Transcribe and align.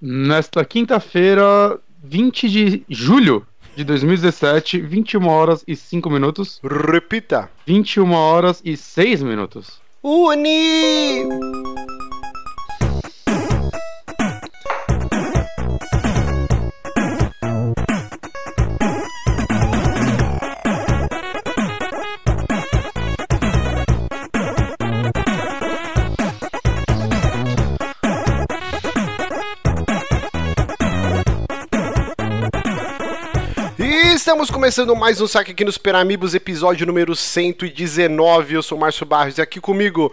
Nesta 0.00 0.64
quinta-feira, 0.64 1.78
20 2.04 2.48
de 2.48 2.84
julho 2.88 3.44
de 3.76 3.82
2017, 3.82 4.80
21 4.80 5.26
horas 5.26 5.64
e 5.66 5.74
5 5.74 6.08
minutos. 6.08 6.60
Repita. 6.62 7.50
21 7.66 8.12
horas 8.12 8.62
e 8.64 8.76
6 8.76 9.22
minutos. 9.22 9.80
Uni! 10.02 11.24
Estamos 34.38 34.54
começando 34.54 34.94
mais 34.94 35.20
um 35.20 35.26
saque 35.26 35.50
aqui 35.50 35.64
nos 35.64 35.76
Peramibos, 35.76 36.32
episódio 36.32 36.86
número 36.86 37.16
119. 37.16 38.54
Eu 38.54 38.62
sou 38.62 38.78
o 38.78 38.80
Márcio 38.80 39.04
Barros 39.04 39.36
e 39.36 39.42
aqui 39.42 39.60
comigo 39.60 40.12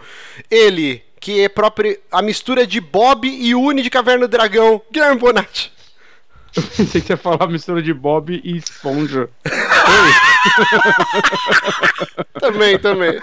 ele, 0.50 1.00
que 1.20 1.42
é 1.42 1.48
próprio 1.48 1.96
a 2.10 2.20
mistura 2.20 2.66
de 2.66 2.80
Bob 2.80 3.28
e 3.28 3.54
Uni 3.54 3.82
de 3.82 3.88
Caverna 3.88 4.26
do 4.26 4.28
Dragão, 4.28 4.82
Guilherme 4.90 5.20
Bonatti. 5.20 5.72
Eu 6.56 6.62
pensei 6.76 7.00
que 7.00 7.06
você 7.06 7.12
ia 7.12 7.16
falar 7.16 7.46
mistura 7.46 7.80
de 7.80 7.94
Bob 7.94 8.40
e 8.42 8.56
esponja. 8.56 9.30
Também, 12.40 12.80
também. 12.80 13.12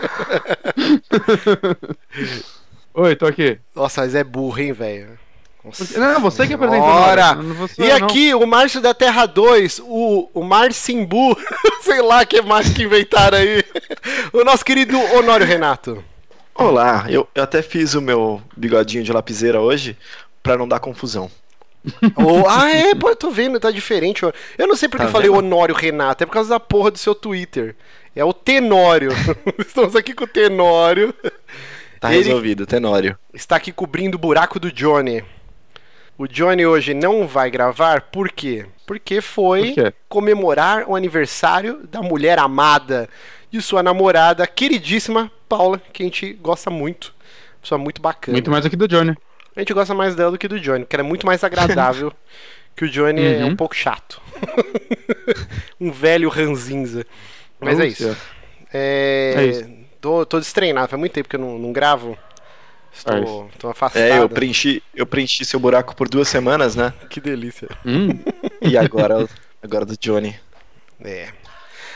Oi, 2.95 3.16
tô 3.17 3.25
aqui. 3.25 3.59
Nossa, 3.75 4.02
mas 4.02 4.16
é 4.16 4.23
burro, 4.23 4.58
hein, 4.58 4.72
velho? 4.72 5.20
Nossa 5.63 5.99
Não, 5.99 6.20
você 6.20 6.45
que 6.45 6.53
apresentou. 6.53 6.88
Ora! 6.88 7.38
E 7.77 7.88
não. 7.88 7.95
aqui, 7.95 8.34
o 8.34 8.45
Márcio 8.45 8.81
da 8.81 8.94
Terra 8.94 9.26
2, 9.26 9.80
o, 9.86 10.30
o 10.34 10.44
Marcimbu, 10.44 11.38
sei 11.81 12.02
lá 12.02 12.25
que 12.25 12.42
mais 12.42 12.69
que 12.69 12.83
inventaram 12.83 13.38
aí. 13.38 13.64
O 14.34 14.44
nosso 14.44 14.66
querido 14.66 14.97
Honório 15.16 15.45
Renato. 15.45 16.03
Olá, 16.53 17.06
eu, 17.09 17.28
eu 17.34 17.44
até 17.44 17.61
fiz 17.61 17.94
o 17.94 18.02
meu 18.02 18.41
bigodinho 18.56 19.03
de 19.03 19.11
lapiseira 19.14 19.59
hoje 19.61 19.97
pra 20.41 20.58
não 20.58 20.67
dar 20.67 20.80
confusão. 20.80 21.30
Oh, 22.16 22.47
ah, 22.47 22.69
é, 22.72 22.95
pô, 22.95 23.09
eu 23.09 23.16
tô 23.16 23.30
vendo, 23.30 23.59
tá 23.59 23.69
diferente. 23.69 24.23
Eu 24.58 24.67
não 24.67 24.75
sei 24.75 24.88
porque 24.88 25.03
Tá 25.03 25.09
eu 25.09 25.11
falei 25.11 25.30
vendo? 25.30 25.39
Honório 25.39 25.75
Renato, 25.75 26.23
é 26.23 26.25
por 26.25 26.31
causa 26.31 26.50
da 26.52 26.59
porra 26.59 26.89
do 26.91 26.97
seu 26.97 27.14
Twitter. 27.14 27.75
É 28.16 28.23
o 28.23 28.31
Tenório. 28.31 29.11
Estamos 29.59 29.94
aqui 29.95 30.14
com 30.14 30.23
o 30.23 30.28
Tenório. 30.28 31.14
Tá 32.00 32.14
Ele- 32.14 32.23
resolvido, 32.23 32.66
Tenório. 32.66 33.17
Está 33.34 33.58
aqui 33.58 33.72
cobrindo 33.73 34.16
o 34.16 34.19
buraco 34.19 34.59
do 34.61 34.72
Johnny. 34.72 35.23
O 36.17 36.28
Johnny 36.28 36.66
hoje 36.66 36.94
não 36.94 37.28
vai 37.28 37.50
gravar, 37.50 38.02
por 38.02 38.31
quê? 38.31 38.66
Porque 38.86 39.19
foi 39.22 39.73
Por 39.73 39.83
quê? 39.86 39.94
comemorar 40.08 40.88
o 40.88 40.95
aniversário 40.95 41.81
da 41.89 42.02
mulher 42.02 42.38
amada 42.38 43.09
de 43.50 43.61
sua 43.61 43.81
namorada, 43.81 44.45
queridíssima 44.45 45.31
Paula, 45.50 45.81
que 45.91 46.03
a 46.03 46.06
gente 46.06 46.34
gosta 46.34 46.69
muito. 46.69 47.14
Pessoa 47.61 47.78
muito 47.80 48.02
bacana. 48.02 48.36
Muito 48.36 48.52
mais 48.52 48.66
aqui 48.66 48.75
do 48.75 48.88
Johnny. 48.88 49.16
A 49.56 49.59
gente 49.59 49.73
gosta 49.73 49.94
mais 49.94 50.16
dela 50.16 50.31
do 50.31 50.38
que 50.38 50.47
do 50.47 50.59
Johnny, 50.59 50.81
porque 50.84 50.95
ela 50.95 51.03
é 51.03 51.08
muito 51.08 51.25
mais 51.25 51.44
agradável 51.44 52.11
que 52.75 52.86
o 52.86 52.89
Johnny 52.89 53.23
é 53.23 53.38
Uhum. 53.44 53.47
um 53.50 53.56
pouco 53.56 53.75
chato. 53.75 54.22
um 55.80 55.91
velho 55.91 56.30
ranzinza. 56.30 57.06
Mas 57.59 57.80
é 57.80 57.88
isso. 57.88 58.16
É... 58.73 59.34
É 59.38 59.45
isso. 59.45 59.69
Tô, 60.02 60.25
tô 60.25 60.39
destreinado, 60.39 60.89
faz 60.89 61.00
muito 61.00 61.14
tempo 61.14 61.30
que 61.30 61.36
eu 61.36 61.39
não, 61.39 61.58
não 61.58 61.72
gravo. 61.72 62.17
Estou, 62.95 63.49
tô 63.58 63.69
afastado. 63.69 64.02
É, 64.02 64.19
eu 64.19 64.30
preenchi, 64.30 64.83
eu 64.95 65.05
preenchi 65.05 65.44
seu 65.44 65.59
buraco 65.59 65.95
por 65.95 66.08
duas 66.08 66.27
semanas, 66.27 66.75
né? 66.75 66.94
Que 67.09 67.19
delícia. 67.19 67.67
Hum, 67.85 68.09
E 68.61 68.77
agora, 68.77 69.27
agora 69.61 69.85
do 69.85 69.97
Johnny. 69.97 70.35
É. 71.03 71.30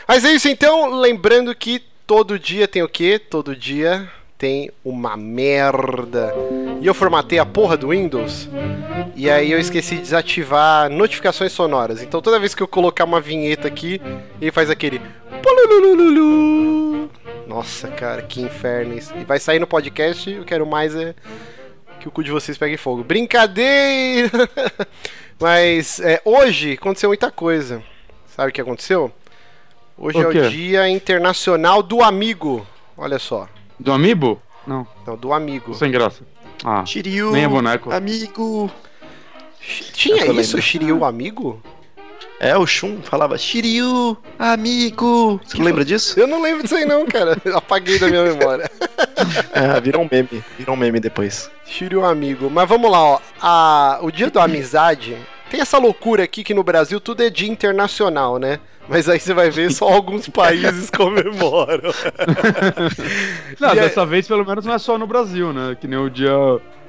Mas 0.06 0.24
é 0.24 0.32
isso 0.32 0.48
então, 0.48 0.90
lembrando 1.00 1.54
que 1.54 1.82
todo 2.06 2.38
dia 2.38 2.66
tem 2.66 2.82
o 2.82 2.88
quê? 2.88 3.18
Todo 3.18 3.54
dia 3.54 4.10
tem 4.38 4.70
uma 4.84 5.16
merda. 5.16 6.32
E 6.80 6.86
eu 6.86 6.94
formatei 6.94 7.40
a 7.40 7.44
porra 7.44 7.76
do 7.76 7.88
Windows. 7.88 8.48
E 9.16 9.28
aí 9.28 9.50
eu 9.50 9.58
esqueci 9.58 9.96
de 9.96 10.02
desativar 10.02 10.88
notificações 10.88 11.50
sonoras. 11.50 12.00
Então 12.02 12.22
toda 12.22 12.38
vez 12.38 12.54
que 12.54 12.62
eu 12.62 12.68
colocar 12.68 13.04
uma 13.04 13.20
vinheta 13.20 13.66
aqui, 13.66 14.00
ele 14.40 14.52
faz 14.52 14.70
aquele. 14.70 15.02
Nossa, 17.48 17.88
cara, 17.88 18.22
que 18.22 18.40
inferno 18.40 18.96
isso. 18.96 19.12
E 19.16 19.24
vai 19.24 19.40
sair 19.40 19.58
no 19.58 19.66
podcast, 19.66 20.30
eu 20.30 20.44
quero 20.44 20.64
mais 20.64 20.94
é 20.94 21.14
que 21.98 22.06
o 22.06 22.10
cu 22.12 22.22
de 22.22 22.30
vocês 22.30 22.56
pegue 22.56 22.76
fogo. 22.76 23.02
Brincadeira! 23.02 24.30
Mas 25.40 25.98
é, 26.00 26.20
hoje 26.24 26.74
aconteceu 26.74 27.10
muita 27.10 27.30
coisa. 27.30 27.82
Sabe 28.28 28.50
o 28.50 28.52
que 28.52 28.60
aconteceu? 28.60 29.12
Hoje 29.96 30.18
O 30.18 30.22
é 30.22 30.26
o 30.26 30.48
Dia 30.48 30.88
Internacional 30.88 31.82
do 31.82 32.02
Amigo. 32.02 32.64
Olha 32.96 33.18
só. 33.18 33.48
Do 33.78 33.92
Amiibo? 33.92 34.40
Não, 34.66 34.86
Não, 35.06 35.16
do 35.16 35.32
amigo. 35.32 35.74
sem 35.74 35.90
graça. 35.90 36.22
Ah, 36.64 36.84
Shiryu, 36.84 37.30
Nem 37.32 37.44
é 37.44 37.48
boneco. 37.48 37.90
amigo. 37.92 38.70
Tinha 39.92 40.24
Eu 40.24 40.32
isso, 40.40 40.56
lembro. 40.56 40.62
Shiryu 40.62 41.04
amigo? 41.04 41.62
É, 42.40 42.56
o 42.56 42.66
Shun 42.66 43.00
falava 43.02 43.36
Shiryu, 43.36 44.16
amigo. 44.38 45.40
Você 45.44 45.58
não 45.58 45.64
lembra 45.64 45.84
disso? 45.84 46.18
Eu 46.18 46.26
não 46.26 46.40
lembro 46.42 46.62
disso 46.62 46.76
aí 46.76 46.84
não, 46.84 47.04
cara. 47.06 47.36
Apaguei 47.54 47.98
da 47.98 48.08
minha 48.08 48.22
memória. 48.24 48.70
É, 49.52 49.80
virou 49.80 50.02
um 50.02 50.08
meme. 50.10 50.44
Virou 50.58 50.74
um 50.76 50.78
meme 50.78 51.00
depois. 51.00 51.50
Shiryu 51.64 52.04
amigo. 52.04 52.48
Mas 52.50 52.68
vamos 52.68 52.90
lá, 52.90 53.02
ó. 53.02 53.20
A, 53.40 53.98
o 54.02 54.10
Dia 54.10 54.30
da 54.30 54.44
Amizade 54.44 55.16
tem 55.50 55.60
essa 55.60 55.78
loucura 55.78 56.22
aqui 56.24 56.44
que 56.44 56.54
no 56.54 56.62
Brasil 56.62 57.00
tudo 57.00 57.22
é 57.22 57.30
dia 57.30 57.48
internacional, 57.48 58.38
né? 58.38 58.60
Mas 58.88 59.08
aí 59.08 59.20
você 59.20 59.34
vai 59.34 59.50
ver 59.50 59.70
só 59.70 59.86
alguns 59.92 60.28
países 60.28 60.88
comemoram. 60.90 61.92
Não, 63.60 63.74
E 63.74 63.78
é- 63.78 63.82
dessa 63.82 64.04
vez 64.06 64.26
pelo 64.26 64.44
menos 64.44 64.64
não 64.64 64.74
é 64.74 64.78
só 64.78 64.96
no 64.98 65.06
Brasil, 65.06 65.52
né? 65.52 65.76
Que 65.80 65.86
nem 65.86 65.98
o 65.98 66.08
dia 66.08 66.32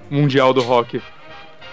mundial 0.10 0.54
do 0.54 0.62
rock. 0.62 1.02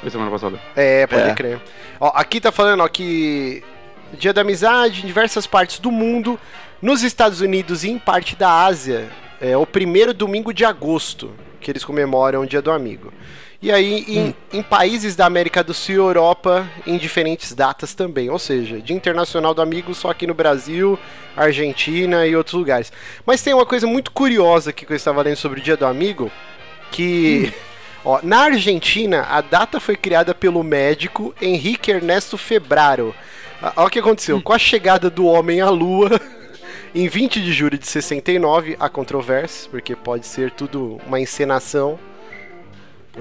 Foi 0.01 0.11
semana 0.11 0.31
passada. 0.31 0.59
É, 0.75 1.07
pode 1.07 1.23
É. 1.31 1.35
crer. 1.35 1.61
Ó, 2.01 2.11
aqui 2.15 2.41
tá 2.41 2.53
falando 2.53 2.83
ó, 2.83 2.89
que 2.89 3.63
Dia 4.19 4.33
da 4.33 4.41
Amizade 4.43 5.03
em 5.03 5.07
diversas 5.07 5.47
partes 5.47 5.79
do 5.79 5.91
mundo, 5.91 6.39
nos 6.83 7.03
Estados 7.03 7.41
Unidos 7.41 7.83
e 7.85 7.91
em 7.91 7.99
parte 7.99 8.37
da 8.37 8.65
Ásia, 8.65 9.09
é 9.41 9.57
o 9.57 9.67
primeiro 9.67 10.13
domingo 10.15 10.53
de 10.53 10.65
agosto 10.65 11.31
que 11.61 11.71
eles 11.71 11.85
comemoram 11.85 12.43
o 12.43 12.47
Dia 12.47 12.63
do 12.63 12.71
Amigo. 12.71 13.13
E 13.67 13.73
aí, 13.73 14.05
em, 14.07 14.59
em 14.59 14.63
países 14.63 15.17
da 15.17 15.27
América 15.27 15.65
do 15.65 15.75
Sul 15.75 15.95
e 15.97 15.99
Europa, 15.99 16.71
em 16.87 16.97
diferentes 16.97 17.53
datas 17.53 17.95
também. 17.95 18.31
Ou 18.31 18.39
seja, 18.39 18.81
Dia 18.81 18.95
Internacional 18.95 19.53
do 19.53 19.61
Amigo 19.61 19.93
só 19.93 20.11
aqui 20.11 20.25
no 20.25 20.35
Brasil, 20.35 20.97
Argentina 21.37 22.25
e 22.29 22.37
outros 22.37 22.55
lugares. 22.55 22.93
Mas 23.27 23.43
tem 23.43 23.53
uma 23.53 23.67
coisa 23.67 23.85
muito 23.85 24.13
curiosa 24.13 24.71
aqui 24.71 24.87
que 24.87 24.93
eu 24.93 24.97
estava 24.97 25.21
lendo 25.21 25.35
sobre 25.35 25.59
o 25.59 25.63
Dia 25.65 25.77
do 25.77 25.85
Amigo, 25.85 26.31
que... 26.93 27.53
Ó, 28.07 28.21
na 28.23 28.43
Argentina, 28.43 29.23
a 29.23 29.41
data 29.41 29.81
foi 29.81 29.97
criada 29.97 30.33
pelo 30.33 30.63
médico 30.63 31.35
Henrique 31.43 31.91
Ernesto 31.91 32.39
Febraro. 32.39 33.13
Ah, 33.61 33.73
Olha 33.79 33.87
o 33.89 33.91
que 33.91 33.99
aconteceu. 33.99 34.41
Com 34.41 34.53
a 34.53 34.61
chegada 34.61 35.11
do 35.11 35.27
homem 35.27 35.61
à 35.61 35.69
Lua, 35.71 36.21
em 36.95 37.09
20 37.09 37.43
de 37.43 37.53
julho 37.53 37.77
de 37.77 37.89
69, 37.89 38.77
há 38.79 38.89
controvérsias, 38.89 39.67
porque 39.67 39.97
pode 39.97 40.25
ser 40.25 40.53
tudo 40.53 41.01
uma 41.05 41.19
encenação. 41.19 41.99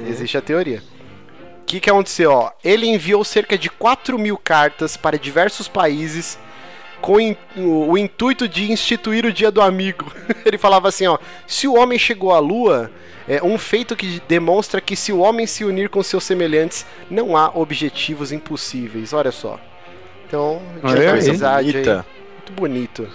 Existe 0.07 0.37
a 0.37 0.41
teoria. 0.41 0.81
O 1.61 1.65
que, 1.65 1.79
que 1.79 1.89
aconteceu? 1.89 2.31
Ó? 2.31 2.51
Ele 2.63 2.87
enviou 2.87 3.23
cerca 3.23 3.57
de 3.57 3.69
4 3.69 4.19
mil 4.19 4.37
cartas 4.37 4.95
para 4.95 5.17
diversos 5.17 5.67
países 5.67 6.37
com 7.01 7.19
in- 7.19 7.35
o, 7.57 7.91
o 7.91 7.97
intuito 7.97 8.47
de 8.47 8.71
instituir 8.71 9.25
o 9.25 9.33
Dia 9.33 9.49
do 9.51 9.61
Amigo. 9.61 10.11
Ele 10.45 10.57
falava 10.57 10.87
assim, 10.89 11.07
ó, 11.07 11.17
se 11.47 11.67
o 11.67 11.75
homem 11.75 11.97
chegou 11.97 12.33
à 12.33 12.39
Lua, 12.39 12.91
é 13.27 13.43
um 13.43 13.57
feito 13.57 13.95
que 13.95 14.21
demonstra 14.27 14.79
que 14.79 14.95
se 14.95 15.11
o 15.11 15.19
homem 15.19 15.47
se 15.47 15.63
unir 15.65 15.89
com 15.89 16.01
seus 16.03 16.23
semelhantes, 16.23 16.85
não 17.09 17.35
há 17.35 17.49
objetivos 17.53 18.31
impossíveis. 18.31 19.11
Olha 19.13 19.31
só. 19.31 19.59
Então, 20.27 20.61
aí. 20.83 21.07
amizade 21.07 21.77
aí. 21.77 21.85
Muito 21.85 22.53
bonito. 22.53 23.07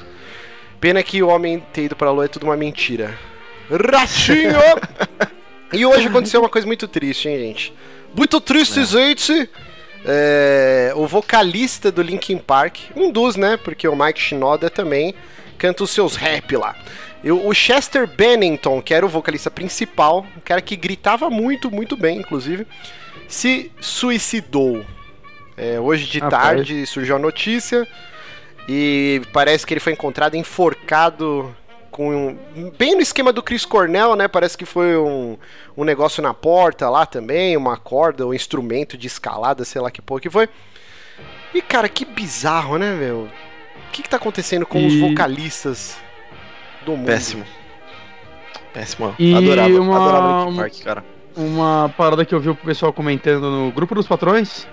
Pena 0.81 1.02
que 1.02 1.22
o 1.22 1.28
homem 1.28 1.60
ter 1.72 1.84
ido 1.84 1.94
pra 1.96 2.10
Lua 2.10 2.25
é 2.25 2.28
tudo 2.28 2.44
uma 2.44 2.56
mentira. 2.56 3.16
Ratinho! 3.70 4.58
e 5.72 5.87
hoje 5.87 6.08
aconteceu 6.08 6.40
uma 6.40 6.49
coisa 6.49 6.67
muito 6.67 6.88
triste, 6.88 7.28
hein, 7.28 7.38
gente? 7.38 7.75
Muito 8.14 8.40
triste, 8.40 8.84
gente! 8.84 9.49
É, 10.05 10.93
o 10.96 11.06
vocalista 11.06 11.93
do 11.93 12.02
Linkin 12.02 12.38
Park, 12.38 12.78
um 12.96 13.11
dos, 13.11 13.37
né? 13.37 13.56
Porque 13.56 13.87
o 13.87 13.94
Mike 13.94 14.20
Shinoda 14.20 14.70
também 14.70 15.14
canta 15.58 15.84
os 15.84 15.90
seus 15.90 16.17
rap 16.17 16.56
lá. 16.56 16.75
E 17.22 17.31
o 17.31 17.52
Chester 17.52 18.06
Bennington, 18.06 18.81
que 18.81 18.94
era 18.94 19.05
o 19.05 19.08
vocalista 19.08 19.50
principal, 19.50 20.26
um 20.37 20.40
cara 20.40 20.62
que 20.62 20.75
gritava 20.75 21.28
muito, 21.28 21.70
muito 21.70 21.96
bem, 21.96 22.19
inclusive, 22.19 22.67
se 23.28 23.70
suicidou. 23.81 24.84
É, 25.56 25.78
hoje 25.78 26.06
de 26.06 26.20
tarde 26.20 26.87
surgiu 26.87 27.17
a 27.17 27.19
notícia 27.19 27.87
e 28.67 29.20
parece 29.32 29.67
que 29.67 29.75
ele 29.75 29.81
foi 29.81 29.93
encontrado 29.93 30.34
enforcado 30.34 31.55
com 32.00 32.35
bem 32.79 32.94
no 32.94 33.02
esquema 33.02 33.31
do 33.31 33.43
Chris 33.43 33.67
Cornell, 33.67 34.17
né? 34.17 34.26
Parece 34.26 34.56
que 34.56 34.64
foi 34.64 34.97
um, 34.97 35.37
um 35.76 35.85
negócio 35.85 36.23
na 36.23 36.32
porta 36.32 36.88
lá 36.88 37.05
também, 37.05 37.58
uma 37.58 37.76
corda, 37.76 38.26
um 38.26 38.32
instrumento 38.32 38.97
de 38.97 39.06
escalada, 39.06 39.67
sei 39.67 39.82
lá 39.82 39.91
que 39.91 40.00
porra 40.00 40.23
que 40.23 40.31
foi. 40.31 40.49
E 41.52 41.61
cara, 41.61 41.91
que 41.91 42.06
bizarro, 42.06 42.79
né, 42.79 42.94
meu? 42.94 43.29
O 43.88 43.91
que, 43.93 44.02
que 44.02 44.08
tá 44.08 44.17
acontecendo 44.17 44.64
com 44.64 44.79
e... 44.79 44.87
os 44.87 44.99
vocalistas 44.99 45.99
do 46.87 46.93
mundo? 46.93 47.05
Péssimo. 47.05 47.44
Péssimo. 48.73 49.14
E 49.19 49.35
adorava, 49.35 49.79
uma... 49.79 49.96
adorava 49.96 50.44
Linkin 50.44 50.56
Park, 50.56 50.82
cara. 50.82 51.05
Uma 51.37 51.93
parada 51.99 52.25
que 52.25 52.35
eu 52.35 52.41
vi 52.41 52.49
o 52.49 52.55
pessoal 52.55 52.94
comentando 52.94 53.50
no 53.50 53.70
grupo 53.73 53.94
dos 53.94 54.06
patrões, 54.06 54.67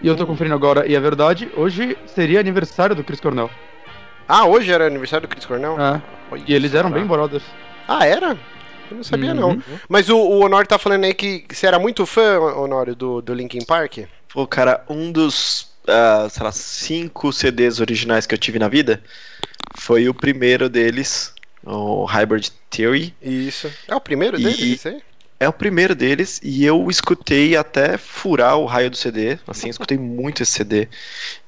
e 0.00 0.08
eu 0.08 0.16
tô 0.16 0.26
conferindo 0.26 0.54
agora, 0.54 0.86
e 0.86 0.94
é 0.94 1.00
verdade, 1.00 1.50
hoje 1.54 1.98
seria 2.06 2.40
aniversário 2.40 2.96
do 2.96 3.04
Chris 3.04 3.20
Cornell. 3.20 3.50
Ah, 4.26 4.46
hoje 4.46 4.72
era 4.72 4.86
aniversário 4.86 5.28
do 5.28 5.30
Chris 5.30 5.44
Cornell? 5.44 5.78
É. 5.78 6.21
e 6.36 6.54
eles 6.54 6.74
eram 6.74 6.90
bem 6.90 7.06
brothers. 7.06 7.44
Ah, 7.86 8.06
era? 8.06 8.38
Eu 8.90 8.96
não 8.96 9.04
sabia, 9.04 9.32
uhum. 9.32 9.54
não. 9.54 9.62
Mas 9.88 10.08
o, 10.08 10.16
o 10.16 10.40
Honório 10.40 10.68
tá 10.68 10.78
falando 10.78 11.04
aí 11.04 11.14
que 11.14 11.44
você 11.50 11.66
era 11.66 11.78
muito 11.78 12.04
fã, 12.04 12.38
Honório, 12.38 12.94
do, 12.94 13.22
do 13.22 13.34
Linkin 13.34 13.64
Park? 13.64 13.98
Pô, 14.32 14.46
cara, 14.46 14.84
um 14.88 15.10
dos, 15.10 15.72
uh, 15.84 16.28
sei 16.30 16.42
lá, 16.42 16.52
cinco 16.52 17.32
CDs 17.32 17.80
originais 17.80 18.26
que 18.26 18.34
eu 18.34 18.38
tive 18.38 18.58
na 18.58 18.68
vida 18.68 19.02
foi 19.76 20.08
o 20.08 20.14
primeiro 20.14 20.68
deles, 20.68 21.34
o 21.64 22.04
Hybrid 22.04 22.50
Theory. 22.70 23.14
Isso. 23.22 23.70
É 23.88 23.94
o 23.94 24.00
primeiro 24.00 24.38
e... 24.38 24.44
deles, 24.44 24.58
isso 24.58 24.88
aí? 24.88 25.02
É 25.42 25.48
o 25.48 25.52
primeiro 25.52 25.92
deles 25.92 26.40
e 26.40 26.64
eu 26.64 26.88
escutei 26.88 27.56
até 27.56 27.98
furar 27.98 28.56
o 28.56 28.64
raio 28.64 28.88
do 28.88 28.96
CD. 28.96 29.40
Assim, 29.44 29.68
escutei 29.68 29.98
muito 29.98 30.40
esse 30.40 30.52
CD. 30.52 30.86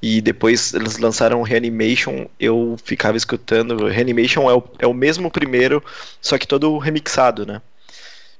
E 0.01 0.19
depois 0.19 0.73
eles 0.73 0.97
lançaram 0.97 1.41
Reanimation, 1.41 2.27
eu 2.37 2.75
ficava 2.83 3.15
escutando. 3.15 3.87
Reanimation 3.87 4.49
é 4.49 4.53
o, 4.53 4.63
é 4.79 4.85
o 4.85 4.93
mesmo 4.93 5.31
primeiro, 5.31 5.81
só 6.19 6.37
que 6.37 6.45
todo 6.45 6.77
remixado, 6.77 7.45
né? 7.45 7.61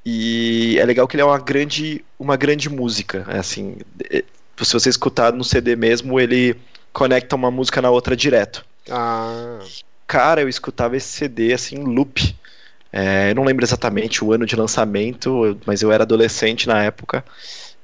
E 0.05 0.77
é 0.77 0.83
legal 0.83 1.07
que 1.07 1.15
ele 1.15 1.21
é 1.21 1.25
uma 1.25 1.39
grande, 1.39 2.03
uma 2.19 2.35
grande 2.35 2.69
música. 2.69 3.25
É 3.29 3.39
assim, 3.39 3.77
é, 4.11 4.25
se 4.61 4.73
você 4.73 4.89
escutar 4.89 5.31
no 5.31 5.43
CD 5.45 5.77
mesmo, 5.77 6.19
ele 6.19 6.57
conecta 6.91 7.33
uma 7.33 7.49
música 7.49 7.81
na 7.81 7.89
outra 7.89 8.13
direto. 8.13 8.65
Ah. 8.91 9.59
Cara, 10.05 10.41
eu 10.41 10.49
escutava 10.49 10.97
esse 10.97 11.07
CD 11.07 11.53
assim, 11.53 11.77
loop. 11.77 12.35
É, 12.97 13.31
eu 13.31 13.35
não 13.35 13.43
lembro 13.43 13.65
exatamente 13.65 14.23
o 14.23 14.31
ano 14.31 14.45
de 14.45 14.55
lançamento, 14.55 15.59
mas 15.65 15.81
eu 15.81 15.91
era 15.91 16.03
adolescente 16.03 16.65
na 16.65 16.81
época. 16.81 17.25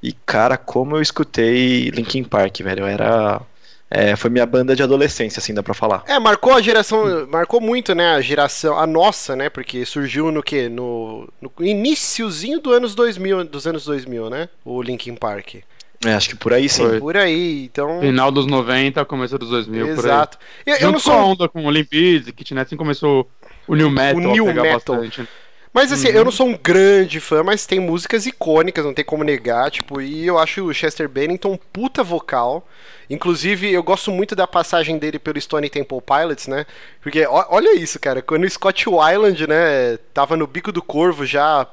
E, 0.02 0.10
cara, 0.24 0.56
como 0.56 0.96
eu 0.96 1.02
escutei 1.02 1.90
Linkin 1.90 2.24
Park, 2.24 2.60
velho. 2.60 2.80
Eu 2.80 2.86
era. 2.86 3.42
É, 3.90 4.16
foi 4.16 4.30
minha 4.30 4.46
banda 4.46 4.74
de 4.74 4.82
adolescência, 4.82 5.38
assim, 5.38 5.52
dá 5.52 5.62
pra 5.62 5.74
falar. 5.74 6.02
É, 6.06 6.18
marcou 6.18 6.54
a 6.54 6.62
geração. 6.62 7.26
Marcou 7.28 7.60
muito, 7.60 7.94
né? 7.94 8.14
A 8.14 8.22
geração. 8.22 8.78
A 8.78 8.86
nossa, 8.86 9.36
né? 9.36 9.50
Porque 9.50 9.84
surgiu 9.84 10.32
no 10.32 10.42
quê? 10.42 10.70
No, 10.70 11.28
no 11.42 11.52
iníciozinho 11.60 12.58
do 12.58 12.72
anos 12.72 12.94
2000, 12.94 13.44
dos 13.44 13.66
anos 13.66 13.84
2000, 13.84 14.30
né? 14.30 14.48
O 14.64 14.80
Linkin 14.80 15.14
Park. 15.14 15.56
É, 16.04 16.14
acho 16.14 16.30
que 16.30 16.36
por 16.36 16.52
aí 16.52 16.68
sim. 16.68 16.88
Foi. 16.88 17.00
Por 17.00 17.16
aí, 17.16 17.64
então. 17.64 18.00
Final 18.00 18.30
dos 18.30 18.46
90, 18.46 19.04
começo 19.04 19.38
dos 19.38 19.50
2000, 19.50 19.88
Exato. 19.88 20.38
Eu, 20.66 20.76
eu, 20.76 20.92
não 20.92 20.98
sou. 20.98 21.14
onda 21.14 21.48
com 21.48 21.64
o 21.64 21.70
Limpiz 21.70 22.26
e 22.26 22.32
Kitnet, 22.32 22.66
assim 22.66 22.76
começou 22.76 23.30
o 23.66 23.74
New 23.74 23.90
Metal. 23.90 24.16
O 24.16 24.32
New 24.32 24.46
Metal. 24.46 24.96
Bastante. 24.96 25.28
Mas 25.72 25.90
assim, 25.90 26.08
uhum. 26.08 26.14
eu 26.16 26.24
não 26.26 26.32
sou 26.32 26.48
um 26.48 26.58
grande 26.62 27.18
fã, 27.18 27.42
mas 27.42 27.64
tem 27.64 27.80
músicas 27.80 28.26
icônicas, 28.26 28.84
não 28.84 28.92
tem 28.92 29.04
como 29.04 29.24
negar, 29.24 29.70
tipo, 29.70 30.02
e 30.02 30.26
eu 30.26 30.38
acho 30.38 30.64
o 30.64 30.74
Chester 30.74 31.08
Bennington 31.08 31.52
um 31.52 31.56
puta 31.56 32.04
vocal. 32.04 32.68
Inclusive, 33.08 33.72
eu 33.72 33.82
gosto 33.82 34.10
muito 34.10 34.36
da 34.36 34.46
passagem 34.46 34.98
dele 34.98 35.18
pelo 35.18 35.40
Stone 35.40 35.70
Temple 35.70 36.00
Pilots, 36.02 36.46
né? 36.46 36.66
Porque 37.00 37.26
olha 37.26 37.74
isso, 37.74 37.98
cara, 37.98 38.20
quando 38.20 38.44
o 38.44 38.50
Scott 38.50 38.86
Weiland, 38.88 39.46
né, 39.46 39.96
tava 40.12 40.36
no 40.36 40.46
bico 40.46 40.70
do 40.70 40.82
corvo 40.82 41.24
já 41.24 41.66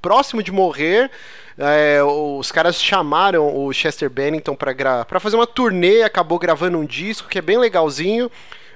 próximo 0.00 0.42
de 0.42 0.52
morrer, 0.52 1.10
é, 1.58 2.02
os 2.02 2.52
caras 2.52 2.80
chamaram 2.80 3.56
o 3.56 3.72
Chester 3.72 4.08
Bennington 4.08 4.54
para 4.54 5.20
fazer 5.20 5.36
uma 5.36 5.46
turnê, 5.46 6.02
acabou 6.02 6.38
gravando 6.38 6.78
um 6.78 6.84
disco 6.84 7.28
que 7.28 7.38
é 7.38 7.42
bem 7.42 7.58
legalzinho. 7.58 8.30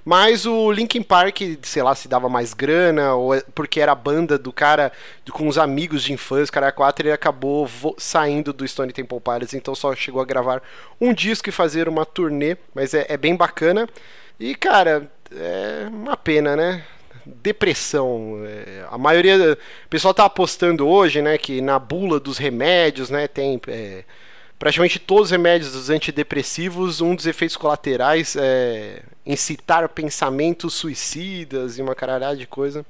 Mas 0.04 0.46
o 0.46 0.72
Linkin 0.72 1.02
Park, 1.02 1.38
sei 1.62 1.82
lá, 1.82 1.94
se 1.94 2.08
dava 2.08 2.28
mais 2.28 2.52
grana, 2.52 3.14
ou 3.14 3.34
é 3.34 3.42
porque 3.54 3.80
era 3.80 3.92
a 3.92 3.94
banda 3.94 4.36
do 4.36 4.52
cara 4.52 4.90
com 5.30 5.46
os 5.46 5.56
amigos 5.56 6.02
de 6.02 6.12
infância, 6.12 6.50
o 6.50 6.52
cara 6.52 6.72
4, 6.72 7.06
ele 7.06 7.12
acabou 7.12 7.68
saindo 7.98 8.52
do 8.52 8.66
Stone 8.66 8.92
Temple 8.92 9.20
Pilots, 9.20 9.54
então 9.54 9.74
só 9.76 9.94
chegou 9.94 10.20
a 10.20 10.24
gravar 10.24 10.60
um 11.00 11.14
disco 11.14 11.48
e 11.48 11.52
fazer 11.52 11.88
uma 11.88 12.04
turnê, 12.04 12.56
mas 12.74 12.94
é, 12.94 13.06
é 13.08 13.16
bem 13.16 13.36
bacana. 13.36 13.88
E, 14.40 14.56
cara, 14.56 15.08
é 15.30 15.86
uma 15.88 16.16
pena, 16.16 16.56
né? 16.56 16.82
Depressão. 17.26 18.42
É, 18.44 18.84
a 18.90 18.98
maioria. 18.98 19.58
O 19.86 19.88
pessoal 19.88 20.14
tá 20.14 20.24
apostando 20.24 20.86
hoje, 20.86 21.22
né, 21.22 21.38
que 21.38 21.60
na 21.60 21.78
bula 21.78 22.18
dos 22.20 22.38
remédios, 22.38 23.10
né, 23.10 23.28
tem. 23.28 23.60
É, 23.68 24.04
praticamente 24.58 24.98
todos 24.98 25.24
os 25.24 25.30
remédios 25.32 25.72
dos 25.72 25.90
antidepressivos, 25.90 27.00
um 27.00 27.16
dos 27.16 27.26
efeitos 27.26 27.56
colaterais 27.56 28.36
é 28.38 29.02
incitar 29.26 29.88
pensamentos 29.88 30.74
suicidas 30.74 31.78
e 31.78 31.82
uma 31.82 31.94
caralhada 31.94 32.36
de 32.36 32.46
coisa. 32.46 32.86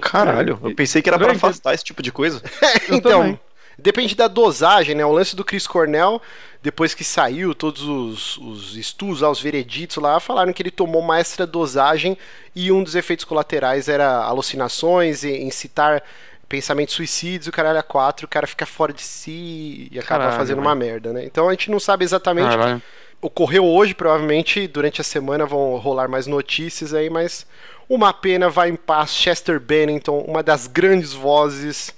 Caralho, 0.00 0.58
eu 0.62 0.74
pensei 0.74 1.02
que 1.02 1.08
era 1.08 1.18
para 1.18 1.32
afastar 1.32 1.74
esse 1.74 1.82
tipo 1.82 2.02
de 2.02 2.12
coisa. 2.12 2.40
então, 2.90 3.38
depende 3.80 4.14
da 4.14 4.28
dosagem, 4.28 4.94
né? 4.94 5.04
O 5.04 5.12
lance 5.12 5.34
do 5.34 5.44
Chris 5.44 5.66
Cornell, 5.66 6.20
depois 6.62 6.94
que 6.94 7.04
saiu 7.04 7.54
todos 7.54 7.82
os, 7.82 8.38
os 8.38 8.76
estudos, 8.76 9.22
os 9.22 9.40
vereditos 9.40 9.96
lá, 9.96 10.20
falaram 10.20 10.52
que 10.52 10.62
ele 10.62 10.70
tomou 10.70 11.00
uma 11.00 11.18
extra 11.18 11.46
dosagem 11.46 12.16
e 12.54 12.70
um 12.70 12.82
dos 12.82 12.94
efeitos 12.94 13.24
colaterais 13.24 13.88
era 13.88 14.24
alucinações 14.24 15.24
e 15.24 15.42
incitar 15.42 16.02
pensamentos 16.48 16.94
suicidas, 16.94 17.46
o 17.46 17.52
caralho 17.52 17.78
a 17.78 17.82
quatro, 17.82 18.26
o 18.26 18.28
cara 18.28 18.46
fica 18.46 18.66
fora 18.66 18.92
de 18.92 19.02
si 19.02 19.88
e 19.90 19.98
acaba 19.98 20.24
caralho, 20.24 20.38
fazendo 20.38 20.60
uma 20.60 20.74
merda, 20.74 21.12
né? 21.12 21.24
Então 21.24 21.48
a 21.48 21.52
gente 21.52 21.70
não 21.70 21.78
sabe 21.78 22.04
exatamente. 22.04 22.50
Caralho 22.50 22.82
ocorreu 23.20 23.66
hoje, 23.66 23.94
provavelmente 23.94 24.66
durante 24.66 25.00
a 25.00 25.04
semana 25.04 25.44
vão 25.44 25.76
rolar 25.76 26.08
mais 26.08 26.26
notícias 26.26 26.94
aí, 26.94 27.10
mas 27.10 27.46
uma 27.88 28.12
pena 28.12 28.48
vai 28.48 28.70
em 28.70 28.76
paz 28.76 29.10
Chester 29.10 29.60
Bennington, 29.60 30.20
uma 30.26 30.42
das 30.42 30.66
grandes 30.66 31.12
vozes 31.12 31.94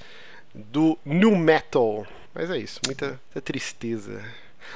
do 0.55 0.99
new 1.05 1.37
metal. 1.37 2.07
Mas 2.35 2.51
é 2.51 2.59
isso, 2.59 2.81
muita, 2.87 3.21
muita 3.27 3.41
tristeza. 3.41 4.23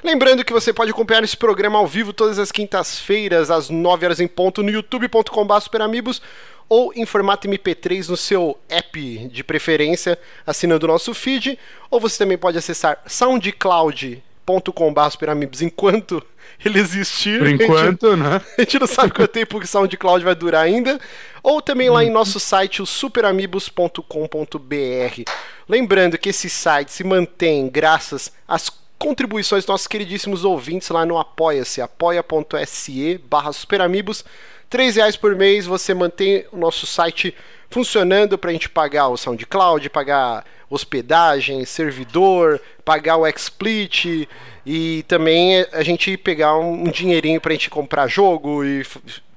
Lembrando 0.02 0.44
que 0.44 0.52
você 0.52 0.72
pode 0.72 0.90
acompanhar 0.90 1.24
esse 1.24 1.36
programa 1.36 1.78
ao 1.78 1.86
vivo 1.86 2.12
todas 2.12 2.38
as 2.38 2.52
quintas-feiras, 2.52 3.50
às 3.50 3.70
9 3.70 4.04
horas 4.04 4.20
em 4.20 4.28
ponto, 4.28 4.62
no 4.62 4.70
youtube.com.br 4.70 6.20
ou 6.68 6.92
em 6.94 7.06
formato 7.06 7.48
MP3 7.48 8.08
no 8.08 8.16
seu 8.16 8.58
app 8.68 9.28
de 9.28 9.44
preferência, 9.44 10.18
assinando 10.46 10.84
o 10.84 10.88
nosso 10.88 11.14
feed, 11.14 11.58
ou 11.90 12.00
você 12.00 12.18
também 12.18 12.36
pode 12.36 12.58
acessar 12.58 13.00
soundcloud.com.br 13.06 15.62
enquanto 15.62 16.22
ele 16.64 16.78
existir. 16.78 17.38
Por 17.38 17.48
enquanto, 17.48 18.06
a 18.06 18.10
gente, 18.10 18.22
né? 18.22 18.40
A 18.58 18.62
gente 18.62 18.78
não 18.78 18.86
sabe 18.86 19.12
quanto 19.12 19.30
tempo 19.30 19.60
que 19.60 19.66
SoundCloud 19.66 20.24
vai 20.24 20.34
durar 20.34 20.64
ainda. 20.64 20.98
Ou 21.42 21.62
também 21.62 21.88
lá 21.88 22.04
em 22.04 22.10
nosso 22.10 22.40
site, 22.40 22.82
o 22.82 22.86
superamigos.com.br. 22.86 25.30
Lembrando 25.68 26.18
que 26.18 26.30
esse 26.30 26.50
site 26.50 26.92
se 26.92 27.04
mantém 27.04 27.68
graças 27.68 28.32
às 28.48 28.70
contribuições 28.98 29.64
dos 29.64 29.68
nossos 29.68 29.86
queridíssimos 29.86 30.44
ouvintes 30.44 30.88
lá 30.88 31.04
no 31.04 31.18
Apoia-se, 31.18 31.80
apoia.se 31.80 33.20
barra 33.28 33.52
superamigos. 33.52 34.24
Três 34.68 34.96
reais 34.96 35.16
por 35.16 35.34
mês 35.36 35.66
você 35.66 35.94
mantém 35.94 36.44
o 36.52 36.56
nosso 36.56 36.86
site 36.86 37.34
funcionando 37.70 38.38
para 38.38 38.50
a 38.50 38.52
gente 38.52 38.68
pagar 38.68 39.08
o 39.08 39.16
SoundCloud, 39.16 39.88
pagar 39.90 40.44
hospedagem, 40.68 41.64
servidor, 41.64 42.60
pagar 42.84 43.16
o 43.16 43.30
XSplit 43.30 44.28
e 44.64 45.04
também 45.06 45.64
a 45.72 45.82
gente 45.82 46.16
pegar 46.16 46.58
um, 46.58 46.84
dinheirinho 46.84 47.40
pra 47.40 47.52
gente 47.52 47.70
comprar 47.70 48.08
jogo 48.08 48.64
e, 48.64 48.84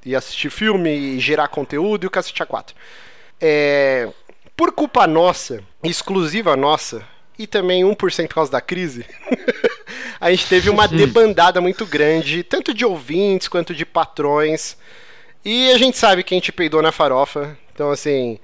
e 0.05 0.15
assistir 0.15 0.49
filme 0.49 0.89
e 0.89 1.19
gerar 1.19 1.47
conteúdo 1.47 2.03
e 2.03 2.07
o 2.07 2.11
cacete 2.11 2.41
a 2.41 2.45
4. 2.45 2.75
É, 3.39 4.09
por 4.57 4.71
culpa 4.71 5.05
nossa, 5.05 5.63
exclusiva 5.83 6.55
nossa, 6.55 7.05
e 7.37 7.47
também 7.47 7.83
1% 7.83 8.27
por 8.27 8.35
causa 8.35 8.51
da 8.51 8.59
crise, 8.59 9.05
a 10.19 10.29
gente 10.31 10.47
teve 10.47 10.69
uma 10.69 10.87
debandada 10.87 11.61
muito 11.61 11.85
grande, 11.85 12.43
tanto 12.43 12.73
de 12.73 12.83
ouvintes 12.83 13.47
quanto 13.47 13.73
de 13.73 13.85
patrões. 13.85 14.75
E 15.43 15.71
a 15.71 15.77
gente 15.77 15.97
sabe 15.97 16.23
que 16.23 16.33
a 16.33 16.37
gente 16.37 16.51
peidou 16.51 16.81
na 16.81 16.91
farofa. 16.91 17.57
Então, 17.73 17.91
assim, 17.91 18.39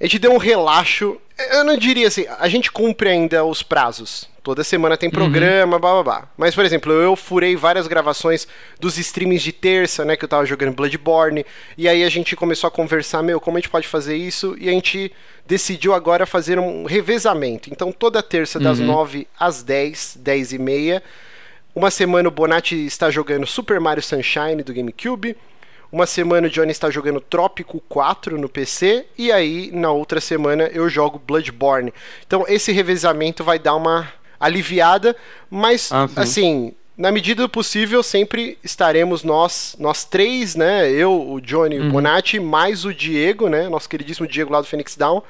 a 0.00 0.04
gente 0.04 0.18
deu 0.18 0.32
um 0.32 0.38
relaxo. 0.38 1.20
Eu 1.52 1.64
não 1.64 1.76
diria 1.76 2.08
assim, 2.08 2.26
a 2.38 2.48
gente 2.48 2.70
cumpre 2.70 3.08
ainda 3.08 3.44
os 3.44 3.62
prazos. 3.62 4.28
Toda 4.42 4.64
semana 4.64 4.96
tem 4.96 5.10
programa, 5.10 5.74
uhum. 5.74 5.80
blá 5.80 5.92
blá 5.92 6.02
blá. 6.02 6.28
Mas, 6.36 6.54
por 6.54 6.64
exemplo, 6.64 6.92
eu 6.92 7.14
furei 7.14 7.54
várias 7.54 7.86
gravações 7.86 8.48
dos 8.80 8.96
streamings 8.96 9.42
de 9.42 9.52
terça, 9.52 10.06
né? 10.06 10.16
Que 10.16 10.24
eu 10.24 10.28
tava 10.28 10.46
jogando 10.46 10.74
Bloodborne. 10.74 11.44
E 11.76 11.86
aí 11.86 12.02
a 12.02 12.08
gente 12.08 12.34
começou 12.34 12.68
a 12.68 12.70
conversar, 12.70 13.22
meu, 13.22 13.40
como 13.40 13.58
a 13.58 13.60
gente 13.60 13.68
pode 13.68 13.86
fazer 13.86 14.16
isso? 14.16 14.56
E 14.58 14.68
a 14.68 14.72
gente 14.72 15.12
decidiu 15.46 15.92
agora 15.92 16.24
fazer 16.24 16.58
um 16.58 16.84
revezamento. 16.84 17.68
Então, 17.70 17.92
toda 17.92 18.22
terça, 18.22 18.58
das 18.58 18.78
uhum. 18.78 18.86
9 18.86 19.28
às 19.38 19.62
10, 19.62 20.18
10 20.20 20.52
e 20.54 20.58
meia. 20.58 21.02
Uma 21.74 21.90
semana 21.90 22.28
o 22.28 22.32
Bonatti 22.32 22.74
está 22.86 23.10
jogando 23.10 23.46
Super 23.46 23.78
Mario 23.78 24.02
Sunshine 24.02 24.62
do 24.62 24.72
GameCube. 24.72 25.36
Uma 25.90 26.06
semana 26.06 26.48
o 26.48 26.50
Johnny 26.50 26.70
está 26.70 26.90
jogando 26.90 27.20
Trópico 27.20 27.82
4 27.88 28.38
no 28.38 28.48
PC 28.48 29.06
e 29.16 29.32
aí 29.32 29.70
na 29.72 29.90
outra 29.90 30.20
semana 30.20 30.64
eu 30.64 30.88
jogo 30.88 31.18
Bloodborne. 31.18 31.94
Então 32.26 32.44
esse 32.46 32.72
revezamento 32.72 33.42
vai 33.42 33.58
dar 33.58 33.74
uma 33.74 34.12
aliviada, 34.38 35.16
mas 35.50 35.90
ah, 35.90 36.06
assim, 36.14 36.74
na 36.96 37.10
medida 37.10 37.42
do 37.42 37.48
possível 37.48 38.02
sempre 38.02 38.58
estaremos 38.62 39.24
nós, 39.24 39.76
nós 39.78 40.04
três, 40.04 40.54
né? 40.54 40.90
Eu, 40.90 41.30
o 41.30 41.40
Johnny, 41.40 41.78
uhum. 41.78 41.88
o 41.88 41.92
Bonatti, 41.92 42.38
mais 42.38 42.84
o 42.84 42.92
Diego, 42.92 43.48
né? 43.48 43.66
Nosso 43.70 43.88
queridíssimo 43.88 44.28
Diego 44.28 44.52
lá 44.52 44.60
do 44.60 44.66
Phoenix 44.66 44.94
Down. 44.94 45.22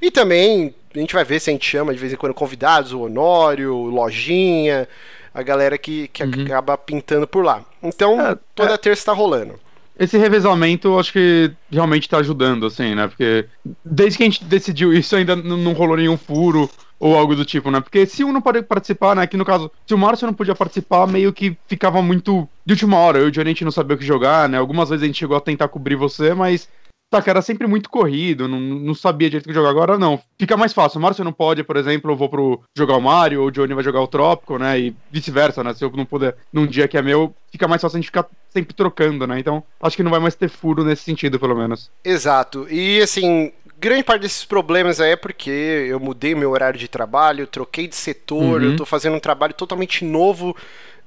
E 0.00 0.10
também 0.10 0.74
a 0.94 0.98
gente 0.98 1.14
vai 1.14 1.24
ver 1.24 1.40
se 1.40 1.48
a 1.48 1.54
gente 1.54 1.64
chama 1.64 1.94
de 1.94 1.98
vez 1.98 2.12
em 2.12 2.16
quando 2.16 2.34
convidados, 2.34 2.92
o 2.92 3.00
Honório, 3.00 3.74
o 3.74 3.88
Lojinha, 3.88 4.86
a 5.32 5.42
galera 5.42 5.78
que, 5.78 6.08
que 6.08 6.22
uhum. 6.22 6.44
acaba 6.44 6.76
pintando 6.76 7.26
por 7.26 7.42
lá. 7.42 7.64
Então, 7.82 8.20
é, 8.20 8.36
toda 8.54 8.74
é... 8.74 8.76
terça 8.76 9.00
está 9.00 9.12
rolando 9.14 9.58
esse 10.02 10.18
revezamento 10.18 10.98
acho 10.98 11.12
que 11.12 11.52
realmente 11.70 12.08
tá 12.08 12.18
ajudando, 12.18 12.66
assim, 12.66 12.92
né? 12.92 13.06
Porque 13.06 13.46
desde 13.84 14.16
que 14.18 14.24
a 14.24 14.26
gente 14.26 14.44
decidiu 14.44 14.92
isso 14.92 15.14
ainda 15.14 15.36
não 15.36 15.72
rolou 15.72 15.96
nenhum 15.96 16.16
furo 16.16 16.68
ou 16.98 17.16
algo 17.16 17.36
do 17.36 17.44
tipo, 17.44 17.70
né? 17.70 17.80
Porque 17.80 18.04
se 18.04 18.24
um 18.24 18.32
não 18.32 18.42
pode 18.42 18.62
participar, 18.62 19.14
né? 19.14 19.28
Que 19.28 19.36
no 19.36 19.44
caso, 19.44 19.70
se 19.86 19.94
o 19.94 19.98
Márcio 19.98 20.26
não 20.26 20.34
podia 20.34 20.56
participar, 20.56 21.06
meio 21.06 21.32
que 21.32 21.56
ficava 21.68 22.02
muito 22.02 22.48
de 22.66 22.72
última 22.72 22.96
hora. 22.96 23.18
Eu 23.18 23.26
e 23.26 23.28
o 23.28 23.30
Johnny 23.30 23.50
a 23.50 23.52
gente 23.52 23.64
não 23.64 23.70
sabia 23.70 23.94
o 23.94 23.98
que 23.98 24.04
jogar, 24.04 24.48
né? 24.48 24.58
Algumas 24.58 24.88
vezes 24.88 25.04
a 25.04 25.06
gente 25.06 25.18
chegou 25.20 25.36
a 25.36 25.40
tentar 25.40 25.68
cobrir 25.68 25.94
você, 25.94 26.34
mas 26.34 26.68
Tá, 27.12 27.22
era 27.26 27.42
sempre 27.42 27.66
muito 27.66 27.90
corrido, 27.90 28.48
não, 28.48 28.58
não 28.58 28.94
sabia 28.94 29.28
direito 29.28 29.46
que 29.46 29.52
jogar. 29.52 29.68
Agora 29.68 29.98
não. 29.98 30.18
Fica 30.38 30.56
mais 30.56 30.72
fácil. 30.72 30.98
O 30.98 31.02
Márcio 31.02 31.22
não 31.22 31.32
pode, 31.32 31.62
por 31.62 31.76
exemplo, 31.76 32.10
eu 32.10 32.16
vou 32.16 32.26
pro 32.26 32.62
jogar 32.74 32.96
o 32.96 33.02
Mario, 33.02 33.42
ou 33.42 33.48
o 33.48 33.50
Johnny 33.50 33.74
vai 33.74 33.84
jogar 33.84 34.00
o 34.00 34.06
Trópico, 34.06 34.56
né? 34.56 34.80
E 34.80 34.96
vice-versa, 35.10 35.62
né? 35.62 35.74
Se 35.74 35.84
eu 35.84 35.92
não 35.94 36.06
puder 36.06 36.34
num 36.50 36.66
dia 36.66 36.88
que 36.88 36.96
é 36.96 37.02
meu, 37.02 37.34
fica 37.50 37.68
mais 37.68 37.82
fácil 37.82 37.98
a 37.98 38.00
gente 38.00 38.06
ficar 38.06 38.26
sempre 38.48 38.74
trocando, 38.74 39.26
né? 39.26 39.38
Então, 39.38 39.62
acho 39.82 39.94
que 39.94 40.02
não 40.02 40.10
vai 40.10 40.20
mais 40.20 40.34
ter 40.34 40.48
furo 40.48 40.82
nesse 40.82 41.02
sentido, 41.02 41.38
pelo 41.38 41.54
menos. 41.54 41.90
Exato. 42.02 42.66
E 42.70 43.02
assim, 43.02 43.52
grande 43.78 44.04
parte 44.04 44.22
desses 44.22 44.46
problemas 44.46 44.98
é 44.98 45.14
porque 45.14 45.50
eu 45.50 46.00
mudei 46.00 46.34
meu 46.34 46.50
horário 46.50 46.80
de 46.80 46.88
trabalho, 46.88 47.46
troquei 47.46 47.86
de 47.86 47.96
setor, 47.96 48.62
uhum. 48.62 48.70
eu 48.70 48.76
tô 48.76 48.86
fazendo 48.86 49.16
um 49.16 49.20
trabalho 49.20 49.52
totalmente 49.52 50.02
novo 50.02 50.56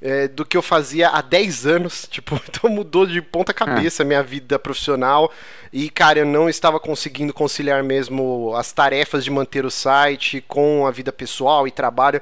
é, 0.02 0.28
do 0.28 0.46
que 0.46 0.56
eu 0.56 0.62
fazia 0.62 1.10
há 1.10 1.22
10 1.22 1.66
anos. 1.66 2.08
Tipo, 2.12 2.40
então 2.48 2.70
mudou 2.70 3.06
de 3.06 3.22
ponta 3.22 3.54
cabeça 3.54 4.04
a 4.04 4.06
minha 4.06 4.24
vida 4.24 4.58
profissional. 4.60 5.32
E, 5.72 5.90
cara, 5.90 6.20
eu 6.20 6.26
não 6.26 6.50
estava 6.50 6.80
conseguindo 6.80 7.34
conciliar 7.34 7.84
mesmo 7.84 8.54
as 8.56 8.72
tarefas 8.72 9.24
de 9.24 9.32
manter 9.32 9.66
o 9.66 9.72
site 9.72 10.44
com 10.48 10.86
a 10.88 10.92
vida 10.92 11.12
pessoal 11.12 11.68
e 11.68 11.72
trabalho. 11.72 12.22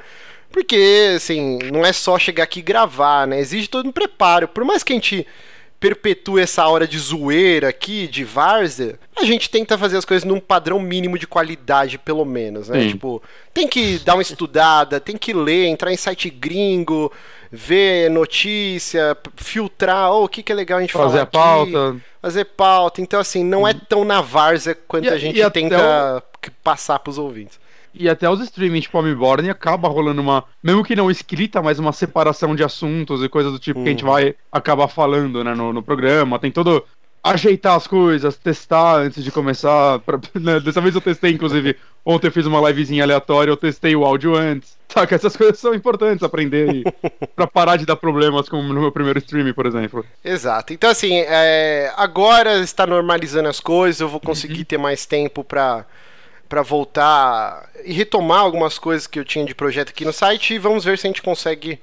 Porque, 0.52 1.14
assim, 1.16 1.60
não 1.72 1.84
é 1.86 1.92
só 1.92 2.18
chegar 2.20 2.44
aqui 2.44 2.60
e 2.60 2.64
gravar, 2.64 3.28
né? 3.28 3.40
Exige 3.40 3.68
todo 3.68 3.90
um 3.90 3.92
preparo. 3.92 4.48
Por 4.48 4.64
mais 4.64 4.84
que 4.84 4.94
a 4.94 4.96
gente 4.96 5.26
perpetua 5.84 6.42
essa 6.42 6.66
hora 6.66 6.88
de 6.88 6.98
zoeira 6.98 7.68
aqui, 7.68 8.08
de 8.08 8.24
várzea, 8.24 8.98
a 9.18 9.26
gente 9.26 9.50
tenta 9.50 9.78
fazer 9.78 9.98
as 9.98 10.06
coisas 10.06 10.24
num 10.24 10.40
padrão 10.40 10.80
mínimo 10.80 11.20
de 11.20 11.28
qualidade, 11.28 11.98
pelo 11.98 12.24
menos, 12.24 12.70
né? 12.70 12.84
Sim. 12.84 12.88
Tipo, 12.92 13.22
tem 13.54 13.68
que 13.68 14.00
dar 14.00 14.14
uma 14.14 14.22
estudada, 14.22 14.98
tem 14.98 15.18
que 15.18 15.34
ler, 15.34 15.66
entrar 15.66 15.92
em 15.92 15.98
site 15.98 16.30
gringo, 16.30 17.12
ver 17.56 18.10
notícia, 18.10 19.16
filtrar, 19.36 20.12
oh, 20.12 20.24
o 20.24 20.28
que, 20.28 20.42
que 20.42 20.52
é 20.52 20.56
legal 20.56 20.80
a 20.80 20.82
gente 20.82 20.92
fazer 20.92 21.28
falar 21.32 21.62
aqui, 21.62 21.72
pauta. 21.72 22.02
fazer 22.20 22.46
pauta. 22.46 23.00
Então, 23.00 23.20
assim, 23.20 23.44
não 23.44 23.68
é 23.68 23.76
tão 23.76 24.04
na 24.04 24.22
várzea 24.22 24.76
quanto 24.88 25.06
e, 25.06 25.10
a 25.10 25.18
gente 25.20 25.52
tenta 25.52 26.18
o... 26.18 26.52
passar 26.64 26.98
pros 26.98 27.20
ouvintes. 27.20 27.60
E 27.94 28.10
até 28.10 28.28
os 28.28 28.40
streamings 28.40 28.86
tipo 28.86 28.98
Homeborne 28.98 29.52
acaba 29.52 29.88
rolando 29.88 30.20
uma, 30.20 30.44
mesmo 30.64 30.84
que 30.84 30.96
não 30.96 31.12
escrita, 31.12 31.62
mas 31.62 31.78
uma 31.78 31.94
separação 31.94 32.56
de 32.56 32.64
assuntos 32.64 33.24
e 33.24 33.30
coisas 33.30 33.52
do 33.52 33.60
tipo 33.60 33.84
que 33.84 33.88
a 33.88 33.92
gente 33.92 34.04
uhum. 34.04 34.12
vai 34.12 34.36
acabar 34.52 34.88
falando, 34.88 35.44
né, 35.44 35.54
no, 35.54 35.72
no 35.72 35.84
programa. 35.84 36.40
Tem 36.40 36.50
todo 36.50 36.84
ajeitar 37.24 37.76
as 37.76 37.88
coisas, 37.88 38.36
testar 38.36 38.98
antes 38.98 39.24
de 39.24 39.32
começar. 39.32 40.00
Pra, 40.00 40.20
né, 40.36 40.60
dessa 40.60 40.82
vez 40.82 40.94
eu 40.94 41.02
testei, 41.02 41.32
inclusive, 41.32 41.78
ontem 42.06 42.28
eu 42.28 42.32
fiz 42.32 42.46
uma 42.46 42.60
livezinha 42.70 43.04
aleatória, 43.04 43.50
eu 43.50 43.58
testei 43.58 43.96
o 43.96 44.04
áudio 44.04 44.36
antes. 44.36 44.78
Saca, 44.90 45.16
essas 45.16 45.36
coisas 45.38 45.58
são 45.58 45.74
importantes 45.74 46.24
aprender 46.24 46.70
aí, 46.70 46.84
pra 47.36 47.48
parar 47.48 47.78
de 47.78 47.86
dar 47.86 47.96
problemas, 47.96 48.50
como 48.50 48.74
no 48.74 48.82
meu 48.82 48.92
primeiro 48.92 49.20
stream, 49.20 49.54
por 49.54 49.66
exemplo. 49.66 50.06
Exato. 50.24 50.74
Então, 50.74 50.90
assim, 50.90 51.24
é, 51.26 51.92
agora 51.96 52.60
está 52.60 52.86
normalizando 52.86 53.48
as 53.48 53.60
coisas, 53.60 54.02
eu 54.02 54.10
vou 54.10 54.20
conseguir 54.20 54.60
uhum. 54.60 54.66
ter 54.66 54.78
mais 54.78 55.06
tempo 55.06 55.44
pra 55.44 55.86
para 56.50 56.62
voltar 56.62 57.68
e 57.84 57.92
retomar 57.94 58.42
algumas 58.42 58.78
coisas 58.78 59.08
que 59.08 59.18
eu 59.18 59.26
tinha 59.26 59.44
de 59.44 59.56
projeto 59.56 59.90
aqui 59.90 60.06
no 60.06 60.14
site 60.14 60.54
e 60.54 60.60
vamos 60.60 60.86
ver 60.86 61.00
se 61.00 61.08
a 61.08 61.10
gente 61.10 61.22
consegue 61.24 61.80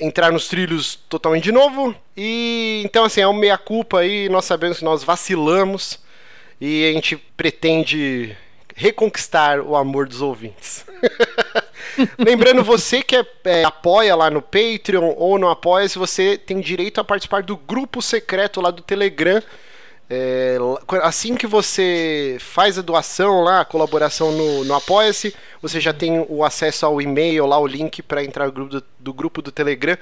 entrar 0.00 0.32
nos 0.32 0.48
trilhos 0.48 0.96
totalmente 1.08 1.44
de 1.44 1.52
novo. 1.52 1.94
E 2.16 2.82
então 2.84 3.04
assim, 3.04 3.20
é 3.20 3.26
uma 3.26 3.38
meia 3.38 3.58
culpa 3.58 4.00
aí, 4.00 4.28
nós 4.28 4.44
sabemos 4.44 4.78
que 4.78 4.84
nós 4.84 5.02
vacilamos 5.04 5.98
e 6.60 6.88
a 6.88 6.92
gente 6.92 7.16
pretende 7.36 8.36
reconquistar 8.74 9.60
o 9.60 9.74
amor 9.74 10.06
dos 10.06 10.20
ouvintes. 10.20 10.84
Lembrando 12.18 12.62
você 12.62 13.02
que 13.02 13.16
é, 13.16 13.26
é, 13.44 13.64
apoia 13.64 14.14
lá 14.14 14.30
no 14.30 14.42
Patreon 14.42 15.14
ou 15.16 15.38
não 15.38 15.48
apoia, 15.48 15.88
se 15.88 15.98
você 15.98 16.36
tem 16.36 16.60
direito 16.60 17.00
a 17.00 17.04
participar 17.04 17.42
do 17.42 17.56
grupo 17.56 18.02
secreto 18.02 18.60
lá 18.60 18.70
do 18.70 18.82
Telegram 18.82 19.42
é, 20.08 20.56
assim 21.02 21.34
que 21.34 21.46
você 21.46 22.36
faz 22.38 22.78
a 22.78 22.82
doação 22.82 23.42
lá, 23.42 23.60
a 23.60 23.64
colaboração 23.64 24.30
no, 24.30 24.64
no 24.64 24.74
Apoia-se, 24.74 25.34
você 25.60 25.80
já 25.80 25.92
tem 25.92 26.24
o 26.28 26.44
acesso 26.44 26.86
ao 26.86 27.00
e-mail 27.00 27.44
lá, 27.46 27.58
o 27.58 27.66
link 27.66 28.02
para 28.02 28.22
entrar 28.22 28.46
no 28.46 28.52
grupo 28.52 28.70
do, 28.70 28.84
do 28.98 29.12
grupo 29.12 29.42
do 29.42 29.50
Telegram, 29.50 29.98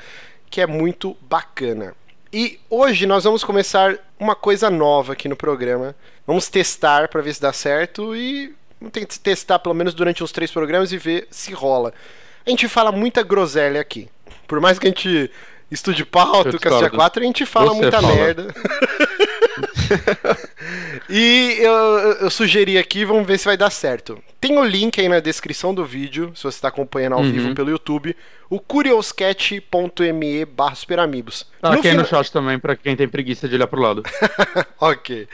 que 0.50 0.60
é 0.60 0.66
muito 0.66 1.16
bacana. 1.22 1.94
E 2.32 2.58
hoje 2.68 3.06
nós 3.06 3.24
vamos 3.24 3.44
começar 3.44 3.96
uma 4.18 4.34
coisa 4.34 4.68
nova 4.68 5.12
aqui 5.12 5.28
no 5.28 5.36
programa. 5.36 5.94
Vamos 6.26 6.48
testar 6.48 7.08
para 7.08 7.22
ver 7.22 7.32
se 7.32 7.40
dá 7.40 7.52
certo 7.52 8.14
e 8.14 8.54
vamos 8.80 9.18
testar 9.18 9.58
pelo 9.60 9.74
menos 9.74 9.94
durante 9.94 10.22
uns 10.22 10.32
três 10.32 10.50
programas 10.50 10.92
e 10.92 10.98
ver 10.98 11.28
se 11.30 11.52
rola. 11.52 11.94
A 12.44 12.50
gente 12.50 12.68
fala 12.68 12.92
muita 12.92 13.22
groselha 13.22 13.80
aqui. 13.80 14.08
Por 14.46 14.60
mais 14.60 14.78
que 14.78 14.86
a 14.86 14.90
gente 14.90 15.30
estude 15.70 16.04
pauta, 16.04 16.50
o 16.50 16.60
Castia 16.60 16.90
4, 16.90 17.22
a 17.22 17.26
gente 17.26 17.46
fala 17.46 17.68
Você 17.68 17.80
muita 17.80 18.00
fala. 18.00 18.14
merda. 18.14 18.54
e 21.08 21.56
eu, 21.60 21.72
eu, 22.20 22.30
sugeri 22.30 22.78
aqui, 22.78 23.04
vamos 23.04 23.26
ver 23.26 23.38
se 23.38 23.44
vai 23.44 23.56
dar 23.56 23.70
certo. 23.70 24.22
Tem 24.40 24.58
o 24.58 24.64
link 24.64 25.00
aí 25.00 25.08
na 25.08 25.20
descrição 25.20 25.74
do 25.74 25.84
vídeo, 25.84 26.32
se 26.34 26.42
você 26.42 26.56
está 26.56 26.68
acompanhando 26.68 27.14
ao 27.14 27.20
uhum. 27.20 27.32
vivo 27.32 27.54
pelo 27.54 27.70
YouTube, 27.70 28.16
o 28.48 28.60
curioscat.me 28.60 30.44
barra 30.44 30.74
superamigos. 30.74 31.46
Tá 31.60 31.70
no 31.70 31.78
aqui 31.78 31.88
final... 31.88 32.04
no 32.04 32.08
chat 32.08 32.30
também, 32.30 32.58
para 32.58 32.76
quem 32.76 32.94
tem 32.94 33.08
preguiça 33.08 33.48
de 33.48 33.54
olhar 33.54 33.66
pro 33.66 33.80
lado. 33.80 34.02
ok. 34.80 35.28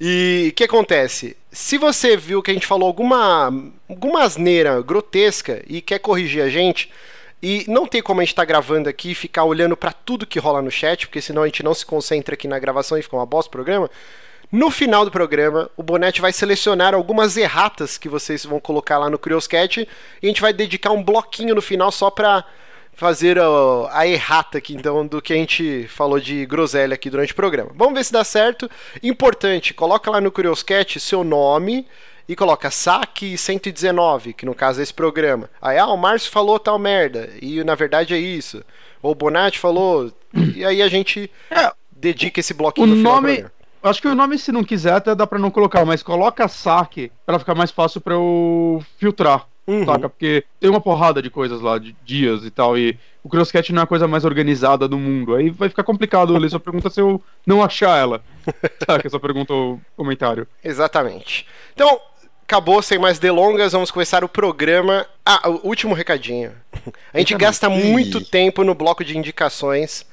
E 0.00 0.48
o 0.50 0.54
que 0.54 0.64
acontece? 0.64 1.36
Se 1.50 1.78
você 1.78 2.16
viu 2.16 2.42
que 2.42 2.50
a 2.50 2.54
gente 2.54 2.66
falou 2.66 2.86
alguma, 2.86 3.52
alguma 3.88 4.22
asneira 4.22 4.80
grotesca 4.82 5.62
e 5.68 5.80
quer 5.80 5.98
corrigir 5.98 6.42
a 6.42 6.48
gente, 6.48 6.90
e 7.44 7.64
não 7.68 7.86
tem 7.86 8.00
como 8.00 8.20
a 8.20 8.24
gente 8.24 8.32
estar 8.32 8.40
tá 8.40 8.46
gravando 8.46 8.88
aqui 8.88 9.10
e 9.10 9.14
ficar 9.14 9.44
olhando 9.44 9.76
para 9.76 9.92
tudo 9.92 10.26
que 10.26 10.38
rola 10.38 10.62
no 10.62 10.70
chat, 10.70 11.06
porque 11.06 11.20
senão 11.20 11.42
a 11.42 11.46
gente 11.46 11.62
não 11.62 11.74
se 11.74 11.84
concentra 11.84 12.34
aqui 12.34 12.48
na 12.48 12.58
gravação 12.58 12.96
e 12.96 13.02
fica 13.02 13.14
uma 13.14 13.26
bosta 13.26 13.48
o 13.48 13.52
programa. 13.52 13.90
No 14.50 14.70
final 14.70 15.04
do 15.04 15.10
programa, 15.10 15.70
o 15.76 15.82
Bonete 15.82 16.22
vai 16.22 16.32
selecionar 16.32 16.94
algumas 16.94 17.36
erratas 17.36 17.98
que 17.98 18.08
vocês 18.08 18.46
vão 18.46 18.58
colocar 18.58 18.96
lá 18.96 19.10
no 19.10 19.18
Curioscat 19.18 19.86
e 20.22 20.26
a 20.26 20.26
gente 20.26 20.40
vai 20.40 20.54
dedicar 20.54 20.92
um 20.92 21.02
bloquinho 21.02 21.54
no 21.54 21.60
final 21.60 21.92
só 21.92 22.10
para 22.10 22.46
fazer 22.94 23.38
a, 23.38 23.44
a, 23.90 24.06
errata 24.06 24.56
aqui, 24.56 24.74
então, 24.74 25.06
do 25.06 25.20
que 25.20 25.34
a 25.34 25.36
gente 25.36 25.86
falou 25.88 26.18
de 26.18 26.46
groselha 26.46 26.94
aqui 26.94 27.10
durante 27.10 27.32
o 27.32 27.36
programa. 27.36 27.72
Vamos 27.74 27.94
ver 27.94 28.04
se 28.04 28.12
dá 28.12 28.24
certo. 28.24 28.70
Importante, 29.02 29.74
coloca 29.74 30.10
lá 30.10 30.18
no 30.18 30.32
Curioscat 30.32 30.98
seu 30.98 31.22
nome, 31.22 31.86
e 32.28 32.34
coloca 32.34 32.70
saque 32.70 33.36
119, 33.36 34.32
que 34.32 34.46
no 34.46 34.54
caso 34.54 34.80
é 34.80 34.82
esse 34.82 34.94
programa. 34.94 35.50
Aí, 35.60 35.78
ah, 35.78 35.86
o 35.86 35.96
Márcio 35.96 36.30
falou 36.30 36.58
tal 36.58 36.78
merda, 36.78 37.30
e 37.40 37.62
na 37.64 37.74
verdade 37.74 38.14
é 38.14 38.18
isso. 38.18 38.62
Ou 39.02 39.12
o 39.12 39.14
Bonatti 39.14 39.58
falou, 39.58 40.12
e 40.54 40.64
aí 40.64 40.80
a 40.80 40.88
gente 40.88 41.30
é, 41.50 41.72
dedica 41.92 42.40
esse 42.40 42.54
bloquinho 42.54 42.92
o 42.92 42.96
no 42.96 43.02
nome, 43.02 43.44
Acho 43.84 44.00
que 44.00 44.08
o 44.08 44.14
nome, 44.14 44.38
se 44.38 44.50
não 44.50 44.64
quiser, 44.64 44.94
até 44.94 45.14
dá 45.14 45.26
pra 45.26 45.38
não 45.38 45.50
colocar, 45.50 45.84
mas 45.84 46.02
coloca 46.02 46.48
saque 46.48 47.12
para 47.26 47.38
ficar 47.38 47.54
mais 47.54 47.70
fácil 47.70 48.00
para 48.00 48.14
eu 48.14 48.82
filtrar. 48.96 49.46
Uhum. 49.66 49.84
Saca? 49.84 50.08
Porque 50.08 50.44
tem 50.58 50.70
uma 50.70 50.80
porrada 50.80 51.20
de 51.20 51.28
coisas 51.28 51.60
lá, 51.60 51.78
de 51.78 51.94
dias 52.02 52.44
e 52.44 52.50
tal, 52.50 52.78
e 52.78 52.98
o 53.22 53.28
CrossCat 53.28 53.72
não 53.74 53.80
é 53.80 53.84
a 53.84 53.86
coisa 53.86 54.08
mais 54.08 54.24
organizada 54.24 54.88
do 54.88 54.98
mundo. 54.98 55.34
Aí 55.34 55.50
vai 55.50 55.68
ficar 55.68 55.84
complicado 55.84 56.36
ler 56.36 56.48
sua 56.48 56.60
pergunta 56.60 56.88
se 56.88 57.00
eu 57.00 57.22
não 57.46 57.62
achar 57.62 57.98
ela. 57.98 58.22
Saca? 58.86 59.06
Essa 59.06 59.20
pergunta 59.20 59.52
ou 59.52 59.78
comentário. 59.94 60.46
Exatamente. 60.62 61.46
Então, 61.74 62.00
acabou, 62.46 62.82
sem 62.82 62.98
mais 62.98 63.18
delongas, 63.18 63.72
vamos 63.72 63.90
começar 63.90 64.22
o 64.22 64.28
programa. 64.28 65.06
Ah, 65.24 65.48
o 65.48 65.66
último 65.66 65.94
recadinho. 65.94 66.52
A 67.12 67.18
gente 67.18 67.34
gasta 67.34 67.68
muito 67.68 68.20
tempo 68.20 68.62
no 68.62 68.74
bloco 68.74 69.04
de 69.04 69.16
indicações. 69.16 70.06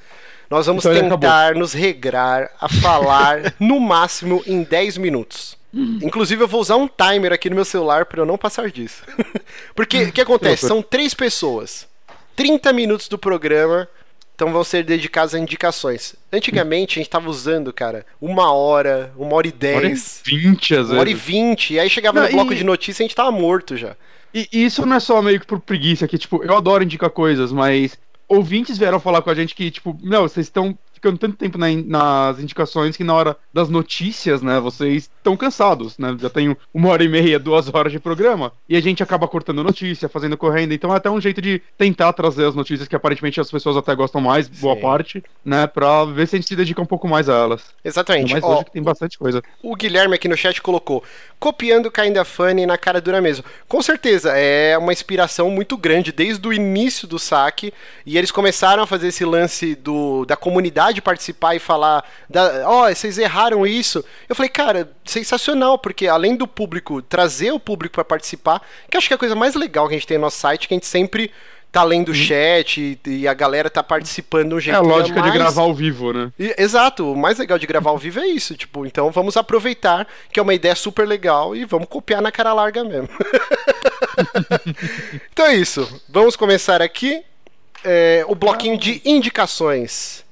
Nós 0.50 0.66
vamos 0.66 0.84
então 0.84 1.10
tentar 1.10 1.54
nos 1.54 1.72
regrar 1.72 2.50
a 2.60 2.68
falar 2.68 3.54
no 3.60 3.78
máximo 3.78 4.42
em 4.46 4.62
10 4.62 4.98
minutos. 4.98 5.56
Inclusive, 5.74 6.42
eu 6.42 6.48
vou 6.48 6.60
usar 6.60 6.76
um 6.76 6.86
timer 6.86 7.32
aqui 7.32 7.48
no 7.48 7.56
meu 7.56 7.64
celular 7.64 8.04
para 8.04 8.20
eu 8.20 8.26
não 8.26 8.36
passar 8.36 8.70
disso. 8.70 9.02
Porque 9.74 10.04
o 10.04 10.12
que 10.12 10.20
acontece? 10.20 10.66
São 10.66 10.82
três 10.82 11.14
pessoas. 11.14 11.86
30 12.36 12.72
minutos 12.74 13.08
do 13.08 13.16
programa 13.16 13.88
então 14.42 14.52
vão 14.52 14.64
ser 14.64 14.82
dedicados 14.84 15.34
a 15.36 15.38
indicações. 15.38 16.16
Antigamente 16.32 16.98
a 16.98 17.00
gente 17.00 17.08
tava 17.10 17.30
usando, 17.30 17.72
cara, 17.72 18.04
uma 18.20 18.52
hora, 18.52 19.12
uma 19.16 19.36
hora 19.36 19.46
e 19.46 19.52
dez. 19.52 20.20
Vinte, 20.24 20.74
às 20.74 20.90
Uma 20.90 20.98
hora 21.00 21.08
e 21.10 21.14
vezes. 21.14 21.26
vinte. 21.28 21.74
E 21.74 21.78
aí 21.78 21.88
chegava 21.88 22.20
Não, 22.20 22.26
no 22.26 22.32
bloco 22.34 22.52
e- 22.52 22.56
de 22.56 22.64
notícia 22.64 23.02
e 23.02 23.04
a 23.04 23.06
gente 23.06 23.14
tava 23.16 23.30
morto 23.30 23.76
já. 23.76 23.94
E 24.34 24.48
e 24.52 24.64
isso 24.64 24.84
não 24.84 24.96
é 24.96 25.00
só 25.00 25.22
meio 25.22 25.38
que 25.38 25.46
por 25.46 25.60
preguiça, 25.60 26.08
que, 26.08 26.18
tipo, 26.18 26.42
eu 26.42 26.56
adoro 26.56 26.82
indicar 26.82 27.10
coisas, 27.10 27.52
mas 27.52 27.96
ouvintes 28.28 28.76
vieram 28.78 28.98
falar 28.98 29.22
com 29.22 29.30
a 29.30 29.34
gente 29.34 29.54
que, 29.54 29.70
tipo, 29.70 29.96
não, 30.02 30.22
vocês 30.22 30.46
estão 30.46 30.76
ficando 30.92 31.18
tanto 31.18 31.36
tempo 31.36 31.56
na 31.58 31.68
nas 31.72 32.40
indicações 32.40 32.96
que 32.96 33.04
na 33.04 33.14
hora 33.14 33.36
das 33.54 33.68
notícias, 33.68 34.42
né, 34.42 34.58
vocês 34.58 35.08
estão 35.22 35.36
cansados, 35.36 35.96
né? 35.96 36.16
Já 36.20 36.28
tem 36.28 36.56
uma 36.74 36.88
hora 36.88 37.04
e 37.04 37.08
meia, 37.08 37.38
duas 37.38 37.72
horas 37.72 37.92
de 37.92 38.00
programa, 38.00 38.52
e 38.68 38.76
a 38.76 38.80
gente 38.80 39.02
acaba 39.02 39.28
cortando 39.28 39.62
notícia, 39.62 40.08
fazendo 40.08 40.36
correndo, 40.36 40.74
então 40.74 40.92
é 40.92 40.96
até 40.96 41.08
um 41.08 41.20
jeito 41.20 41.40
de 41.40 41.62
tentar 41.78 42.12
trazer 42.12 42.44
as 42.44 42.54
notícias 42.54 42.88
que 42.88 42.96
aparentemente 42.96 43.40
as 43.40 43.50
pessoas 43.50 43.76
até 43.76 43.94
gostam 43.94 44.20
mais, 44.20 44.48
boa 44.48 44.74
Sim. 44.74 44.80
parte, 44.80 45.24
né, 45.44 45.66
pra 45.66 46.04
ver 46.04 46.26
se 46.26 46.36
a 46.36 46.38
gente 46.38 46.48
se 46.48 46.56
dedica 46.56 46.82
um 46.82 46.86
pouco 46.86 47.08
mais 47.08 47.28
a 47.28 47.34
elas. 47.34 47.72
Exatamente. 47.84 48.34
Mas 48.34 48.42
hoje 48.42 48.64
que 48.64 48.72
tem 48.72 48.82
bastante 48.82 49.18
coisa. 49.18 49.42
O 49.62 49.76
Guilherme 49.76 50.14
aqui 50.14 50.28
no 50.28 50.36
chat 50.36 50.60
colocou, 50.60 51.04
copiando 51.38 51.90
Kinda 51.90 52.24
Funny 52.24 52.66
na 52.66 52.76
cara 52.76 53.00
dura 53.00 53.20
mesmo. 53.20 53.44
Com 53.68 53.80
certeza, 53.80 54.32
é 54.36 54.76
uma 54.76 54.92
inspiração 54.92 55.50
muito 55.50 55.76
grande 55.76 56.12
desde 56.12 56.46
o 56.46 56.52
início 56.52 57.06
do 57.06 57.18
saque. 57.18 57.72
E 58.04 58.18
eles 58.18 58.30
começaram 58.30 58.82
a 58.82 58.86
fazer 58.86 59.08
esse 59.08 59.24
lance 59.24 59.74
do, 59.74 60.24
da 60.24 60.36
comunidade 60.36 61.02
participar 61.02 61.54
e 61.54 61.58
falar: 61.58 62.04
ó, 62.64 62.88
vocês 62.88 63.18
erraram 63.18 63.66
isso. 63.66 64.04
Eu 64.28 64.34
falei, 64.34 64.48
cara, 64.48 64.90
sensacional, 65.04 65.78
porque 65.78 66.06
além 66.06 66.36
do 66.36 66.46
público, 66.46 67.02
trazer 67.02 67.52
o 67.52 67.60
público 67.60 67.94
para 67.94 68.04
participar, 68.04 68.62
que 68.90 68.96
acho 68.96 69.08
que 69.08 69.14
é 69.14 69.16
a 69.16 69.18
coisa 69.18 69.34
mais 69.34 69.54
legal 69.54 69.88
que 69.88 69.94
a 69.94 69.98
gente 69.98 70.06
tem 70.06 70.18
no 70.18 70.24
nosso 70.24 70.38
site, 70.38 70.68
que 70.68 70.74
a 70.74 70.76
gente 70.76 70.86
sempre 70.86 71.30
tá 71.70 71.82
lendo 71.82 72.10
o 72.10 72.14
chat 72.14 72.98
e, 73.06 73.10
e 73.10 73.26
a 73.26 73.32
galera 73.32 73.70
tá 73.70 73.82
participando 73.82 74.50
de 74.50 74.54
um 74.56 74.60
jeito 74.60 74.76
É 74.76 74.78
a 74.78 74.82
lógica 74.82 75.14
de 75.14 75.20
mais- 75.28 75.32
gravar 75.32 75.62
ao 75.62 75.72
vivo, 75.74 76.12
né? 76.12 76.30
e- 76.38 76.54
Exato, 76.58 77.10
o 77.10 77.16
mais 77.16 77.38
legal 77.38 77.58
de 77.58 77.66
gravar 77.66 77.88
ao 77.90 77.96
vivo 77.96 78.20
é 78.20 78.26
isso, 78.26 78.54
tipo, 78.54 78.84
então 78.84 79.10
vamos 79.10 79.38
aproveitar 79.38 80.06
que 80.30 80.38
é 80.38 80.42
uma 80.42 80.52
ideia 80.52 80.74
super 80.74 81.08
legal 81.08 81.56
e 81.56 81.64
vamos 81.64 81.88
copiar 81.88 82.20
na 82.20 82.30
cara 82.30 82.52
larga 82.52 82.84
mesmo. 82.84 83.08
então 85.32 85.46
é 85.46 85.54
isso, 85.56 86.02
vamos 86.08 86.36
começar 86.36 86.82
aqui 86.82 87.22
é, 87.84 88.24
o 88.28 88.34
bloquinho 88.34 88.78
de 88.78 89.00
indicações. 89.04 90.24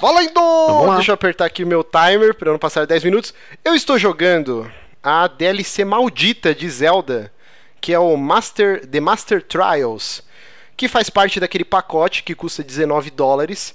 Valendo! 0.00 0.40
vamos 0.40 0.86
lá. 0.86 0.94
Deixa 0.96 1.12
eu 1.12 1.14
apertar 1.14 1.44
aqui 1.44 1.62
o 1.62 1.66
meu 1.66 1.84
timer 1.84 2.34
para 2.34 2.50
não 2.50 2.58
passar 2.58 2.86
10 2.86 3.04
minutos. 3.04 3.32
Eu 3.64 3.74
estou 3.74 3.98
jogando 3.98 4.70
a 5.02 5.26
DLC 5.26 5.84
maldita 5.84 6.54
de 6.54 6.68
Zelda, 6.68 7.32
que 7.80 7.92
é 7.92 7.98
o 7.98 8.16
Master 8.16 8.86
The 8.86 9.00
Master 9.00 9.42
Trials, 9.42 10.22
que 10.76 10.88
faz 10.88 11.08
parte 11.08 11.38
daquele 11.38 11.64
pacote 11.64 12.22
que 12.22 12.34
custa 12.34 12.62
19 12.62 13.10
dólares, 13.10 13.74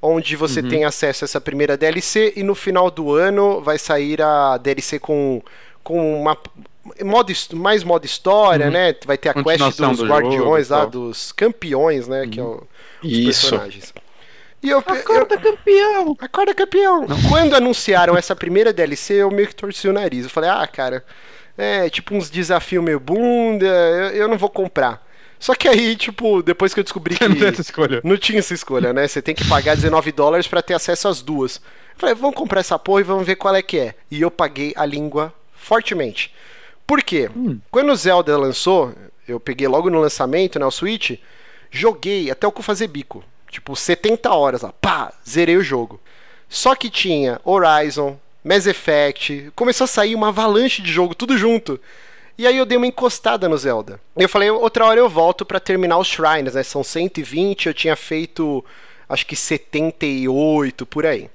onde 0.00 0.36
você 0.36 0.62
tem 0.62 0.84
acesso 0.84 1.24
a 1.24 1.26
essa 1.26 1.40
primeira 1.40 1.76
DLC 1.76 2.32
e 2.36 2.42
no 2.42 2.54
final 2.54 2.90
do 2.90 3.14
ano 3.14 3.60
vai 3.60 3.78
sair 3.78 4.22
a 4.22 4.56
DLC 4.56 4.98
com 4.98 5.42
com 5.82 6.20
uma 6.20 6.36
modo, 7.04 7.32
mais 7.54 7.82
modo 7.82 8.04
história, 8.04 8.70
né? 8.70 8.94
Vai 9.04 9.18
ter 9.18 9.30
a 9.30 9.34
quest 9.34 9.58
dos 9.58 9.76
do 9.76 9.94
jogo 9.94 10.06
guardiões 10.06 10.68
e 10.68 10.72
lá, 10.72 10.84
dos 10.84 11.32
campeões, 11.32 12.06
né? 12.06 12.26
Que 12.26 12.40
é 12.40 12.42
o, 12.42 12.62
os 13.02 13.12
Isso. 13.12 13.50
personagens. 13.50 13.92
E 14.62 14.70
eu, 14.70 14.78
eu, 14.78 14.84
campeão! 15.38 16.16
Acorda, 16.18 16.54
campeão! 16.54 17.06
Quando 17.28 17.54
anunciaram 17.54 18.16
essa 18.16 18.34
primeira 18.34 18.72
DLC, 18.72 19.14
eu 19.14 19.30
meio 19.30 19.48
que 19.48 19.54
torci 19.54 19.88
o 19.88 19.92
nariz. 19.92 20.24
Eu 20.24 20.30
falei, 20.30 20.50
ah, 20.50 20.66
cara, 20.66 21.04
é 21.56 21.88
tipo 21.88 22.14
uns 22.14 22.28
desafios 22.28 22.82
meio 22.82 22.98
bunda, 22.98 23.66
eu, 23.66 24.10
eu 24.10 24.28
não 24.28 24.36
vou 24.36 24.50
comprar. 24.50 25.06
Só 25.38 25.54
que 25.54 25.68
aí, 25.68 25.94
tipo, 25.94 26.42
depois 26.42 26.74
que 26.74 26.80
eu 26.80 26.84
descobri 26.84 27.14
que. 27.18 27.28
Não 27.28 27.36
tem 27.36 27.48
essa 27.48 27.60
escolha. 27.60 28.00
Não 28.02 28.16
tinha 28.16 28.40
essa 28.40 28.54
escolha, 28.54 28.92
né? 28.92 29.06
Você 29.06 29.22
tem 29.22 29.34
que 29.34 29.46
pagar 29.46 29.76
19 29.76 30.10
dólares 30.12 30.48
pra 30.48 30.62
ter 30.62 30.74
acesso 30.74 31.06
às 31.08 31.22
duas. 31.22 31.56
Eu 31.56 31.62
falei, 31.96 32.14
vamos 32.14 32.36
comprar 32.36 32.60
essa 32.60 32.78
porra 32.78 33.00
e 33.00 33.04
vamos 33.04 33.26
ver 33.26 33.36
qual 33.36 33.54
é 33.54 33.62
que 33.62 33.78
é. 33.78 33.94
E 34.10 34.20
eu 34.20 34.30
paguei 34.30 34.72
a 34.76 34.84
língua 34.84 35.32
fortemente. 35.54 36.34
Por 36.86 37.02
quê? 37.02 37.30
Quando 37.70 37.92
o 37.92 37.96
Zelda 37.96 38.36
lançou, 38.36 38.94
eu 39.26 39.38
peguei 39.38 39.68
logo 39.68 39.90
no 39.90 40.00
lançamento, 40.00 40.58
né, 40.58 40.64
o 40.64 40.70
Switch, 40.70 41.18
joguei 41.70 42.30
até 42.30 42.46
o 42.46 42.52
cu 42.52 42.62
fazer 42.62 42.86
bico. 42.88 43.22
Tipo, 43.50 43.74
70 43.74 44.30
horas 44.30 44.62
lá, 44.62 44.72
pá, 44.72 45.12
zerei 45.28 45.56
o 45.56 45.62
jogo. 45.62 46.00
Só 46.48 46.74
que 46.74 46.90
tinha 46.90 47.40
Horizon, 47.44 48.18
Mass 48.44 48.66
Effect, 48.66 49.50
começou 49.54 49.84
a 49.84 49.88
sair 49.88 50.14
uma 50.14 50.28
avalanche 50.28 50.80
de 50.82 50.90
jogo, 50.90 51.14
tudo 51.14 51.36
junto. 51.36 51.80
E 52.36 52.46
aí 52.46 52.56
eu 52.56 52.64
dei 52.64 52.76
uma 52.78 52.86
encostada 52.86 53.48
no 53.48 53.58
Zelda. 53.58 54.00
Eu 54.16 54.28
falei, 54.28 54.50
outra 54.50 54.86
hora 54.86 55.00
eu 55.00 55.08
volto 55.08 55.44
pra 55.44 55.58
terminar 55.58 55.98
os 55.98 56.06
shrines, 56.06 56.54
né? 56.54 56.62
São 56.62 56.84
120, 56.84 57.66
eu 57.66 57.74
tinha 57.74 57.96
feito 57.96 58.64
acho 59.08 59.26
que 59.26 59.34
78 59.34 60.84
por 60.84 61.06
aí. 61.06 61.30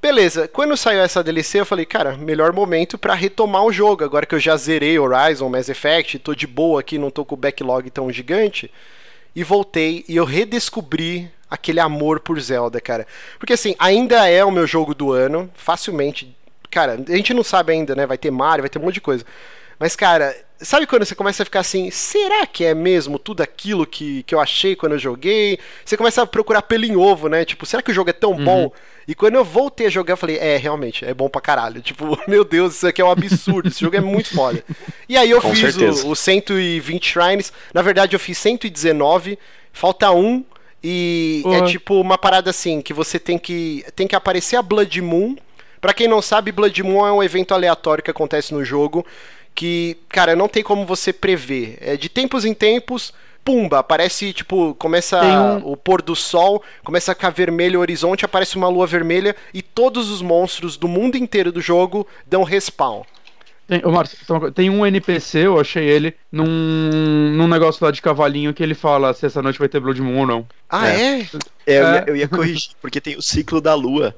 Beleza, 0.00 0.46
quando 0.46 0.76
saiu 0.76 1.00
essa 1.00 1.24
DLC, 1.24 1.58
eu 1.58 1.66
falei, 1.66 1.86
cara, 1.86 2.16
melhor 2.16 2.52
momento 2.52 2.98
pra 2.98 3.14
retomar 3.14 3.64
o 3.64 3.72
jogo. 3.72 4.04
Agora 4.04 4.26
que 4.26 4.34
eu 4.34 4.38
já 4.38 4.56
zerei 4.56 4.98
Horizon, 4.98 5.48
Mass 5.48 5.68
Effect, 5.68 6.18
tô 6.18 6.34
de 6.34 6.46
boa 6.46 6.80
aqui, 6.80 6.98
não 6.98 7.10
tô 7.10 7.24
com 7.24 7.34
o 7.34 7.38
backlog 7.38 7.90
tão 7.90 8.12
gigante. 8.12 8.70
E 9.34 9.42
voltei 9.42 10.04
e 10.08 10.16
eu 10.16 10.24
redescobri 10.24 11.30
aquele 11.50 11.80
amor 11.80 12.20
por 12.20 12.40
Zelda, 12.40 12.80
cara. 12.80 13.06
Porque 13.38 13.52
assim, 13.52 13.74
ainda 13.78 14.28
é 14.28 14.44
o 14.44 14.50
meu 14.50 14.66
jogo 14.66 14.94
do 14.94 15.12
ano, 15.12 15.50
facilmente. 15.54 16.36
Cara, 16.70 16.98
a 17.08 17.16
gente 17.16 17.32
não 17.32 17.44
sabe 17.44 17.72
ainda, 17.72 17.94
né? 17.94 18.06
Vai 18.06 18.18
ter 18.18 18.30
Mario, 18.30 18.62
vai 18.62 18.68
ter 18.68 18.78
um 18.78 18.82
monte 18.82 18.94
de 18.94 19.00
coisa. 19.00 19.24
Mas, 19.78 19.94
cara, 19.94 20.34
sabe 20.58 20.86
quando 20.86 21.04
você 21.04 21.14
começa 21.14 21.42
a 21.42 21.46
ficar 21.46 21.60
assim, 21.60 21.90
será 21.90 22.46
que 22.46 22.64
é 22.64 22.74
mesmo 22.74 23.18
tudo 23.18 23.42
aquilo 23.42 23.86
que, 23.86 24.22
que 24.22 24.34
eu 24.34 24.40
achei 24.40 24.74
quando 24.74 24.92
eu 24.92 24.98
joguei? 24.98 25.58
Você 25.84 25.96
começa 25.96 26.22
a 26.22 26.26
procurar 26.26 26.62
pelo 26.62 26.84
em 26.84 26.96
ovo, 26.96 27.28
né? 27.28 27.44
Tipo, 27.44 27.66
será 27.66 27.82
que 27.82 27.90
o 27.90 27.94
jogo 27.94 28.10
é 28.10 28.14
tão 28.14 28.34
bom? 28.34 28.72
E 29.06 29.14
quando 29.14 29.34
eu 29.34 29.44
voltei 29.44 29.86
a 29.86 29.90
jogar, 29.90 30.14
eu 30.14 30.16
falei, 30.16 30.38
é, 30.38 30.56
realmente, 30.56 31.04
é 31.04 31.12
bom 31.12 31.28
pra 31.28 31.40
caralho. 31.40 31.80
Tipo, 31.82 32.18
meu 32.26 32.44
Deus, 32.44 32.76
isso 32.76 32.86
aqui 32.86 33.02
é 33.02 33.04
um 33.04 33.10
absurdo, 33.10 33.68
esse 33.68 33.80
jogo 33.80 33.96
é 33.96 34.00
muito 34.00 34.34
foda. 34.34 34.64
E 35.08 35.16
aí 35.16 35.30
eu 35.30 35.40
Com 35.40 35.54
fiz 35.54 35.76
os 35.76 36.18
120 36.18 37.04
shrines, 37.04 37.52
na 37.72 37.82
verdade 37.82 38.16
eu 38.16 38.20
fiz 38.20 38.38
119, 38.38 39.38
falta 39.72 40.10
um, 40.10 40.44
e 40.82 41.40
é 41.46 41.58
Porra. 41.58 41.66
tipo 41.66 42.00
uma 42.00 42.16
parada 42.18 42.50
assim, 42.50 42.80
que 42.80 42.92
você 42.92 43.18
tem 43.18 43.38
que, 43.38 43.84
tem 43.94 44.06
que 44.06 44.14
aparecer 44.16 44.56
a 44.56 44.62
Blood 44.62 45.00
Moon. 45.02 45.36
Pra 45.80 45.92
quem 45.94 46.08
não 46.08 46.22
sabe, 46.22 46.52
Blood 46.52 46.82
Moon 46.82 47.06
é 47.06 47.12
um 47.12 47.22
evento 47.22 47.52
aleatório 47.54 48.02
que 48.02 48.10
acontece 48.10 48.52
no 48.54 48.64
jogo, 48.64 49.04
que, 49.54 49.96
cara, 50.08 50.34
não 50.36 50.48
tem 50.48 50.62
como 50.62 50.84
você 50.86 51.12
prever. 51.12 51.78
É 51.80 51.96
de 51.96 52.08
tempos 52.08 52.44
em 52.44 52.52
tempos, 52.54 53.12
pumba, 53.44 53.78
aparece, 53.78 54.32
tipo, 54.32 54.74
começa 54.74 55.22
um- 55.22 55.72
o 55.72 55.76
pôr 55.76 56.02
do 56.02 56.16
sol, 56.16 56.62
começa 56.84 57.12
a 57.12 57.14
ficar 57.14 57.30
vermelho 57.30 57.78
o 57.78 57.82
horizonte, 57.82 58.24
aparece 58.24 58.56
uma 58.56 58.68
lua 58.68 58.86
vermelha 58.86 59.36
e 59.54 59.62
todos 59.62 60.10
os 60.10 60.20
monstros 60.22 60.76
do 60.76 60.88
mundo 60.88 61.16
inteiro 61.16 61.52
do 61.52 61.60
jogo 61.60 62.06
dão 62.26 62.42
respawn. 62.42 63.02
Tem, 63.66 63.80
ô, 63.84 63.90
coisa, 63.92 64.52
tem 64.52 64.70
um 64.70 64.86
NPC, 64.86 65.46
eu 65.46 65.58
achei 65.58 65.84
ele, 65.84 66.14
num, 66.30 66.44
num 67.36 67.48
negócio 67.48 67.84
lá 67.84 67.90
de 67.90 68.00
cavalinho 68.00 68.54
que 68.54 68.62
ele 68.62 68.74
fala 68.74 69.12
se 69.12 69.26
essa 69.26 69.42
noite 69.42 69.58
vai 69.58 69.68
ter 69.68 69.80
Blood 69.80 70.00
Moon 70.00 70.20
ou 70.20 70.26
não. 70.26 70.46
Ah, 70.68 70.88
é? 70.88 71.22
É, 71.66 71.80
eu, 71.80 71.86
É. 71.86 71.94
ia, 71.94 72.04
eu 72.06 72.16
ia 72.16 72.28
corrigir, 72.28 72.70
porque 72.80 73.00
tem 73.00 73.16
o 73.16 73.22
ciclo 73.22 73.60
da 73.60 73.74
lua. 73.74 74.14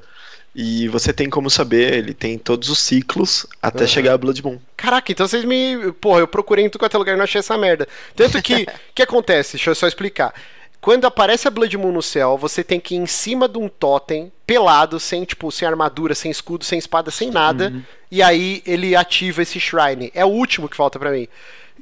E 0.54 0.88
você 0.88 1.12
tem 1.12 1.30
como 1.30 1.48
saber, 1.48 1.92
ele 1.94 2.12
tem 2.12 2.36
todos 2.36 2.68
os 2.68 2.78
ciclos 2.80 3.46
até 3.62 3.84
Aham. 3.84 3.86
chegar 3.86 4.14
a 4.14 4.18
Blood 4.18 4.42
Moon. 4.42 4.58
Caraca, 4.76 5.12
então 5.12 5.28
vocês 5.28 5.44
me. 5.44 5.92
Porra, 6.00 6.20
eu 6.20 6.26
procurei 6.26 6.64
em 6.64 6.68
tudo 6.70 6.80
quanto 6.80 6.94
é 6.94 6.98
lugar 6.98 7.12
e 7.14 7.16
não 7.16 7.24
achei 7.24 7.38
essa 7.38 7.56
merda. 7.56 7.86
Tanto 8.16 8.42
que. 8.42 8.66
O 8.90 8.94
que 8.94 9.02
acontece? 9.02 9.52
Deixa 9.56 9.70
eu 9.70 9.74
só 9.76 9.86
explicar. 9.86 10.34
Quando 10.80 11.06
aparece 11.06 11.48
a 11.48 11.50
Blood 11.50 11.76
Moon 11.76 11.92
no 11.92 12.02
céu, 12.02 12.38
você 12.38 12.62
tem 12.62 12.78
que 12.78 12.94
ir 12.94 12.98
em 12.98 13.06
cima 13.06 13.48
de 13.48 13.58
um 13.58 13.68
totem, 13.68 14.30
pelado, 14.46 15.00
sem, 15.00 15.24
tipo, 15.24 15.50
sem 15.50 15.66
armadura, 15.66 16.14
sem 16.14 16.30
escudo, 16.30 16.64
sem 16.64 16.78
espada, 16.78 17.10
sem 17.10 17.30
nada. 17.30 17.72
E 18.10 18.22
aí 18.22 18.62
ele 18.64 18.94
ativa 18.94 19.42
esse 19.42 19.58
shrine. 19.58 20.10
É 20.14 20.24
o 20.24 20.28
último 20.28 20.68
que 20.68 20.76
falta 20.76 20.98
pra 20.98 21.10
mim. 21.10 21.26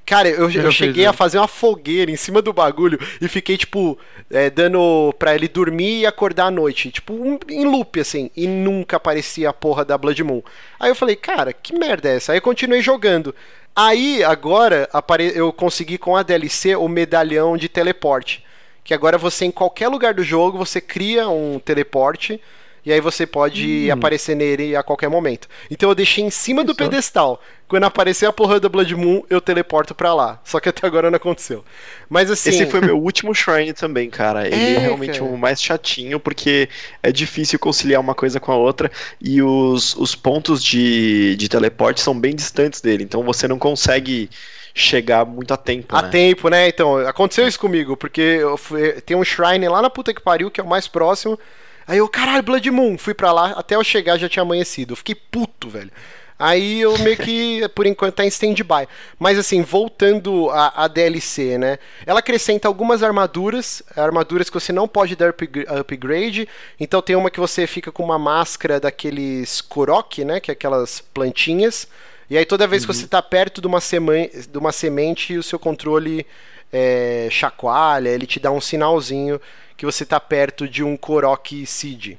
Cara, 0.04 0.28
eu, 0.28 0.48
eu 0.48 0.62
Eu 0.62 0.70
cheguei 0.72 1.04
fiz, 1.04 1.06
a 1.06 1.12
fazer 1.12 1.38
uma 1.38 1.48
fogueira 1.48 2.10
em 2.10 2.16
cima 2.16 2.40
do 2.40 2.52
bagulho 2.52 2.98
e 3.20 3.28
fiquei, 3.28 3.56
tipo, 3.56 3.98
é, 4.30 4.48
dando 4.48 5.12
pra 5.18 5.34
ele 5.34 5.48
dormir 5.48 6.00
e 6.00 6.06
acordar 6.06 6.46
à 6.46 6.50
noite. 6.50 6.90
Tipo, 6.90 7.12
um- 7.12 7.38
em 7.48 7.64
loop, 7.64 8.00
assim. 8.00 8.30
E 8.36 8.46
nunca 8.46 8.96
aparecia 8.96 9.50
a 9.50 9.52
porra 9.52 9.84
da 9.84 9.98
Blood 9.98 10.22
Moon. 10.22 10.42
Aí 10.80 10.90
eu 10.90 10.94
falei, 10.94 11.16
cara, 11.16 11.52
que 11.52 11.76
merda 11.76 12.08
é 12.08 12.16
essa? 12.16 12.32
Aí 12.32 12.38
eu 12.38 12.42
continuei 12.42 12.80
jogando. 12.82 13.34
Aí, 13.74 14.24
agora, 14.24 14.88
eu 15.34 15.52
consegui 15.52 15.98
com 15.98 16.16
a 16.16 16.22
DLC 16.22 16.74
o 16.76 16.88
medalhão 16.88 17.56
de 17.56 17.68
teleporte. 17.68 18.42
Que 18.86 18.94
agora 18.94 19.18
você, 19.18 19.44
em 19.44 19.50
qualquer 19.50 19.88
lugar 19.88 20.14
do 20.14 20.22
jogo, 20.22 20.56
você 20.56 20.80
cria 20.80 21.28
um 21.28 21.58
teleporte. 21.58 22.40
E 22.84 22.92
aí 22.92 23.00
você 23.00 23.26
pode 23.26 23.90
aparecer 23.90 24.36
nele 24.36 24.76
a 24.76 24.82
qualquer 24.84 25.08
momento. 25.08 25.48
Então 25.68 25.88
eu 25.88 25.94
deixei 25.94 26.22
em 26.22 26.30
cima 26.30 26.62
do 26.62 26.70
Isso. 26.70 26.76
pedestal. 26.78 27.42
Quando 27.66 27.82
aparecer 27.82 28.26
a 28.26 28.32
porra 28.32 28.60
da 28.60 28.68
Blood 28.68 28.94
Moon, 28.94 29.22
eu 29.28 29.40
teleporto 29.40 29.92
pra 29.92 30.14
lá. 30.14 30.40
Só 30.44 30.60
que 30.60 30.68
até 30.68 30.86
agora 30.86 31.10
não 31.10 31.16
aconteceu. 31.16 31.64
Mas 32.08 32.30
assim. 32.30 32.50
Esse 32.50 32.66
foi 32.66 32.80
meu 32.80 32.96
último 33.02 33.34
Shrine 33.34 33.72
também, 33.72 34.08
cara. 34.08 34.46
Ele 34.46 34.54
é, 34.54 34.74
É, 34.74 34.78
realmente 34.78 35.18
cara. 35.18 35.24
o 35.32 35.36
mais 35.36 35.60
chatinho, 35.60 36.20
porque 36.20 36.68
é 37.02 37.10
difícil 37.10 37.58
conciliar 37.58 38.00
uma 38.00 38.14
coisa 38.14 38.38
com 38.38 38.52
a 38.52 38.56
outra. 38.56 38.88
E 39.20 39.42
os, 39.42 39.96
os 39.96 40.14
pontos 40.14 40.62
de, 40.62 41.34
de 41.34 41.48
teleporte 41.48 42.00
são 42.00 42.16
bem 42.16 42.36
distantes 42.36 42.80
dele. 42.80 43.02
Então 43.02 43.24
você 43.24 43.48
não 43.48 43.58
consegue 43.58 44.30
chegar 44.76 45.24
muito 45.24 45.54
a 45.54 45.56
tempo. 45.56 45.96
A 45.96 46.02
né? 46.02 46.08
tempo, 46.10 46.50
né? 46.50 46.68
Então, 46.68 46.98
aconteceu 46.98 47.48
isso 47.48 47.58
comigo, 47.58 47.96
porque 47.96 48.20
eu 48.20 48.58
fui, 48.58 48.92
tem 49.00 49.16
um 49.16 49.24
shrine 49.24 49.66
lá 49.68 49.80
na 49.80 49.88
puta 49.88 50.12
que 50.12 50.20
pariu, 50.20 50.50
que 50.50 50.60
é 50.60 50.64
o 50.64 50.66
mais 50.66 50.86
próximo. 50.86 51.38
Aí 51.86 51.96
eu, 51.96 52.06
caralho, 52.08 52.42
Blood 52.42 52.70
Moon, 52.70 52.98
fui 52.98 53.14
pra 53.14 53.32
lá, 53.32 53.52
até 53.56 53.74
eu 53.74 53.82
chegar 53.82 54.18
já 54.18 54.28
tinha 54.28 54.42
amanhecido. 54.42 54.92
Eu 54.92 54.96
fiquei 54.96 55.14
puto, 55.14 55.70
velho. 55.70 55.90
Aí 56.38 56.82
eu 56.82 56.98
meio 56.98 57.16
que, 57.16 57.66
por 57.74 57.86
enquanto, 57.86 58.16
tá 58.16 58.24
em 58.26 58.28
stand-by. 58.28 58.86
Mas 59.18 59.38
assim, 59.38 59.62
voltando 59.62 60.50
a, 60.50 60.84
a, 60.84 60.88
DLC, 60.88 61.56
né? 61.56 61.78
Ela 62.04 62.18
acrescenta 62.18 62.68
algumas 62.68 63.02
armaduras, 63.02 63.82
armaduras 63.96 64.50
que 64.50 64.60
você 64.60 64.74
não 64.74 64.86
pode 64.86 65.16
dar 65.16 65.34
upgrade. 65.80 66.46
Então 66.78 67.00
tem 67.00 67.16
uma 67.16 67.30
que 67.30 67.40
você 67.40 67.66
fica 67.66 67.90
com 67.90 68.04
uma 68.04 68.18
máscara 68.18 68.78
daqueles 68.78 69.62
Korok, 69.62 70.22
né? 70.22 70.38
Que 70.38 70.50
é 70.50 70.52
aquelas 70.52 71.00
plantinhas. 71.00 71.88
E 72.28 72.36
aí 72.36 72.44
toda 72.44 72.66
vez 72.66 72.82
uhum. 72.82 72.88
que 72.88 72.94
você 72.94 73.06
tá 73.06 73.22
perto 73.22 73.60
de 73.60 73.66
uma, 73.66 73.80
semente, 73.80 74.48
de 74.48 74.58
uma 74.58 74.72
semente, 74.72 75.36
o 75.36 75.42
seu 75.42 75.58
controle 75.58 76.26
é, 76.72 77.28
chacoalha, 77.30 78.08
ele 78.08 78.26
te 78.26 78.40
dá 78.40 78.50
um 78.50 78.60
sinalzinho 78.60 79.40
que 79.76 79.86
você 79.86 80.04
tá 80.04 80.18
perto 80.18 80.68
de 80.68 80.82
um 80.82 80.96
Korok 80.96 81.64
Seed. 81.66 82.14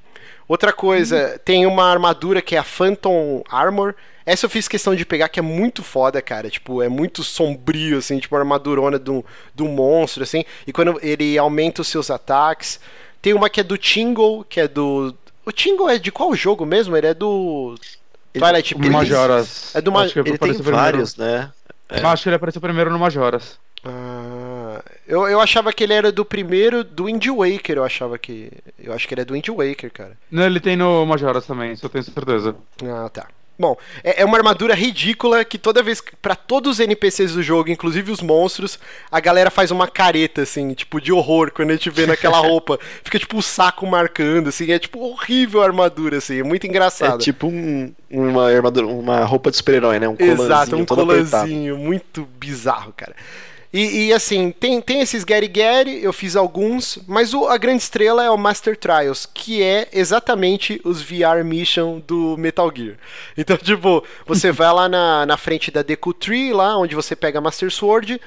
Outra 0.47 0.71
coisa, 0.71 1.31
uhum. 1.33 1.39
tem 1.43 1.65
uma 1.65 1.83
armadura 1.91 2.41
que 2.41 2.55
é 2.55 2.59
a 2.59 2.63
Phantom 2.63 3.43
Armor. 3.49 3.93
Essa 4.25 4.45
eu 4.45 4.49
fiz 4.49 4.67
questão 4.67 4.95
de 4.95 5.05
pegar, 5.05 5.29
que 5.29 5.39
é 5.39 5.43
muito 5.43 5.83
foda, 5.83 6.21
cara. 6.21 6.49
Tipo, 6.49 6.81
é 6.81 6.89
muito 6.89 7.23
sombrio, 7.23 7.97
assim, 7.97 8.19
tipo, 8.19 8.35
uma 8.35 8.41
armadurona 8.41 8.97
de 8.99 9.09
um, 9.09 9.23
de 9.53 9.63
um 9.63 9.69
monstro, 9.69 10.23
assim. 10.23 10.45
E 10.65 10.71
quando 10.71 10.99
ele 11.01 11.37
aumenta 11.37 11.81
os 11.81 11.87
seus 11.87 12.09
ataques. 12.09 12.79
Tem 13.21 13.33
uma 13.33 13.49
que 13.49 13.59
é 13.59 13.63
do 13.63 13.77
Tingle, 13.77 14.45
que 14.47 14.59
é 14.59 14.67
do. 14.67 15.13
O 15.45 15.51
Tingle 15.51 15.89
é 15.89 15.97
de 15.97 16.11
qual 16.11 16.35
jogo 16.35 16.65
mesmo? 16.65 16.95
Ele 16.95 17.07
é 17.07 17.13
do. 17.13 17.75
Twilight 18.39 18.75
Princess. 18.75 18.93
Majoras. 18.93 19.75
É 19.75 19.81
do 19.81 19.91
Majoras. 19.91 20.27
Ele 20.27 20.37
tem 20.37 20.53
vários, 20.53 21.15
né? 21.17 21.51
É. 21.89 22.01
Eu 22.01 22.07
acho 22.07 22.23
que 22.23 22.29
ele 22.29 22.35
apareceu 22.35 22.61
primeiro 22.61 22.91
no 22.91 22.99
Majoras. 22.99 23.57
Ah, 23.85 24.81
eu, 25.07 25.27
eu 25.27 25.39
achava 25.39 25.71
que 25.71 25.83
ele 25.83 25.93
era 25.93 26.11
do 26.11 26.25
primeiro 26.25 26.83
do 26.83 27.05
Wind 27.05 27.25
Waker, 27.27 27.77
eu 27.77 27.83
achava 27.83 28.17
que. 28.17 28.51
Eu 28.77 28.93
acho 28.93 29.07
que 29.07 29.13
ele 29.13 29.21
é 29.21 29.25
do 29.25 29.33
Wind 29.33 29.47
Waker, 29.47 29.91
cara. 29.91 30.17
Não, 30.29 30.43
ele 30.43 30.59
tem 30.59 30.75
no 30.75 31.05
Majoras 31.05 31.45
também, 31.45 31.71
isso 31.73 31.85
eu 31.85 31.89
tenho 31.89 32.03
certeza. 32.03 32.55
Ah, 32.83 33.09
tá. 33.09 33.27
Bom, 33.59 33.75
é, 34.03 34.21
é 34.21 34.25
uma 34.25 34.37
armadura 34.37 34.75
ridícula 34.75 35.43
que 35.43 35.57
toda 35.57 35.81
vez, 35.81 36.01
para 36.21 36.35
todos 36.35 36.73
os 36.73 36.79
NPCs 36.79 37.33
do 37.33 37.41
jogo, 37.41 37.69
inclusive 37.69 38.11
os 38.11 38.21
monstros, 38.21 38.79
a 39.11 39.19
galera 39.19 39.49
faz 39.49 39.71
uma 39.71 39.87
careta, 39.87 40.43
assim, 40.43 40.73
tipo, 40.73 41.01
de 41.01 41.11
horror 41.11 41.51
quando 41.51 41.71
a 41.71 41.73
gente 41.73 41.89
vê 41.89 42.05
naquela 42.05 42.37
roupa. 42.45 42.79
Fica 43.03 43.17
tipo 43.17 43.37
o 43.37 43.41
saco 43.41 43.87
marcando, 43.87 44.49
assim, 44.49 44.71
é 44.71 44.77
tipo 44.77 44.99
horrível 44.99 45.61
a 45.61 45.65
armadura, 45.65 46.17
assim, 46.17 46.39
é 46.39 46.43
muito 46.43 46.67
engraçado. 46.67 47.19
É 47.19 47.23
tipo 47.23 47.47
um, 47.47 47.91
uma 48.11 48.51
armadura, 48.51 48.85
uma 48.85 49.25
roupa 49.25 49.49
de 49.49 49.57
super-herói, 49.57 49.99
né? 49.99 50.07
Um 50.07 50.15
colanzinho 50.15 50.45
Exato, 50.45 50.75
um 50.75 50.85
colanzinho, 50.85 51.77
muito 51.77 52.27
bizarro, 52.37 52.93
cara. 52.95 53.15
E, 53.71 54.07
e, 54.07 54.13
assim, 54.13 54.51
tem, 54.51 54.81
tem 54.81 55.01
esses 55.01 55.23
Gary 55.25 55.47
Gary, 55.47 56.01
eu 56.01 56.13
fiz 56.13 56.35
alguns, 56.35 56.99
mas 57.05 57.33
o, 57.33 57.47
a 57.47 57.57
grande 57.57 57.83
estrela 57.83 58.23
é 58.23 58.29
o 58.29 58.37
Master 58.37 58.77
Trials, 58.77 59.27
que 59.31 59.61
é 59.61 59.89
exatamente 59.91 60.79
os 60.85 61.01
VR 61.01 61.43
Mission 61.43 61.99
do 61.99 62.37
Metal 62.37 62.71
Gear. 62.73 62.95
Então, 63.37 63.57
tipo, 63.57 64.03
você 64.25 64.51
vai 64.51 64.71
lá 64.73 64.87
na, 64.87 65.25
na 65.25 65.37
frente 65.37 65.69
da 65.69 65.81
Deku 65.81 66.13
Tree, 66.13 66.53
lá 66.53 66.77
onde 66.77 66.95
você 66.95 67.15
pega 67.15 67.41
Master 67.41 67.69
Sword, 67.69 68.21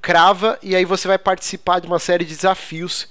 crava, 0.00 0.58
e 0.62 0.76
aí 0.76 0.84
você 0.84 1.08
vai 1.08 1.18
participar 1.18 1.80
de 1.80 1.86
uma 1.86 1.98
série 1.98 2.24
de 2.24 2.34
desafios. 2.34 3.08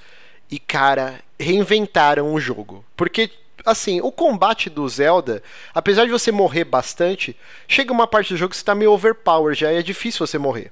E, 0.49 0.59
cara, 0.59 1.19
reinventaram 1.39 2.33
o 2.33 2.39
jogo. 2.39 2.83
Porque 2.95 3.29
assim, 3.65 4.01
o 4.01 4.11
combate 4.11 4.69
do 4.69 4.87
Zelda, 4.87 5.41
apesar 5.73 6.05
de 6.05 6.11
você 6.11 6.31
morrer 6.31 6.65
bastante, 6.65 7.35
chega 7.67 7.93
uma 7.93 8.07
parte 8.07 8.33
do 8.33 8.37
jogo 8.37 8.51
que 8.51 8.57
você 8.57 8.63
tá 8.63 8.75
meio 8.75 8.91
overpower, 8.91 9.55
já 9.55 9.71
é 9.71 9.81
difícil 9.81 10.25
você 10.25 10.37
morrer. 10.37 10.71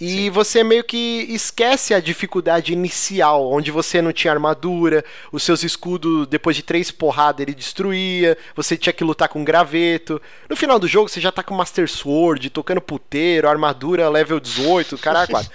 E 0.00 0.08
Sim. 0.08 0.30
você 0.30 0.62
meio 0.62 0.84
que 0.84 1.26
esquece 1.28 1.92
a 1.92 1.98
dificuldade 1.98 2.72
inicial, 2.72 3.50
onde 3.50 3.72
você 3.72 4.00
não 4.00 4.12
tinha 4.12 4.32
armadura, 4.32 5.04
os 5.32 5.42
seus 5.42 5.64
escudos, 5.64 6.24
depois 6.28 6.54
de 6.54 6.62
três 6.62 6.88
porradas, 6.92 7.40
ele 7.40 7.54
destruía, 7.54 8.38
você 8.54 8.76
tinha 8.76 8.92
que 8.92 9.02
lutar 9.02 9.28
com 9.28 9.42
graveto. 9.42 10.22
No 10.48 10.54
final 10.54 10.78
do 10.78 10.86
jogo, 10.86 11.08
você 11.08 11.20
já 11.20 11.32
tá 11.32 11.42
com 11.42 11.52
Master 11.52 11.88
Sword, 11.88 12.48
tocando 12.50 12.80
puteiro, 12.80 13.48
armadura 13.48 14.08
level 14.08 14.38
18, 14.38 14.96
caralho, 14.98 15.30
quatro. 15.30 15.50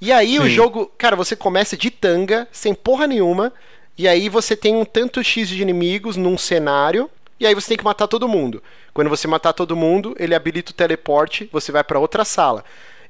E 0.00 0.10
aí 0.10 0.32
Sim. 0.32 0.40
o 0.40 0.48
jogo, 0.48 0.90
cara, 0.98 1.14
você 1.14 1.36
começa 1.36 1.76
de 1.76 1.88
tanga, 1.88 2.48
sem 2.50 2.74
porra 2.74 3.06
nenhuma, 3.06 3.52
e 3.96 4.08
aí 4.08 4.28
você 4.28 4.56
tem 4.56 4.74
um 4.74 4.84
tanto 4.84 5.22
X 5.22 5.48
de 5.48 5.62
inimigos 5.62 6.16
num 6.16 6.36
cenário, 6.36 7.08
e 7.38 7.46
aí 7.46 7.54
você 7.54 7.68
tem 7.68 7.76
que 7.76 7.84
matar 7.84 8.08
todo 8.08 8.26
mundo. 8.26 8.60
Quando 8.92 9.08
você 9.08 9.28
matar 9.28 9.52
todo 9.52 9.76
mundo, 9.76 10.16
ele 10.18 10.34
habilita 10.34 10.72
o 10.72 10.74
teleporte, 10.74 11.48
você 11.52 11.70
vai 11.70 11.84
para 11.84 12.00
outra 12.00 12.24
sala 12.24 12.64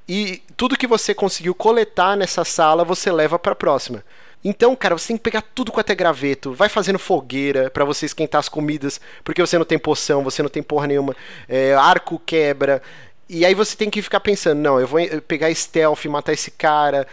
e 0.08 0.42
tudo 0.56 0.76
que 0.76 0.86
você 0.86 1.14
conseguiu 1.14 1.54
coletar 1.54 2.16
nessa 2.16 2.44
sala 2.44 2.84
você 2.84 3.10
leva 3.10 3.38
para 3.38 3.52
a 3.52 3.56
próxima. 3.56 4.04
Então, 4.44 4.76
cara, 4.76 4.96
você 4.96 5.08
tem 5.08 5.16
que 5.16 5.22
pegar 5.22 5.40
tudo 5.40 5.72
com 5.72 5.80
até 5.80 5.94
graveto, 5.94 6.52
vai 6.52 6.68
fazendo 6.68 6.98
fogueira 6.98 7.70
para 7.70 7.84
você 7.84 8.04
esquentar 8.04 8.40
as 8.40 8.48
comidas, 8.48 9.00
porque 9.24 9.40
você 9.40 9.56
não 9.56 9.64
tem 9.64 9.78
poção, 9.78 10.22
você 10.22 10.42
não 10.42 10.50
tem 10.50 10.62
porra 10.62 10.86
nenhuma, 10.86 11.16
é, 11.48 11.72
arco 11.72 12.20
quebra. 12.26 12.82
E 13.26 13.46
aí 13.46 13.54
você 13.54 13.74
tem 13.74 13.88
que 13.88 14.02
ficar 14.02 14.20
pensando, 14.20 14.60
não, 14.60 14.78
eu 14.78 14.86
vou 14.86 15.00
pegar 15.22 15.52
stealth, 15.54 16.04
matar 16.04 16.34
esse 16.34 16.50
cara. 16.50 17.06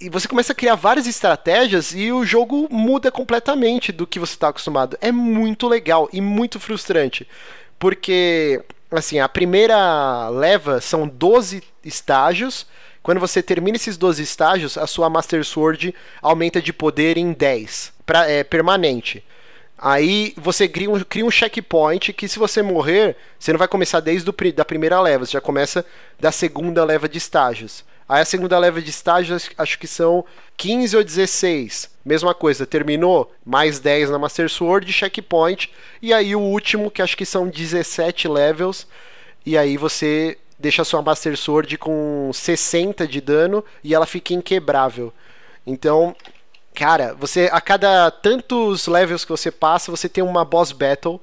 E 0.00 0.08
você 0.08 0.28
começa 0.28 0.52
a 0.52 0.54
criar 0.54 0.76
várias 0.76 1.08
estratégias 1.08 1.92
e 1.92 2.12
o 2.12 2.24
jogo 2.24 2.68
muda 2.70 3.10
completamente 3.10 3.90
do 3.90 4.06
que 4.06 4.20
você 4.20 4.34
está 4.34 4.48
acostumado. 4.48 4.96
É 5.00 5.10
muito 5.10 5.66
legal 5.66 6.08
e 6.12 6.20
muito 6.20 6.60
frustrante. 6.60 7.26
Porque 7.80 8.62
assim, 8.90 9.18
a 9.18 9.28
primeira 9.28 10.28
leva 10.28 10.80
são 10.80 11.06
12 11.06 11.62
estágios. 11.84 12.66
Quando 13.02 13.20
você 13.20 13.42
termina 13.42 13.76
esses 13.76 13.96
12 13.96 14.22
estágios, 14.22 14.76
a 14.76 14.86
sua 14.86 15.08
Master 15.08 15.44
Sword 15.44 15.94
aumenta 16.20 16.60
de 16.60 16.72
poder 16.72 17.16
em 17.16 17.32
10, 17.32 17.92
pra, 18.04 18.28
é, 18.28 18.44
permanente. 18.44 19.24
Aí 19.78 20.34
você 20.36 20.68
cria 20.68 20.90
um, 20.90 21.00
cria 21.00 21.24
um 21.24 21.30
checkpoint 21.30 22.12
que 22.12 22.28
se 22.28 22.38
você 22.38 22.60
morrer, 22.60 23.16
você 23.38 23.50
não 23.50 23.58
vai 23.58 23.66
começar 23.66 24.00
desde 24.00 24.28
a 24.28 24.52
da 24.52 24.64
primeira 24.64 25.00
leva, 25.00 25.24
você 25.24 25.32
já 25.32 25.40
começa 25.40 25.86
da 26.18 26.30
segunda 26.30 26.84
leva 26.84 27.08
de 27.08 27.16
estágios. 27.16 27.82
Aí 28.10 28.22
a 28.22 28.24
segunda 28.24 28.58
leva 28.58 28.82
de 28.82 28.90
estágios 28.90 29.48
acho 29.56 29.78
que 29.78 29.86
são 29.86 30.24
15 30.56 30.96
ou 30.96 31.04
16. 31.04 31.88
Mesma 32.04 32.34
coisa, 32.34 32.66
terminou, 32.66 33.32
mais 33.46 33.78
10 33.78 34.10
na 34.10 34.18
Master 34.18 34.50
Sword, 34.50 34.92
checkpoint. 34.92 35.72
E 36.02 36.12
aí 36.12 36.34
o 36.34 36.40
último, 36.40 36.90
que 36.90 37.00
acho 37.00 37.16
que 37.16 37.24
são 37.24 37.46
17 37.46 38.26
levels. 38.26 38.84
E 39.46 39.56
aí 39.56 39.76
você 39.76 40.36
deixa 40.58 40.82
sua 40.82 41.00
Master 41.00 41.36
Sword 41.36 41.78
com 41.78 42.32
60 42.34 43.06
de 43.06 43.20
dano 43.20 43.64
e 43.84 43.94
ela 43.94 44.06
fica 44.06 44.34
inquebrável. 44.34 45.14
Então, 45.64 46.16
cara, 46.74 47.14
você 47.14 47.48
a 47.52 47.60
cada 47.60 48.10
tantos 48.10 48.88
levels 48.88 49.24
que 49.24 49.30
você 49.30 49.52
passa, 49.52 49.88
você 49.88 50.08
tem 50.08 50.24
uma 50.24 50.44
boss 50.44 50.72
battle. 50.72 51.22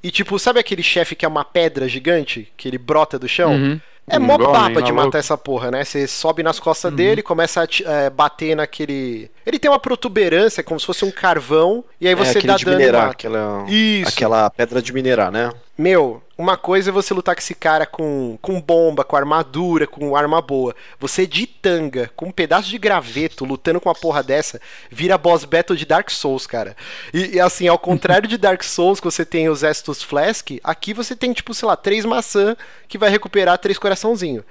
E 0.00 0.12
tipo, 0.12 0.38
sabe 0.38 0.60
aquele 0.60 0.84
chefe 0.84 1.16
que 1.16 1.24
é 1.24 1.28
uma 1.28 1.44
pedra 1.44 1.88
gigante, 1.88 2.52
que 2.56 2.68
ele 2.68 2.78
brota 2.78 3.18
do 3.18 3.26
chão? 3.26 3.50
Uhum. 3.50 3.80
É 4.06 4.18
mó 4.18 4.36
papa 4.36 4.82
de 4.82 4.92
matar 4.92 5.18
essa 5.18 5.38
porra, 5.38 5.70
né? 5.70 5.84
Você 5.84 6.06
sobe 6.06 6.42
nas 6.42 6.58
costas 6.58 6.90
uhum. 6.90 6.96
dele, 6.96 7.22
começa 7.22 7.62
a 7.62 7.92
é, 7.92 8.10
bater 8.10 8.56
naquele. 8.56 9.30
Ele 9.46 9.58
tem 9.58 9.70
uma 9.70 9.78
protuberância, 9.78 10.62
como 10.62 10.80
se 10.80 10.86
fosse 10.86 11.04
um 11.04 11.10
carvão, 11.10 11.84
e 12.00 12.08
aí 12.08 12.12
é, 12.12 12.16
você 12.16 12.38
é, 12.38 12.42
dá 12.42 12.56
dano. 12.56 12.76
Minerar, 12.76 13.10
aquela, 13.10 13.64
Isso. 13.68 14.08
aquela 14.08 14.50
pedra 14.50 14.82
de 14.82 14.92
minerar, 14.92 15.30
né? 15.30 15.52
Meu, 15.80 16.22
uma 16.36 16.58
coisa 16.58 16.90
é 16.90 16.92
você 16.92 17.14
lutar 17.14 17.34
com 17.34 17.40
esse 17.40 17.54
cara 17.54 17.86
com, 17.86 18.38
com 18.42 18.60
bomba, 18.60 19.02
com 19.02 19.16
armadura, 19.16 19.86
com 19.86 20.14
arma 20.14 20.42
boa. 20.42 20.76
Você 20.98 21.26
de 21.26 21.46
tanga, 21.46 22.10
com 22.14 22.26
um 22.26 22.30
pedaço 22.30 22.68
de 22.68 22.76
graveto, 22.76 23.46
lutando 23.46 23.80
com 23.80 23.88
uma 23.88 23.94
porra 23.94 24.22
dessa, 24.22 24.60
vira 24.90 25.16
boss 25.16 25.46
battle 25.46 25.74
de 25.74 25.86
Dark 25.86 26.10
Souls, 26.10 26.46
cara. 26.46 26.76
E, 27.14 27.36
e 27.36 27.40
assim, 27.40 27.66
ao 27.66 27.78
contrário 27.78 28.28
de 28.28 28.36
Dark 28.36 28.62
Souls, 28.62 29.00
que 29.00 29.06
você 29.06 29.24
tem 29.24 29.48
os 29.48 29.62
Estus 29.62 30.02
Flask, 30.02 30.50
aqui 30.62 30.92
você 30.92 31.16
tem, 31.16 31.32
tipo, 31.32 31.54
sei 31.54 31.66
lá, 31.66 31.76
três 31.76 32.04
maçã 32.04 32.54
que 32.86 32.98
vai 32.98 33.08
recuperar 33.08 33.56
três 33.56 33.78
coraçãozinho. 33.78 34.44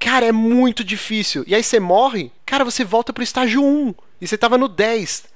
Cara, 0.00 0.26
é 0.26 0.32
muito 0.32 0.82
difícil. 0.82 1.44
E 1.46 1.54
aí 1.54 1.62
você 1.62 1.78
morre, 1.78 2.32
cara, 2.44 2.64
você 2.64 2.82
volta 2.82 3.12
pro 3.12 3.22
estágio 3.22 3.62
1. 3.62 3.94
E 4.20 4.26
você 4.26 4.36
tava 4.36 4.58
no 4.58 4.66
10. 4.66 5.35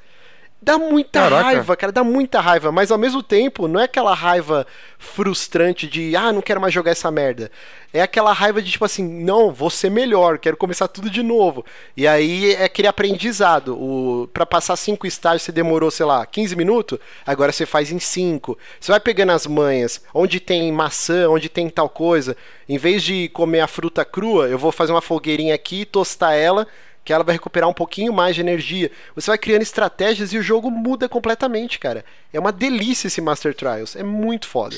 Dá 0.63 0.79
muita 0.79 1.21
Caraca. 1.21 1.43
raiva, 1.43 1.77
cara, 1.77 1.91
dá 1.91 2.05
muita 2.05 2.39
raiva, 2.39 2.71
mas 2.71 2.91
ao 2.91 2.99
mesmo 2.99 3.23
tempo 3.23 3.67
não 3.67 3.81
é 3.81 3.85
aquela 3.85 4.15
raiva 4.15 4.67
frustrante 4.99 5.87
de, 5.87 6.15
ah, 6.15 6.31
não 6.31 6.43
quero 6.43 6.61
mais 6.61 6.75
jogar 6.75 6.91
essa 6.91 7.11
merda. 7.11 7.51
É 7.95 8.03
aquela 8.03 8.31
raiva 8.33 8.61
de 8.61 8.71
tipo 8.71 8.85
assim, 8.85 9.03
não, 9.03 9.51
vou 9.51 9.71
ser 9.71 9.91
melhor, 9.91 10.39
quero 10.39 10.59
começar 10.59 10.87
tudo 10.87 11.09
de 11.09 11.23
novo. 11.23 11.65
E 11.97 12.07
aí 12.07 12.53
é 12.53 12.65
aquele 12.65 12.87
aprendizado. 12.87 13.75
O 13.75 14.29
para 14.35 14.45
passar 14.45 14.77
cinco 14.77 15.07
estágios 15.07 15.43
você 15.43 15.53
demorou, 15.53 15.91
sei 15.91 16.05
lá, 16.05 16.25
15 16.27 16.55
minutos, 16.55 16.99
agora 17.27 17.53
você 17.53 17.65
faz 17.65 17.91
em 17.91 17.99
cinco. 17.99 18.59
Você 18.79 18.93
vai 18.93 19.01
pegando 19.01 19.33
as 19.33 19.47
manhas, 19.47 20.03
onde 20.13 20.39
tem 20.39 20.71
maçã, 20.71 21.29
onde 21.31 21.49
tem 21.49 21.71
tal 21.71 21.89
coisa. 21.89 22.37
Em 22.69 22.77
vez 22.77 23.03
de 23.03 23.31
comer 23.31 23.61
a 23.61 23.67
fruta 23.67 24.05
crua, 24.05 24.47
eu 24.47 24.59
vou 24.59 24.71
fazer 24.71 24.93
uma 24.93 25.01
fogueirinha 25.01 25.55
aqui, 25.55 25.87
tostar 25.87 26.35
ela 26.35 26.67
que 27.05 27.13
ela 27.13 27.25
vai 27.25 27.35
recuperar 27.35 27.69
um 27.69 27.73
pouquinho 27.75 28.13
mais 28.13 28.35
de 28.35 28.41
energia. 28.41 28.91
Você 29.15 29.31
vai 29.31 29.39
criando 29.39 29.63
estratégias 29.63 30.33
e 30.33 30.39
o 30.39 30.43
jogo 30.43 30.71
muda 30.71 31.09
completamente, 31.09 31.79
cara. 31.79 32.05
É 32.33 32.39
uma 32.39 32.53
delícia 32.53 33.07
esse 33.09 33.21
Master 33.21 33.55
Trials, 33.55 33.97
é 33.97 34.03
muito 34.03 34.47
foda. 34.47 34.77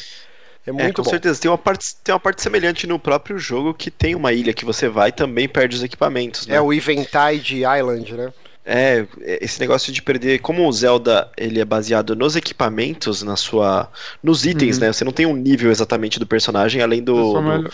É 0.66 0.70
muito 0.70 0.84
é, 0.84 0.92
com 0.92 1.02
bom. 1.02 1.10
certeza. 1.10 1.40
Tem 1.40 1.50
uma, 1.50 1.58
parte, 1.58 1.96
tem 2.04 2.12
uma 2.14 2.20
parte 2.20 2.40
semelhante 2.40 2.86
no 2.86 2.98
próprio 2.98 3.36
jogo 3.38 3.74
que 3.74 3.90
tem 3.90 4.14
uma 4.14 4.32
ilha 4.32 4.52
que 4.54 4.64
você 4.64 4.88
vai 4.88 5.08
e 5.08 5.12
também 5.12 5.48
perde 5.48 5.74
os 5.76 5.82
equipamentos. 5.82 6.46
Né? 6.46 6.54
É 6.54 6.60
o 6.60 6.72
Eventide 6.72 7.62
Island, 7.64 8.12
né? 8.14 8.32
É, 8.64 9.04
esse 9.40 9.58
negócio 9.58 9.92
de 9.92 10.00
perder. 10.00 10.38
Como 10.38 10.68
o 10.68 10.72
Zelda 10.72 11.28
ele 11.36 11.58
é 11.60 11.64
baseado 11.64 12.14
nos 12.14 12.36
equipamentos, 12.36 13.20
na 13.24 13.34
sua. 13.34 13.90
nos 14.22 14.46
itens, 14.46 14.76
Uhum. 14.76 14.82
né? 14.84 14.92
Você 14.92 15.04
não 15.04 15.10
tem 15.12 15.26
um 15.26 15.34
nível 15.34 15.68
exatamente 15.68 16.20
do 16.20 16.26
personagem, 16.28 16.80
além 16.80 17.02
do, 17.02 17.32
do, 17.32 17.42
melhor- 17.42 17.70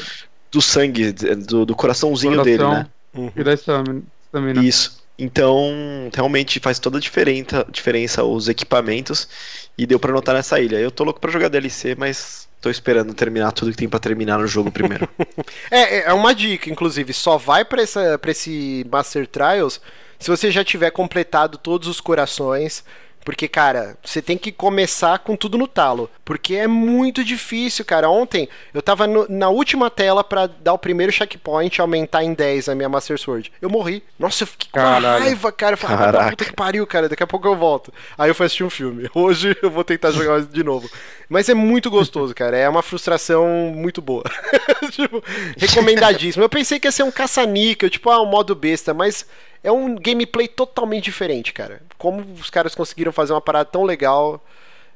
do 0.51 0.63
sangue, 0.63 1.13
do, 1.13 1.67
do 1.67 1.77
coraçãozinho 1.77 2.43
dele, 2.43 2.57
coração 2.57 2.85
né? 2.85 2.87
Uhum. 3.15 3.31
E 3.37 3.45
da 3.45 3.53
stamina 3.53 4.03
também, 4.33 4.55
né? 4.55 4.63
Isso. 4.63 4.99
Então, 5.19 5.73
realmente 6.15 6.61
faz 6.61 6.79
toda 6.79 6.99
a 6.99 7.01
diferença, 7.01 7.67
diferença 7.71 8.23
os 8.25 8.49
equipamentos. 8.49 9.29
E 9.77 9.85
deu 9.87 9.99
pra 9.99 10.13
notar 10.13 10.35
nessa 10.35 10.61
ilha. 10.61 10.77
Eu 10.77 10.91
tô 10.91 11.03
louco 11.05 11.21
pra 11.21 11.31
jogar 11.31 11.49
DLC, 11.49 11.95
mas 11.97 12.49
tô 12.61 12.71
esperando 12.71 13.13
terminar 13.15 13.51
tudo 13.53 13.71
que 13.73 13.77
tem 13.77 13.89
pra 13.89 13.99
terminar 13.99 14.39
no 14.39 14.47
jogo 14.47 14.71
primeiro. 14.71 15.09
É, 15.71 15.99
é- 15.99 16.05
é 16.07 16.13
uma 16.13 16.35
dica, 16.35 16.71
inclusive, 16.71 17.13
só 17.13 17.37
vai 17.37 17.65
pra, 17.65 17.83
essa, 17.83 18.19
pra 18.19 18.31
esse 18.31 18.87
Master 18.91 19.27
Trials 19.27 19.81
se 20.19 20.29
você 20.31 20.51
já 20.51 20.65
tiver 20.65 20.91
completado 20.91 21.59
todos 21.59 21.87
os 21.89 22.01
corações. 22.01 22.85
Porque, 23.29 23.47
cara, 23.47 23.95
você 24.03 24.23
tem 24.23 24.39
que 24.39 24.51
começar 24.51 25.19
com 25.19 25.37
tudo 25.37 25.59
no 25.59 25.69
talo. 25.69 26.09
Porque 26.25 26.55
é 26.55 26.67
muito 26.67 27.23
difícil, 27.23 27.85
cara. 27.85 28.09
Ontem 28.09 28.49
eu 28.73 28.81
tava 28.81 29.07
no- 29.07 29.27
na 29.29 29.51
última 29.51 29.91
tela 29.91 30.25
pra 30.25 30.47
dar 30.47 30.73
o 30.73 30.79
primeiro 30.79 31.13
checkpoint 31.13 31.77
e 31.77 31.81
aumentar 31.83 32.25
em 32.25 32.33
10 32.33 32.71
a 32.71 32.75
minha 32.75 32.89
Master 32.89 33.19
Sword. 33.19 33.53
Eu 33.61 33.69
morri. 33.69 34.03
Nossa, 34.19 34.45
eu 34.45 34.47
fiquei 34.47 34.71
com 34.73 34.81
raiva, 34.81 35.53
cara. 35.53 35.75
Eu 35.75 35.77
falei, 35.77 35.97
ah, 36.21 36.31
puta 36.31 36.45
que 36.47 36.53
pariu, 36.55 36.87
cara. 36.87 37.07
Daqui 37.07 37.23
a 37.23 37.27
pouco 37.27 37.47
eu 37.47 37.55
volto. 37.55 37.93
Aí 38.17 38.31
eu 38.31 38.35
fui 38.35 38.47
assistir 38.47 38.65
um 38.65 38.71
filme. 38.71 39.11
Hoje 39.15 39.55
eu 39.63 39.71
vou 39.71 39.85
tentar 39.85 40.11
jogar 40.11 40.41
de 40.41 40.65
novo. 40.65 40.89
Mas 41.29 41.51
é 41.51 41.55
muito 41.55 41.91
gostoso, 41.91 42.35
cara. 42.35 42.57
É 42.57 42.67
uma 42.67 42.83
frustração 42.83 43.47
muito 43.75 44.01
boa. 44.01 44.25
tipo, 44.91 45.23
recomendadíssimo. 45.59 46.43
Eu 46.43 46.49
pensei 46.49 46.81
que 46.81 46.87
ia 46.89 46.93
ser 46.93 47.03
um 47.03 47.11
caça-níquel, 47.11 47.91
tipo, 47.91 48.09
ah, 48.09 48.23
um 48.23 48.27
modo 48.27 48.55
besta, 48.55 48.95
mas 48.95 49.27
é 49.63 49.71
um 49.73 49.95
gameplay 49.97 50.47
totalmente 50.49 51.05
diferente, 51.05 51.53
cara. 51.53 51.81
Como 51.97 52.21
os 52.41 52.51
caras 52.51 52.75
conseguiram 52.75 53.13
fazer 53.13 53.33
uma 53.33 53.41
parada 53.41 53.65
tão 53.67 53.85
legal, 53.85 54.43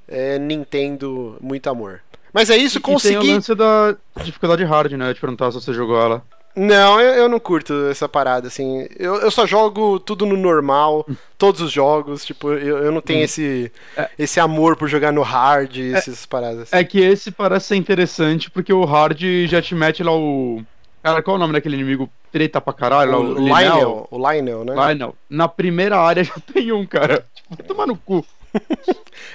é, 0.08 0.38
Nintendo, 0.38 1.36
muito 1.40 1.68
amor. 1.68 2.00
Mas 2.32 2.48
é 2.50 2.56
isso, 2.56 2.78
E 2.78 2.80
tem 2.80 2.90
o 2.90 2.94
consegui. 2.94 3.32
lance 3.32 3.54
da 3.54 3.94
dificuldade 4.24 4.64
hard, 4.64 4.92
né? 4.92 5.12
De 5.12 5.20
perguntar 5.20 5.50
se 5.50 5.60
você 5.60 5.72
jogou 5.72 6.00
ela. 6.00 6.22
Não, 6.54 7.00
eu, 7.00 7.14
eu 7.14 7.28
não 7.30 7.40
curto 7.40 7.72
essa 7.90 8.06
parada, 8.06 8.46
assim. 8.46 8.86
Eu, 8.98 9.16
eu 9.16 9.30
só 9.30 9.46
jogo 9.46 9.98
tudo 9.98 10.26
no 10.26 10.36
normal, 10.36 11.06
todos 11.38 11.62
os 11.62 11.72
jogos, 11.72 12.24
tipo, 12.26 12.52
eu, 12.52 12.78
eu 12.84 12.92
não 12.92 13.00
tenho 13.00 13.24
esse, 13.24 13.72
É. 13.96 14.10
esse 14.18 14.38
amor 14.38 14.76
por 14.76 14.86
jogar 14.86 15.12
no 15.12 15.22
hard, 15.22 15.78
essas 15.94 16.26
paradas. 16.26 16.70
É 16.70 16.84
que 16.84 17.00
esse 17.00 17.30
parece 17.30 17.68
ser 17.68 17.76
interessante 17.76 18.50
porque 18.50 18.72
o 18.72 18.84
hard 18.84 19.18
já 19.46 19.62
te 19.62 19.74
mete 19.74 20.02
lá 20.02 20.12
o. 20.14 20.62
Cara, 21.02 21.22
qual 21.22 21.36
é 21.36 21.38
o 21.38 21.40
nome 21.40 21.54
daquele 21.54 21.74
inimigo 21.76 22.08
treta 22.32 22.60
pra 22.60 22.72
caralho? 22.72 23.12
o 23.16 23.34
o 23.34 23.38
Lionel, 23.44 24.08
o 24.10 24.16
Lionel, 24.18 24.64
né? 24.64 24.72
Lionel. 24.74 25.14
Na 25.28 25.46
primeira 25.46 25.98
área 26.00 26.24
já 26.24 26.34
tem 26.52 26.72
um, 26.72 26.86
cara. 26.86 27.24
Tipo, 27.34 27.56
vai 27.56 27.66
tomar 27.66 27.86
no 27.86 27.96
cu. 27.96 28.24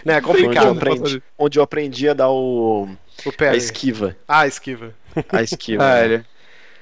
Né, 0.05 0.13
é 0.13 0.17
onde, 0.17 0.17
eu 0.17 0.21
complicado. 0.23 0.69
Aprendi, 0.71 1.23
onde 1.37 1.59
eu 1.59 1.63
aprendi 1.63 2.09
a 2.09 2.13
dar 2.13 2.29
o, 2.29 2.87
O 3.25 3.29
a 3.29 3.33
parry. 3.33 3.57
esquiva. 3.57 4.15
Ah, 4.27 4.45
esquiva. 4.47 4.93
A 5.31 5.41
esquiva. 5.41 5.83
É, 5.87 6.07
né? 6.07 6.13
ele. 6.15 6.25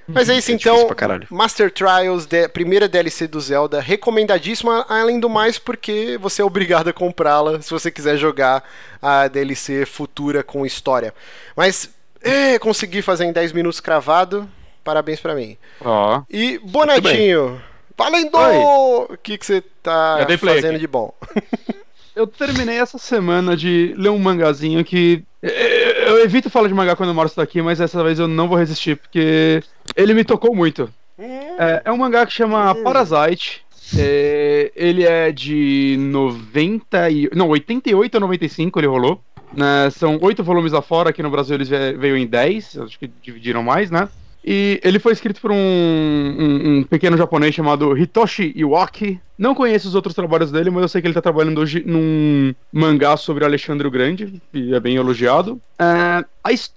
Mas 0.07 0.29
é 0.29 0.37
isso, 0.37 0.51
É 0.51 0.53
então. 0.53 0.87
Master 1.31 1.71
Trials, 1.71 2.25
de- 2.27 2.47
primeira 2.49 2.87
DLC 2.87 3.27
do 3.27 3.39
Zelda, 3.39 3.79
recomendadíssima, 3.81 4.85
além 4.87 5.19
do 5.19 5.27
mais 5.29 5.57
porque 5.57 6.17
você 6.21 6.41
é 6.41 6.45
obrigado 6.45 6.89
a 6.89 6.93
comprá-la 6.93 7.59
se 7.61 7.71
você 7.71 7.89
quiser 7.89 8.15
jogar 8.17 8.63
a 9.01 9.27
DLC 9.27 9.85
futura 9.85 10.43
com 10.43 10.63
história. 10.65 11.11
Mas, 11.55 11.89
é, 12.21 12.59
consegui 12.59 13.01
fazer 13.01 13.25
em 13.25 13.31
10 13.33 13.51
minutos 13.51 13.79
cravado, 13.79 14.47
parabéns 14.85 15.19
pra 15.19 15.35
mim. 15.35 15.57
Ó. 15.83 16.21
E, 16.29 16.57
Bonatinho, 16.59 17.61
valendo! 17.97 18.37
Oi. 18.37 18.55
O 19.13 19.17
que 19.21 19.37
que 19.37 19.45
você 19.45 19.61
tá 19.83 20.25
Eu 20.29 20.37
fazendo 20.37 20.69
aqui. 20.71 20.79
de 20.79 20.87
bom? 20.87 21.13
Eu 22.15 22.25
terminei 22.25 22.79
essa 22.79 22.97
semana 22.97 23.57
de 23.57 23.93
ler 23.97 24.07
um 24.07 24.17
mangazinho 24.17 24.85
que. 24.85 25.21
Eu, 25.43 25.51
eu 26.17 26.23
evito 26.23 26.49
falar 26.49 26.69
de 26.69 26.73
mangá 26.73 26.95
quando 26.95 27.09
o 27.09 27.13
Márcio 27.13 27.35
tá 27.35 27.41
aqui, 27.43 27.61
mas 27.61 27.79
dessa 27.79 28.01
vez 28.05 28.19
eu 28.19 28.27
não 28.27 28.47
vou 28.47 28.57
resistir, 28.57 28.95
porque 28.95 29.61
ele 29.97 30.13
me 30.13 30.23
tocou 30.23 30.55
muito. 30.55 30.89
É, 31.19 31.81
é 31.83 31.91
um 31.91 31.97
mangá 31.97 32.25
que 32.25 32.31
chama 32.31 32.73
Parasite. 32.75 33.65
É, 33.99 34.71
ele 34.77 35.03
é 35.03 35.29
de 35.31 35.97
90 35.99 37.09
e, 37.09 37.29
não, 37.35 37.49
88 37.49 38.15
a 38.15 38.19
95 38.21 38.79
ele 38.79 38.87
rolou. 38.87 39.21
Né, 39.53 39.89
são 39.91 40.17
oito 40.21 40.43
volumes 40.43 40.71
lá 40.71 40.81
fora, 40.81 41.09
aqui 41.11 41.21
no 41.21 41.29
Brasil 41.29 41.55
eles 41.55 41.69
ve- 41.69 41.93
veio 41.93 42.17
em 42.17 42.25
10, 42.25 42.77
acho 42.79 42.97
que 42.99 43.09
dividiram 43.21 43.61
mais, 43.63 43.91
né? 43.91 44.09
E 44.47 44.79
ele 44.83 44.99
foi 44.99 45.11
escrito 45.13 45.41
por 45.41 45.51
um, 45.51 45.55
um- 45.55 46.77
um 46.79 46.83
pequeno 46.83 47.17
japonês 47.17 47.55
chamado 47.55 47.97
Hitoshi 47.97 48.53
Iwaki. 48.55 49.19
Não 49.37 49.55
conheço 49.55 49.87
os 49.87 49.95
outros 49.95 50.13
trabalhos 50.13 50.51
dele, 50.51 50.69
mas 50.69 50.83
eu 50.83 50.87
sei 50.87 51.01
que 51.01 51.07
ele 51.07 51.13
tá 51.15 51.21
trabalhando 51.21 51.59
hoje 51.59 51.83
num 51.85 52.53
mangá 52.71 53.17
sobre 53.17 53.43
Alexandre 53.43 53.87
o 53.87 53.91
Grande, 53.91 54.41
e 54.53 54.73
é 54.73 54.79
bem 54.79 54.95
elogiado. 54.95 55.59
É, 55.79 56.23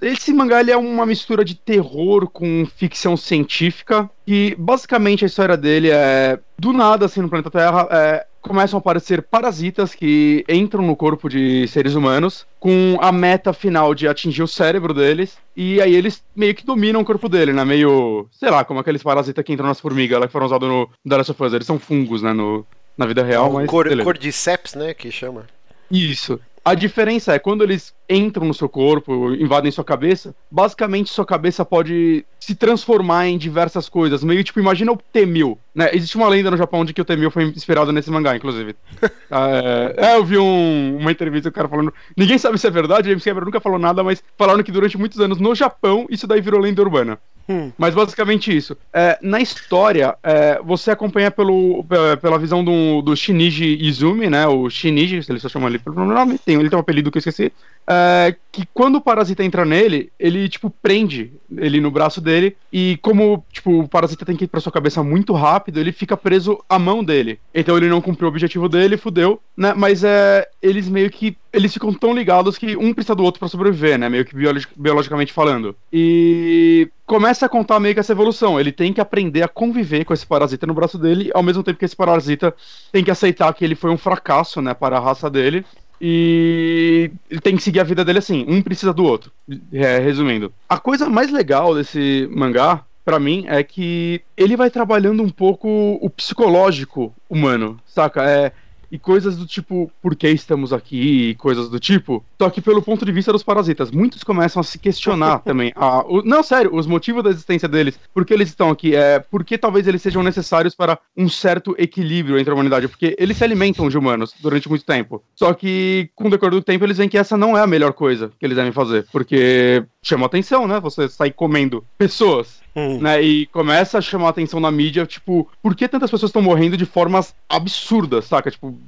esse 0.03 0.33
mangá 0.33 0.61
é 0.63 0.77
uma 0.77 1.05
mistura 1.07 1.45
de 1.45 1.55
terror 1.55 2.27
com 2.29 2.67
ficção 2.77 3.17
científica, 3.17 4.11
e 4.27 4.57
basicamente 4.59 5.25
a 5.25 5.27
história 5.29 5.57
dele 5.57 5.91
é, 5.91 6.39
do 6.59 6.73
nada, 6.73 7.05
assim, 7.05 7.21
no 7.21 7.29
planeta 7.29 7.51
Terra, 7.51 7.87
é, 7.91 8.27
começam 8.49 8.79
a 8.79 8.81
aparecer 8.81 9.23
parasitas 9.23 9.95
que 9.95 10.45
entram 10.49 10.83
no 10.83 10.97
corpo 10.97 11.29
de 11.29 11.69
seres 11.69 11.95
humanos 11.95 12.47
com 12.59 12.97
a 13.01 13.13
meta 13.13 13.53
final 13.53 13.95
de 13.95 14.09
atingir 14.09 14.43
o 14.43 14.49
cérebro 14.49 14.93
deles 14.93 15.39
e 15.57 15.81
aí 15.81 15.95
eles 15.95 16.23
meio 16.35 16.55
que 16.55 16.67
dominam 16.67 17.01
o 17.01 17.05
corpo 17.05 17.29
dele, 17.29 17.53
né? 17.53 17.65
Meio, 17.65 18.27
sei 18.33 18.51
lá, 18.51 18.65
como 18.65 18.81
aqueles 18.81 19.03
parasitas 19.03 19.45
que 19.45 19.53
entram 19.53 19.69
nas 19.69 19.81
formigas 19.81 20.19
lá 20.19 20.27
que 20.27 20.33
foram 20.33 20.47
usados 20.47 20.69
no 20.69 20.89
The 21.09 21.17
Last 21.17 21.33
of 21.33 21.45
Us. 21.45 21.53
Eles 21.53 21.67
são 21.67 21.79
fungos, 21.79 22.23
né? 22.23 22.33
No, 22.33 22.67
na 22.97 23.07
vida 23.07 23.23
real, 23.23 23.53
mas. 23.53 23.69
Cor. 23.69 23.87
Cordyceps, 24.03 24.75
né, 24.75 24.93
que 24.93 25.11
chama. 25.13 25.47
Isso. 25.91 26.41
A 26.69 26.75
diferença 26.75 27.33
é 27.33 27.39
quando 27.39 27.65
eles 27.65 27.95
entram 28.11 28.45
no 28.47 28.53
seu 28.53 28.69
corpo, 28.69 29.33
invadem 29.33 29.73
sua 29.73 29.83
cabeça, 29.83 30.35
basicamente 30.51 31.09
sua 31.09 31.25
cabeça 31.25 31.65
pode 31.65 32.27
se 32.39 32.55
transformar 32.55 33.27
em 33.27 33.39
diversas 33.39 33.89
coisas. 33.89 34.23
Meio 34.23 34.45
tipo, 34.45 34.61
imagina 34.61 34.93
o 34.93 34.99
T-1000, 34.99 35.57
né? 35.75 35.89
Existe 35.95 36.19
uma 36.19 36.29
lenda 36.29 36.51
no 36.51 36.59
Japão 36.59 36.85
de 36.85 36.93
que 36.93 37.01
o 37.01 37.07
T-1000 37.07 37.31
foi 37.31 37.45
inspirado 37.45 37.91
nesse 37.91 38.11
mangá, 38.11 38.37
inclusive. 38.37 38.77
é, 39.31 39.95
é, 39.97 40.17
eu 40.17 40.25
vi 40.27 40.37
um- 40.37 40.99
uma 41.01 41.11
entrevista 41.11 41.49
do 41.49 41.55
cara 41.55 41.69
falando. 41.69 41.91
Ninguém 42.15 42.37
sabe 42.37 42.59
se 42.59 42.67
é 42.67 42.71
verdade, 42.71 43.09
James 43.09 43.25
Cameron 43.25 43.47
nunca 43.47 43.61
falou 43.61 43.79
nada, 43.79 44.05
mas 44.05 44.23
falaram 44.37 44.63
que 44.63 44.71
durante 44.71 44.99
muitos 44.99 45.19
anos 45.21 45.39
no 45.41 45.55
Japão 45.55 46.07
isso 46.11 46.27
daí 46.27 46.43
virou 46.43 46.61
lenda 46.61 46.83
urbana. 46.83 47.19
Hum. 47.49 47.73
Mas 47.79 47.95
basicamente 47.95 48.55
isso. 48.55 48.77
É, 48.93 49.19
na 49.23 49.41
história, 49.41 50.15
é, 50.23 50.61
você 50.63 50.91
acompanha 50.91 51.31
pelo, 51.31 51.83
pe- 51.85 52.17
pela 52.21 52.39
visão 52.39 52.63
do, 52.63 53.01
do 53.01 53.15
Izumi, 53.17 54.29
né? 54.29 54.47
O 54.47 54.69
Shinji, 54.69 55.23
se 55.23 55.33
ele 55.33 55.41
só 55.41 55.49
chama 55.49 55.67
ele 55.69 55.79
pelo 55.79 56.05
nome, 56.05 56.39
tem, 56.39 56.57
ele 56.61 56.69
tem 56.69 56.77
um 56.77 56.81
apelido 56.81 57.11
que 57.11 57.17
eu 57.17 57.21
esqueci. 57.21 57.51
é, 57.89 58.37
que 58.53 58.67
quando 58.75 58.97
o 58.97 59.01
parasita 59.01 59.43
entra 59.43 59.65
nele, 59.65 60.13
ele, 60.19 60.47
tipo, 60.49 60.69
prende 60.69 61.33
ele 61.57 61.81
no 61.81 61.91
braço 61.91 62.21
dele. 62.21 62.57
E 62.73 62.99
como, 63.03 63.45
tipo, 63.53 63.81
o 63.81 63.89
parasita 63.89 64.25
tem 64.25 64.37
que 64.37 64.45
ir 64.45 64.49
pra 64.49 64.61
sua 64.61 64.73
cabeça 64.73 65.03
muito 65.03 65.33
rápido, 65.33 65.79
ele 65.79 65.93
fica 65.93 66.17
preso 66.17 66.63
à 66.69 66.79
mão 66.79 67.03
dele. 67.03 67.39
Então 67.55 67.77
ele 67.77 67.89
não 67.89 68.01
cumpriu 68.01 68.27
o 68.27 68.31
objetivo 68.31 68.69
dele, 68.69 68.97
fudeu, 68.97 69.41
né? 69.57 69.73
Mas 69.75 70.05
é, 70.05 70.47
eles 70.61 70.89
meio 70.89 71.11
que. 71.11 71.37
Eles 71.53 71.73
ficam 71.73 71.93
tão 71.95 72.13
ligados 72.13 72.59
que 72.59 72.77
um 72.77 72.93
precisa 72.93 73.15
do 73.15 73.25
outro 73.25 73.39
pra 73.39 73.49
sobreviver, 73.49 73.99
né? 73.99 74.09
Meio 74.09 74.25
que 74.25 74.35
biologi- 74.35 74.69
biologicamente 74.77 75.33
falando. 75.33 75.75
E 75.93 76.91
começa 77.07 77.47
a 77.47 77.49
contar 77.49 77.81
meio 77.81 77.95
que 77.95 78.01
essa 78.01 78.13
evolução. 78.13 78.61
Ele 78.61 78.71
tem 78.71 78.93
que 78.93 79.01
aprender 79.01 79.43
a 79.43 79.49
conviver 79.49 80.05
com 80.05 80.13
esse 80.13 80.27
parasita 80.27 80.67
no 80.67 80.75
braço 80.75 80.99
dele, 80.99 81.31
ao 81.35 81.43
mesmo 81.43 81.63
tempo 81.63 81.79
que 81.79 81.85
esse 81.85 81.97
parasita 81.97 82.55
tem 82.93 83.03
que 83.03 83.11
aceitar 83.11 83.53
que 83.55 83.65
ele 83.65 83.75
foi 83.75 83.91
um 83.91 83.97
fracasso, 83.97 84.61
né, 84.61 84.75
para 84.75 84.99
a 84.99 85.01
raça 85.01 85.31
dele. 85.31 85.65
E 86.01 87.11
ele 87.31 87.41
tem 87.41 87.57
que 87.57 87.63
seguir 87.63 87.81
a 87.81 87.85
vida 87.85 88.05
dele 88.05 88.19
assim, 88.19 88.45
um 88.49 88.63
precisa 88.63 88.93
do 88.93 89.05
outro. 89.05 89.33
É, 89.73 89.99
resumindo. 89.99 90.53
A 90.69 90.79
coisa 90.79 91.09
mais 91.09 91.31
legal 91.33 91.75
desse 91.75 92.29
mangá, 92.31 92.85
pra 93.05 93.19
mim, 93.19 93.45
é 93.49 93.63
que 93.63 94.21
ele 94.37 94.57
vai 94.57 94.71
trabalhando 94.71 95.23
um 95.23 95.31
pouco 95.31 95.99
o 96.01 96.11
psicológico 96.11 97.15
humano, 97.29 97.81
saca? 97.87 98.23
É, 98.29 98.53
e 98.91 98.99
coisas 98.99 99.37
do 99.37 99.47
tipo, 99.47 99.91
por 100.03 100.17
que 100.17 100.29
estamos 100.29 100.73
aqui, 100.73 101.31
e 101.31 101.35
coisas 101.35 101.69
do 101.69 101.79
tipo. 101.79 102.25
Só 102.41 102.49
que 102.51 102.61
pelo 102.61 102.81
ponto 102.83 103.05
de 103.05 103.13
vista 103.13 103.33
dos 103.33 103.43
parasitas. 103.43 103.91
Muitos 103.91 104.23
começam 104.25 104.61
a 104.61 104.65
se 104.65 104.79
questionar 104.79 105.41
também. 105.45 105.73
a- 105.77 106.05
o- 106.07 106.23
não, 106.23 106.43
sério, 106.43 106.75
os 106.75 106.87
motivos 106.87 107.23
da 107.23 107.31
existência 107.31 107.69
deles. 107.69 107.99
Por 108.15 108.25
que 108.25 108.33
eles 108.33 108.49
estão 108.49 108.71
aqui? 108.71 108.95
É, 108.95 109.19
por 109.19 109.45
que 109.45 109.59
talvez 109.59 109.87
eles 109.87 110.01
sejam 110.03 110.23
necessários 110.23 110.75
para 110.75 110.99
um 111.17 111.29
certo 111.29 111.75
equilíbrio 111.79 112.39
entre 112.39 112.51
a 112.51 112.55
humanidade? 112.55 112.89
Porque 112.89 113.15
eles 113.19 113.37
se 113.37 113.45
alimentam 113.45 113.89
de 113.89 113.99
humanos 113.99 114.33
durante 114.41 114.69
muito 114.69 114.85
tempo. 114.85 115.23
Só 115.35 115.53
que, 115.55 116.11
com 116.15 116.29
o 116.29 116.31
decorrer 116.31 116.53
do 116.55 116.63
tempo, 116.63 116.85
eles 116.85 116.97
veem 116.97 117.09
que 117.09 117.19
essa 117.19 117.37
não 117.37 117.57
é 117.57 117.61
a 117.63 117.67
melhor 117.67 117.93
coisa 117.93 118.31
que 118.39 118.47
eles 118.47 118.57
devem 118.57 118.73
fazer. 118.73 119.07
Porque 119.13 119.85
chama 120.03 120.27
atenção, 120.27 120.67
né? 120.67 120.81
Você 120.81 121.09
sair 121.09 121.33
comendo 121.33 121.85
pessoas 121.97 122.61
Hum. 122.79 122.99
né? 123.01 123.21
E 123.21 123.47
começa 123.47 123.99
a 123.99 124.01
chamar 124.01 124.29
a 124.29 124.31
atenção 124.31 124.61
na 124.61 124.71
mídia, 124.71 125.05
tipo, 125.05 125.49
por 125.61 125.75
que 125.75 125.89
tantas 125.89 126.11
pessoas 126.11 126.31
estão 126.31 126.41
morrendo 126.41 126.77
de 126.77 126.87
formas 126.87 127.35
absurdas, 127.49 128.27
saca? 128.27 128.51
Tipo, 128.51 128.79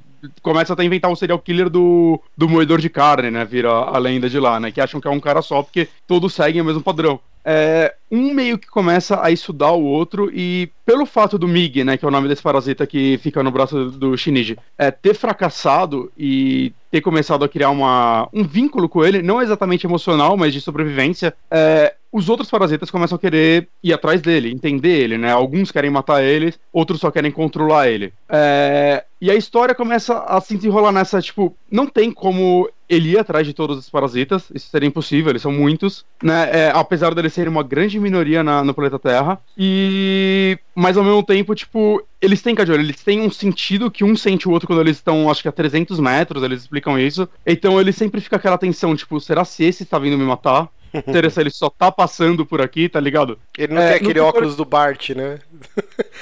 começa 0.41 0.73
até 0.73 0.83
a 0.83 0.85
inventar 0.85 1.11
o 1.11 1.15
serial 1.15 1.39
killer 1.39 1.69
do, 1.69 2.19
do 2.37 2.47
moedor 2.47 2.79
de 2.79 2.89
carne, 2.89 3.29
né? 3.29 3.43
Vira 3.43 3.69
a 3.69 3.97
lenda 3.97 4.29
de 4.29 4.39
lá, 4.39 4.59
né? 4.59 4.71
Que 4.71 4.79
acham 4.79 5.01
que 5.01 5.07
é 5.07 5.11
um 5.11 5.19
cara 5.19 5.41
só 5.41 5.61
porque 5.61 5.89
todos 6.07 6.33
seguem 6.33 6.61
o 6.61 6.65
mesmo 6.65 6.81
padrão. 6.81 7.19
É, 7.43 7.93
um 8.11 8.33
meio 8.33 8.57
que 8.57 8.67
começa 8.67 9.23
a 9.23 9.31
estudar 9.31 9.71
o 9.71 9.83
outro 9.83 10.29
e 10.33 10.69
pelo 10.85 11.05
fato 11.05 11.37
do 11.37 11.47
Mig, 11.47 11.83
né, 11.83 11.97
que 11.97 12.05
é 12.05 12.07
o 12.07 12.11
nome 12.11 12.27
desse 12.27 12.41
parasita 12.41 12.85
que 12.85 13.17
fica 13.19 13.41
no 13.41 13.51
braço 13.51 13.85
do 13.91 14.17
Shinji, 14.17 14.57
é, 14.77 14.91
ter 14.91 15.13
fracassado 15.13 16.11
e 16.17 16.73
ter 16.91 17.01
começado 17.01 17.45
a 17.45 17.49
criar 17.49 17.69
uma, 17.69 18.27
um 18.33 18.43
vínculo 18.43 18.89
com 18.89 19.03
ele, 19.03 19.21
não 19.21 19.41
exatamente 19.41 19.85
emocional, 19.85 20.35
mas 20.35 20.53
de 20.53 20.59
sobrevivência, 20.59 21.33
é, 21.49 21.95
os 22.11 22.27
outros 22.27 22.49
parasitas 22.49 22.91
começam 22.91 23.15
a 23.15 23.19
querer 23.19 23.69
ir 23.81 23.93
atrás 23.93 24.21
dele, 24.21 24.51
entender 24.51 24.99
ele, 24.99 25.17
né? 25.17 25.31
Alguns 25.31 25.71
querem 25.71 25.89
matar 25.89 26.21
ele, 26.21 26.53
outros 26.73 26.99
só 26.99 27.09
querem 27.09 27.31
controlar 27.31 27.87
ele. 27.87 28.13
É... 28.27 29.05
E 29.21 29.31
a 29.31 29.35
história 29.35 29.73
começa 29.73 30.17
a 30.19 30.41
se 30.41 30.57
desenrolar 30.57 30.91
nessa, 30.91 31.21
tipo, 31.21 31.55
não 31.71 31.87
tem 31.87 32.11
como 32.11 32.69
ele 32.91 33.11
ir 33.11 33.17
atrás 33.17 33.47
de 33.47 33.53
todos 33.53 33.77
os 33.77 33.89
parasitas, 33.89 34.51
isso 34.53 34.67
seria 34.69 34.85
impossível, 34.85 35.29
eles 35.29 35.41
são 35.41 35.51
muitos, 35.51 36.05
né? 36.21 36.49
É, 36.51 36.71
apesar 36.75 37.15
deles 37.15 37.31
serem 37.31 37.49
uma 37.49 37.63
grande 37.63 37.97
minoria 37.97 38.43
na, 38.43 38.65
no 38.65 38.73
planeta 38.73 38.99
Terra. 38.99 39.39
E. 39.57 40.59
Mas 40.75 40.97
ao 40.97 41.03
mesmo 41.03 41.23
tempo, 41.23 41.55
tipo, 41.55 42.05
eles 42.21 42.41
têm, 42.41 42.53
Cadiolo, 42.53 42.81
eles 42.81 43.01
têm 43.01 43.21
um 43.21 43.31
sentido 43.31 43.89
que 43.89 44.03
um 44.03 44.13
sente 44.13 44.47
o 44.47 44.51
outro 44.51 44.67
quando 44.67 44.81
eles 44.81 44.97
estão, 44.97 45.31
acho 45.31 45.41
que 45.41 45.47
a 45.47 45.53
300 45.53 45.99
metros, 46.01 46.43
eles 46.43 46.61
explicam 46.63 46.99
isso. 46.99 47.29
Então 47.45 47.79
ele 47.79 47.93
sempre 47.93 48.19
fica 48.19 48.35
aquela 48.35 48.57
tensão, 48.57 48.93
tipo, 48.93 49.19
será 49.21 49.45
se 49.45 49.63
esse 49.63 49.83
está 49.83 49.97
vindo 49.97 50.17
me 50.17 50.25
matar? 50.25 50.67
Interessa, 50.93 51.41
ele 51.41 51.49
só 51.49 51.69
tá 51.69 51.91
passando 51.91 52.45
por 52.45 52.61
aqui, 52.61 52.89
tá 52.89 52.99
ligado? 52.99 53.39
Ele 53.57 53.73
não 53.73 53.81
é, 53.81 53.95
aquele 53.95 54.19
óculos 54.19 54.55
do 54.55 54.65
Bart, 54.65 55.11
né? 55.11 55.39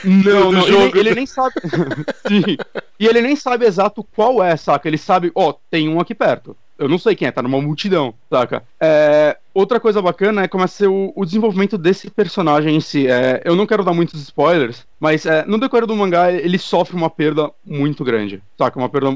Não, 0.03 0.51
não, 0.53 0.67
ele, 0.67 0.99
ele, 0.99 1.15
nem 1.15 1.25
sabe. 1.25 1.55
Sim. 2.27 2.57
E 2.99 3.07
ele 3.07 3.21
nem 3.21 3.35
sabe 3.35 3.65
exato 3.65 4.03
qual 4.03 4.43
é, 4.43 4.55
saca? 4.55 4.87
Ele 4.87 4.97
sabe, 4.97 5.31
ó, 5.33 5.49
oh, 5.49 5.53
tem 5.69 5.89
um 5.89 5.99
aqui 5.99 6.13
perto. 6.13 6.55
Eu 6.79 6.87
não 6.87 6.97
sei 6.97 7.13
quem 7.13 7.27
é, 7.27 7.31
tá 7.31 7.41
numa 7.41 7.61
multidão, 7.61 8.13
saca? 8.29 8.63
É, 8.79 9.37
outra 9.53 9.79
coisa 9.79 10.01
bacana 10.01 10.43
é 10.43 10.47
começa 10.47 10.73
a 10.73 10.77
ser 10.77 10.87
o, 10.87 11.11
o 11.13 11.25
desenvolvimento 11.25 11.77
desse 11.77 12.09
personagem 12.09 12.75
em 12.75 12.79
si. 12.79 13.05
É, 13.05 13.41
eu 13.43 13.55
não 13.55 13.67
quero 13.67 13.83
dar 13.83 13.93
muitos 13.93 14.21
spoilers, 14.21 14.85
mas 14.97 15.25
é, 15.25 15.45
no 15.45 15.59
decorrer 15.59 15.85
do 15.85 15.95
mangá 15.95 16.31
ele 16.31 16.57
sofre 16.57 16.95
uma 16.95 17.09
perda 17.09 17.51
muito 17.65 18.03
grande, 18.03 18.41
saca? 18.57 18.79
Uma 18.79 18.87
perda 18.87 19.15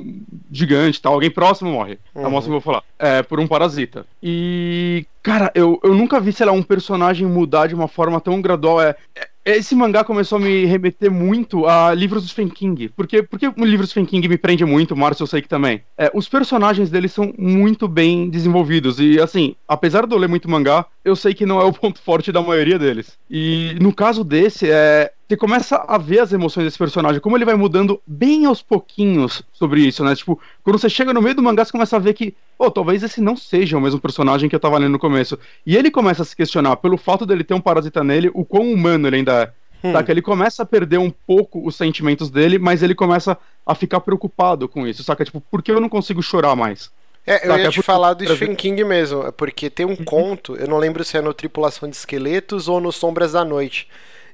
gigante, 0.51 1.01
tá? 1.01 1.09
Alguém 1.09 1.31
próximo 1.31 1.71
morre. 1.71 1.97
Uhum. 2.13 2.25
A 2.25 2.29
moça 2.29 2.45
que 2.45 2.49
eu 2.49 2.59
vou 2.59 2.61
falar. 2.61 2.83
É, 2.99 3.23
por 3.23 3.39
um 3.39 3.47
parasita. 3.47 4.05
E, 4.21 5.05
cara, 5.21 5.49
eu, 5.55 5.79
eu 5.83 5.95
nunca 5.95 6.19
vi, 6.19 6.33
sei 6.33 6.45
lá, 6.45 6.51
um 6.51 6.63
personagem 6.63 7.25
mudar 7.25 7.67
de 7.67 7.75
uma 7.75 7.87
forma 7.87 8.19
tão 8.19 8.41
gradual. 8.41 8.81
É, 8.81 8.95
é 9.15 9.29
esse 9.45 9.75
mangá 9.75 10.03
começou 10.03 10.37
a 10.37 10.41
me 10.41 10.65
remeter 10.65 11.11
muito 11.11 11.65
a 11.65 11.93
livros 11.93 12.23
do 12.23 12.29
Stephen 12.29 12.49
King. 12.49 12.89
Porque, 12.89 13.23
porque 13.23 13.47
o 13.47 13.65
livro 13.65 13.85
do 13.85 13.89
Stephen 13.89 14.05
King 14.05 14.27
me 14.27 14.37
prende 14.37 14.65
muito, 14.65 14.95
Márcio 14.95 15.23
eu 15.23 15.27
sei 15.27 15.41
que 15.41 15.47
também. 15.47 15.81
É, 15.97 16.11
os 16.13 16.27
personagens 16.27 16.89
deles 16.89 17.11
são 17.11 17.33
muito 17.37 17.87
bem 17.87 18.29
desenvolvidos. 18.29 18.99
E 18.99 19.19
assim, 19.19 19.55
apesar 19.67 20.05
de 20.05 20.13
eu 20.13 20.19
ler 20.19 20.27
muito 20.27 20.49
mangá, 20.49 20.85
eu 21.03 21.15
sei 21.15 21.33
que 21.33 21.45
não 21.45 21.59
é 21.59 21.63
o 21.63 21.73
ponto 21.73 22.01
forte 22.01 22.31
da 22.31 22.41
maioria 22.41 22.79
deles. 22.79 23.17
E 23.29 23.75
no 23.79 23.93
caso 23.93 24.23
desse, 24.23 24.69
é, 24.69 25.11
você 25.27 25.37
começa 25.37 25.77
a 25.87 25.97
ver 25.97 26.19
as 26.19 26.33
emoções 26.33 26.65
desse 26.65 26.77
personagem, 26.77 27.21
como 27.21 27.37
ele 27.37 27.45
vai 27.45 27.55
mudando 27.55 28.01
bem 28.05 28.45
aos 28.45 28.61
pouquinhos 28.61 29.41
sobre 29.53 29.81
isso, 29.81 30.03
né? 30.03 30.15
Tipo, 30.15 30.39
quando 30.63 30.77
você 30.77 30.89
chega 30.89 31.13
no 31.13 31.21
meio 31.21 31.35
do 31.35 31.41
mangá, 31.41 31.63
você 31.63 31.71
começa 31.71 31.95
a 31.95 31.99
ver 31.99 32.13
que, 32.13 32.35
oh, 32.59 32.69
talvez 32.69 33.03
esse 33.03 33.21
não 33.21 33.35
seja 33.35 33.77
o 33.77 33.81
mesmo 33.81 33.99
personagem 33.99 34.49
que 34.49 34.55
eu 34.55 34.59
tava 34.59 34.77
lendo 34.77 34.91
no 34.91 34.99
começo. 34.99 35.39
E 35.65 35.77
ele 35.77 35.89
começa 35.89 36.21
a 36.21 36.25
se 36.25 36.35
questionar, 36.35 36.75
pelo 36.77 36.97
fato 36.97 37.25
dele 37.25 37.43
ter 37.43 37.53
um 37.53 37.61
parasita 37.61 38.03
nele, 38.03 38.29
o 38.33 38.43
quão 38.43 38.71
humano 38.71 39.07
ele 39.07 39.17
ainda 39.17 39.43
é. 39.43 39.63
Hum. 39.85 39.91
Tá, 39.91 40.01
que 40.01 40.11
ele 40.11 40.21
começa 40.21 40.63
a 40.63 40.65
perder 40.65 40.97
um 40.97 41.09
pouco 41.09 41.65
os 41.65 41.75
sentimentos 41.75 42.29
dele, 42.29 42.57
mas 42.57 42.81
ele 42.81 42.95
começa 42.95 43.37
a 43.65 43.75
ficar 43.75 43.99
preocupado 43.99 44.67
com 44.69 44.87
isso, 44.87 45.03
saca? 45.03 45.25
Tipo, 45.25 45.41
por 45.41 45.61
que 45.61 45.71
eu 45.71 45.81
não 45.81 45.89
consigo 45.89 46.21
chorar 46.23 46.55
mais? 46.55 46.89
É, 47.25 47.47
eu 47.47 47.57
ia 47.57 47.69
te 47.69 47.81
falar 47.81 48.13
do 48.13 48.25
Stephen 48.25 48.55
King 48.55 48.83
mesmo, 48.83 49.31
porque 49.33 49.69
tem 49.69 49.85
um 49.85 49.89
uhum. 49.89 50.03
conto, 50.03 50.55
eu 50.57 50.67
não 50.67 50.77
lembro 50.77 51.03
se 51.03 51.17
é 51.17 51.21
no 51.21 51.33
Tripulação 51.33 51.89
de 51.89 51.95
Esqueletos 51.95 52.67
ou 52.67 52.81
no 52.81 52.91
Sombras 52.91 53.31
da 53.31 53.45
Noite, 53.45 53.87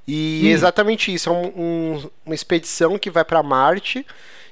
e 0.09 0.41
hum. 0.45 0.49
exatamente 0.49 1.13
isso, 1.13 1.29
é 1.29 1.31
um, 1.31 1.47
um, 1.55 2.09
uma 2.25 2.35
expedição 2.35 2.97
que 2.97 3.11
vai 3.11 3.23
para 3.23 3.43
Marte, 3.43 4.05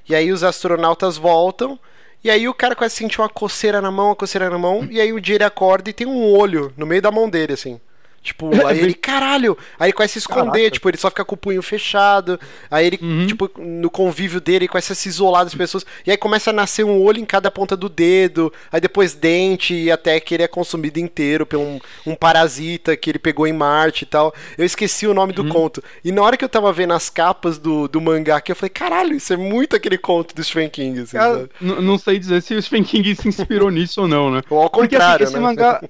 e 0.08 0.14
aí 0.14 0.32
os 0.32 0.44
astronautas 0.44 1.18
voltam, 1.18 1.80
e 2.24 2.30
aí 2.30 2.48
o 2.48 2.54
cara 2.54 2.76
começa 2.76 2.96
a 2.96 2.98
sentir 2.98 3.22
uma 3.22 3.30
coceira 3.30 3.82
na 3.82 3.90
mão, 3.90 4.08
uma 4.08 4.16
coceira 4.16 4.50
na 4.50 4.58
mão, 4.58 4.88
e 4.90 5.02
aí 5.02 5.12
o 5.12 5.20
dia 5.20 5.36
ele 5.36 5.44
acorda 5.44 5.90
e 5.90 5.94
tem 5.94 6.06
um 6.06 6.32
olho 6.32 6.74
no 6.78 6.86
meio 6.86 7.02
da 7.02 7.12
mão 7.12 7.30
dele, 7.30 7.54
assim. 7.54 7.80
Tipo, 8.28 8.50
aí 8.66 8.80
ele, 8.80 8.94
caralho! 8.96 9.58
Aí 9.80 9.88
ele 9.88 9.94
começa 9.94 10.12
a 10.12 10.14
se 10.14 10.20
esconder, 10.20 10.52
Caraca. 10.52 10.72
tipo, 10.72 10.90
ele 10.90 10.98
só 10.98 11.10
fica 11.10 11.24
com 11.24 11.36
o 11.36 11.38
punho 11.38 11.62
fechado. 11.62 12.38
Aí 12.70 12.86
ele, 12.86 13.00
uhum. 13.02 13.26
tipo, 13.26 13.50
no 13.58 13.90
convívio 13.90 14.42
dele, 14.42 14.58
ele 14.58 14.68
começa 14.68 14.92
a 14.92 14.96
se 14.96 15.08
isolar 15.08 15.46
das 15.46 15.56
pessoas. 15.56 15.86
E 16.06 16.12
aí 16.12 16.18
começa 16.18 16.50
a 16.50 16.54
nascer 16.54 16.84
um 16.84 17.02
olho 17.02 17.20
em 17.20 17.26
cada 17.26 17.50
ponta 17.50 17.78
do 17.78 17.88
dedo. 17.88 18.52
Aí 18.70 18.82
depois 18.82 19.14
dente, 19.14 19.74
e 19.74 19.90
até 19.90 20.20
que 20.20 20.34
ele 20.34 20.44
é 20.44 20.48
consumido 20.48 21.00
inteiro 21.00 21.46
por 21.46 21.58
um, 21.58 21.80
um 22.06 22.16
parasita 22.16 22.98
que 22.98 23.10
ele 23.10 23.20
pegou 23.20 23.48
em 23.48 23.54
Marte 23.54 24.04
e 24.04 24.08
tal. 24.08 24.34
Eu 24.58 24.66
esqueci 24.66 25.08
o 25.08 25.14
nome 25.14 25.32
do 25.32 25.44
uhum. 25.44 25.50
conto. 25.50 25.82
E 26.04 26.12
na 26.12 26.22
hora 26.22 26.36
que 26.36 26.44
eu 26.44 26.50
tava 26.50 26.74
vendo 26.74 26.94
as 26.94 27.10
capas 27.10 27.58
do, 27.58 27.88
do 27.88 28.02
mangá 28.02 28.36
aqui, 28.38 28.52
eu 28.52 28.58
falei, 28.58 28.72
caralho, 28.72 29.16
isso 29.16 29.32
é 29.32 29.38
muito 29.38 29.74
aquele 29.74 29.98
conto 29.98 30.36
do 30.36 30.44
Stephen 30.44 30.70
King. 30.70 31.00
Assim, 31.00 31.16
Cara, 31.18 31.50
não 31.62 31.98
sei 31.98 32.20
dizer 32.20 32.42
se 32.42 32.54
o 32.54 32.62
Stephen 32.62 32.84
King 32.84 33.16
se 33.16 33.30
inspirou 33.30 33.70
nisso 33.72 34.02
ou 34.02 34.08
não, 34.08 34.30
né? 34.30 34.42
Ou 34.50 34.62
ao 34.62 34.70
contrário, 34.70 35.08
Porque, 35.10 35.24
assim, 35.24 35.34
esse 35.34 35.40
né? 35.40 35.40
mangá. 35.40 35.82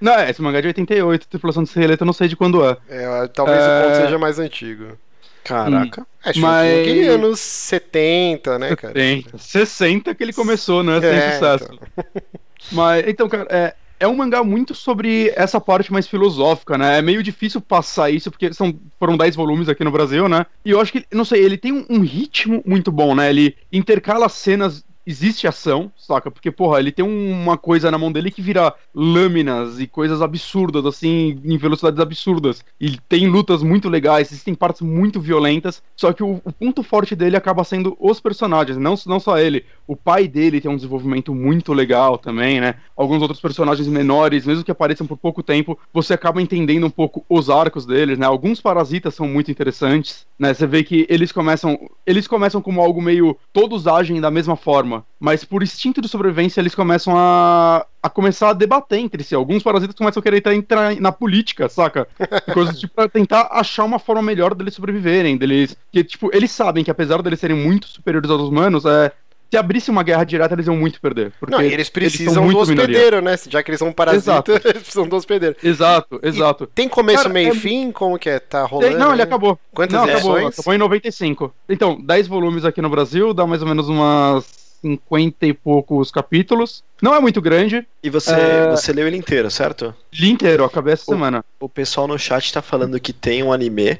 Não, 0.00 0.14
é, 0.14 0.30
esse 0.30 0.42
mangá 0.42 0.58
é 0.58 0.62
de 0.62 0.68
88, 0.68 1.28
Tripulação 1.28 1.62
de 1.62 1.68
Esqueleto, 1.68 2.02
eu 2.02 2.06
não 2.06 2.12
sei 2.12 2.28
de 2.28 2.36
quando 2.36 2.64
é. 2.64 2.76
É, 2.88 3.28
talvez 3.28 3.58
é... 3.58 3.80
o 3.80 3.84
conto 3.84 3.96
seja 3.96 4.18
mais 4.18 4.38
antigo. 4.38 4.98
Caraca. 5.42 6.02
Hum. 6.02 6.04
É, 6.24 6.38
mas... 6.38 6.84
que 6.84 7.06
anos 7.06 7.40
70, 7.40 8.58
né, 8.58 8.76
cara? 8.76 8.94
70, 8.94 9.38
60 9.38 10.14
que 10.14 10.22
ele 10.24 10.32
começou, 10.32 10.82
né? 10.82 11.00
Sem 11.00 11.10
é, 11.10 11.32
sucesso. 11.32 11.68
Então. 11.72 12.22
mas, 12.72 13.04
então, 13.06 13.28
cara, 13.28 13.46
é, 13.48 13.74
é 13.98 14.08
um 14.08 14.16
mangá 14.16 14.42
muito 14.42 14.74
sobre 14.74 15.32
essa 15.36 15.60
parte 15.60 15.92
mais 15.92 16.06
filosófica, 16.06 16.76
né? 16.76 16.98
É 16.98 17.02
meio 17.02 17.22
difícil 17.22 17.60
passar 17.60 18.10
isso, 18.10 18.30
porque 18.30 18.52
são, 18.52 18.74
foram 18.98 19.16
10 19.16 19.36
volumes 19.36 19.68
aqui 19.68 19.84
no 19.84 19.90
Brasil, 19.90 20.28
né? 20.28 20.46
E 20.64 20.70
eu 20.70 20.80
acho 20.80 20.92
que, 20.92 21.06
não 21.12 21.24
sei, 21.24 21.44
ele 21.44 21.56
tem 21.56 21.72
um, 21.72 21.86
um 21.88 22.00
ritmo 22.00 22.62
muito 22.66 22.90
bom, 22.92 23.14
né? 23.14 23.30
Ele 23.30 23.56
intercala 23.72 24.28
cenas 24.28 24.84
existe 25.06 25.46
ação, 25.46 25.90
saca? 25.96 26.30
Porque, 26.30 26.50
porra, 26.50 26.80
ele 26.80 26.90
tem 26.90 27.04
uma 27.04 27.56
coisa 27.56 27.90
na 27.90 27.96
mão 27.98 28.10
dele 28.10 28.30
que 28.30 28.42
vira 28.42 28.74
lâminas 28.92 29.78
e 29.78 29.86
coisas 29.86 30.20
absurdas, 30.20 30.84
assim, 30.84 31.40
em 31.44 31.56
velocidades 31.56 32.00
absurdas. 32.00 32.64
E 32.80 32.98
tem 33.08 33.28
lutas 33.28 33.62
muito 33.62 33.88
legais, 33.88 34.32
existem 34.32 34.54
partes 34.54 34.82
muito 34.82 35.20
violentas, 35.20 35.82
só 35.94 36.12
que 36.12 36.22
o, 36.22 36.40
o 36.44 36.52
ponto 36.52 36.82
forte 36.82 37.14
dele 37.14 37.36
acaba 37.36 37.62
sendo 37.62 37.96
os 38.00 38.18
personagens, 38.18 38.76
não, 38.76 38.94
não 39.06 39.20
só 39.20 39.38
ele. 39.38 39.64
O 39.86 39.94
pai 39.94 40.26
dele 40.26 40.60
tem 40.60 40.70
um 40.70 40.76
desenvolvimento 40.76 41.32
muito 41.32 41.72
legal 41.72 42.18
também, 42.18 42.60
né? 42.60 42.74
Alguns 42.96 43.22
outros 43.22 43.40
personagens 43.40 43.86
menores, 43.86 44.44
mesmo 44.44 44.64
que 44.64 44.70
apareçam 44.70 45.06
por 45.06 45.16
pouco 45.16 45.42
tempo, 45.42 45.78
você 45.92 46.14
acaba 46.14 46.42
entendendo 46.42 46.86
um 46.86 46.90
pouco 46.90 47.24
os 47.28 47.48
arcos 47.48 47.86
deles, 47.86 48.18
né? 48.18 48.26
Alguns 48.26 48.60
parasitas 48.60 49.14
são 49.14 49.28
muito 49.28 49.50
interessantes, 49.50 50.26
né? 50.36 50.52
Você 50.52 50.66
vê 50.66 50.82
que 50.82 51.06
eles 51.08 51.30
começam, 51.30 51.78
eles 52.04 52.26
começam 52.26 52.60
como 52.60 52.80
algo 52.80 53.00
meio 53.00 53.36
todos 53.52 53.86
agem 53.86 54.20
da 54.20 54.30
mesma 54.30 54.56
forma 54.56 54.95
mas 55.18 55.44
por 55.44 55.62
instinto 55.62 56.00
de 56.00 56.08
sobrevivência 56.08 56.60
eles 56.60 56.74
começam 56.74 57.14
a, 57.16 57.86
a 58.02 58.08
começar 58.08 58.50
a 58.50 58.52
debater 58.52 58.98
entre 58.98 59.22
si. 59.22 59.34
Alguns 59.34 59.62
parasitas 59.62 59.96
começam 59.96 60.20
a 60.20 60.22
querer 60.22 60.42
entrar 60.52 60.94
na 60.96 61.12
política, 61.12 61.68
saca? 61.68 62.06
Coisas 62.52 62.78
tipo 62.80 62.94
pra 62.94 63.08
tentar 63.08 63.48
achar 63.50 63.84
uma 63.84 63.98
forma 63.98 64.22
melhor 64.22 64.54
deles 64.54 64.74
sobreviverem, 64.74 65.36
deles. 65.36 65.76
Que, 65.92 66.04
tipo, 66.04 66.30
eles 66.34 66.50
sabem 66.50 66.84
que 66.84 66.90
apesar 66.90 67.22
deles 67.22 67.40
serem 67.40 67.56
muito 67.56 67.86
superiores 67.88 68.30
aos 68.30 68.48
humanos, 68.48 68.84
é, 68.84 69.12
se 69.50 69.56
abrisse 69.56 69.90
uma 69.90 70.02
guerra 70.02 70.24
direta, 70.24 70.54
eles 70.54 70.66
iam 70.66 70.76
muito 70.76 71.00
perder. 71.00 71.32
Porque 71.38 71.54
não, 71.54 71.62
eles 71.62 71.88
precisam 71.88 72.44
eles 72.44 72.54
do 72.54 72.60
hospedeiro, 72.60 73.20
né? 73.20 73.36
Já 73.48 73.62
que 73.62 73.70
eles 73.70 73.78
são 73.78 73.92
parasitas, 73.92 74.60
eles 74.64 74.82
precisam 74.82 75.08
do 75.08 75.16
hospedeiro. 75.16 75.56
Exato, 75.62 76.20
exato. 76.22 76.64
E 76.64 76.66
tem 76.68 76.88
começo, 76.88 77.22
Cara, 77.22 77.32
meio 77.32 77.48
e 77.48 77.50
é... 77.50 77.54
fim? 77.54 77.92
Como 77.92 78.18
que 78.18 78.28
é? 78.28 78.38
Tá 78.40 78.64
rolando? 78.64 78.90
Tem... 78.90 78.98
Não, 78.98 79.12
ele 79.12 79.22
acabou. 79.22 79.58
Quantas 79.72 79.96
não, 79.96 80.04
acabou, 80.04 80.46
acabou 80.48 80.74
em 80.74 80.78
95. 80.78 81.54
Então, 81.68 82.00
10 82.00 82.26
volumes 82.26 82.64
aqui 82.64 82.82
no 82.82 82.90
Brasil, 82.90 83.32
dá 83.32 83.46
mais 83.46 83.62
ou 83.62 83.68
menos 83.68 83.88
umas 83.88 84.65
50 84.86 85.46
e 85.46 85.52
poucos 85.52 86.10
capítulos. 86.10 86.84
Não 87.02 87.14
é 87.14 87.20
muito 87.20 87.40
grande. 87.40 87.86
E 88.02 88.08
você, 88.08 88.32
é... 88.32 88.70
você 88.70 88.92
leu 88.92 89.06
ele 89.06 89.16
inteiro, 89.16 89.50
certo? 89.50 89.94
Li 90.12 90.30
inteiro, 90.30 90.64
acabei 90.64 90.94
essa 90.94 91.10
o, 91.10 91.14
semana. 91.14 91.44
O 91.58 91.68
pessoal 91.68 92.06
no 92.06 92.18
chat 92.18 92.52
tá 92.52 92.62
falando 92.62 93.00
que 93.00 93.12
tem 93.12 93.42
um 93.42 93.52
anime. 93.52 93.98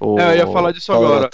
O 0.00 0.18
é, 0.18 0.32
eu 0.32 0.36
ia 0.38 0.46
falar 0.46 0.72
disso 0.72 0.92
Paulo 0.92 1.06
agora. 1.06 1.30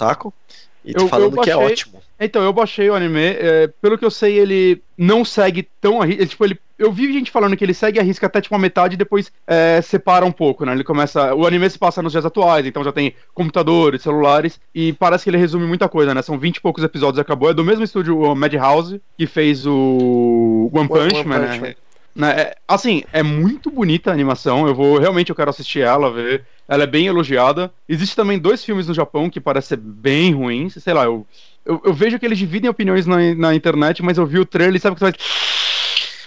E 0.83 0.93
eu, 0.95 1.07
falando 1.07 1.35
baixei... 1.35 1.53
que 1.53 1.59
é 1.59 1.63
ótimo. 1.63 2.01
Então, 2.19 2.43
eu 2.43 2.53
baixei 2.53 2.89
o 2.89 2.95
anime. 2.95 3.21
É, 3.21 3.67
pelo 3.81 3.97
que 3.97 4.05
eu 4.05 4.11
sei, 4.11 4.37
ele 4.39 4.81
não 4.97 5.25
segue 5.25 5.67
tão 5.81 6.01
a 6.01 6.05
risca. 6.05 6.25
Tipo, 6.25 6.45
ele, 6.45 6.59
eu 6.79 6.91
vi 6.91 7.11
gente 7.11 7.29
falando 7.29 7.55
que 7.57 7.63
ele 7.63 7.73
segue 7.73 7.99
a 7.99 8.03
risca 8.03 8.27
até 8.27 8.39
tipo 8.39 8.55
a 8.55 8.59
metade 8.59 8.95
e 8.95 8.97
depois 8.97 9.31
é, 9.45 9.81
separa 9.81 10.25
um 10.25 10.31
pouco, 10.31 10.65
né? 10.65 10.71
Ele 10.71 10.83
começa. 10.83 11.33
O 11.35 11.45
anime 11.45 11.69
se 11.69 11.77
passa 11.77 12.01
nos 12.01 12.11
dias 12.11 12.25
atuais, 12.25 12.65
então 12.65 12.83
já 12.83 12.91
tem 12.91 13.13
computadores, 13.33 14.01
celulares, 14.01 14.59
e 14.73 14.93
parece 14.93 15.25
que 15.25 15.29
ele 15.29 15.37
resume 15.37 15.67
muita 15.67 15.89
coisa, 15.89 16.13
né? 16.13 16.21
São 16.21 16.39
20 16.39 16.57
e 16.57 16.61
poucos 16.61 16.83
episódios 16.83 17.19
acabou. 17.19 17.49
É 17.49 17.53
do 17.53 17.63
mesmo 17.63 17.83
estúdio, 17.83 18.19
o 18.19 18.35
Madhouse, 18.35 19.01
que 19.17 19.27
fez 19.27 19.65
o 19.65 20.69
One 20.73 20.87
Punch 20.87 21.15
One, 21.15 21.25
Man, 21.25 21.47
Punch 21.47 21.59
né? 21.59 21.75
Né, 22.15 22.31
é, 22.31 22.55
assim, 22.65 23.03
é 23.11 23.21
muito 23.21 23.69
bonita 23.69 24.09
a 24.09 24.13
animação. 24.13 24.65
Eu 24.65 24.73
vou 24.73 24.97
realmente 24.97 25.29
eu 25.29 25.35
quero 25.35 25.49
assistir 25.49 25.81
ela, 25.81 26.09
ver. 26.09 26.45
Ela 26.67 26.83
é 26.83 26.87
bem 26.87 27.07
elogiada. 27.07 27.71
Existe 27.87 28.15
também 28.15 28.39
dois 28.39 28.63
filmes 28.63 28.87
no 28.87 28.93
Japão 28.93 29.29
que 29.29 29.41
parecem 29.41 29.69
ser 29.69 29.77
bem 29.77 30.33
ruins. 30.33 30.75
Sei 30.81 30.93
lá, 30.93 31.03
eu 31.03 31.27
Eu, 31.65 31.81
eu 31.83 31.93
vejo 31.93 32.19
que 32.19 32.25
eles 32.25 32.37
dividem 32.37 32.69
opiniões 32.69 33.05
na, 33.05 33.17
na 33.35 33.55
internet, 33.55 34.03
mas 34.03 34.17
eu 34.17 34.25
vi 34.25 34.39
o 34.39 34.45
trailer 34.45 34.75
e 34.75 34.79
sabe 34.79 34.95
que 34.95 34.99
você 34.99 35.11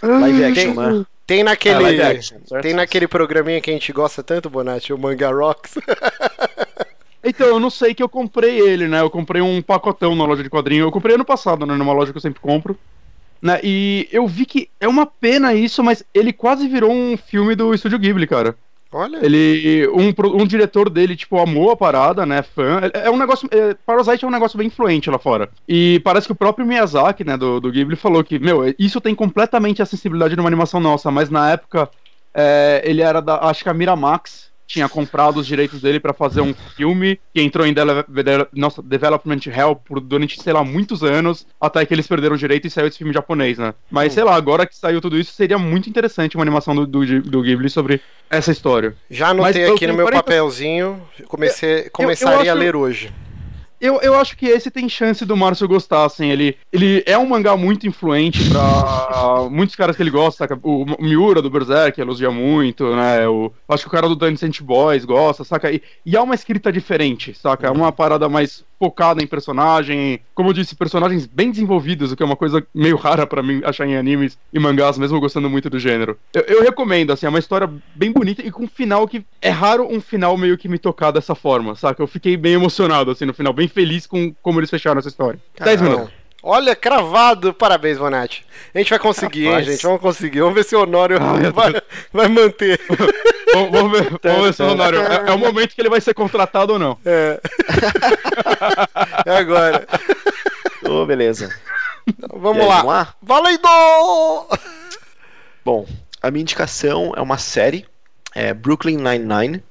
vai. 0.00 0.20
Live 0.20 0.44
Ai, 0.44 0.50
action, 0.50 0.74
né? 0.74 1.06
Tem 1.26 1.44
naquele. 1.44 1.76
É, 1.76 1.80
live 1.80 2.02
action, 2.02 2.38
tem 2.62 2.74
naquele 2.74 3.06
programinha 3.06 3.60
que 3.60 3.70
a 3.70 3.72
gente 3.72 3.92
gosta 3.92 4.22
tanto, 4.22 4.50
Bonatti, 4.50 4.92
o 4.92 4.98
Manga 4.98 5.30
Rocks. 5.30 5.74
Então, 7.22 7.48
eu 7.48 7.58
não 7.58 7.68
sei 7.68 7.94
que 7.94 8.02
eu 8.02 8.08
comprei 8.08 8.60
ele, 8.60 8.86
né? 8.86 9.00
Eu 9.00 9.10
comprei 9.10 9.42
um 9.42 9.60
pacotão 9.60 10.14
na 10.14 10.24
loja 10.24 10.42
de 10.42 10.48
quadrinho. 10.48 10.84
Eu 10.84 10.92
comprei 10.92 11.16
ano 11.16 11.24
passado, 11.24 11.66
né? 11.66 11.74
Numa 11.74 11.92
loja 11.92 12.12
que 12.12 12.16
eu 12.16 12.22
sempre 12.22 12.40
compro. 12.40 12.78
Né? 13.42 13.60
E 13.62 14.08
eu 14.10 14.26
vi 14.26 14.46
que 14.46 14.70
é 14.80 14.88
uma 14.88 15.04
pena 15.04 15.52
isso, 15.52 15.82
mas 15.82 16.04
ele 16.14 16.32
quase 16.32 16.66
virou 16.68 16.92
um 16.92 17.16
filme 17.16 17.54
do 17.54 17.74
Estúdio 17.74 17.98
Ghibli, 17.98 18.26
cara. 18.26 18.56
Olha. 18.92 19.18
Ele. 19.22 19.86
Um, 19.88 20.14
um 20.40 20.46
diretor 20.46 20.88
dele, 20.88 21.14
tipo, 21.14 21.38
amou 21.38 21.70
a 21.70 21.76
parada, 21.76 22.24
né? 22.24 22.42
Fã. 22.42 22.80
É, 22.94 23.06
é 23.06 23.10
um 23.10 23.16
negócio. 23.16 23.48
É, 23.50 23.74
Parasite 23.86 24.24
é 24.24 24.28
um 24.28 24.30
negócio 24.30 24.56
bem 24.56 24.68
influente 24.68 25.10
lá 25.10 25.18
fora. 25.18 25.50
E 25.68 26.00
parece 26.00 26.26
que 26.26 26.32
o 26.32 26.36
próprio 26.36 26.66
Miyazaki, 26.66 27.24
né, 27.24 27.36
do, 27.36 27.60
do 27.60 27.70
Ghibli, 27.70 27.96
falou 27.96 28.24
que, 28.24 28.38
meu, 28.38 28.74
isso 28.78 29.00
tem 29.00 29.14
completamente 29.14 29.82
a 29.82 29.86
sensibilidade 29.86 30.34
de 30.34 30.40
uma 30.40 30.48
animação 30.48 30.80
nossa, 30.80 31.10
mas 31.10 31.28
na 31.28 31.50
época 31.50 31.90
é, 32.32 32.82
ele 32.84 33.02
era 33.02 33.20
da. 33.20 33.38
Acho 33.48 33.62
que 33.62 33.68
a 33.68 33.74
Miramax 33.74 34.47
tinha 34.68 34.86
comprado 34.88 35.38
os 35.38 35.46
direitos 35.46 35.80
dele 35.80 35.98
pra 35.98 36.12
fazer 36.12 36.42
um 36.42 36.54
filme 36.76 37.18
que 37.34 37.40
entrou 37.40 37.66
em 37.66 37.72
dele- 37.72 38.04
de- 38.06 38.46
nossa, 38.52 38.82
Development 38.82 39.40
Hell 39.46 39.74
por 39.74 39.98
durante, 39.98 40.40
sei 40.40 40.52
lá, 40.52 40.62
muitos 40.62 41.02
anos, 41.02 41.46
até 41.60 41.84
que 41.86 41.94
eles 41.94 42.06
perderam 42.06 42.36
o 42.36 42.38
direito 42.38 42.66
e 42.66 42.70
saiu 42.70 42.86
esse 42.86 42.98
filme 42.98 43.12
japonês, 43.12 43.56
né? 43.58 43.72
Mas 43.90 44.12
Hum. 44.12 44.14
sei 44.16 44.24
lá, 44.24 44.36
agora 44.36 44.66
que 44.66 44.76
saiu 44.76 45.00
tudo 45.00 45.18
isso, 45.18 45.32
seria 45.32 45.58
muito 45.58 45.88
interessante 45.88 46.36
uma 46.36 46.44
animação 46.44 46.76
do, 46.76 46.86
do, 46.86 47.22
do 47.22 47.42
Ghibli 47.42 47.70
sobre 47.70 48.00
essa 48.28 48.52
história. 48.52 48.94
Já 49.10 49.28
anotei 49.30 49.62
Mas 49.62 49.68
eu 49.70 49.74
aqui 49.74 49.86
no 49.86 49.94
meu 49.94 50.04
40 50.04 50.22
papelzinho. 50.22 51.02
Comecei, 51.26 51.88
começaria 51.90 52.50
a 52.50 52.54
acho- 52.54 52.60
ler 52.62 52.76
hoje. 52.76 53.10
Eu, 53.80 54.00
eu 54.00 54.14
acho 54.14 54.36
que 54.36 54.46
esse 54.46 54.70
tem 54.70 54.88
chance 54.88 55.24
do 55.24 55.36
Márcio 55.36 55.68
gostar, 55.68 56.04
assim. 56.04 56.28
Ele, 56.30 56.56
ele 56.72 57.02
é 57.06 57.16
um 57.16 57.26
mangá 57.26 57.56
muito 57.56 57.86
influente 57.86 58.48
pra 58.50 59.48
muitos 59.50 59.76
caras 59.76 59.96
que 59.96 60.02
ele 60.02 60.10
gosta, 60.10 60.38
saca? 60.38 60.58
O, 60.62 60.84
Miura 61.00 61.40
do 61.40 61.50
Berserk 61.50 62.00
elogia 62.00 62.30
muito, 62.30 62.94
né? 62.94 63.28
O, 63.28 63.52
acho 63.68 63.84
que 63.84 63.88
o 63.88 63.92
cara 63.92 64.08
do 64.08 64.16
Dancing 64.16 64.50
Boys 64.62 65.04
gosta, 65.04 65.44
saca? 65.44 65.70
E, 65.70 65.80
e 66.04 66.16
há 66.16 66.22
uma 66.22 66.34
escrita 66.34 66.72
diferente, 66.72 67.34
saca? 67.34 67.68
É 67.68 67.70
uma 67.70 67.92
parada 67.92 68.28
mais 68.28 68.64
focada 68.78 69.22
em 69.22 69.26
personagem. 69.26 70.20
Como 70.34 70.50
eu 70.50 70.52
disse, 70.52 70.74
personagens 70.76 71.26
bem 71.26 71.50
desenvolvidos, 71.50 72.12
o 72.12 72.16
que 72.16 72.22
é 72.22 72.26
uma 72.26 72.36
coisa 72.36 72.64
meio 72.74 72.96
rara 72.96 73.26
pra 73.26 73.42
mim 73.42 73.60
achar 73.64 73.86
em 73.86 73.96
animes 73.96 74.38
e 74.52 74.58
mangás, 74.58 74.98
mesmo 74.98 75.20
gostando 75.20 75.50
muito 75.50 75.68
do 75.68 75.78
gênero. 75.78 76.16
Eu, 76.32 76.42
eu 76.42 76.62
recomendo, 76.62 77.12
assim, 77.12 77.26
é 77.26 77.28
uma 77.28 77.38
história 77.38 77.68
bem 77.94 78.12
bonita 78.12 78.42
e 78.42 78.50
com 78.50 78.64
um 78.64 78.68
final 78.68 79.06
que. 79.06 79.24
É 79.40 79.50
raro 79.50 79.86
um 79.90 80.00
final 80.00 80.36
meio 80.36 80.56
que 80.56 80.68
me 80.68 80.78
tocar 80.78 81.10
dessa 81.10 81.34
forma, 81.34 81.74
saca? 81.74 82.02
Eu 82.02 82.06
fiquei 82.06 82.36
bem 82.36 82.54
emocionado, 82.54 83.10
assim, 83.10 83.24
no 83.24 83.34
final, 83.34 83.52
bem 83.52 83.68
feliz 83.68 84.06
com 84.06 84.32
como 84.42 84.60
eles 84.60 84.70
fecharam 84.70 84.98
essa 84.98 85.08
história. 85.08 85.40
10 85.58 85.80
Caramba. 85.80 85.96
minutos. 85.96 86.18
Olha, 86.42 86.76
cravado. 86.76 87.52
Parabéns, 87.52 87.98
Bonatti. 87.98 88.46
A 88.72 88.78
gente 88.78 88.90
vai 88.90 88.98
conseguir, 88.98 89.44
hein, 89.46 89.50
Rapaz. 89.50 89.66
gente? 89.66 89.82
Vamos 89.82 90.00
conseguir. 90.00 90.40
Vamos 90.40 90.54
ver 90.54 90.64
se 90.64 90.76
o 90.76 90.82
Honório 90.82 91.18
Ai, 91.20 91.40
meu 91.40 91.52
vai, 91.52 91.72
vai 92.12 92.28
manter. 92.28 92.80
Vamos, 93.66 93.70
vamos 93.70 93.98
ver, 93.98 94.18
vamos 94.22 94.42
ver 94.46 94.54
se 94.54 94.62
o 94.62 94.66
Honório. 94.70 95.00
É, 95.00 95.30
é 95.30 95.32
o 95.32 95.38
momento 95.38 95.74
que 95.74 95.80
ele 95.80 95.90
vai 95.90 96.00
ser 96.00 96.14
contratado 96.14 96.74
ou 96.74 96.78
não. 96.78 96.98
É. 97.04 97.40
É 99.26 99.36
agora. 99.36 99.86
Ô, 100.88 101.04
beleza. 101.04 101.54
Então, 102.06 102.38
vamos 102.40 102.62
aí, 102.62 102.68
lá. 102.68 102.76
Vamos 102.76 102.92
lá? 102.92 103.14
Valendo! 103.20 104.48
Bom, 105.64 105.86
a 106.22 106.30
minha 106.30 106.42
indicação 106.42 107.12
é 107.16 107.20
uma 107.20 107.38
série, 107.38 107.86
é 108.34 108.54
Brooklyn 108.54 108.96
Nine-Nine. 108.96 109.62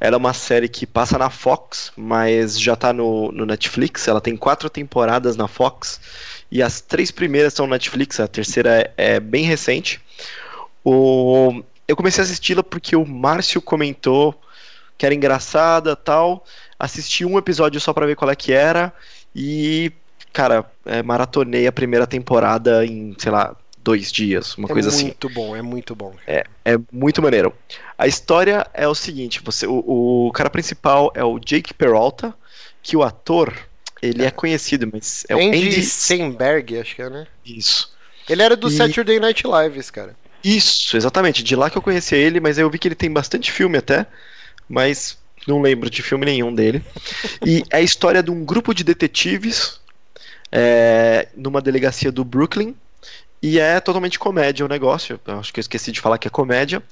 Ela 0.00 0.16
é 0.16 0.18
uma 0.18 0.32
série 0.32 0.68
que 0.68 0.86
passa 0.86 1.16
na 1.16 1.30
Fox, 1.30 1.92
mas 1.96 2.60
já 2.60 2.76
tá 2.76 2.92
no, 2.92 3.32
no 3.32 3.46
Netflix. 3.46 4.06
Ela 4.08 4.20
tem 4.20 4.36
quatro 4.36 4.68
temporadas 4.68 5.36
na 5.36 5.48
Fox. 5.48 6.00
E 6.50 6.62
as 6.62 6.80
três 6.80 7.10
primeiras 7.10 7.54
são 7.54 7.66
no 7.66 7.72
Netflix, 7.72 8.20
a 8.20 8.28
terceira 8.28 8.92
é, 8.96 9.14
é 9.14 9.20
bem 9.20 9.44
recente. 9.44 10.00
O, 10.84 11.62
eu 11.86 11.96
comecei 11.96 12.22
a 12.22 12.24
assisti-la 12.24 12.62
porque 12.62 12.96
o 12.96 13.04
Márcio 13.06 13.60
comentou 13.62 14.34
que 14.96 15.04
era 15.04 15.14
engraçada 15.14 15.94
tal. 15.96 16.44
Assisti 16.78 17.24
um 17.24 17.38
episódio 17.38 17.80
só 17.80 17.92
pra 17.92 18.06
ver 18.06 18.16
qual 18.16 18.30
é 18.30 18.36
que 18.36 18.52
era. 18.52 18.92
E, 19.34 19.90
cara, 20.32 20.64
é, 20.86 21.02
maratonei 21.02 21.66
a 21.66 21.72
primeira 21.72 22.06
temporada 22.06 22.84
em, 22.86 23.14
sei 23.18 23.32
lá, 23.32 23.56
dois 23.82 24.10
dias, 24.12 24.56
uma 24.56 24.68
É 24.68 24.72
coisa 24.72 24.88
assim. 24.88 25.04
muito 25.06 25.28
bom, 25.28 25.54
é 25.56 25.60
muito 25.62 25.94
bom. 25.94 26.14
É 26.26 26.44
muito 26.92 27.20
maneiro. 27.20 27.52
A 27.98 28.06
história 28.06 28.66
é 28.72 28.86
o 28.88 28.94
seguinte: 28.94 29.40
você, 29.44 29.66
o, 29.66 30.26
o 30.28 30.32
cara 30.32 30.48
principal 30.48 31.12
é 31.14 31.24
o 31.24 31.38
Jake 31.38 31.74
Peralta, 31.74 32.32
que 32.82 32.96
o 32.96 33.02
ator 33.02 33.52
ele 34.00 34.24
é 34.24 34.30
conhecido, 34.30 34.88
mas 34.92 35.24
é 35.28 35.34
o 35.34 35.38
Andy, 35.38 35.66
Andy. 35.66 35.82
Samberg, 35.82 36.78
acho 36.78 36.94
que 36.94 37.02
é, 37.02 37.10
né? 37.10 37.26
Isso. 37.44 37.92
Ele 38.28 38.42
era 38.42 38.54
do 38.56 38.68
E- 38.68 38.70
Saturday 38.70 39.18
Night 39.18 39.46
Live, 39.46 39.78
esse 39.78 39.92
cara. 39.92 40.14
Isso, 40.44 40.96
exatamente. 40.96 41.42
De 41.42 41.56
lá 41.56 41.70
que 41.70 41.78
eu 41.78 41.82
conheci 41.82 42.14
ele, 42.14 42.38
mas 42.38 42.58
eu 42.58 42.68
vi 42.68 42.78
que 42.78 42.86
ele 42.86 42.94
tem 42.94 43.10
bastante 43.10 43.50
filme 43.50 43.78
até, 43.78 44.06
mas 44.68 45.16
não 45.48 45.62
lembro 45.62 45.88
de 45.88 46.02
filme 46.02 46.26
nenhum 46.26 46.54
dele. 46.54 46.84
E 47.44 47.64
é 47.70 47.78
a 47.78 47.82
história 47.82 48.22
de 48.22 48.30
um 48.30 48.44
grupo 48.44 48.74
de 48.74 48.84
detetives 48.84 49.80
é, 50.52 51.28
numa 51.36 51.60
delegacia 51.60 52.12
do 52.12 52.24
Brooklyn. 52.24 52.74
E 53.42 53.58
é 53.58 53.78
totalmente 53.80 54.18
comédia 54.18 54.64
o 54.64 54.68
negócio. 54.68 55.20
Eu 55.26 55.38
acho 55.38 55.52
que 55.52 55.60
eu 55.60 55.62
esqueci 55.62 55.92
de 55.92 56.00
falar 56.00 56.18
que 56.18 56.28
é 56.28 56.30
comédia. 56.30 56.82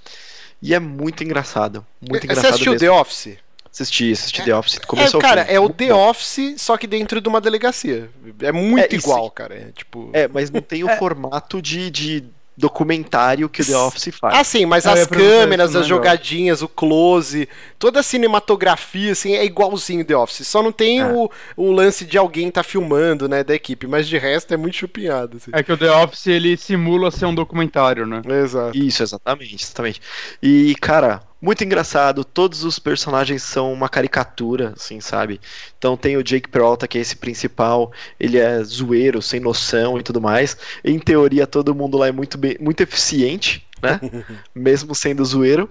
E 0.61 0.75
é 0.75 0.79
muito 0.79 1.25
engraçado. 1.25 1.85
Muito 2.01 2.21
Você 2.21 2.27
engraçado 2.27 2.51
assistiu 2.51 2.73
mesmo. 2.73 2.87
The 2.87 2.93
Office? 2.93 3.39
Assisti, 3.73 4.13
assisti 4.13 4.43
The 4.45 4.55
Office. 4.55 4.77
É, 4.77 4.81
Começou 4.87 5.19
ao 5.19 5.23
cara, 5.23 5.43
é 5.43 5.59
o 5.59 5.71
The 5.71 5.89
bom. 5.89 6.11
Office, 6.11 6.55
só 6.59 6.77
que 6.77 6.87
dentro 6.87 7.23
de 7.23 7.29
uma 7.29 7.41
delegacia. 7.41 8.11
É 8.43 8.53
muito 8.53 8.95
É, 8.95 8.97
igual, 8.97 9.31
cara. 9.31 9.55
É, 9.55 9.73
tipo... 9.73 10.11
É, 10.13 10.29
mas 10.29 10.51
não 10.51 10.61
tem 10.61 10.85
o 10.85 10.89
formato 10.99 11.63
de, 11.63 11.91
de 11.91 12.25
documentário 12.57 13.49
que 13.49 13.63
o 13.63 13.65
The 13.65 13.77
Office 13.77 14.15
faz. 14.19 14.39
Ah, 14.39 14.45
sim, 14.45 14.67
mas 14.67 14.87
Ah, 14.87 14.93
as 14.93 15.07
câmeras, 15.07 15.75
as 15.75 15.87
jogadinhas, 15.87 16.63
o 16.63 16.69
close, 16.69 17.49
toda 17.79 18.01
a 18.01 18.03
cinematografia, 18.03 19.13
assim, 19.13 19.35
é 19.35 19.45
igualzinho 19.45 20.05
The 20.05 20.17
Office. 20.17 20.47
Só 20.47 20.63
não 20.63 20.73
tem 20.73 21.01
É. 21.01 21.07
o, 21.07 21.31
o 21.57 21.71
lance 21.73 22.05
de 22.05 22.19
alguém 22.19 22.51
tá 22.51 22.63
filmando, 22.63 23.29
né, 23.29 23.43
da 23.43 23.55
equipe, 23.55 23.87
mas 23.87 24.07
de 24.07 24.19
resto 24.19 24.53
é 24.53 24.57
muito 24.57 24.77
chupinhado. 24.77 25.39
Assim. 25.39 25.51
É 25.55 25.63
que 25.63 25.73
o 25.73 25.77
The 25.77 25.91
Office 25.91 26.27
ele 26.27 26.57
simula 26.57 27.11
ser 27.11 27.27
um 27.27 27.35
documentário, 27.35 28.07
né? 28.07 28.23
Exato. 28.43 28.77
Isso, 28.77 29.03
exatamente, 29.03 29.57
exatamente. 29.65 30.01
E, 30.43 30.75
cara, 30.81 31.23
muito 31.43 31.64
engraçado, 31.64 32.24
todos 32.24 32.62
os 32.62 32.78
personagens 32.78 33.43
são 33.43 33.72
uma 33.72 33.88
caricatura, 33.88 34.74
assim, 34.76 35.01
sabe? 35.01 35.40
Então 35.76 35.97
tem 35.97 36.16
o 36.16 36.22
Jake 36.22 36.49
Peralta, 36.49 36.86
que 36.86 36.97
é 36.97 37.01
esse 37.01 37.16
principal, 37.16 37.90
ele 38.18 38.38
é 38.38 38.62
zoeiro, 38.62 39.20
sem 39.20 39.40
noção 39.40 39.99
e 39.99 40.05
tudo 40.05 40.20
mais. 40.20 40.57
Em 40.84 41.01
teoria, 41.01 41.45
todo 41.45 41.74
mundo 41.74 41.99
lá 41.99 42.07
é 42.07 42.12
muito, 42.12 42.38
bem, 42.38 42.57
muito 42.61 42.80
eficiente, 42.80 43.66
né? 43.82 44.01
Mesmo 44.55 44.95
sendo 44.95 45.24
zoeiro. 45.24 45.68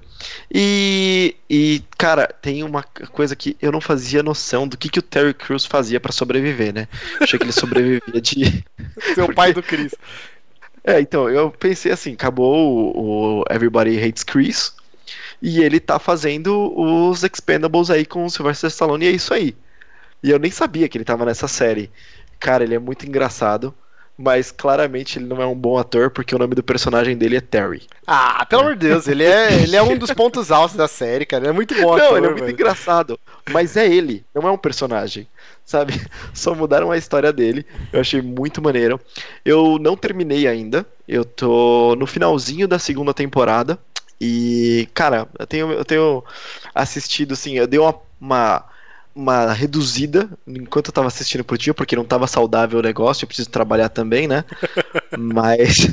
E, 0.53 1.37
e, 1.49 1.81
cara, 1.97 2.27
tem 2.27 2.65
uma 2.65 2.83
coisa 2.83 3.33
que 3.33 3.55
eu 3.61 3.71
não 3.71 3.79
fazia 3.79 4.21
noção 4.21 4.67
do 4.67 4.77
que, 4.77 4.89
que 4.89 4.99
o 4.99 5.01
Terry 5.01 5.33
Crews 5.33 5.65
fazia 5.65 6.01
pra 6.01 6.11
sobreviver, 6.11 6.73
né? 6.73 6.89
Achei 7.21 7.39
que 7.39 7.45
ele 7.45 7.53
sobrevivia 7.53 8.19
de 8.21 8.65
Seu 9.15 9.33
pai 9.33 9.53
do 9.53 9.63
Chris. 9.63 9.95
é, 10.83 10.99
então, 10.99 11.29
eu 11.29 11.49
pensei 11.49 11.93
assim, 11.93 12.11
acabou 12.11 12.93
o, 12.93 13.39
o 13.39 13.43
Everybody 13.49 13.97
Hates 14.03 14.25
Chris, 14.25 14.73
e 15.41 15.61
ele 15.61 15.79
tá 15.79 15.97
fazendo 15.97 16.73
os 16.77 17.23
Expendables 17.23 17.89
aí 17.89 18.05
com 18.05 18.25
o 18.25 18.29
Sylvester 18.29 18.69
Stallone, 18.69 19.05
e 19.05 19.07
é 19.07 19.11
isso 19.11 19.33
aí. 19.33 19.55
E 20.23 20.29
eu 20.29 20.37
nem 20.37 20.51
sabia 20.51 20.87
que 20.87 20.97
ele 20.97 21.05
tava 21.05 21.25
nessa 21.25 21.47
série. 21.47 21.89
Cara, 22.39 22.63
ele 22.63 22.75
é 22.75 22.79
muito 22.79 23.07
engraçado, 23.07 23.73
mas 24.17 24.51
claramente 24.51 25.17
ele 25.17 25.25
não 25.25 25.41
é 25.41 25.45
um 25.45 25.55
bom 25.55 25.77
ator, 25.79 26.11
porque 26.11 26.35
o 26.35 26.37
nome 26.37 26.53
do 26.53 26.61
personagem 26.61 27.17
dele 27.17 27.37
é 27.37 27.41
Terry. 27.41 27.87
Ah, 28.05 28.45
pelo 28.45 28.61
amor 28.61 28.75
de 28.75 28.87
Deus, 28.87 29.07
ele 29.07 29.23
é, 29.23 29.63
ele 29.63 29.75
é 29.75 29.81
um 29.81 29.97
dos 29.97 30.11
pontos 30.11 30.51
altos 30.51 30.77
da 30.77 30.87
série, 30.87 31.25
cara. 31.25 31.43
Ele 31.43 31.49
é 31.49 31.53
muito 31.53 31.73
bom 31.73 31.97
não, 31.97 32.05
ator, 32.05 32.17
ele 32.17 32.27
é 32.27 32.29
muito 32.29 32.43
velho. 32.43 32.53
engraçado, 32.53 33.19
mas 33.49 33.75
é 33.75 33.87
ele, 33.87 34.23
não 34.33 34.47
é 34.47 34.51
um 34.51 34.57
personagem, 34.57 35.27
sabe? 35.65 35.99
Só 36.33 36.53
mudaram 36.53 36.91
a 36.91 36.97
história 36.97 37.33
dele, 37.33 37.65
eu 37.91 37.99
achei 37.99 38.21
muito 38.21 38.61
maneiro. 38.61 38.99
Eu 39.43 39.79
não 39.79 39.97
terminei 39.97 40.47
ainda, 40.47 40.85
eu 41.07 41.25
tô 41.25 41.95
no 41.97 42.05
finalzinho 42.05 42.67
da 42.67 42.77
segunda 42.77 43.13
temporada, 43.13 43.79
e, 44.23 44.87
cara, 44.93 45.27
eu 45.39 45.47
tenho, 45.47 45.71
eu 45.71 45.83
tenho 45.83 46.23
assistido, 46.75 47.33
assim, 47.33 47.57
eu 47.57 47.65
dei 47.65 47.79
uma, 47.79 47.95
uma, 48.19 48.63
uma 49.15 49.51
reduzida 49.51 50.29
enquanto 50.45 50.89
eu 50.89 50.93
tava 50.93 51.07
assistindo 51.07 51.43
por 51.43 51.57
dia, 51.57 51.73
porque 51.73 51.95
não 51.95 52.05
tava 52.05 52.27
saudável 52.27 52.77
o 52.77 52.83
negócio, 52.83 53.23
eu 53.23 53.27
preciso 53.27 53.49
trabalhar 53.49 53.89
também, 53.89 54.27
né? 54.27 54.45
Mas. 55.17 55.91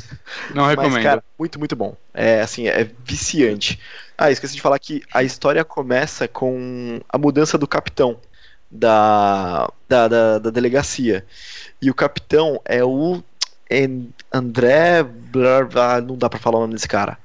Não 0.53 0.67
recomendo. 0.67 0.93
Mas, 0.93 1.03
cara, 1.03 1.23
muito, 1.39 1.57
muito 1.57 1.75
bom. 1.75 1.97
É, 2.13 2.41
assim, 2.41 2.67
é 2.67 2.87
viciante. 3.03 3.79
Ah, 4.15 4.29
esqueci 4.29 4.53
de 4.53 4.61
falar 4.61 4.77
que 4.77 5.01
a 5.11 5.23
história 5.23 5.65
começa 5.65 6.27
com 6.27 7.01
a 7.09 7.17
mudança 7.17 7.57
do 7.57 7.67
capitão 7.67 8.19
da, 8.69 9.67
da, 9.87 10.07
da, 10.07 10.37
da 10.37 10.49
delegacia. 10.51 11.25
E 11.81 11.89
o 11.89 11.95
capitão 11.95 12.61
é 12.63 12.85
o 12.85 13.23
André. 14.31 15.01
Blá, 15.01 15.63
blá, 15.63 15.99
não 15.99 16.15
dá 16.15 16.29
pra 16.29 16.37
falar 16.37 16.59
o 16.59 16.61
nome 16.61 16.75
desse 16.75 16.87
cara. 16.87 17.17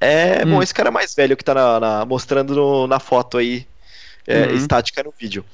É, 0.00 0.44
Hum. 0.44 0.50
bom, 0.50 0.62
esse 0.62 0.74
cara 0.74 0.90
mais 0.90 1.14
velho 1.14 1.36
que 1.36 1.44
tá 1.44 1.54
na, 1.54 1.80
na- 1.80 2.04
mostrando 2.04 2.54
no- 2.54 2.86
na 2.86 2.98
foto 3.00 3.38
aí, 3.38 3.66
é, 4.26 4.46
Uhum. 4.46 4.56
estática 4.56 5.02
no 5.02 5.12
vídeo. 5.18 5.44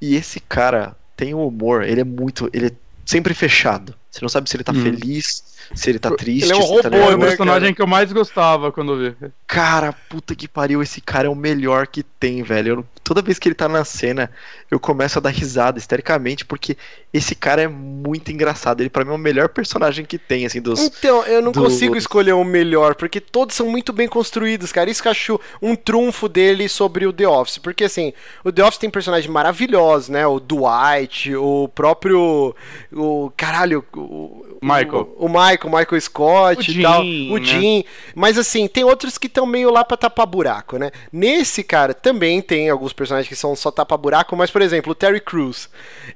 E 0.00 0.14
esse 0.14 0.40
cara 0.40 0.96
tem 1.16 1.34
o 1.34 1.46
humor, 1.46 1.82
ele 1.84 2.00
é 2.00 2.04
muito. 2.04 2.48
Ele 2.52 2.66
é 2.68 2.72
sempre 3.06 3.34
fechado. 3.34 3.94
Você 4.10 4.20
não 4.22 4.28
sabe 4.28 4.48
se 4.48 4.56
ele 4.56 4.64
tá 4.64 4.72
Hum. 4.72 4.82
feliz, 4.82 5.42
se 5.74 5.90
ele 5.90 5.98
tá 5.98 6.10
triste. 6.10 6.44
Ele 6.44 6.52
é 6.52 6.56
um 6.56 6.62
se 6.62 6.72
ele 6.72 6.82
tá 6.82 6.88
robô, 6.90 7.10
É 7.10 7.14
o 7.14 7.18
né, 7.18 7.26
personagem 7.26 7.60
cara? 7.62 7.74
que 7.74 7.82
eu 7.82 7.86
mais 7.86 8.12
gostava 8.12 8.72
quando 8.72 8.92
eu 8.92 9.12
vi. 9.12 9.32
Cara, 9.46 9.92
puta 10.08 10.34
que 10.34 10.46
pariu, 10.48 10.82
esse 10.82 11.00
cara 11.00 11.26
é 11.26 11.30
o 11.30 11.34
melhor 11.34 11.86
que 11.86 12.02
tem, 12.02 12.42
velho. 12.42 12.68
Eu- 12.80 12.84
toda 13.02 13.20
vez 13.22 13.38
que 13.40 13.48
ele 13.48 13.54
tá 13.56 13.68
na 13.68 13.84
cena, 13.84 14.30
eu 14.70 14.78
começo 14.78 15.18
a 15.18 15.20
dar 15.22 15.30
risada 15.30 15.78
histericamente, 15.78 16.44
porque 16.44 16.76
esse 17.12 17.34
cara 17.34 17.62
é 17.62 17.66
muito 17.66 18.30
engraçado. 18.30 18.80
Ele, 18.80 18.88
pra 18.90 19.04
mim, 19.04 19.10
é 19.10 19.14
o 19.14 19.18
melhor 19.18 19.48
personagem 19.48 20.04
que 20.04 20.16
tem, 20.16 20.46
assim, 20.46 20.60
dos. 20.60 20.78
Então, 20.78 21.24
eu 21.24 21.42
não 21.42 21.50
do- 21.50 21.60
consigo 21.62 21.96
escolher 21.96 22.32
o 22.34 22.44
melhor, 22.44 22.94
porque 22.94 23.20
todos 23.20 23.56
são 23.56 23.68
muito 23.68 23.92
bem 23.92 24.06
construídos, 24.06 24.70
cara. 24.70 24.88
Isso 24.88 25.02
que 25.02 25.08
eu 25.08 25.12
acho 25.12 25.40
um 25.60 25.74
trunfo 25.74 26.28
dele 26.28 26.68
sobre 26.68 27.04
o 27.06 27.12
The 27.12 27.26
Office. 27.26 27.58
Porque, 27.58 27.82
assim, 27.84 28.12
o 28.44 28.52
The 28.52 28.62
Office 28.62 28.78
tem 28.78 28.88
personagens 28.90 29.30
maravilhosos, 29.32 30.08
né? 30.08 30.24
O 30.26 30.38
Dwight, 30.38 31.34
o 31.34 31.68
próprio. 31.74 32.54
O. 32.92 33.32
Caralho. 33.36 33.84
O, 33.96 34.44
Michael. 34.62 35.14
O, 35.18 35.26
o 35.26 35.28
Michael, 35.28 35.59
Michael 35.68 36.00
Scott 36.00 36.70
O 36.70 36.74
e 36.74 36.82
tal. 36.82 37.02
O 37.02 37.38
né? 37.38 37.44
Jim. 37.44 37.84
Mas, 38.14 38.38
assim, 38.38 38.66
tem 38.66 38.84
outros 38.84 39.18
que 39.18 39.26
estão 39.26 39.44
meio 39.44 39.70
lá 39.70 39.84
pra 39.84 39.96
tapar 39.96 40.26
buraco, 40.26 40.78
né? 40.78 40.90
Nesse, 41.12 41.62
cara, 41.62 41.92
também 41.92 42.40
tem 42.40 42.70
alguns 42.70 42.92
personagens 42.92 43.28
que 43.28 43.36
são 43.36 43.54
só 43.56 43.70
tapa 43.70 43.96
buraco, 43.96 44.36
mas, 44.36 44.50
por 44.50 44.62
exemplo, 44.62 44.92
o 44.92 44.94
Terry 44.94 45.20
Crews. 45.20 45.68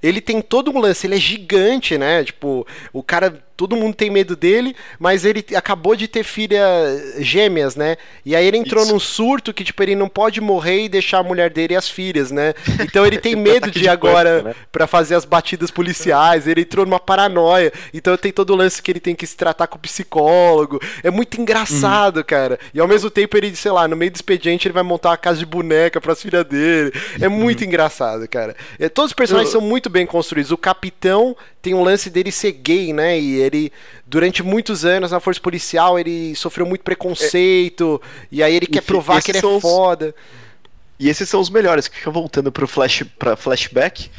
Ele 0.03 0.21
tem 0.21 0.41
todo 0.41 0.71
um 0.71 0.79
lance, 0.79 1.07
ele 1.07 1.17
é 1.17 1.21
gigante, 1.21 1.99
né? 1.99 2.25
Tipo, 2.25 2.67
o 2.93 3.03
cara. 3.03 3.43
Todo 3.57 3.77
mundo 3.77 3.95
tem 3.95 4.11
medo 4.11 4.35
dele, 4.35 4.75
mas 4.99 5.25
ele 5.25 5.45
acabou 5.55 5.95
de 5.95 6.09
ter 6.09 6.25
filha 6.25 6.61
gêmeas, 7.19 7.77
né? 7.77 7.97
E 8.25 8.35
aí 8.35 8.45
ele 8.45 8.57
entrou 8.57 8.83
Isso. 8.83 8.93
num 8.93 8.99
surto 8.99 9.55
que, 9.55 9.63
tipo, 9.63 9.81
ele 9.83 9.95
não 9.95 10.09
pode 10.09 10.41
morrer 10.41 10.85
e 10.85 10.89
deixar 10.89 11.19
a 11.19 11.23
mulher 11.23 11.51
dele 11.51 11.75
e 11.75 11.77
as 11.77 11.89
filhas, 11.89 12.31
né? 12.33 12.55
Então 12.81 13.07
ele 13.07 13.19
tem 13.19 13.37
medo 13.37 13.71
de 13.71 13.85
de 13.85 13.89
agora 13.89 14.43
né? 14.43 14.55
pra 14.73 14.87
fazer 14.87 15.15
as 15.15 15.25
batidas 15.27 15.71
policiais, 15.71 16.47
ele 16.49 16.63
entrou 16.63 16.87
numa 16.87 16.99
paranoia. 16.99 17.71
Então 17.93 18.17
tem 18.17 18.33
todo 18.33 18.51
o 18.51 18.57
lance 18.57 18.81
que 18.83 18.91
ele 18.91 19.01
tem 19.01 19.15
que 19.15 19.27
se 19.27 19.37
tratar 19.37 19.67
com 19.67 19.77
o 19.77 19.81
psicólogo. 19.81 20.81
É 21.03 21.11
muito 21.11 21.39
engraçado, 21.41 22.25
cara. 22.25 22.59
E 22.73 22.81
ao 22.81 22.89
mesmo 22.89 23.11
tempo 23.11 23.37
ele, 23.37 23.55
sei 23.55 23.71
lá, 23.71 23.87
no 23.87 23.95
meio 23.95 24.11
do 24.11 24.17
expediente 24.17 24.67
ele 24.67 24.73
vai 24.73 24.83
montar 24.83 25.11
uma 25.11 25.17
casa 25.19 25.39
de 25.39 25.47
boneca 25.47 26.01
pras 26.01 26.23
filhas 26.23 26.45
dele. 26.47 26.93
É 27.21 27.29
muito 27.29 27.63
engraçado, 27.65 28.27
cara. 28.29 28.57
É, 28.79 28.89
todos 28.89 29.11
os 29.11 29.15
personagens 29.15 29.53
Eu- 29.55 29.61
são 29.61 29.69
muito 29.69 29.91
bem 29.91 30.07
construídos. 30.07 30.51
O 30.51 30.57
capitão 30.57 31.37
tem 31.65 31.73
um 31.75 31.83
lance 31.83 32.11
dele 32.11 32.31
ser 32.31 32.53
gay, 32.53 32.93
né? 32.93 33.19
E 33.19 33.37
ele, 33.41 33.73
durante 34.07 34.43
muitos 34.43 34.85
anos 34.85 35.11
na 35.13 35.19
força 35.19 35.41
policial, 35.41 35.99
ele 35.99 36.35
sofreu 36.37 36.67
muito 36.67 36.83
preconceito. 36.83 38.01
E 38.31 38.43
aí 38.43 38.55
ele 38.55 38.67
quer 38.67 38.83
provar 38.83 39.23
que 39.23 39.31
ele 39.31 39.39
é 39.39 39.47
os- 39.47 39.63
foda. 39.63 40.15
E 41.01 41.09
esses 41.09 41.29
são 41.29 41.41
os 41.41 41.51
melhores, 41.51 41.89
que 41.89 41.97
ficam 41.97 42.13
voltando 42.13 42.53
pro 42.53 42.69
flash, 42.69 43.03
pra 43.19 43.35
flashback. 43.35 44.11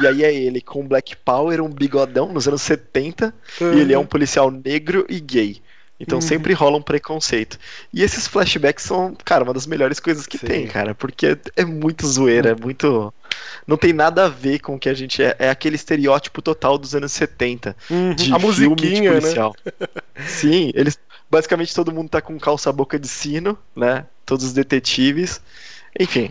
e 0.00 0.06
aí 0.06 0.24
é 0.24 0.32
ele 0.34 0.60
com 0.60 0.86
Black 0.86 1.16
Power, 1.16 1.60
um 1.60 1.68
bigodão 1.68 2.32
nos 2.32 2.46
anos 2.48 2.62
70. 2.62 3.34
E 3.76 3.80
ele 3.80 3.92
é 3.92 3.98
um 3.98 4.06
policial 4.06 4.50
negro 4.50 5.04
e 5.08 5.18
gay. 5.20 5.60
Então 5.98 6.16
Uhum. 6.18 6.22
sempre 6.22 6.52
rola 6.52 6.76
um 6.76 6.82
preconceito. 6.82 7.58
E 7.92 8.02
esses 8.02 8.26
flashbacks 8.26 8.84
são, 8.84 9.16
cara, 9.24 9.44
uma 9.44 9.54
das 9.54 9.66
melhores 9.66 9.98
coisas 9.98 10.26
que 10.26 10.36
Sim. 10.38 10.46
tem, 10.46 10.66
cara. 10.66 10.94
Porque 10.94 11.26
é, 11.28 11.38
é 11.56 11.64
muito 11.64 12.06
zoeira, 12.06 12.50
é 12.50 12.54
muito. 12.54 13.12
Não 13.66 13.76
tem 13.76 13.92
nada 13.92 14.26
a 14.26 14.28
ver 14.28 14.58
com 14.60 14.74
o 14.74 14.78
que 14.78 14.88
a 14.88 14.94
gente 14.94 15.22
é. 15.22 15.34
É 15.38 15.48
aquele 15.50 15.76
estereótipo 15.76 16.42
total 16.42 16.76
dos 16.76 16.94
anos 16.94 17.12
70. 17.12 17.74
Uhum. 17.90 18.14
De 18.14 18.32
A 18.32 18.38
filme 18.38 18.76
de 18.76 19.00
né? 19.00 19.10
policial. 19.10 19.54
Sim, 20.26 20.70
eles. 20.74 20.98
Basicamente 21.30 21.74
todo 21.74 21.92
mundo 21.92 22.08
tá 22.08 22.20
com 22.20 22.38
calça-boca 22.38 22.98
de 22.98 23.08
sino, 23.08 23.58
né? 23.74 24.04
Todos 24.24 24.44
os 24.44 24.52
detetives. 24.52 25.40
Enfim, 25.98 26.30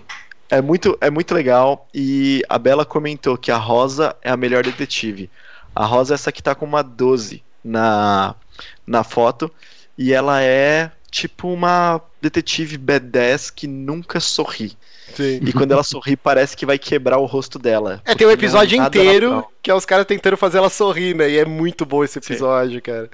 é 0.50 0.62
muito, 0.62 0.98
é 1.02 1.10
muito 1.10 1.34
legal. 1.34 1.88
E 1.94 2.42
a 2.48 2.58
Bela 2.58 2.86
comentou 2.86 3.38
que 3.38 3.52
a 3.52 3.58
Rosa 3.58 4.16
é 4.22 4.30
a 4.30 4.38
melhor 4.38 4.64
detetive. 4.64 5.30
A 5.76 5.86
Rosa 5.86 6.14
é 6.14 6.16
essa 6.16 6.32
que 6.32 6.42
tá 6.42 6.56
com 6.56 6.66
uma 6.66 6.82
12 6.82 7.44
na, 7.64 8.36
na 8.86 9.04
foto. 9.04 9.52
E 9.98 10.12
ela 10.14 10.42
é 10.42 10.92
tipo 11.10 11.48
uma 11.52 12.02
detetive 12.22 12.78
B10 12.78 13.52
que 13.56 13.68
nunca 13.68 14.20
sorri. 14.20 14.74
Sim. 15.16 15.40
E 15.44 15.54
quando 15.54 15.72
ela 15.72 15.84
sorri, 15.84 16.18
parece 16.18 16.58
que 16.58 16.66
vai 16.66 16.78
quebrar 16.78 17.18
o 17.20 17.26
rosto 17.26 17.58
dela. 17.58 18.02
É, 18.04 18.14
tem 18.16 18.28
um 18.28 18.32
episódio 18.32 18.78
nada 18.78 18.98
inteiro 18.98 19.30
natural. 19.30 19.52
que 19.62 19.72
é 19.72 19.74
os 19.74 19.86
caras 19.86 20.06
tentando 20.06 20.36
fazer 20.36 20.58
ela 20.58 20.70
sorrir, 20.70 21.16
né? 21.16 21.30
E 21.30 21.38
é 21.38 21.46
muito 21.46 21.86
bom 21.86 22.04
esse 22.04 22.18
episódio, 22.20 22.82
cara. 22.82 23.10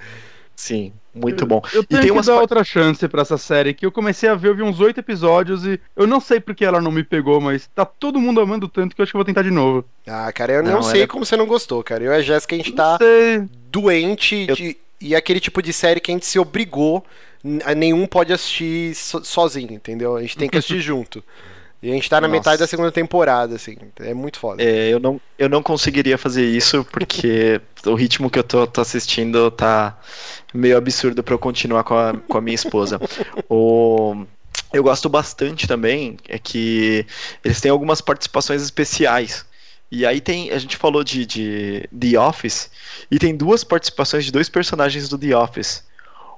Sim, 0.56 0.94
muito 1.14 1.46
bom. 1.46 1.62
Eu 1.74 1.82
E 1.82 1.86
tenho 1.86 2.02
tem 2.02 2.12
que 2.14 2.26
dar 2.26 2.34
pa- 2.36 2.42
outra 2.42 2.64
chance 2.64 3.08
pra 3.08 3.22
essa 3.24 3.38
série, 3.38 3.74
que 3.74 3.86
eu 3.86 3.92
comecei 3.92 4.30
a 4.30 4.36
ver, 4.36 4.50
eu 4.50 4.56
vi 4.56 4.64
uns 4.64 4.80
oito 4.80 5.00
episódios 5.00 5.66
e 5.66 5.80
eu 5.96 6.08
não 6.08 6.20
sei 6.20 6.40
porque 6.40 6.64
ela 6.66 6.80
não 6.82 6.92
me 6.92 7.04
pegou, 7.04 7.40
mas 7.42 7.68
tá 7.76 7.84
todo 7.86 8.20
mundo 8.20 8.40
amando 8.42 8.68
tanto 8.68 8.96
que 8.96 9.02
eu 9.02 9.04
acho 9.04 9.12
que 9.12 9.16
eu 9.16 9.20
vou 9.20 9.26
tentar 9.26 9.42
de 9.44 9.52
novo. 9.52 9.86
Ah, 10.08 10.32
cara, 10.32 10.54
eu 10.54 10.64
não, 10.64 10.72
Não, 10.74 10.84
sei 10.84 11.02
era- 11.02 11.08
como 11.08 11.26
você 11.26 11.36
não 11.36 11.46
gostou, 11.48 11.84
cara. 11.84 12.04
Eu 12.04 12.12
e 12.12 12.16
a 12.16 12.22
Jéssica, 12.22 12.56
a 12.56 12.58
gente 12.58 12.72
tá 12.74 12.92
Não 12.92 12.98
sei. 13.00 13.44
doente 13.72 14.46
Eu- 14.48 14.56
de- 14.56 14.78
e 15.02 15.14
é 15.16 15.18
aquele 15.18 15.40
tipo 15.40 15.62
de 15.62 15.74
série 15.74 16.00
que 16.00 16.12
a 16.12 16.14
gente 16.14 16.26
se 16.26 16.40
obrigou, 16.40 17.06
nenhum 17.76 18.06
pode 18.06 18.32
assistir 18.32 18.96
so- 18.96 19.24
sozinho, 19.24 19.74
entendeu? 19.74 20.16
A 20.16 20.22
gente 20.22 20.38
tem 20.38 20.50
que 20.50 20.58
assistir 20.58 20.80
junto. 20.82 21.24
E 21.84 21.90
a 21.90 21.94
gente 21.96 22.08
tá 22.08 22.22
na 22.22 22.28
Nossa. 22.28 22.38
metade 22.38 22.60
da 22.60 22.68
segunda 22.68 22.92
temporada, 22.92 23.56
assim. 23.56 23.76
É 24.00 24.14
muito 24.14 24.38
foda. 24.38 24.62
É, 24.62 24.90
eu, 24.90 25.00
não, 25.00 25.20
eu 25.38 25.50
não 25.50 25.64
conseguiria 25.64 26.16
fazer 26.16 26.46
isso 26.46 26.86
porque 26.92 27.60
o 27.88 27.96
ritmo 27.96 28.30
que 28.30 28.38
eu 28.38 28.44
tô, 28.44 28.68
tô 28.68 28.82
assistindo 28.82 29.50
tá 29.50 29.98
meio 30.54 30.78
absurdo 30.78 31.24
pra 31.24 31.34
eu 31.34 31.40
continuar 31.40 31.84
com 31.84 31.96
a, 31.96 32.14
com 32.28 32.38
a 32.38 32.42
minha 32.42 32.54
esposa. 32.54 33.00
o, 33.50 34.26
eu 34.72 34.84
gosto 34.84 35.10
bastante 35.10 35.68
também 35.68 36.18
é 36.30 36.38
que 36.38 37.06
eles 37.44 37.60
têm 37.60 37.72
algumas 37.72 38.00
participações 38.00 38.62
especiais. 38.62 39.46
E 39.92 40.06
aí 40.06 40.22
tem, 40.22 40.52
a 40.52 40.58
gente 40.58 40.78
falou 40.78 41.04
de, 41.04 41.26
de 41.26 41.90
The 42.00 42.18
Office 42.18 42.72
e 43.12 43.20
tem 43.20 43.36
duas 43.36 43.64
participações 43.64 44.24
de 44.24 44.32
dois 44.32 44.48
personagens 44.48 45.10
do 45.10 45.18
The 45.18 45.36
Office. 45.36 45.84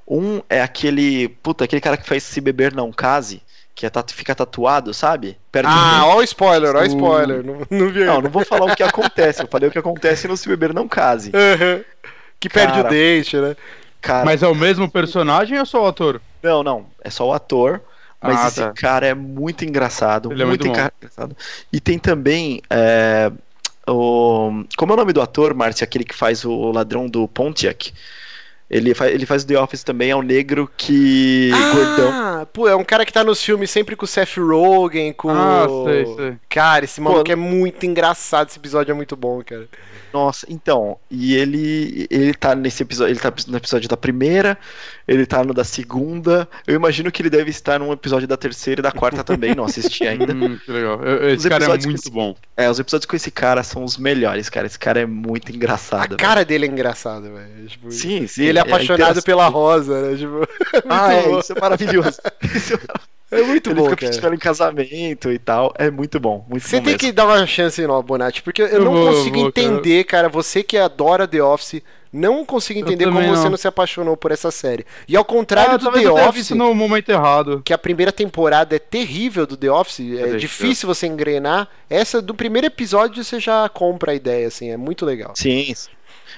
Um 0.07 0.41
é 0.49 0.61
aquele, 0.61 1.29
puta, 1.29 1.63
aquele 1.63 1.79
cara 1.81 1.95
que 1.97 2.07
faz 2.07 2.23
Se 2.23 2.41
Beber 2.41 2.73
Não 2.73 2.91
Case, 2.91 3.41
que 3.75 3.85
é 3.85 3.89
tatu- 3.89 4.13
fica 4.13 4.33
tatuado, 4.35 4.93
sabe? 4.93 5.37
Perto 5.51 5.67
de 5.67 5.73
Ah, 5.73 6.01
ó 6.07 6.17
o 6.17 6.23
spoiler, 6.23 6.75
ó 6.75 6.81
o 6.81 6.85
spoiler. 6.85 7.43
Não, 7.45 7.59
não 7.69 7.89
vi 7.89 8.03
não, 8.03 8.21
não 8.21 8.29
vou 8.29 8.43
falar 8.43 8.71
o 8.71 8.75
que 8.75 8.83
acontece. 8.83 9.43
Eu 9.43 9.47
falei 9.47 9.69
o 9.69 9.71
que 9.71 9.79
acontece 9.79 10.27
no 10.27 10.35
Se 10.35 10.49
Beber 10.49 10.73
Não 10.73 10.87
Case. 10.87 11.31
Aham. 11.35 11.83
Que 12.39 12.49
perde 12.49 12.73
Cara. 12.73 12.87
o 12.87 12.89
dente, 12.89 13.37
né? 13.37 13.55
Cara, 14.01 14.25
Mas 14.25 14.43
é 14.43 14.47
o 14.47 14.55
mesmo 14.55 14.89
personagem 14.91 15.57
ou 15.59 15.65
só 15.65 15.83
o 15.83 15.87
ator? 15.87 16.19
não, 16.41 16.61
não. 16.63 16.85
É 17.01 17.09
só 17.09 17.25
o 17.27 17.31
ator. 17.33 17.81
Mas 18.24 18.39
Ah, 18.39 18.47
esse 18.47 18.59
tá. 18.61 18.71
cara 18.74 19.05
é 19.07 19.13
muito 19.13 19.65
engraçado. 19.65 20.32
Ele 20.32 20.41
é 20.41 20.45
muito 20.45 20.65
muito 20.65 20.76
bom. 20.80 20.89
engraçado. 20.97 21.36
E 21.71 21.80
tem 21.80 21.99
também. 21.99 22.61
é, 22.69 23.32
o... 23.88 24.63
Como 24.78 24.93
é 24.93 24.95
o 24.95 24.97
nome 24.97 25.11
do 25.13 25.21
ator, 25.21 25.53
Márcia? 25.53 25.84
Aquele 25.84 26.05
que 26.05 26.15
faz 26.15 26.45
o 26.45 26.71
ladrão 26.71 27.07
do 27.07 27.28
Pontiac. 27.28 27.93
Ele 28.69 28.93
faz, 28.95 29.13
ele 29.13 29.26
faz 29.26 29.43
The 29.43 29.59
Office 29.59 29.84
também, 29.84 30.09
é 30.09 30.15
um 30.15 30.21
negro 30.24 30.71
que. 30.76 31.51
gordão. 31.51 32.09
Ah, 32.11 32.47
pô, 32.51 32.67
é 32.67 32.76
um 32.76 32.84
cara 32.84 33.05
que 33.05 33.13
tá 33.13 33.24
nos 33.24 33.43
filmes 33.43 33.69
sempre 33.69 33.95
com 33.95 34.05
o 34.05 34.07
Seth 34.07 34.38
Rogen, 34.38 35.13
com 35.13 35.30
Ah, 35.30 35.67
o... 35.69 35.84
sei, 35.86 36.05
sei. 36.15 36.34
Cara, 36.49 36.86
esse 36.86 36.99
maluco 36.99 37.26
Pô, 37.26 37.32
é 37.32 37.36
muito 37.36 37.86
engraçado, 37.86 38.49
esse 38.49 38.57
episódio 38.57 38.91
é 38.91 38.95
muito 38.95 39.15
bom, 39.15 39.43
cara. 39.45 39.67
Nossa, 40.14 40.45
então, 40.49 40.97
e 41.09 41.34
ele 41.36 42.07
ele 42.09 42.34
tá 42.36 42.53
nesse 42.53 42.84
episódio, 42.84 43.11
ele 43.14 43.20
tá 43.20 43.34
no 43.47 43.57
episódio 43.57 43.89
da 43.89 43.97
primeira, 43.97 44.57
ele 45.07 45.26
tá 45.26 45.43
no 45.43 45.53
da 45.53 45.64
segunda. 45.64 46.47
Eu 46.68 46.76
imagino 46.76 47.11
que 47.11 47.22
ele 47.22 47.30
deve 47.32 47.49
estar 47.49 47.80
num 47.80 47.91
episódio 47.91 48.28
da 48.28 48.38
terceira 48.38 48.80
e 48.80 48.84
da 48.84 48.91
quarta 48.91 49.24
também, 49.24 49.55
não 49.55 49.66
assisti 49.66 50.05
ainda. 50.07 50.32
Hum, 50.34 50.57
que 50.64 50.72
legal. 50.72 50.99
Esse 51.30 51.49
cara 51.49 51.66
é 51.66 51.68
muito 51.70 52.01
que- 52.03 52.09
bom. 52.11 52.36
É, 52.55 52.70
os 52.70 52.80
episódios 52.80 53.07
com 53.07 53.16
esse 53.16 53.32
cara 53.32 53.64
são 53.64 53.84
os 53.84 53.97
melhores, 53.97 54.49
cara. 54.49 54.68
Esse 54.68 54.78
cara 54.78 54.99
é 55.01 55.05
muito 55.05 55.51
A 55.51 55.55
engraçado. 55.55 56.16
cara 56.18 56.45
dele 56.45 56.66
é 56.68 56.70
engraçada, 56.70 57.30
velho. 57.32 57.68
Tipo, 57.68 57.89
velho. 57.89 57.99
Sim, 57.99 58.28
sim. 58.28 58.43
e 58.43 58.45
ele 58.45 58.59
é 58.59 58.61
a 58.61 58.66
apaixonado 58.66 58.99
interação- 59.01 59.24
pela 59.24 59.47
Rosa, 59.47 59.99
né? 60.11 60.16
Tipo, 60.18 60.47
Ah, 60.88 61.07
muito 61.09 61.36
é, 61.38 61.39
isso 61.39 61.53
é 61.53 61.59
maravilhoso. 61.59 62.20
Isso 62.55 62.74
é- 62.78 63.12
é 63.39 63.43
muito 63.43 63.69
ele 63.69 63.79
bom, 63.81 63.89
fica 63.89 64.09
cara. 64.09 64.25
ela 64.27 64.36
em 64.36 64.39
casamento 64.39 65.31
e 65.31 65.39
tal. 65.39 65.73
É 65.77 65.89
muito 65.91 66.19
bom, 66.19 66.45
muito 66.49 66.63
Você 66.67 66.77
bom 66.77 66.84
tem 66.84 66.93
mesmo. 66.93 66.99
que 66.99 67.11
dar 67.11 67.25
uma 67.25 67.45
chance 67.47 67.86
no 67.86 68.01
Bonatti, 68.03 68.41
porque 68.41 68.61
eu, 68.61 68.67
Eu 68.67 68.86
não 68.86 68.93
vou, 68.93 69.07
consigo 69.13 69.39
vou, 69.41 69.51
cara. 69.51 69.67
entender, 69.67 70.03
cara. 70.05 70.29
Você 70.29 70.63
que 70.63 70.77
adora 70.77 71.27
The 71.27 71.41
Office, 71.43 71.81
não 72.11 72.45
consigo 72.45 72.79
Eu 72.79 72.84
entender 72.86 73.05
como 73.05 73.17
também 73.17 73.29
você 73.31 73.43
não. 73.45 73.51
não 73.51 73.57
se 73.57 73.67
apaixonou 73.67 74.15
por 74.15 74.31
essa 74.31 74.51
série. 74.51 74.86
E 75.07 75.17
ao 75.17 75.25
contrário 75.25 75.73
Ah, 75.73 75.77
do 75.77 75.91
The 75.91 76.03
eu 76.03 76.15
Office, 76.15 76.51
no 76.51 76.73
momento 76.75 77.09
errado. 77.09 77.61
que 77.65 77.73
a 77.73 77.77
primeira 77.77 78.11
temporada 78.11 78.75
é 78.75 78.79
terrível 78.79 79.45
do 79.47 79.57
The 79.57 79.71
Office, 79.71 79.99
é 80.19 80.36
difícil 80.36 80.88
você 80.88 81.07
engrenar. 81.07 81.67
Essa 81.89 82.21
do 82.21 82.34
primeiro 82.36 82.67
episódio 82.67 83.23
você 83.23 83.39
já 83.39 83.67
compra 83.69 84.11
a 84.11 84.15
ideia, 84.15 84.47
assim, 84.47 84.69
é 84.69 84.77
muito 84.77 85.05
legal. 85.05 85.34
Sim, 85.36 85.73
sim. 85.75 85.89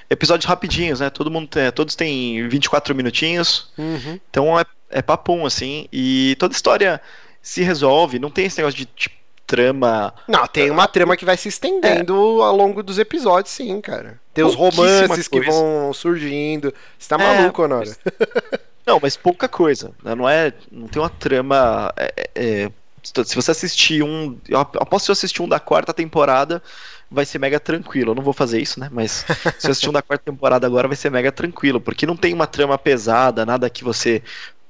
Episódios 0.08 0.46
rapidinhos, 0.48 1.00
né? 1.00 1.10
Todo 1.10 1.30
mundo 1.30 1.48
tem, 1.48 1.70
todos 1.72 1.94
têm 1.94 2.48
24 2.48 2.94
minutinhos. 2.94 3.70
Uhum. 3.76 4.20
Então 4.30 4.58
é, 4.58 4.64
é 4.90 5.02
papum, 5.02 5.44
assim. 5.46 5.88
E 5.92 6.36
toda 6.38 6.54
história 6.54 7.00
se 7.42 7.62
resolve. 7.62 8.18
Não 8.18 8.30
tem 8.30 8.46
esse 8.46 8.58
negócio 8.58 8.78
de 8.78 8.86
tipo, 8.86 9.16
trama. 9.46 10.12
Não, 10.28 10.46
tem 10.46 10.70
uma 10.70 10.88
trama 10.88 11.16
que 11.16 11.24
vai 11.24 11.36
se 11.36 11.48
estendendo 11.48 12.14
ao 12.42 12.54
longo 12.56 12.82
dos 12.82 12.98
episódios, 12.98 13.54
sim, 13.54 13.80
cara. 13.80 14.20
Tem 14.34 14.44
os 14.44 14.54
romances 14.54 15.28
que 15.28 15.40
vão 15.40 15.92
surgindo. 15.92 16.74
Você 16.98 17.08
tá 17.08 17.16
É, 17.16 17.18
maluco, 17.18 17.62
Honora? 17.62 17.96
Não, 18.84 18.98
mas 19.00 19.16
pouca 19.16 19.48
coisa. 19.48 19.92
né? 20.02 20.14
Não 20.14 20.28
é. 20.28 20.52
Não 20.70 20.86
tem 20.88 21.00
uma 21.00 21.08
trama. 21.10 21.92
é- 21.96 22.30
é- 22.34 22.70
se 23.24 23.34
você 23.36 23.52
assistir 23.52 24.02
um. 24.02 24.36
Eu 24.48 24.58
aposto 24.58 25.06
que 25.06 25.10
eu 25.10 25.14
assisti 25.14 25.40
um 25.40 25.48
da 25.48 25.60
quarta 25.60 25.94
temporada. 25.94 26.60
Vai 27.10 27.24
ser 27.24 27.38
mega 27.38 27.60
tranquilo. 27.60 28.10
Eu 28.12 28.14
não 28.14 28.22
vou 28.22 28.32
fazer 28.32 28.60
isso, 28.60 28.80
né? 28.80 28.88
Mas 28.92 29.24
se 29.58 29.68
eu 29.68 29.72
assistir 29.72 29.88
um 29.88 29.92
da 29.92 30.02
quarta 30.02 30.24
temporada 30.24 30.66
agora, 30.66 30.88
vai 30.88 30.96
ser 30.96 31.10
mega 31.10 31.32
tranquilo, 31.32 31.80
porque 31.80 32.06
não 32.06 32.16
tem 32.16 32.34
uma 32.34 32.46
trama 32.46 32.76
pesada, 32.78 33.46
nada 33.46 33.70
que 33.70 33.84
você 33.84 34.22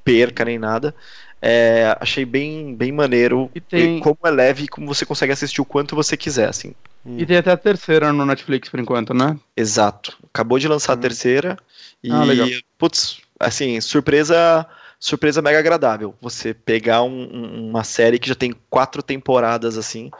perca 0.04 0.44
nem 0.44 0.58
nada. 0.58 0.94
É, 1.40 1.96
achei 2.00 2.24
bem, 2.24 2.74
bem 2.74 2.92
maneiro 2.92 3.50
E 3.54 3.60
tem- 3.60 4.00
como 4.00 4.18
é 4.24 4.30
leve 4.30 4.64
e 4.64 4.68
como 4.68 4.86
você 4.86 5.04
consegue 5.04 5.32
assistir 5.32 5.60
o 5.60 5.64
quanto 5.64 5.94
você 5.94 6.16
quiser, 6.16 6.48
assim. 6.48 6.74
E 7.04 7.24
tem 7.24 7.36
até 7.36 7.50
a 7.52 7.56
terceira 7.56 8.12
no 8.12 8.26
Netflix 8.26 8.68
por 8.68 8.80
enquanto, 8.80 9.14
né? 9.14 9.38
Exato. 9.56 10.16
Acabou 10.32 10.58
de 10.58 10.66
lançar 10.68 10.94
a 10.94 10.96
Hum. 10.96 11.00
terceira 11.00 11.56
e, 12.02 12.10
Ah, 12.10 12.24
legal. 12.24 12.48
putz, 12.78 13.18
assim, 13.38 13.80
surpresa, 13.80 14.66
surpresa 14.98 15.40
mega 15.40 15.58
agradável. 15.58 16.14
Você 16.20 16.52
pegar 16.52 17.02
um- 17.02 17.68
uma 17.70 17.84
série 17.84 18.18
que 18.18 18.28
já 18.28 18.34
tem 18.34 18.54
quatro 18.68 19.02
temporadas, 19.02 19.76
assim, 19.78 20.10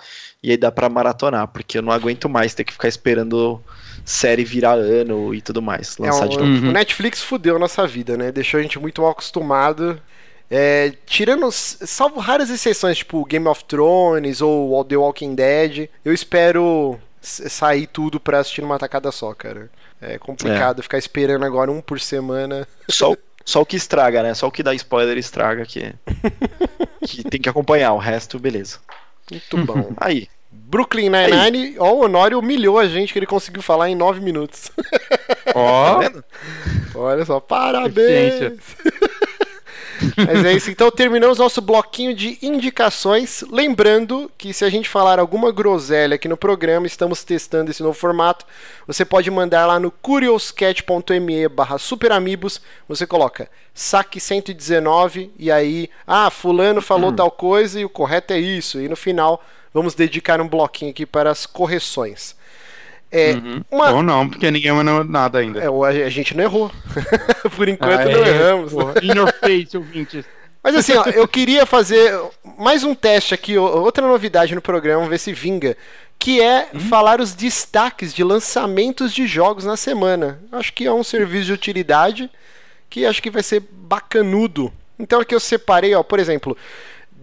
e 0.47 0.53
aí 0.53 0.57
dá 0.57 0.71
pra 0.71 0.89
maratonar, 0.89 1.49
porque 1.49 1.77
eu 1.79 1.83
não 1.83 1.93
aguento 1.93 2.29
mais 2.29 2.55
ter 2.55 2.63
que 2.63 2.73
ficar 2.73 2.87
esperando 2.89 3.61
série 4.05 4.45
virar 4.45 4.75
ano 4.75 5.35
e 5.35 5.41
tudo 5.43 5.61
mais, 5.61 5.97
É, 5.99 6.03
lançar 6.03 6.27
o, 6.27 6.29
de 6.29 6.39
novo. 6.39 6.49
Uhum. 6.51 6.69
o 6.69 6.73
Netflix 6.73 7.21
fudeu 7.21 7.57
a 7.57 7.59
nossa 7.59 7.85
vida, 7.87 8.17
né? 8.17 8.31
Deixou 8.31 8.61
a 8.61 8.63
gente 8.63 8.79
muito 8.79 9.03
mal 9.03 9.11
acostumado. 9.11 10.01
É, 10.49 10.93
tirando, 11.05 11.51
salvo 11.51 12.21
raras 12.21 12.49
exceções, 12.49 12.99
tipo 12.99 13.25
Game 13.25 13.49
of 13.49 13.65
Thrones 13.65 14.41
ou 14.41 14.85
The 14.85 14.97
Walking 14.97 15.35
Dead, 15.35 15.89
eu 16.05 16.13
espero 16.15 16.97
sair 17.21 17.89
tudo 17.89 18.21
pra 18.21 18.39
assistir 18.39 18.61
numa 18.63 18.79
tacada 18.79 19.11
só, 19.11 19.35
cara. 19.35 19.69
É 20.01 20.17
complicado 20.19 20.81
ficar 20.85 20.99
esperando 20.99 21.45
agora 21.45 21.73
um 21.73 21.81
por 21.81 21.99
semana. 21.99 22.69
Só, 22.89 23.15
o- 23.15 23.19
só 23.45 23.63
o 23.63 23.67
que 23.67 23.75
estraga, 23.75 24.23
né? 24.23 24.33
Só 24.35 24.47
o 24.47 24.53
que 24.53 24.63
dá 24.63 24.73
spoiler 24.75 25.19
estraga, 25.19 25.67
que, 25.67 25.93
que 27.05 27.25
tem 27.25 27.41
que 27.41 27.49
acompanhar, 27.49 27.93
o 27.95 27.99
resto, 27.99 28.39
beleza. 28.39 28.79
Muito 29.29 29.57
bom. 29.65 29.93
Aí, 29.97 30.29
Brooklyn 30.69 31.11
Nine-Nine, 31.11 31.77
ó, 31.79 31.93
o 31.93 32.01
Honório 32.01 32.41
humilhou 32.41 32.77
a 32.77 32.89
gente 32.89 33.13
que 33.13 33.19
ele 33.19 33.27
conseguiu 33.27 33.63
falar 33.63 33.89
em 33.89 33.95
nove 33.95 34.21
minutos. 34.21 34.73
Ó, 35.55 36.01
tá? 36.03 36.25
Olha 36.93 37.25
só, 37.25 37.39
parabéns! 37.39 38.61
Mas 40.17 40.45
é 40.45 40.53
isso, 40.53 40.71
então 40.71 40.91
terminamos 40.91 41.39
nosso 41.39 41.63
bloquinho 41.63 42.13
de 42.13 42.37
indicações. 42.43 43.43
Lembrando 43.49 44.31
que 44.37 44.53
se 44.53 44.65
a 44.65 44.69
gente 44.69 44.89
falar 44.89 45.19
alguma 45.19 45.53
groselha 45.53 46.17
aqui 46.17 46.29
no 46.29 46.37
programa, 46.37 46.87
estamos 46.87 47.23
testando 47.23 47.71
esse 47.71 47.83
novo 47.83 47.97
formato. 47.97 48.45
Você 48.87 49.05
pode 49.05 49.31
mandar 49.31 49.67
lá 49.67 49.81
no 49.81 49.91
curioscat.me 49.91 51.49
barra 51.49 51.79
superamigos. 51.79 52.61
Você 52.89 53.07
coloca 53.07 53.49
saque 53.73 54.21
119 54.21 55.33
e 55.39 55.51
aí, 55.51 55.89
ah, 56.07 56.31
fulano 56.31 56.83
falou 56.83 57.13
tal 57.13 57.31
coisa 57.31 57.81
e 57.81 57.85
o 57.85 57.89
correto 57.89 58.33
é 58.33 58.39
isso. 58.39 58.81
E 58.81 58.89
no 58.89 58.97
final 58.97 59.43
vamos 59.77 59.95
dedicar 59.95 60.41
um 60.41 60.49
bloquinho 60.49 60.91
aqui 60.91 61.05
para 61.07 61.31
as 61.31 61.45
correções. 61.47 62.35
É, 63.13 63.33
Uhum. 63.35 63.63
uma, 63.71 63.91
Ou 63.93 64.03
não, 64.03 64.29
porque 64.29 64.51
ninguém 64.51 64.73
mandou 64.73 65.05
nada 65.05 65.39
ainda. 65.39 65.61
é, 65.61 66.05
a 66.05 66.09
gente 66.09 66.37
não 66.37 66.43
errou. 66.43 66.73
Por 67.55 67.69
enquanto 67.69 68.01
Ah, 68.01 68.05
não 68.07 68.25
é, 68.25 68.29
erramos. 68.29 68.73
porra. 68.73 68.95
In 69.03 69.17
your 69.17 69.33
face, 69.39 69.77
ouvintes. 69.77 70.25
Mas 70.63 70.75
assim, 70.75 70.95
ó, 70.95 71.05
eu 71.05 71.29
queria 71.29 71.65
fazer 71.65 72.13
mais 72.59 72.83
um 72.83 72.95
teste 72.95 73.33
aqui, 73.33 73.57
outra 73.57 74.05
novidade 74.07 74.55
no 74.55 74.61
programa, 74.61 74.97
vamos 74.99 75.11
ver 75.11 75.19
se 75.19 75.33
vinga. 75.33 75.77
Que 76.19 76.41
é 76.43 76.69
falar 76.91 77.21
os 77.21 77.35
destaques 77.35 78.13
de 78.13 78.25
lançamentos 78.25 79.13
de 79.13 79.27
jogos 79.27 79.65
na 79.65 79.77
semana. 79.77 80.41
Acho 80.51 80.73
que 80.73 80.87
é 80.87 80.93
um 80.93 81.05
serviço 81.05 81.45
de 81.47 81.53
utilidade 81.53 82.29
que 82.91 83.05
acho 83.07 83.23
que 83.23 83.31
vai 83.31 83.43
ser 83.43 83.63
bacanudo. 83.71 84.73
Então 84.99 85.21
aqui 85.21 85.35
eu 85.35 85.41
separei, 85.41 85.95
ó, 85.95 86.03
por 86.03 86.19
exemplo, 86.19 86.57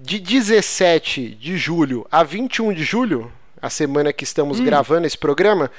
de 0.03 0.19
17 0.19 1.29
de 1.29 1.57
julho 1.57 2.05
a 2.11 2.23
21 2.23 2.73
de 2.73 2.83
julho, 2.83 3.31
a 3.61 3.69
semana 3.69 4.11
que 4.11 4.25
estamos 4.25 4.59
gravando 4.59 5.07
esse 5.07 5.17
programa, 5.17 5.71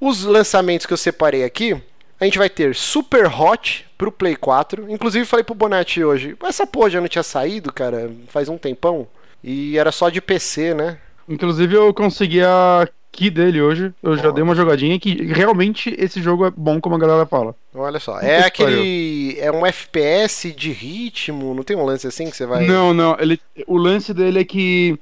os 0.00 0.22
lançamentos 0.22 0.86
que 0.86 0.92
eu 0.92 0.96
separei 0.96 1.42
aqui, 1.42 1.76
a 2.20 2.24
gente 2.24 2.38
vai 2.38 2.48
ter 2.48 2.76
Super 2.76 3.26
Hot 3.26 3.84
pro 3.98 4.12
Play 4.12 4.36
4. 4.36 4.88
Inclusive 4.88 5.24
falei 5.24 5.42
pro 5.42 5.54
Bonatti 5.54 6.04
hoje, 6.04 6.36
essa 6.44 6.64
porra 6.64 6.90
já 6.90 7.00
não 7.00 7.08
tinha 7.08 7.24
saído, 7.24 7.72
cara, 7.72 8.08
faz 8.28 8.48
um 8.48 8.56
tempão. 8.56 9.08
E 9.42 9.76
era 9.76 9.90
só 9.90 10.08
de 10.10 10.20
PC, 10.20 10.72
né? 10.72 10.98
Inclusive, 11.28 11.74
eu 11.74 11.92
consegui 11.92 12.42
a 12.42 12.88
key 13.16 13.30
dele 13.30 13.60
hoje. 13.60 13.92
Eu 14.02 14.16
já 14.16 14.30
dei 14.30 14.42
uma 14.42 14.54
jogadinha 14.54 14.98
que 15.00 15.24
realmente 15.24 15.94
esse 15.98 16.20
jogo 16.22 16.46
é 16.46 16.50
bom, 16.50 16.80
como 16.80 16.94
a 16.94 16.98
galera 16.98 17.26
fala. 17.26 17.54
Olha 17.74 17.98
só, 17.98 18.20
é 18.20 18.50
que 18.50 18.62
aquele. 18.62 19.38
É 19.40 19.50
um 19.50 19.64
FPS 19.64 20.52
de 20.52 20.70
ritmo, 20.70 21.54
não 21.54 21.62
tem 21.62 21.76
um 21.76 21.84
lance 21.84 22.06
assim 22.06 22.30
que 22.30 22.36
você 22.36 22.46
vai. 22.46 22.66
Não, 22.66 22.92
não. 22.92 23.16
Ele, 23.18 23.40
o 23.66 23.76
lance 23.76 24.12
dele 24.12 24.40
é 24.40 24.44
que 24.44 24.98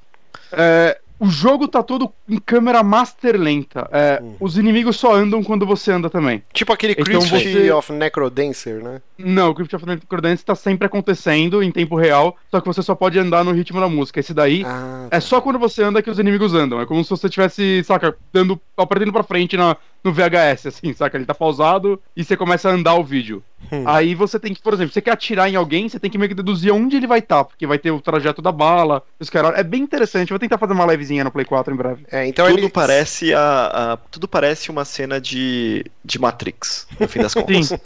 é, 0.52 0.98
o 1.18 1.26
jogo 1.26 1.68
tá 1.68 1.82
todo 1.82 2.12
em 2.28 2.38
câmera 2.38 2.82
master 2.82 3.36
lenta. 3.38 3.88
É, 3.92 4.20
Hum. 4.22 4.34
Os 4.40 4.56
inimigos 4.58 4.96
só 4.96 5.14
andam 5.14 5.42
quando 5.42 5.64
você 5.66 5.90
anda 5.92 6.08
também. 6.10 6.42
Tipo 6.52 6.72
aquele 6.72 6.92
Então 6.92 7.04
Crypt 7.04 7.28
você- 7.52 7.70
of 7.72 7.92
Necrodancer, 7.92 8.82
né? 8.82 9.00
Não, 9.18 9.50
o 9.50 9.54
Crypt 9.54 9.76
of 9.76 9.86
Necrodancer 9.86 10.44
tá 10.44 10.54
sempre 10.54 10.86
acontecendo 10.86 11.62
em 11.62 11.70
tempo 11.70 11.96
real, 11.96 12.36
só 12.50 12.60
que 12.60 12.66
você 12.66 12.82
só 12.82 12.94
pode 12.94 13.18
andar 13.18 13.44
no 13.44 13.52
ritmo 13.52 13.80
da 13.80 13.88
música. 13.88 14.20
Esse 14.20 14.34
daí 14.34 14.62
Ah, 14.66 15.06
é 15.10 15.20
só 15.20 15.40
quando 15.40 15.58
você 15.58 15.82
anda 15.82 16.02
que 16.02 16.10
os 16.10 16.18
inimigos 16.18 16.54
andam. 16.54 16.80
É 16.80 16.86
como 16.86 17.02
se 17.04 17.10
você 17.10 17.28
tivesse, 17.28 17.82
saca, 17.84 18.16
dando, 18.32 18.60
apertando 18.76 19.12
pra 19.12 19.22
frente 19.22 19.56
na, 19.56 19.76
no 20.02 20.12
VHS, 20.12 20.66
assim, 20.68 20.92
saca? 20.92 21.16
Ele 21.16 21.26
tá 21.26 21.34
pausado 21.34 22.00
e 22.16 22.24
você 22.24 22.36
começa 22.36 22.68
a 22.68 22.72
andar 22.72 22.94
o 22.94 23.04
vídeo. 23.04 23.42
Hum. 23.72 23.82
Aí 23.86 24.14
você 24.14 24.38
tem 24.38 24.52
que, 24.54 24.60
por 24.62 24.74
exemplo, 24.74 24.92
você 24.92 25.00
quer 25.00 25.12
atirar 25.12 25.48
em 25.50 25.56
alguém, 25.56 25.88
você 25.88 25.98
tem 25.98 26.10
que 26.10 26.18
meio 26.18 26.28
que 26.28 26.34
deduzir 26.34 26.72
onde 26.72 26.96
ele 26.96 27.06
vai 27.06 27.18
estar, 27.20 27.44
porque 27.44 27.66
vai 27.66 27.78
ter 27.78 27.90
o 27.90 28.00
trajeto 28.00 28.40
da 28.42 28.52
bala, 28.52 29.02
os 29.18 29.30
caras. 29.30 29.58
É 29.58 29.62
bem 29.62 29.82
interessante. 29.82 30.30
Eu 30.30 30.34
vou 30.34 30.38
tentar 30.38 30.58
fazer 30.58 30.72
uma 30.72 30.86
livezinha 30.86 31.24
no 31.24 31.30
Play 31.30 31.44
4 31.44 31.72
em 31.72 31.76
breve. 31.76 32.04
é, 32.10 32.26
então 32.26 32.46
tudo 32.46 32.58
ele. 32.58 32.68
parece 32.68 33.32
a, 33.34 33.92
a- 33.92 33.96
tudo 34.10 34.28
parece 34.28 34.70
uma 34.70 34.84
cena 34.84 35.20
de, 35.20 35.84
de 36.04 36.18
Matrix, 36.18 36.86
no 36.98 37.08
fim 37.08 37.20
das 37.20 37.32
contas. 37.34 37.68
Sim. 37.68 37.78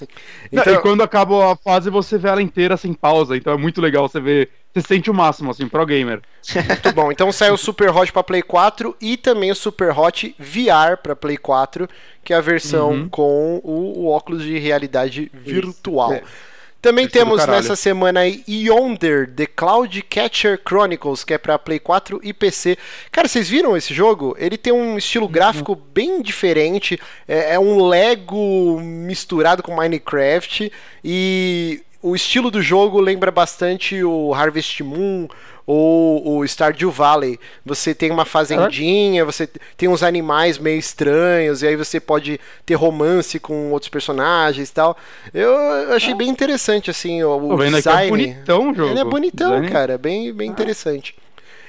Então- 0.52 0.74
E 0.74 0.78
quando 0.78 1.02
acaba 1.02 1.52
a 1.52 1.56
fase, 1.56 1.90
você 1.90 2.18
vê 2.18 2.28
ela 2.28 2.42
inteira 2.42 2.76
sem 2.76 2.92
pausa. 2.92 3.36
Então 3.36 3.52
é 3.52 3.56
muito 3.56 3.80
legal 3.80 4.08
você 4.08 4.20
ver. 4.20 4.50
Você 4.80 4.94
sente 4.94 5.10
o 5.10 5.14
máximo, 5.14 5.50
assim, 5.50 5.68
pro 5.68 5.84
gamer. 5.84 6.20
Muito 6.54 6.92
bom. 6.92 7.10
Então 7.10 7.30
saiu 7.32 7.54
o 7.54 7.58
Super 7.58 7.90
Hot 7.90 8.12
para 8.12 8.22
Play 8.22 8.42
4 8.42 8.96
e 9.00 9.16
também 9.16 9.50
o 9.50 9.54
Super 9.54 9.98
Hot 9.98 10.34
VR 10.38 10.96
para 11.02 11.16
Play 11.16 11.36
4, 11.36 11.88
que 12.24 12.32
é 12.32 12.36
a 12.36 12.40
versão 12.40 12.90
Uhum. 12.90 13.08
com 13.08 13.60
o, 13.64 14.04
o 14.04 14.08
óculos 14.08 14.42
de 14.42 14.58
realidade 14.58 15.30
virtual. 15.34 16.12
É. 16.12 16.22
Também 16.80 17.06
Isso 17.06 17.16
é 17.16 17.20
temos 17.20 17.44
nessa 17.44 17.74
semana 17.74 18.20
aí 18.20 18.44
Yonder, 18.48 19.28
The 19.34 19.46
Cloud 19.46 20.00
Catcher 20.02 20.60
Chronicles, 20.64 21.24
que 21.24 21.34
é 21.34 21.38
para 21.38 21.58
Play 21.58 21.80
4 21.80 22.20
e 22.22 22.32
PC. 22.32 22.78
Cara, 23.10 23.26
vocês 23.26 23.48
viram 23.48 23.76
esse 23.76 23.92
jogo? 23.92 24.36
Ele 24.38 24.56
tem 24.56 24.72
um 24.72 24.96
estilo 24.96 25.28
gráfico 25.28 25.74
bem 25.74 26.22
diferente. 26.22 26.98
É, 27.26 27.54
é 27.54 27.58
um 27.58 27.84
Lego 27.84 28.80
misturado 28.80 29.60
com 29.60 29.74
Minecraft 29.74 30.70
e 31.04 31.82
o 32.02 32.14
estilo 32.14 32.50
do 32.50 32.62
jogo 32.62 33.00
lembra 33.00 33.30
bastante 33.30 34.02
o 34.04 34.32
Harvest 34.34 34.82
Moon 34.82 35.28
ou 35.66 36.38
o 36.38 36.44
Stardew 36.46 36.90
Valley. 36.90 37.38
Você 37.66 37.94
tem 37.94 38.10
uma 38.10 38.24
fazendinha, 38.24 39.24
você 39.24 39.46
tem 39.76 39.88
uns 39.88 40.02
animais 40.02 40.58
meio 40.58 40.78
estranhos, 40.78 41.62
e 41.62 41.66
aí 41.66 41.76
você 41.76 42.00
pode 42.00 42.40
ter 42.64 42.74
romance 42.74 43.38
com 43.38 43.70
outros 43.70 43.90
personagens 43.90 44.70
e 44.70 44.72
tal. 44.72 44.96
Eu 45.34 45.92
achei 45.92 46.14
bem 46.14 46.28
interessante, 46.28 46.90
assim, 46.90 47.22
o, 47.22 47.36
o 47.36 47.62
é 47.62 47.70
design. 47.70 48.10
bonitão 48.10 48.70
o 48.70 48.74
jogo. 48.74 48.90
Ele 48.92 49.00
é 49.00 49.04
bonitão, 49.04 49.50
Design- 49.50 49.70
cara, 49.70 49.98
bem, 49.98 50.32
bem 50.32 50.48
interessante. 50.48 51.14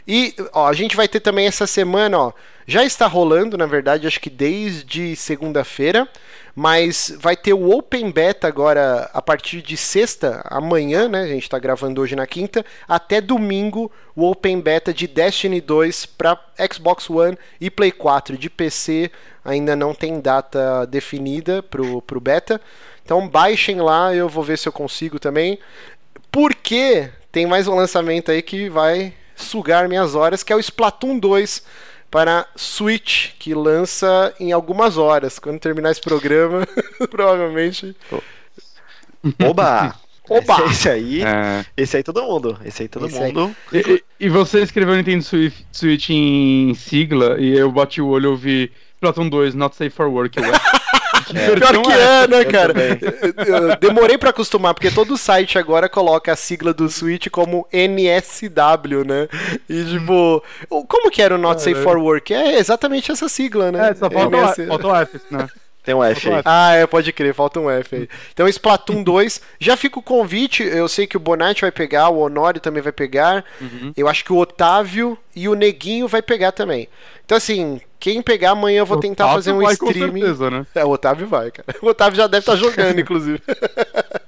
E 0.08 0.34
ó, 0.54 0.68
a 0.68 0.74
gente 0.74 0.96
vai 0.96 1.08
ter 1.08 1.20
também 1.20 1.46
essa 1.46 1.68
semana, 1.68 2.18
ó, 2.18 2.32
já 2.66 2.86
está 2.86 3.06
rolando, 3.06 3.58
na 3.58 3.66
verdade, 3.66 4.08
acho 4.08 4.20
que 4.20 4.30
desde 4.30 5.16
segunda-feira, 5.16 6.08
mas 6.60 7.16
vai 7.18 7.38
ter 7.38 7.54
o 7.54 7.70
Open 7.70 8.12
Beta 8.12 8.46
agora 8.46 9.10
a 9.14 9.22
partir 9.22 9.62
de 9.62 9.78
sexta, 9.78 10.42
amanhã, 10.44 11.08
né? 11.08 11.22
A 11.22 11.28
gente 11.28 11.44
está 11.44 11.58
gravando 11.58 12.02
hoje 12.02 12.18
na 12.18 12.28
quinta, 12.28 12.66
até 12.86 13.22
domingo 13.22 13.90
o 14.14 14.30
Open 14.30 14.60
Beta 14.60 14.94
de 14.94 15.08
Destiny 15.08 15.62
2 15.62 16.06
para 16.06 16.38
Xbox 16.70 17.10
One 17.10 17.38
e 17.62 17.72
Play 17.72 17.94
4. 17.94 18.38
De 18.38 18.50
PC 18.50 19.10
ainda 19.46 19.74
não 19.74 19.94
tem 19.94 20.20
data 20.20 20.86
definida 20.86 21.64
pro, 21.64 22.02
pro 22.02 22.20
beta. 22.20 22.60
Então 23.06 23.26
baixem 23.26 23.80
lá, 23.80 24.14
eu 24.14 24.28
vou 24.28 24.44
ver 24.44 24.58
se 24.58 24.68
eu 24.68 24.74
consigo 24.74 25.18
também. 25.18 25.58
Porque 26.30 27.10
tem 27.32 27.46
mais 27.46 27.70
um 27.70 27.76
lançamento 27.76 28.32
aí 28.32 28.42
que 28.42 28.68
vai 28.68 29.14
sugar 29.40 29.88
minhas 29.90 30.16
horas, 30.16 30.44
que 30.44 30.52
é 30.54 30.56
o 30.56 30.60
Splatoon 30.60 31.18
2 31.20 31.64
para 32.12 32.48
Switch, 32.56 33.32
que 33.38 33.54
lança 33.54 34.34
em 34.40 34.52
algumas 34.52 34.98
horas. 34.98 35.38
Quando 35.40 35.60
terminar 35.60 35.92
esse 35.92 36.02
programa, 36.02 36.68
provavelmente. 37.10 37.96
Oba! 39.48 39.96
Oba! 40.30 40.64
Esse 40.70 40.88
aí, 40.88 41.24
É. 41.24 41.66
esse 41.76 41.98
aí 41.98 42.04
todo 42.04 42.22
mundo. 42.22 42.60
Esse 42.64 42.84
aí 42.84 42.88
todo 42.88 43.08
Esse 43.08 43.18
aí. 43.18 43.34
mundo. 43.34 43.56
E, 43.74 43.78
e- 43.80 44.04
e 44.26 44.30
você 44.30 44.62
escreveu 44.62 44.96
Nintendo 44.96 45.24
Switch, 45.24 45.56
Switch 45.72 46.10
em 46.12 46.74
sigla 46.76 47.40
e 47.40 47.58
eu 47.58 47.72
bati 47.72 48.00
o 48.00 48.08
olho 48.10 48.34
e 48.34 48.38
vi 48.38 48.72
Splatoon 48.96 49.28
2, 49.30 49.56
Not 49.56 49.76
Safe 49.76 49.90
for 49.90 50.08
Work. 50.08 50.38
Ué. 51.34 51.56
Pior 51.56 51.82
que 51.82 51.92
é, 51.92 52.28
né, 52.28 52.46
cara? 52.46 52.74
Eu- 53.48 53.76
demorei 53.80 54.18
pra 54.18 54.30
acostumar, 54.32 54.74
porque 54.74 54.92
todo 54.92 55.18
site 55.18 55.58
agora 55.58 55.88
coloca 55.90 56.32
a 56.32 56.36
sigla 56.36 56.74
do 56.74 56.90
Switch 56.90 57.28
como 57.30 57.68
NSW, 57.72 59.04
né? 59.06 59.28
E 59.70 59.84
tipo, 59.86 60.44
o- 60.70 60.86
como 60.86 61.10
que 61.12 61.22
era 61.22 61.36
o 61.36 61.38
Not 61.38 61.62
Safe 61.62 61.82
for 61.82 61.98
Work? 61.98 62.34
É 62.34 62.58
exatamente 62.58 63.12
essa 63.12 63.28
sigla, 63.30 63.72
né? 63.72 63.90
É, 63.90 63.94
só 63.96 64.10
falta 64.10 64.36
o 64.38 64.40
NS 64.40 64.60
F, 64.62 64.68
falta 64.68 64.88
o 64.88 64.96
F, 64.96 65.20
né? 65.32 65.48
Tem 65.82 65.96
um 65.96 66.04
F 66.04 66.30
aí. 66.30 66.42
Ah, 66.46 66.74
é, 66.76 66.86
pode 66.86 67.12
crer, 67.14 67.34
falta 67.34 67.60
um 67.60 67.70
F 67.70 67.96
aí. 67.96 68.10
Então, 68.34 68.48
Splatoon 68.48 69.02
2, 69.04 69.42
já 69.60 69.78
fica 69.78 69.98
o 69.98 70.04
convite. 70.04 70.62
Eu 70.62 70.88
sei 70.88 71.08
que 71.08 71.18
o 71.18 71.20
Bonatti 71.20 71.62
vai 71.62 71.72
pegar, 71.72 72.10
o 72.10 72.20
Honório 72.20 72.60
também 72.60 72.82
vai 72.84 72.92
pegar. 72.92 73.44
Eu 73.96 74.08
acho 74.08 74.24
que 74.26 74.34
o 74.34 74.38
Otávio 74.38 75.18
e 75.36 75.48
o 75.48 75.56
Neguinho 75.56 76.08
vai 76.08 76.22
pegar 76.22 76.52
também. 76.52 76.88
Então, 77.26 77.38
assim, 77.38 77.80
quem 78.00 78.22
pegar 78.22 78.52
amanhã 78.52 78.80
eu 78.80 78.86
vou 78.86 78.98
tentar 78.98 79.26
Otávio 79.26 79.38
fazer 79.44 79.52
um 79.54 79.62
vai, 79.62 79.74
streaming. 79.74 80.22
Com 80.22 80.26
certeza, 80.28 80.50
né? 80.52 80.66
É, 80.76 80.86
o 80.86 80.90
Otávio 80.90 81.28
vai, 81.28 81.52
cara. 81.52 81.78
O 81.82 81.88
Otávio 81.88 82.18
já 82.18 82.28
deve 82.28 82.42
estar 82.42 82.56
jogando, 82.56 82.98
inclusive. 83.02 83.42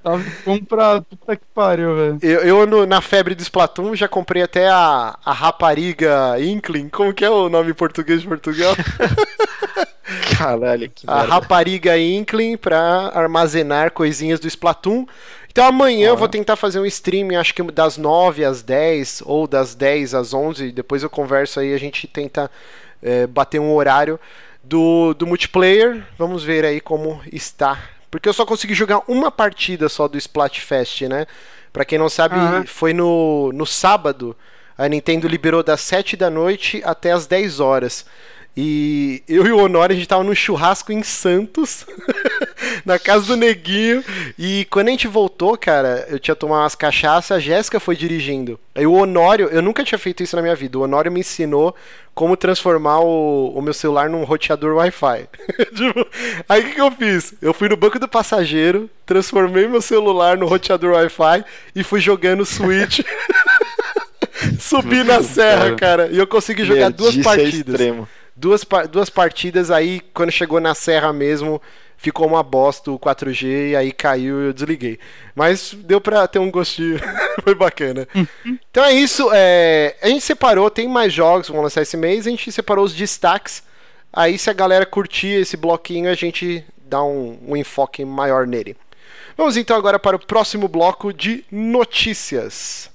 Tava 0.03 0.23
comprado, 0.43 1.03
puta 1.05 1.35
que 1.35 1.43
pariu, 1.53 1.95
velho. 1.95 2.17
Eu, 2.21 2.41
eu 2.41 2.65
no- 2.67 2.85
na 2.85 3.01
febre 3.01 3.35
do 3.35 3.41
Splatoon 3.41 3.95
já 3.95 4.07
comprei 4.07 4.43
até 4.43 4.67
a, 4.67 5.17
a 5.23 5.31
rapariga 5.33 6.39
Inkling. 6.39 6.89
Como 6.89 7.13
que 7.13 7.23
é 7.23 7.29
o 7.29 7.49
nome 7.49 7.71
em 7.71 7.75
português 7.75 8.21
de 8.21 8.27
Portugal? 8.27 8.75
Caralho, 10.37 10.89
que 10.89 11.05
a 11.07 11.15
merda. 11.17 11.33
rapariga 11.33 11.97
Inkling 11.97 12.57
pra 12.57 13.11
armazenar 13.13 13.91
coisinhas 13.91 14.39
do 14.39 14.47
Splatoon. 14.47 15.05
Então 15.49 15.65
amanhã 15.65 16.09
eu 16.09 16.17
vou 16.17 16.27
tentar 16.29 16.55
fazer 16.55 16.79
um 16.79 16.85
streaming, 16.85 17.35
acho 17.35 17.53
que 17.53 17.61
das 17.71 17.97
9 17.97 18.43
às 18.43 18.61
10 18.61 19.21
ou 19.25 19.47
das 19.47 19.75
10 19.75 20.13
às 20.15 20.33
11. 20.33 20.71
Depois 20.71 21.03
eu 21.03 21.09
converso 21.09 21.59
aí, 21.59 21.73
a 21.73 21.77
gente 21.77 22.07
tenta 22.07 22.49
é, 23.01 23.27
bater 23.27 23.59
um 23.59 23.73
horário 23.73 24.19
do, 24.63 25.13
do 25.13 25.27
multiplayer. 25.27 26.03
Vamos 26.17 26.43
ver 26.43 26.65
aí 26.65 26.79
como 26.79 27.21
está. 27.31 27.79
Porque 28.09 28.27
eu 28.27 28.33
só 28.33 28.45
consegui 28.45 28.73
jogar 28.73 29.01
uma 29.07 29.31
partida 29.31 29.87
só 29.87 30.07
do 30.07 30.17
Splatfest, 30.17 31.03
né? 31.03 31.25
Pra 31.71 31.85
quem 31.85 31.97
não 31.97 32.09
sabe, 32.09 32.35
Aham. 32.35 32.65
foi 32.65 32.93
no, 32.93 33.51
no 33.53 33.65
sábado. 33.65 34.35
A 34.77 34.87
Nintendo 34.87 35.27
liberou 35.27 35.63
das 35.63 35.81
7 35.81 36.17
da 36.17 36.29
noite 36.29 36.81
até 36.83 37.11
as 37.11 37.25
10 37.25 37.59
horas. 37.59 38.05
E 38.55 39.23
eu 39.29 39.47
e 39.47 39.51
o 39.51 39.59
Honório, 39.59 39.93
a 39.93 39.97
gente 39.97 40.07
tava 40.07 40.23
num 40.23 40.35
churrasco 40.35 40.91
em 40.91 41.01
Santos, 41.03 41.85
na 42.85 42.99
casa 42.99 43.27
do 43.27 43.37
Neguinho. 43.37 44.03
E 44.37 44.65
quando 44.69 44.89
a 44.89 44.91
gente 44.91 45.07
voltou, 45.07 45.57
cara, 45.57 46.05
eu 46.09 46.19
tinha 46.19 46.35
tomado 46.35 46.63
umas 46.63 46.75
cachaças, 46.75 47.31
a 47.31 47.39
Jéssica 47.39 47.79
foi 47.79 47.95
dirigindo. 47.95 48.59
Aí 48.75 48.85
o 48.85 48.93
Honório, 48.93 49.47
eu 49.47 49.61
nunca 49.61 49.85
tinha 49.85 49.97
feito 49.97 50.21
isso 50.21 50.35
na 50.35 50.41
minha 50.41 50.55
vida. 50.55 50.77
O 50.77 50.81
Honório 50.81 51.11
me 51.11 51.21
ensinou 51.21 51.73
como 52.13 52.35
transformar 52.35 52.99
o, 52.99 53.53
o 53.55 53.61
meu 53.61 53.73
celular 53.73 54.09
num 54.09 54.25
roteador 54.25 54.75
Wi-Fi. 54.75 55.29
Tipo, 55.73 56.07
aí 56.49 56.61
o 56.61 56.65
que, 56.65 56.75
que 56.75 56.81
eu 56.81 56.91
fiz? 56.91 57.33
Eu 57.41 57.53
fui 57.53 57.69
no 57.69 57.77
banco 57.77 57.97
do 57.99 58.07
passageiro, 58.07 58.89
transformei 59.05 59.65
meu 59.65 59.81
celular 59.81 60.37
no 60.37 60.45
roteador 60.45 60.93
Wi-Fi 60.93 61.45
e 61.73 61.83
fui 61.83 62.01
jogando 62.01 62.45
Switch. 62.45 62.99
Subi 64.59 65.03
na 65.03 65.23
serra, 65.23 65.75
cara. 65.75 66.09
E 66.11 66.17
eu 66.17 66.27
consegui 66.27 66.65
jogar 66.65 66.89
duas 66.89 67.15
Nerdice 67.15 67.29
é 67.29 67.41
partidas 67.41 67.73
extremo. 67.75 68.07
Duas, 68.35 68.65
duas 68.89 69.09
partidas, 69.09 69.71
aí 69.71 69.99
quando 70.13 70.31
chegou 70.31 70.59
na 70.59 70.73
serra 70.73 71.11
mesmo, 71.13 71.61
ficou 71.97 72.27
uma 72.27 72.41
bosta 72.41 72.91
o 72.91 72.99
4G, 72.99 73.71
e 73.71 73.75
aí 73.75 73.91
caiu 73.91 74.41
e 74.41 74.45
eu 74.47 74.53
desliguei. 74.53 74.99
Mas 75.35 75.73
deu 75.73 76.01
pra 76.01 76.27
ter 76.27 76.39
um 76.39 76.49
gostinho, 76.49 76.99
foi 77.43 77.53
bacana. 77.53 78.07
então 78.45 78.83
é 78.83 78.93
isso, 78.93 79.29
é, 79.33 79.95
a 80.01 80.07
gente 80.07 80.23
separou, 80.23 80.69
tem 80.69 80.87
mais 80.87 81.13
jogos 81.13 81.47
que 81.47 81.53
vão 81.53 81.61
lançar 81.61 81.81
esse 81.81 81.95
mês, 81.97 82.25
a 82.25 82.29
gente 82.29 82.51
separou 82.51 82.85
os 82.85 82.93
destaques, 82.93 83.63
aí 84.11 84.37
se 84.37 84.49
a 84.49 84.53
galera 84.53 84.85
curtir 84.85 85.41
esse 85.41 85.55
bloquinho, 85.55 86.09
a 86.09 86.15
gente 86.15 86.65
dá 86.77 87.03
um, 87.03 87.37
um 87.47 87.55
enfoque 87.55 88.03
maior 88.03 88.47
nele. 88.47 88.75
Vamos 89.37 89.55
então 89.55 89.77
agora 89.77 89.97
para 89.97 90.15
o 90.15 90.25
próximo 90.25 90.67
bloco 90.67 91.13
de 91.13 91.45
notícias. 91.49 92.89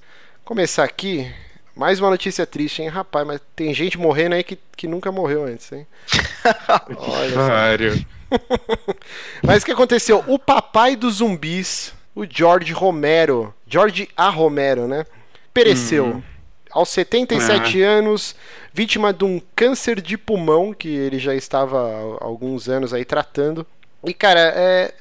Começar 0.44 0.84
aqui. 0.84 1.32
Mais 1.76 2.00
uma 2.00 2.08
notícia 2.08 2.46
triste, 2.46 2.80
hein, 2.80 2.88
rapaz? 2.88 3.26
Mas 3.26 3.38
tem 3.54 3.74
gente 3.74 3.98
morrendo 3.98 4.34
aí 4.34 4.42
que, 4.42 4.58
que 4.74 4.88
nunca 4.88 5.12
morreu 5.12 5.44
antes, 5.44 5.70
hein? 5.70 5.86
Olha 6.96 7.34
só. 7.34 7.46
Sério. 7.46 8.06
Mas 9.44 9.62
o 9.62 9.66
que 9.66 9.72
aconteceu? 9.72 10.24
O 10.26 10.38
papai 10.38 10.96
dos 10.96 11.16
zumbis, 11.16 11.92
o 12.14 12.24
George 12.24 12.72
Romero, 12.72 13.54
George 13.66 14.08
A. 14.16 14.30
Romero, 14.30 14.88
né? 14.88 15.04
Pereceu. 15.52 16.22
Aos 16.70 16.88
77 16.88 17.82
anos, 17.82 18.34
vítima 18.72 19.12
de 19.12 19.24
um 19.24 19.40
câncer 19.54 20.00
de 20.00 20.16
pulmão, 20.16 20.72
que 20.72 20.88
ele 20.88 21.18
já 21.18 21.34
estava 21.34 21.78
há 22.20 22.24
alguns 22.24 22.70
anos 22.70 22.94
aí 22.94 23.04
tratando. 23.04 23.66
E, 24.02 24.14
cara, 24.14 24.40
é. 24.56 24.94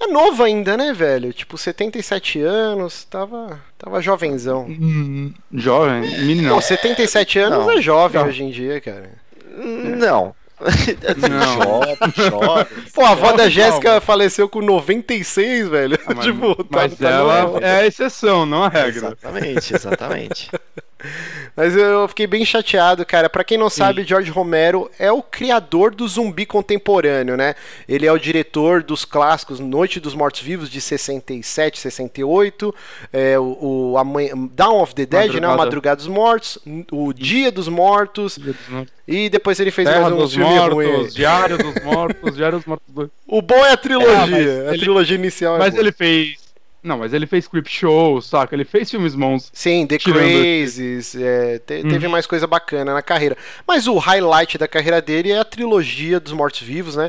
É 0.00 0.06
novo 0.08 0.42
ainda, 0.42 0.76
né, 0.76 0.92
velho? 0.92 1.32
Tipo, 1.32 1.56
77 1.56 2.40
anos, 2.40 3.04
tava, 3.04 3.60
tava 3.82 4.00
jovenzão. 4.00 4.66
Hum, 4.68 5.32
jovem, 5.52 6.02
meninão. 6.24 6.54
Pô, 6.56 6.60
77 6.62 7.38
anos 7.40 7.58
Não, 7.66 7.70
é 7.70 7.80
jovem 7.82 8.20
não. 8.20 8.28
hoje 8.28 8.42
em 8.44 8.50
dia, 8.50 8.80
cara. 8.80 9.10
Não. 9.56 9.96
Não. 9.98 10.42
Jovem, 10.62 11.96
jovem. 12.30 12.66
Pô, 12.94 13.02
a 13.02 13.10
avó 13.10 13.32
da 13.32 13.48
Jéssica 13.48 14.00
faleceu 14.00 14.48
com 14.48 14.60
96, 14.62 15.68
velho. 15.68 15.98
Ah, 16.06 16.12
mas 16.14 16.22
tipo, 16.24 16.54
tá- 16.54 16.64
mas 16.70 16.94
tá 16.96 17.10
ela 17.10 17.58
é 17.60 17.80
a 17.80 17.86
exceção, 17.86 18.46
não 18.46 18.62
a 18.62 18.68
regra. 18.68 19.08
Exatamente, 19.08 19.74
exatamente. 19.74 20.50
Mas 21.54 21.76
eu 21.76 22.08
fiquei 22.08 22.26
bem 22.26 22.44
chateado, 22.46 23.04
cara. 23.04 23.28
Pra 23.28 23.44
quem 23.44 23.58
não 23.58 23.68
sabe, 23.68 24.04
George 24.04 24.30
Romero 24.30 24.90
é 24.98 25.12
o 25.12 25.22
criador 25.22 25.94
do 25.94 26.08
zumbi 26.08 26.46
contemporâneo, 26.46 27.36
né? 27.36 27.54
Ele 27.86 28.06
é 28.06 28.12
o 28.12 28.18
diretor 28.18 28.82
dos 28.82 29.04
clássicos 29.04 29.60
Noite 29.60 30.00
dos 30.00 30.14
Mortos-Vivos 30.14 30.70
de 30.70 30.80
67, 30.80 31.78
68, 31.78 32.74
é, 33.12 33.38
o, 33.38 33.94
o 33.94 34.48
Dawn 34.52 34.80
of 34.80 34.94
the 34.94 35.04
Dead, 35.04 35.34
né? 35.34 35.40
O 35.40 35.40
Madrugada. 35.50 35.56
Madrugada 35.56 35.96
dos 35.96 36.06
Mortos, 36.08 36.58
o 36.90 37.12
Dia 37.12 37.52
dos 37.52 37.68
Mortos, 37.68 38.36
Dia 38.36 38.52
dos 38.54 38.68
Mortos. 38.68 38.92
e 39.06 39.28
depois 39.28 39.60
ele 39.60 39.70
fez 39.70 39.86
Terra 39.88 40.00
mais 40.00 40.14
um 40.14 40.18
dos 40.18 40.32
filme 40.34 40.58
ruim. 40.58 40.86
Mortos, 40.92 41.14
Diário 41.14 41.58
dos 41.58 41.82
Mortos, 41.84 42.34
Diário 42.34 42.58
dos 42.58 42.66
Mortos 42.66 42.86
2. 42.94 43.10
O 43.26 43.42
bom 43.42 43.64
é 43.66 43.72
a 43.72 43.76
trilogia, 43.76 44.36
É, 44.36 44.68
a 44.68 44.70
ele- 44.70 44.78
trilogia 44.78 45.16
inicial 45.16 45.56
é 45.56 45.58
Mas 45.58 45.70
boa. 45.74 45.82
ele 45.82 45.92
fez. 45.92 46.36
Não, 46.82 46.98
mas 46.98 47.12
ele 47.12 47.26
fez 47.26 47.46
Creep 47.46 47.68
Show, 47.68 48.20
saca? 48.20 48.54
Ele 48.56 48.64
fez 48.64 48.90
filmes 48.90 49.14
bons. 49.14 49.50
Sim, 49.52 49.86
The 49.86 49.98
Crazies, 49.98 51.14
é, 51.14 51.58
te- 51.60 51.82
teve 51.84 52.08
mais 52.08 52.26
coisa 52.26 52.46
bacana 52.46 52.92
na 52.92 53.02
carreira. 53.02 53.36
Mas 53.66 53.86
o 53.86 53.98
highlight 53.98 54.58
da 54.58 54.66
carreira 54.66 55.00
dele 55.00 55.30
é 55.30 55.38
a 55.38 55.44
trilogia 55.44 56.18
dos 56.18 56.32
Mortos-Vivos, 56.32 56.96
né? 56.96 57.08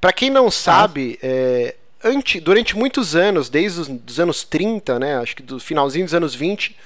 Pra 0.00 0.12
quem 0.12 0.30
não 0.30 0.50
sabe, 0.52 1.18
é, 1.20 1.74
ante- 2.04 2.38
durante 2.38 2.76
muitos 2.76 3.16
anos, 3.16 3.48
desde 3.48 3.80
os 3.80 3.88
dos 3.88 4.20
anos 4.20 4.44
30, 4.44 5.00
né? 5.00 5.16
Acho 5.18 5.34
que 5.34 5.42
do 5.42 5.58
finalzinho 5.58 6.04
dos 6.04 6.14
anos 6.14 6.32
20, 6.36 6.76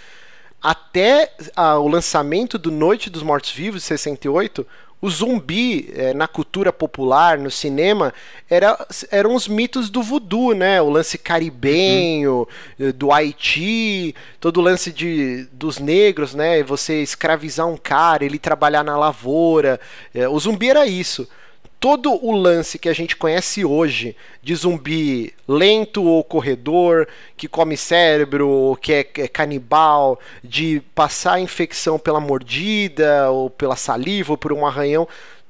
até 0.62 1.32
ah, 1.56 1.78
o 1.78 1.88
lançamento 1.88 2.56
do 2.56 2.70
Noite 2.70 3.10
dos 3.10 3.22
Mortos-Vivos, 3.22 3.82
de 3.82 3.86
68, 3.88 4.66
o 5.02 5.10
zumbi 5.10 5.92
eh, 5.96 6.14
na 6.14 6.28
cultura 6.28 6.72
popular, 6.72 7.36
no 7.36 7.50
cinema, 7.50 8.14
era, 8.48 8.78
eram 9.10 9.34
os 9.34 9.48
mitos 9.48 9.90
do 9.90 10.00
voodoo, 10.00 10.54
né? 10.54 10.80
O 10.80 10.88
lance 10.88 11.18
caribenho, 11.18 12.46
eh, 12.78 12.92
do 12.92 13.10
Haiti, 13.12 14.14
todo 14.38 14.58
o 14.58 14.60
lance 14.60 14.92
de, 14.92 15.48
dos 15.52 15.80
negros, 15.80 16.36
né? 16.36 16.62
Você 16.62 17.02
escravizar 17.02 17.66
um 17.66 17.76
cara, 17.76 18.24
ele 18.24 18.38
trabalhar 18.38 18.84
na 18.84 18.96
lavoura. 18.96 19.80
Eh, 20.14 20.28
o 20.28 20.38
zumbi 20.38 20.70
era 20.70 20.86
isso 20.86 21.28
todo 21.82 22.12
o 22.24 22.30
lance 22.30 22.78
que 22.78 22.88
a 22.88 22.92
gente 22.92 23.16
conhece 23.16 23.64
hoje 23.64 24.14
de 24.40 24.54
zumbi 24.54 25.34
lento 25.48 26.04
ou 26.04 26.22
corredor, 26.22 27.08
que 27.36 27.48
come 27.48 27.76
cérebro, 27.76 28.48
ou 28.48 28.76
que 28.76 28.92
é, 28.92 29.00
é 29.18 29.26
canibal, 29.26 30.16
de 30.44 30.80
passar 30.94 31.40
infecção 31.40 31.98
pela 31.98 32.20
mordida, 32.20 33.28
ou 33.32 33.50
pela 33.50 33.74
saliva, 33.74 34.34
ou 34.34 34.38
por 34.38 34.52
um 34.52 34.64
arranhão, 34.64 35.08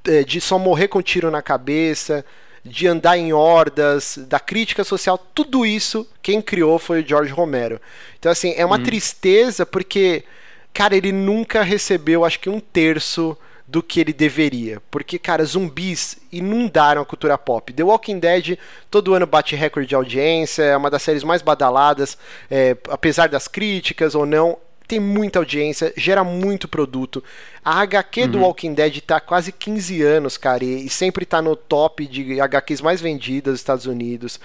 eh, 0.08 0.24
de 0.24 0.40
só 0.40 0.58
morrer 0.58 0.88
com 0.88 1.02
tiro 1.02 1.30
na 1.30 1.42
cabeça, 1.42 2.24
de 2.64 2.86
andar 2.86 3.18
em 3.18 3.34
hordas, 3.34 4.18
da 4.26 4.40
crítica 4.40 4.84
social, 4.84 5.18
tudo 5.34 5.66
isso 5.66 6.08
quem 6.22 6.40
criou 6.40 6.78
foi 6.78 7.02
o 7.02 7.06
George 7.06 7.30
Romero. 7.30 7.78
Então, 8.18 8.32
assim, 8.32 8.54
é 8.56 8.64
uma 8.64 8.78
tristeza 8.78 9.66
porque, 9.66 10.24
cara, 10.72 10.96
ele 10.96 11.12
nunca 11.12 11.62
recebeu, 11.62 12.24
acho 12.24 12.40
que 12.40 12.48
um 12.48 12.58
terço 12.58 13.36
do 13.72 13.82
que 13.82 13.98
ele 13.98 14.12
deveria. 14.12 14.82
Porque, 14.90 15.18
cara, 15.18 15.42
zumbis 15.46 16.18
inundaram 16.30 17.00
a 17.00 17.06
cultura 17.06 17.38
pop. 17.38 17.72
The 17.72 17.82
Walking 17.82 18.18
Dead 18.18 18.58
todo 18.90 19.14
ano 19.14 19.26
bate 19.26 19.56
recorde 19.56 19.88
de 19.88 19.94
audiência, 19.94 20.62
é 20.62 20.76
uma 20.76 20.90
das 20.90 21.00
séries 21.00 21.24
mais 21.24 21.40
badaladas, 21.40 22.18
é, 22.50 22.76
apesar 22.90 23.30
das 23.30 23.48
críticas 23.48 24.14
ou 24.14 24.26
não. 24.26 24.58
Tem 24.86 25.00
muita 25.00 25.38
audiência, 25.38 25.90
gera 25.96 26.22
muito 26.22 26.68
produto. 26.68 27.24
A 27.64 27.80
HQ 27.80 28.26
do 28.26 28.40
Walking 28.40 28.74
Dead 28.74 29.00
tá 29.00 29.16
há 29.16 29.20
quase 29.20 29.50
15 29.50 30.02
anos, 30.02 30.36
cara, 30.36 30.62
e, 30.62 30.84
e 30.84 30.90
sempre 30.90 31.24
tá 31.24 31.40
no 31.40 31.56
top 31.56 32.06
de 32.06 32.38
HQs 32.42 32.82
mais 32.82 33.00
vendidas 33.00 33.54
dos 33.54 33.60
Estados 33.60 33.86
Unidos. 33.86 34.38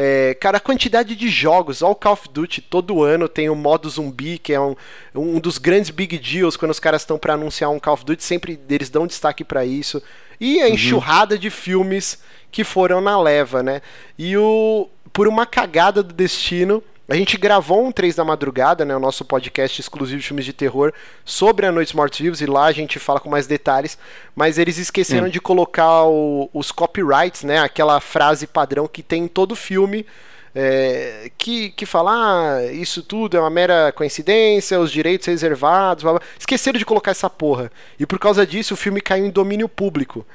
É, 0.00 0.32
cara, 0.34 0.58
a 0.58 0.60
quantidade 0.60 1.16
de 1.16 1.28
jogos, 1.28 1.82
ó, 1.82 1.90
o 1.90 1.94
Call 1.96 2.12
of 2.12 2.28
Duty 2.28 2.60
todo 2.60 3.02
ano 3.02 3.28
tem 3.28 3.50
o 3.50 3.56
modo 3.56 3.90
zumbi, 3.90 4.38
que 4.38 4.52
é 4.52 4.60
um, 4.60 4.76
um 5.12 5.40
dos 5.40 5.58
grandes 5.58 5.90
big 5.90 6.16
deals 6.16 6.56
quando 6.56 6.70
os 6.70 6.78
caras 6.78 7.02
estão 7.02 7.18
para 7.18 7.34
anunciar 7.34 7.68
um 7.68 7.80
Call 7.80 7.94
of 7.94 8.04
Duty, 8.04 8.22
sempre 8.22 8.60
eles 8.70 8.90
dão 8.90 9.08
destaque 9.08 9.42
para 9.42 9.64
isso. 9.64 10.00
E 10.38 10.60
a 10.60 10.70
enxurrada 10.70 11.36
de 11.36 11.50
filmes 11.50 12.22
que 12.52 12.62
foram 12.62 13.00
na 13.00 13.20
leva, 13.20 13.60
né? 13.60 13.82
E 14.16 14.36
o 14.36 14.88
por 15.12 15.26
uma 15.26 15.44
cagada 15.44 16.00
do 16.00 16.14
destino, 16.14 16.80
a 17.08 17.14
gente 17.14 17.38
gravou 17.38 17.86
um 17.86 17.90
3 17.90 18.14
da 18.14 18.24
madrugada, 18.24 18.84
né, 18.84 18.94
o 18.94 19.00
nosso 19.00 19.24
podcast 19.24 19.80
exclusivo 19.80 20.20
de 20.20 20.26
filmes 20.26 20.44
de 20.44 20.52
terror 20.52 20.92
sobre 21.24 21.64
a 21.64 21.72
Noites 21.72 21.94
Mortos 21.94 22.18
Vivos, 22.18 22.42
e 22.42 22.46
lá 22.46 22.66
a 22.66 22.72
gente 22.72 22.98
fala 22.98 23.18
com 23.18 23.30
mais 23.30 23.46
detalhes, 23.46 23.98
mas 24.36 24.58
eles 24.58 24.76
esqueceram 24.76 25.26
Sim. 25.26 25.32
de 25.32 25.40
colocar 25.40 26.04
o, 26.04 26.50
os 26.52 26.70
copyrights, 26.70 27.44
né, 27.44 27.60
aquela 27.60 27.98
frase 27.98 28.46
padrão 28.46 28.86
que 28.86 29.02
tem 29.02 29.24
em 29.24 29.28
todo 29.28 29.56
filme, 29.56 30.04
é, 30.54 31.30
que, 31.38 31.70
que 31.70 31.86
fala, 31.86 32.12
ah, 32.12 32.66
isso 32.72 33.02
tudo 33.02 33.38
é 33.38 33.40
uma 33.40 33.48
mera 33.48 33.90
coincidência, 33.92 34.78
os 34.78 34.92
direitos 34.92 35.28
reservados, 35.28 36.02
blá, 36.02 36.12
blá. 36.14 36.22
esqueceram 36.38 36.78
de 36.78 36.84
colocar 36.84 37.12
essa 37.12 37.30
porra. 37.30 37.70
E 37.98 38.04
por 38.04 38.18
causa 38.18 38.46
disso 38.46 38.74
o 38.74 38.76
filme 38.76 39.00
caiu 39.00 39.24
em 39.24 39.30
domínio 39.30 39.68
público. 39.68 40.26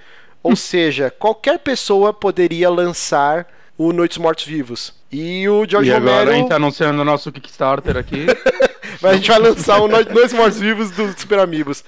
Ou 0.41 0.55
seja, 0.57 1.11
qualquer 1.11 1.59
pessoa 1.59 2.13
poderia 2.13 2.69
lançar 2.69 3.47
o 3.87 3.91
Noites 3.91 4.17
Mortos 4.17 4.45
Vivos. 4.45 4.93
E 5.11 5.47
o 5.49 5.65
George 5.67 5.89
e 5.89 5.93
Romero. 5.93 6.11
Agora 6.13 6.31
a 6.31 6.35
gente 6.35 6.49
tá 6.49 6.55
anunciando 6.55 7.01
o 7.01 7.05
nosso 7.05 7.31
Kickstarter 7.31 7.97
aqui. 7.97 8.25
Mas 9.01 9.11
a 9.11 9.15
gente 9.15 9.29
vai 9.29 9.39
lançar 9.39 9.79
o 9.81 9.87
Noites 9.87 10.33
Mortos 10.33 10.59
Vivos 10.59 10.91
dos 10.91 11.15
Super 11.19 11.39
Amigos. 11.39 11.83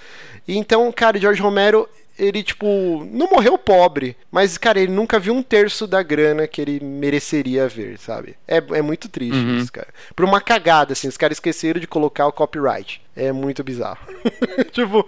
Então, 0.47 0.91
cara, 0.91 1.17
George 1.17 1.41
Romero, 1.41 1.87
ele, 2.19 2.43
tipo, 2.43 3.07
não 3.09 3.27
morreu 3.27 3.57
pobre, 3.57 4.15
mas, 4.29 4.59
cara, 4.59 4.79
ele 4.79 4.91
nunca 4.91 5.17
viu 5.17 5.33
um 5.33 5.41
terço 5.41 5.87
da 5.87 6.03
grana 6.03 6.47
que 6.47 6.61
ele 6.61 6.79
mereceria 6.79 7.67
ver, 7.67 7.97
sabe? 7.97 8.35
É, 8.47 8.57
é 8.57 8.81
muito 8.81 9.09
triste 9.09 9.37
uhum. 9.37 9.57
isso, 9.57 9.71
cara. 9.71 9.87
Por 10.15 10.23
uma 10.23 10.39
cagada, 10.39 10.93
assim, 10.93 11.07
os 11.07 11.17
caras 11.17 11.37
esqueceram 11.37 11.79
de 11.79 11.87
colocar 11.87 12.27
o 12.27 12.31
copyright. 12.31 13.01
É 13.15 13.31
muito 13.31 13.63
bizarro. 13.63 14.05
tipo, 14.71 15.07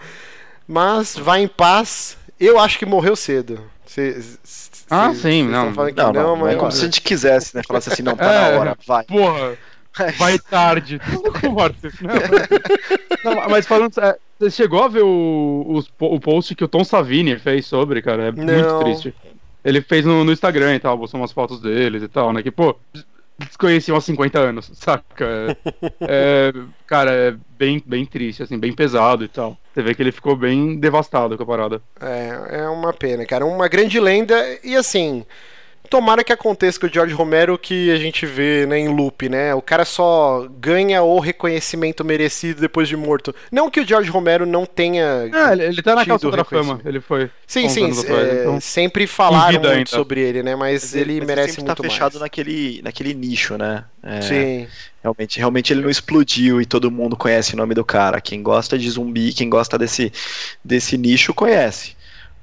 mas 0.67 1.15
vai 1.15 1.41
em 1.41 1.47
paz. 1.47 2.17
Eu 2.39 2.57
acho 2.59 2.79
que 2.79 2.85
morreu 2.85 3.15
cedo. 3.15 3.59
Cê, 3.85 4.19
ah, 4.89 5.13
sim, 5.13 5.43
não. 5.43 5.71
Não, 5.71 5.85
não, 5.95 6.13
não, 6.13 6.35
mas... 6.37 6.53
É 6.53 6.55
como 6.55 6.71
se 6.71 6.81
a 6.81 6.85
gente 6.85 7.01
quisesse, 7.01 7.55
né? 7.55 7.61
Falasse 7.67 7.91
assim, 7.91 8.03
não, 8.03 8.15
tá 8.15 8.25
é, 8.25 8.51
na 8.51 8.59
hora, 8.59 8.77
vai. 8.85 9.03
Porra, 9.03 9.57
vai 10.17 10.39
tarde. 10.39 10.99
não, 13.23 13.49
mas 13.49 13.65
falando. 13.65 13.91
É, 13.99 14.17
você 14.39 14.51
chegou 14.51 14.83
a 14.83 14.87
ver 14.87 15.03
o, 15.03 15.83
o, 15.99 16.05
o 16.15 16.19
post 16.19 16.55
que 16.55 16.63
o 16.63 16.67
Tom 16.67 16.83
Savini 16.83 17.37
fez 17.37 17.65
sobre, 17.65 18.01
cara? 18.01 18.27
É 18.27 18.31
não. 18.31 18.45
muito 18.45 18.79
triste. 18.79 19.13
Ele 19.65 19.81
fez 19.81 20.05
no, 20.05 20.23
no 20.23 20.31
Instagram 20.31 20.75
e 20.75 20.79
tal, 20.79 20.97
postou 20.97 21.19
umas 21.19 21.31
fotos 21.31 21.59
deles 21.59 22.01
e 22.03 22.07
tal, 22.07 22.31
né? 22.31 22.41
Que, 22.41 22.51
pô, 22.51 22.75
desconheciam 23.37 23.97
há 23.97 24.01
50 24.01 24.39
anos, 24.39 24.71
saca? 24.75 25.57
É, 26.01 26.53
cara, 26.85 27.11
é 27.11 27.35
bem, 27.57 27.81
bem 27.85 28.05
triste, 28.05 28.43
assim, 28.43 28.57
bem 28.57 28.73
pesado 28.73 29.23
e 29.23 29.27
tal. 29.27 29.57
Você 29.77 29.83
vê 29.83 29.93
que 29.93 30.01
ele 30.01 30.11
ficou 30.11 30.35
bem 30.35 30.79
devastado 30.79 31.37
com 31.37 31.43
a 31.43 31.45
parada. 31.45 31.79
É, 32.01 32.61
é 32.61 32.67
uma 32.67 32.91
pena, 32.91 33.23
cara. 33.27 33.45
Uma 33.45 33.67
grande 33.67 33.99
lenda 33.99 34.33
e 34.63 34.75
assim. 34.75 35.23
Tomara 35.89 36.23
que 36.23 36.33
aconteça 36.33 36.79
com 36.79 36.87
o 36.87 36.89
George 36.89 37.13
Romero 37.13 37.57
que 37.57 37.91
a 37.91 37.97
gente 37.97 38.25
vê 38.25 38.65
né, 38.65 38.79
em 38.79 38.87
loop, 38.87 39.29
né? 39.29 39.53
O 39.53 39.61
cara 39.61 39.85
só 39.85 40.47
ganha 40.59 41.01
o 41.01 41.19
reconhecimento 41.19 42.03
merecido 42.03 42.61
depois 42.61 42.87
de 42.87 42.95
morto. 42.95 43.33
Não 43.51 43.69
que 43.69 43.79
o 43.79 43.87
George 43.87 44.09
Romero 44.09 44.45
não 44.45 44.65
tenha. 44.65 45.29
É, 45.33 45.53
ele, 45.53 45.63
ele 45.63 45.81
tá 45.81 45.95
na 45.95 46.05
calça 46.05 46.29
da 46.29 46.43
fama. 46.43 46.79
Ele 46.85 46.99
foi. 46.99 47.29
Sim, 47.45 47.69
sim. 47.69 47.91
Atrás, 47.91 48.09
é, 48.09 48.41
então... 48.41 48.61
Sempre 48.61 49.07
falaram 49.07 49.59
muito 49.59 49.67
ainda. 49.67 49.89
sobre 49.89 50.21
ele, 50.21 50.43
né? 50.43 50.55
Mas, 50.55 50.83
mas 50.83 50.95
ele, 50.95 51.17
ele 51.17 51.25
merece 51.25 51.59
muito 51.59 51.75
tá 51.75 51.83
mais. 51.83 51.93
fechado 51.93 52.19
naquele, 52.19 52.81
naquele 52.83 53.13
nicho, 53.13 53.57
né? 53.57 53.83
É, 54.03 54.21
sim. 54.21 54.67
Realmente, 55.01 55.39
realmente 55.39 55.73
ele 55.73 55.81
não 55.81 55.89
explodiu 55.89 56.61
e 56.61 56.65
todo 56.65 56.91
mundo 56.91 57.15
conhece 57.15 57.53
o 57.53 57.57
nome 57.57 57.73
do 57.73 57.85
cara. 57.85 58.19
Quem 58.19 58.41
gosta 58.43 58.77
de 58.77 58.89
zumbi, 58.89 59.33
quem 59.33 59.49
gosta 59.49 59.77
desse, 59.77 60.11
desse 60.63 60.97
nicho, 60.97 61.33
conhece. 61.33 61.96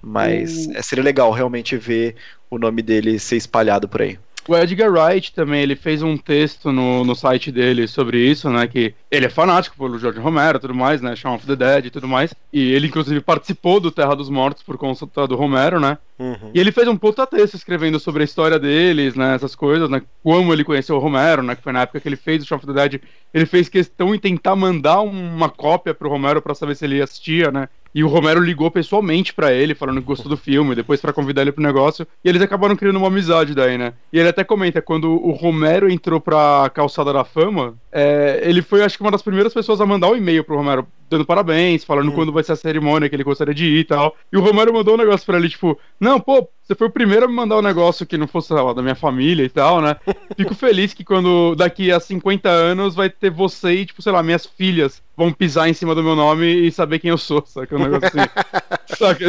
Mas 0.04 0.66
uh... 0.66 0.82
seria 0.82 1.04
legal 1.04 1.30
realmente 1.32 1.76
ver 1.76 2.16
o 2.50 2.58
nome 2.58 2.82
dele 2.82 3.18
ser 3.18 3.36
espalhado 3.36 3.88
por 3.88 4.02
aí. 4.02 4.18
O 4.46 4.54
Edgar 4.54 4.92
Wright 4.92 5.32
também, 5.32 5.62
ele 5.62 5.74
fez 5.74 6.02
um 6.02 6.18
texto 6.18 6.70
no, 6.70 7.02
no 7.02 7.14
site 7.14 7.50
dele 7.50 7.88
sobre 7.88 8.18
isso, 8.18 8.50
né? 8.50 8.66
Que 8.66 8.94
ele 9.10 9.24
é 9.24 9.30
fanático 9.30 9.74
pelo 9.74 9.98
George 9.98 10.20
Romero 10.20 10.58
e 10.58 10.60
tudo 10.60 10.74
mais, 10.74 11.00
né? 11.00 11.16
Shaun 11.16 11.36
of 11.36 11.46
the 11.46 11.56
Dead 11.56 11.86
e 11.86 11.90
tudo 11.90 12.06
mais. 12.06 12.34
E 12.52 12.72
ele, 12.72 12.88
inclusive, 12.88 13.22
participou 13.22 13.80
do 13.80 13.90
Terra 13.90 14.14
dos 14.14 14.28
Mortos 14.28 14.62
por 14.62 14.76
conta 14.76 15.26
do 15.26 15.34
Romero, 15.34 15.80
né? 15.80 15.96
Uhum. 16.18 16.50
E 16.52 16.60
ele 16.60 16.72
fez 16.72 16.86
um 16.86 16.96
puta 16.96 17.26
texto 17.26 17.54
escrevendo 17.54 17.98
sobre 17.98 18.20
a 18.20 18.24
história 18.24 18.58
deles, 18.58 19.14
né? 19.14 19.34
Essas 19.34 19.54
coisas, 19.54 19.88
né? 19.88 20.02
Como 20.22 20.52
ele 20.52 20.62
conheceu 20.62 20.96
o 20.96 21.00
Romero, 21.00 21.42
né? 21.42 21.56
Que 21.56 21.62
foi 21.62 21.72
na 21.72 21.80
época 21.80 22.00
que 22.00 22.08
ele 22.08 22.16
fez 22.16 22.42
o 22.42 22.46
Shaun 22.46 22.58
of 22.58 22.66
the 22.66 22.72
Dead. 22.74 23.00
Ele 23.32 23.46
fez 23.46 23.70
questão 23.70 24.14
em 24.14 24.18
tentar 24.18 24.54
mandar 24.54 25.00
uma 25.00 25.48
cópia 25.48 25.94
pro 25.94 26.10
Romero 26.10 26.42
para 26.42 26.54
saber 26.54 26.76
se 26.76 26.84
ele 26.84 27.00
assistia, 27.00 27.50
né? 27.50 27.66
E 27.94 28.02
o 28.02 28.08
Romero 28.08 28.40
ligou 28.40 28.70
pessoalmente 28.70 29.32
para 29.32 29.52
ele, 29.52 29.74
falando 29.74 30.00
que 30.00 30.06
gostou 30.06 30.28
do 30.28 30.36
filme, 30.36 30.74
depois 30.74 31.00
para 31.00 31.12
convidar 31.12 31.42
ele 31.42 31.52
pro 31.52 31.62
negócio. 31.62 32.06
E 32.24 32.28
eles 32.28 32.42
acabaram 32.42 32.74
criando 32.74 32.96
uma 32.96 33.06
amizade 33.06 33.54
daí, 33.54 33.78
né? 33.78 33.92
E 34.12 34.18
ele 34.18 34.28
até 34.28 34.42
comenta, 34.42 34.82
quando 34.82 35.12
o 35.12 35.30
Romero 35.30 35.90
entrou 35.90 36.20
pra 36.20 36.70
Calçada 36.74 37.12
da 37.12 37.24
Fama, 37.24 37.74
é, 37.92 38.40
ele 38.42 38.62
foi, 38.62 38.82
acho 38.82 38.96
que, 38.96 39.02
uma 39.02 39.12
das 39.12 39.22
primeiras 39.22 39.54
pessoas 39.54 39.80
a 39.80 39.86
mandar 39.86 40.10
um 40.10 40.16
e-mail 40.16 40.42
pro 40.42 40.56
Romero, 40.56 40.86
dando 41.08 41.24
parabéns, 41.24 41.84
falando 41.84 42.10
hum. 42.10 42.14
quando 42.14 42.32
vai 42.32 42.42
ser 42.42 42.52
a 42.52 42.56
cerimônia 42.56 43.08
que 43.08 43.16
ele 43.16 43.24
gostaria 43.24 43.54
de 43.54 43.64
ir 43.64 43.78
e 43.80 43.84
tal. 43.84 44.16
E 44.32 44.36
o 44.36 44.40
Romero 44.40 44.72
mandou 44.72 44.94
um 44.94 44.98
negócio 44.98 45.26
pra 45.26 45.38
ele, 45.38 45.48
tipo, 45.48 45.78
não, 45.98 46.20
pô, 46.20 46.48
você 46.62 46.74
foi 46.74 46.86
o 46.86 46.90
primeiro 46.90 47.26
a 47.26 47.28
me 47.28 47.34
mandar 47.34 47.58
um 47.58 47.62
negócio 47.62 48.06
que 48.06 48.16
não 48.16 48.26
fosse, 48.26 48.48
sei 48.48 48.56
lá, 48.56 48.72
da 48.72 48.82
minha 48.82 48.94
família 48.94 49.44
e 49.44 49.48
tal, 49.48 49.80
né? 49.80 49.96
Fico 50.36 50.54
feliz 50.54 50.94
que 50.94 51.04
quando 51.04 51.54
daqui 51.54 51.92
a 51.92 52.00
50 52.00 52.48
anos 52.48 52.94
vai 52.94 53.10
ter 53.10 53.30
você 53.30 53.72
e, 53.72 53.86
tipo, 53.86 54.02
sei 54.02 54.12
lá, 54.12 54.22
minhas 54.22 54.46
filhas 54.46 55.02
vão 55.16 55.32
pisar 55.32 55.68
em 55.68 55.74
cima 55.74 55.94
do 55.94 56.02
meu 56.02 56.16
nome 56.16 56.46
e 56.46 56.72
saber 56.72 56.98
quem 56.98 57.10
eu 57.10 57.18
sou, 57.18 57.44
sabe? 57.46 57.74
Um 57.74 57.78
negócio 57.78 58.08
assim. 58.08 58.28
sabe? 58.96 59.24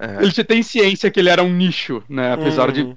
É. 0.00 0.22
Ele 0.22 0.44
tem 0.44 0.62
ciência 0.62 1.10
que 1.10 1.20
ele 1.20 1.28
era 1.28 1.42
um 1.42 1.52
nicho, 1.52 2.02
né? 2.08 2.32
Apesar 2.32 2.72
de 2.72 2.82
uhum. 2.82 2.96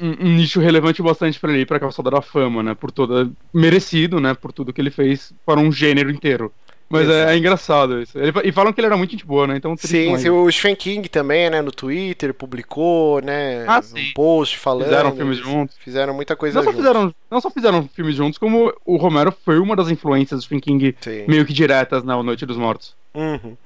Um, 0.00 0.26
um, 0.26 0.34
nicho 0.36 0.60
relevante 0.60 1.02
bastante 1.02 1.38
para 1.38 1.52
ele, 1.52 1.66
para 1.66 1.76
a 1.76 1.80
calçada 1.80 2.10
da 2.10 2.22
fama, 2.22 2.62
né? 2.62 2.74
Por 2.74 2.90
toda 2.90 3.30
merecido, 3.52 4.20
né? 4.20 4.34
Por 4.34 4.52
tudo 4.52 4.72
que 4.72 4.80
ele 4.80 4.90
fez 4.90 5.32
para 5.44 5.60
um 5.60 5.70
gênero 5.70 6.10
inteiro. 6.10 6.52
Mas 6.88 7.08
é, 7.08 7.32
é, 7.32 7.36
engraçado 7.36 8.00
isso. 8.00 8.18
Ele, 8.18 8.32
e 8.44 8.52
falam 8.52 8.72
que 8.72 8.80
ele 8.80 8.86
era 8.86 8.96
muito 8.96 9.10
gente 9.10 9.26
boa, 9.26 9.46
né? 9.46 9.56
Então 9.56 9.74
sim, 9.76 10.16
sim, 10.18 10.28
o 10.28 10.50
Stephen 10.50 10.76
King 10.76 11.08
também, 11.08 11.50
né? 11.50 11.60
No 11.60 11.72
Twitter 11.72 12.32
publicou, 12.34 13.20
né? 13.20 13.64
Ah, 13.66 13.80
um 13.80 14.12
post 14.14 14.58
falando. 14.58 14.84
Fizeram 14.84 15.16
filmes 15.16 15.38
juntos. 15.38 15.76
Fizeram 15.78 16.14
muita 16.14 16.36
coisa 16.36 16.56
não 16.56 16.64
juntos. 16.64 16.76
Só 16.76 16.86
fizeram, 16.86 17.14
não 17.30 17.40
só 17.40 17.50
fizeram 17.50 17.88
filmes 17.88 18.16
juntos, 18.16 18.38
como 18.38 18.72
o 18.84 18.96
Romero 18.96 19.34
foi 19.44 19.58
uma 19.58 19.74
das 19.74 19.88
influências 19.88 20.40
do 20.40 20.42
Stephen 20.44 20.60
King 20.60 20.94
sim. 21.00 21.24
meio 21.26 21.44
que 21.44 21.52
diretas 21.52 22.04
na 22.04 22.22
Noite 22.22 22.46
dos 22.46 22.56
Mortos. 22.56 22.94
Uhum. 23.14 23.56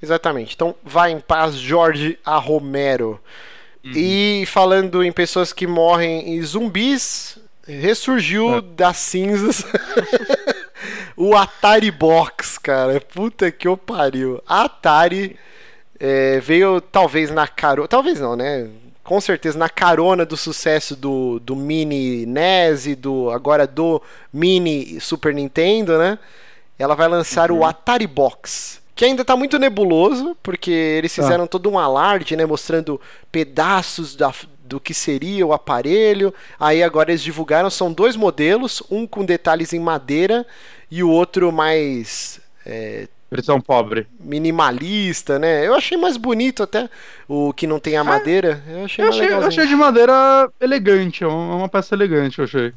Exatamente. 0.00 0.54
Então, 0.54 0.74
vai 0.84 1.12
em 1.12 1.20
paz, 1.20 1.54
Jorge 1.54 2.18
A. 2.24 2.36
Romero. 2.36 3.20
Uhum. 3.84 3.92
E 3.94 4.44
falando 4.46 5.02
em 5.02 5.10
pessoas 5.10 5.52
que 5.52 5.66
morrem 5.66 6.36
em 6.36 6.42
zumbis, 6.42 7.38
ressurgiu 7.66 8.56
é. 8.56 8.60
das 8.60 8.96
cinzas. 8.98 9.64
o 11.16 11.36
Atari 11.36 11.90
Box, 11.90 12.58
cara. 12.58 13.00
Puta 13.00 13.50
que 13.50 13.66
eu 13.66 13.76
pariu. 13.76 14.42
A 14.46 14.62
Atari 14.62 15.36
é, 15.98 16.40
veio 16.40 16.80
talvez 16.80 17.30
na 17.30 17.46
carona. 17.46 17.88
Talvez 17.88 18.20
não, 18.20 18.36
né? 18.36 18.68
Com 19.02 19.20
certeza 19.20 19.58
na 19.58 19.68
carona 19.68 20.24
do 20.24 20.36
sucesso 20.36 20.94
do, 20.94 21.40
do 21.40 21.56
Mini 21.56 22.24
NES 22.24 22.86
e 22.86 22.94
do, 22.94 23.30
agora 23.30 23.66
do 23.66 24.00
Mini 24.32 25.00
Super 25.00 25.34
Nintendo, 25.34 25.98
né? 25.98 26.18
Ela 26.78 26.94
vai 26.94 27.08
lançar 27.08 27.50
uhum. 27.50 27.58
o 27.58 27.64
Atari 27.64 28.06
Box. 28.06 28.81
Que 28.94 29.06
ainda 29.06 29.22
está 29.22 29.36
muito 29.36 29.58
nebuloso, 29.58 30.36
porque 30.42 30.70
eles 30.70 31.14
tá. 31.14 31.22
fizeram 31.22 31.44
ah. 31.44 31.48
todo 31.48 31.70
um 31.70 31.78
alarde, 31.78 32.36
né? 32.36 32.44
Mostrando 32.44 33.00
pedaços 33.30 34.14
da, 34.14 34.32
do 34.64 34.78
que 34.78 34.92
seria 34.92 35.46
o 35.46 35.52
aparelho. 35.52 36.32
Aí 36.58 36.82
agora 36.82 37.10
eles 37.10 37.22
divulgaram, 37.22 37.70
são 37.70 37.92
dois 37.92 38.16
modelos, 38.16 38.82
um 38.90 39.06
com 39.06 39.24
detalhes 39.24 39.72
em 39.72 39.80
madeira 39.80 40.46
e 40.90 41.02
o 41.02 41.08
outro 41.08 41.50
mais. 41.50 42.40
É, 42.66 43.08
Versão 43.32 43.58
pobre. 43.58 44.06
Minimalista, 44.20 45.38
né? 45.38 45.66
Eu 45.66 45.74
achei 45.74 45.96
mais 45.96 46.18
bonito 46.18 46.62
até 46.62 46.90
o 47.26 47.50
que 47.54 47.66
não 47.66 47.80
tem 47.80 47.96
a 47.96 48.00
é. 48.00 48.02
madeira. 48.02 48.62
Eu 48.68 48.84
achei 48.84 49.02
eu 49.02 49.08
achei, 49.08 49.32
eu 49.32 49.46
achei 49.46 49.66
de 49.66 49.74
madeira 49.74 50.50
elegante, 50.60 51.24
é 51.24 51.26
uma 51.26 51.66
peça 51.66 51.94
elegante, 51.94 52.38
eu 52.38 52.44
achei. 52.44 52.74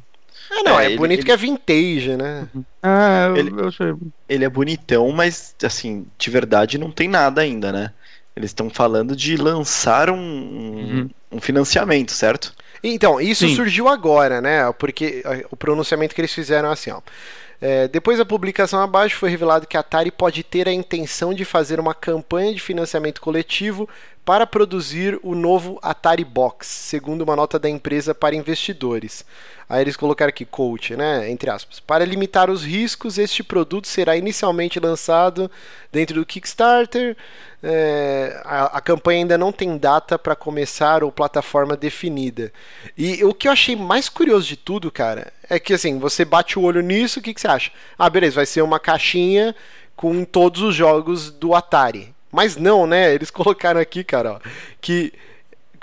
É, 0.50 0.62
não, 0.62 0.78
é, 0.78 0.92
é 0.92 0.96
bonito 0.96 1.20
ele, 1.20 1.26
que 1.26 1.32
é 1.32 1.36
vintage, 1.36 2.16
né? 2.16 2.46
É, 2.82 3.28
eu, 3.28 3.36
ele, 3.36 3.50
eu 3.50 3.68
achei. 3.68 3.94
Ele 4.28 4.44
é 4.44 4.48
bonitão, 4.48 5.10
mas, 5.12 5.54
assim, 5.62 6.06
de 6.18 6.30
verdade 6.30 6.78
não 6.78 6.90
tem 6.90 7.08
nada 7.08 7.40
ainda, 7.40 7.72
né? 7.72 7.92
Eles 8.34 8.50
estão 8.50 8.68
falando 8.68 9.16
de 9.16 9.36
lançar 9.36 10.10
um, 10.10 10.16
uhum. 10.16 11.10
um 11.32 11.40
financiamento, 11.40 12.12
certo? 12.12 12.54
Então, 12.82 13.20
isso 13.20 13.48
Sim. 13.48 13.54
surgiu 13.56 13.88
agora, 13.88 14.40
né? 14.40 14.70
Porque 14.78 15.22
o 15.50 15.56
pronunciamento 15.56 16.14
que 16.14 16.20
eles 16.20 16.32
fizeram 16.32 16.68
é 16.68 16.72
assim, 16.72 16.90
ó. 16.90 17.00
É, 17.60 17.88
depois 17.88 18.18
da 18.18 18.24
publicação 18.24 18.80
abaixo, 18.80 19.16
foi 19.16 19.30
revelado 19.30 19.66
que 19.66 19.76
a 19.76 19.80
Atari 19.80 20.10
pode 20.10 20.42
ter 20.42 20.68
a 20.68 20.72
intenção 20.72 21.32
de 21.32 21.44
fazer 21.44 21.80
uma 21.80 21.94
campanha 21.94 22.52
de 22.52 22.60
financiamento 22.60 23.20
coletivo 23.20 23.88
para 24.26 24.44
produzir 24.44 25.18
o 25.22 25.36
novo 25.36 25.78
Atari 25.80 26.24
Box, 26.24 26.66
segundo 26.66 27.22
uma 27.22 27.36
nota 27.36 27.60
da 27.60 27.70
empresa 27.70 28.12
para 28.12 28.34
investidores. 28.34 29.24
Aí 29.68 29.82
eles 29.82 29.96
colocaram 29.96 30.28
aqui, 30.28 30.44
coach, 30.44 30.96
né? 30.96 31.30
Entre 31.30 31.48
aspas. 31.48 31.78
Para 31.78 32.04
limitar 32.04 32.50
os 32.50 32.64
riscos, 32.64 33.18
este 33.18 33.44
produto 33.44 33.86
será 33.86 34.16
inicialmente 34.16 34.80
lançado 34.80 35.50
dentro 35.92 36.16
do 36.16 36.26
Kickstarter. 36.26 37.16
É, 37.62 38.40
a, 38.44 38.78
a, 38.78 38.80
campanha 38.80 39.20
ainda 39.20 39.38
não 39.38 39.50
tem 39.50 39.76
data 39.76 40.18
para 40.18 40.36
começar 40.36 41.02
ou 41.02 41.10
plataforma 41.10 41.76
definida. 41.76 42.52
E 42.96 43.24
o 43.24 43.34
que 43.34 43.48
eu 43.48 43.52
achei 43.52 43.74
mais 43.74 44.08
curioso 44.08 44.46
de 44.46 44.56
tudo, 44.56 44.90
cara, 44.90 45.32
é 45.48 45.58
que 45.58 45.74
assim, 45.74 45.98
você 45.98 46.24
bate 46.24 46.58
o 46.58 46.62
olho 46.62 46.80
nisso, 46.80 47.20
o 47.20 47.22
que, 47.22 47.34
que 47.34 47.40
você 47.40 47.48
acha? 47.48 47.70
Ah, 47.98 48.10
beleza, 48.10 48.36
vai 48.36 48.46
ser 48.46 48.62
uma 48.62 48.80
caixinha 48.80 49.54
com 49.94 50.24
todos 50.24 50.62
os 50.62 50.74
jogos 50.74 51.30
do 51.30 51.54
Atari. 51.54 52.14
Mas 52.30 52.56
não, 52.56 52.86
né? 52.86 53.12
Eles 53.14 53.30
colocaram 53.30 53.80
aqui, 53.80 54.04
cara, 54.04 54.34
ó, 54.34 54.40
que 54.80 55.12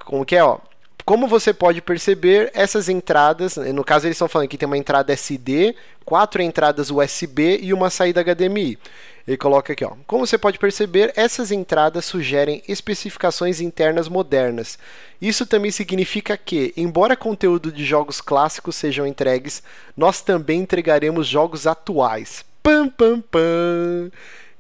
como 0.06 0.26
que 0.26 0.36
é, 0.36 0.44
ó? 0.44 0.60
Como 1.06 1.28
você 1.28 1.54
pode 1.54 1.82
perceber, 1.82 2.50
essas 2.54 2.88
entradas, 2.88 3.58
no 3.58 3.84
caso 3.84 4.08
eles 4.08 4.16
estão 4.16 4.30
falando 4.30 4.48
que 4.48 4.58
tem 4.58 4.66
uma 4.66 4.78
entrada 4.78 5.12
SD, 5.12 5.76
quatro 6.06 6.42
entradas 6.42 6.90
USB 6.90 7.60
e 7.62 7.74
uma 7.74 7.90
saída 7.90 8.24
HDMI. 8.24 8.80
Ele 9.26 9.38
coloca 9.38 9.72
aqui, 9.72 9.86
ó. 9.86 9.92
Como 10.06 10.28
você 10.28 10.38
pode 10.38 10.60
perceber, 10.60 11.14
essas 11.16 11.52
entradas 11.52 12.04
sugerem 12.04 12.62
especificações 12.68 13.62
internas 13.62 14.10
modernas. 14.10 14.78
Isso 15.22 15.46
também 15.46 15.72
significa 15.72 16.36
que, 16.36 16.74
embora 16.76 17.16
conteúdo 17.16 17.72
de 17.72 17.86
jogos 17.86 18.20
clássicos 18.20 18.76
sejam 18.76 19.08
entregues, 19.08 19.64
nós 19.96 20.22
também 20.22 20.60
entregaremos 20.60 21.26
jogos 21.26 21.66
atuais. 21.66 22.44
Pam 22.62 22.90
pam 22.90 23.22
pam. 23.22 24.12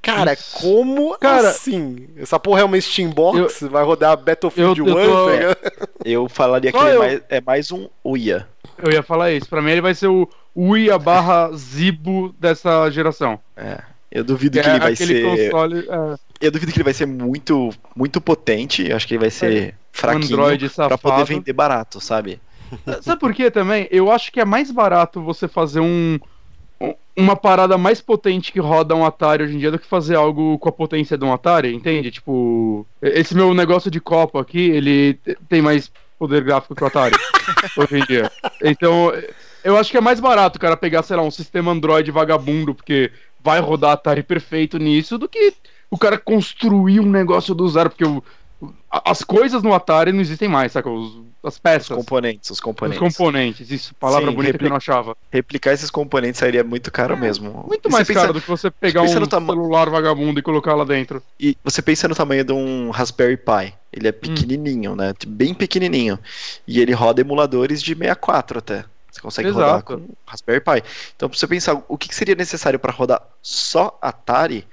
Cara, 0.01 0.33
Isso. 0.33 0.59
como 0.59 1.17
Cara, 1.17 1.49
assim? 1.49 2.09
Essa 2.17 2.37
porra 2.37 2.61
é 2.61 2.63
uma 2.63 2.79
Steambox? 2.79 3.61
Eu, 3.61 3.69
vai 3.69 3.83
rodar 3.85 4.17
Battlefield 4.17 4.81
eu, 4.81 4.85
1, 4.85 4.99
eu, 4.99 5.09
tô... 5.09 5.25
tá 5.27 5.87
eu 6.03 6.29
falaria 6.29 6.71
que 6.73 6.77
é, 6.77 6.97
mais, 6.97 7.21
é 7.29 7.41
mais 7.41 7.71
um 7.71 7.87
UIA. 8.03 8.47
Eu 8.77 8.91
ia 8.91 9.01
falar 9.01 9.31
isso. 9.31 9.47
Pra 9.47 9.61
mim 9.61 9.71
ele 9.71 9.81
vai 9.81 9.95
ser 9.95 10.07
o 10.07 10.27
UIA 10.53 10.97
barra 10.99 11.51
Zibo 11.53 12.35
dessa 12.37 12.89
geração. 12.89 13.39
É. 13.55 13.92
Eu 14.13 14.23
duvido 14.23 14.59
que, 14.59 14.63
que 14.63 14.69
é 14.69 14.73
ele 14.73 14.79
vai 14.79 14.95
ser. 14.95 15.23
Console, 15.23 15.87
é... 15.89 16.15
Eu 16.39 16.51
duvido 16.51 16.71
que 16.71 16.77
ele 16.77 16.83
vai 16.83 16.93
ser 16.93 17.07
muito, 17.07 17.71
muito 17.95 18.21
potente. 18.21 18.87
Eu 18.87 18.95
acho 18.95 19.07
que 19.07 19.15
ele 19.15 19.21
vai 19.21 19.31
ser 19.31 19.69
é. 19.69 19.73
fraquinho 19.91 20.25
Android 20.25 20.69
pra 20.69 20.97
poder 20.99 21.25
vender 21.25 21.51
barato, 21.51 21.99
sabe? 21.99 22.39
Sabe 23.01 23.19
por 23.19 23.33
quê 23.33 23.49
também? 23.49 23.87
Eu 23.89 24.11
acho 24.11 24.31
que 24.31 24.39
é 24.39 24.45
mais 24.45 24.69
barato 24.69 25.19
você 25.21 25.47
fazer 25.47 25.79
um, 25.79 26.19
uma 27.15 27.35
parada 27.35 27.75
mais 27.75 28.01
potente 28.01 28.51
que 28.51 28.59
roda 28.59 28.95
um 28.95 29.05
Atari 29.05 29.43
hoje 29.43 29.55
em 29.55 29.59
dia 29.59 29.71
do 29.71 29.79
que 29.79 29.87
fazer 29.87 30.15
algo 30.15 30.59
com 30.59 30.69
a 30.69 30.71
potência 30.71 31.17
de 31.17 31.25
um 31.25 31.33
Atari, 31.33 31.73
entende? 31.73 32.11
Tipo, 32.11 32.85
esse 33.01 33.35
meu 33.35 33.53
negócio 33.53 33.89
de 33.89 33.99
copo 33.99 34.37
aqui, 34.37 34.69
ele 34.69 35.19
tem 35.49 35.61
mais 35.61 35.91
poder 36.19 36.43
gráfico 36.43 36.75
que 36.75 36.83
o 36.83 36.87
Atari 36.87 37.15
hoje 37.77 37.99
em 37.99 38.05
dia. 38.05 38.31
Então, 38.61 39.11
eu 39.63 39.77
acho 39.77 39.91
que 39.91 39.97
é 39.97 40.01
mais 40.01 40.19
barato 40.19 40.57
o 40.57 40.61
cara 40.61 40.75
pegar, 40.75 41.03
sei 41.03 41.15
lá, 41.15 41.23
um 41.23 41.31
sistema 41.31 41.71
Android 41.71 42.09
vagabundo, 42.11 42.75
porque 42.75 43.11
vai 43.43 43.59
rodar 43.59 43.91
Atari 43.91 44.23
perfeito 44.23 44.77
nisso, 44.77 45.17
do 45.17 45.27
que 45.27 45.53
o 45.91 45.97
cara 45.97 46.17
construir 46.17 46.99
um 46.99 47.09
negócio 47.09 47.53
do 47.53 47.67
zero, 47.67 47.89
porque 47.89 48.05
o, 48.05 48.23
as 48.89 49.23
coisas 49.23 49.61
no 49.61 49.73
Atari 49.73 50.11
não 50.11 50.21
existem 50.21 50.47
mais, 50.47 50.71
saca? 50.71 50.89
Os, 50.89 51.21
as 51.43 51.59
peças. 51.59 51.89
Os 51.89 51.97
componentes, 51.97 52.49
os 52.49 52.59
componentes. 52.59 53.01
Os 53.01 53.17
componentes, 53.17 53.71
isso, 53.71 53.95
palavra 53.95 54.29
Sim, 54.29 54.35
bonita 54.35 54.57
que 54.57 54.65
eu 54.65 54.69
não 54.69 54.77
achava. 54.77 55.15
Replicar 55.29 55.73
esses 55.73 55.89
componentes 55.89 56.39
sairia 56.39 56.63
muito 56.63 56.91
caro 56.91 57.15
é, 57.15 57.17
mesmo. 57.17 57.65
Muito 57.67 57.91
mais 57.91 58.07
pensa, 58.07 58.21
caro 58.21 58.33
do 58.33 58.41
que 58.41 58.47
você 58.47 58.71
pegar 58.71 59.01
um 59.01 59.07
celular 59.07 59.89
vagabundo 59.89 60.39
e 60.39 60.43
colocar 60.43 60.73
lá 60.73 60.85
dentro. 60.85 61.21
E 61.39 61.57
você 61.63 61.81
pensa 61.81 62.07
no 62.07 62.15
tamanho 62.15 62.43
de 62.43 62.53
um 62.53 62.89
Raspberry 62.89 63.37
Pi. 63.37 63.73
Ele 63.91 64.07
é 64.07 64.11
hum. 64.11 64.19
pequenininho, 64.19 64.93
hum. 64.93 64.95
né? 64.95 65.13
Bem 65.27 65.53
pequenininho. 65.53 66.17
E 66.67 66.79
ele 66.79 66.93
roda 66.93 67.21
emuladores 67.21 67.81
de 67.81 67.93
64 67.93 68.59
até. 68.59 68.85
Você 69.13 69.21
consegue 69.21 69.49
Exato. 69.49 69.63
rodar 69.63 69.83
com 69.83 70.09
Raspberry 70.25 70.59
Pi. 70.59 70.83
Então, 71.15 71.29
pra 71.29 71.37
você 71.37 71.45
pensar 71.45 71.83
o 71.87 71.97
que 71.97 72.13
seria 72.13 72.33
necessário 72.33 72.79
para 72.79 72.91
rodar 72.91 73.21
só 73.43 73.95
Atari, 74.01 74.67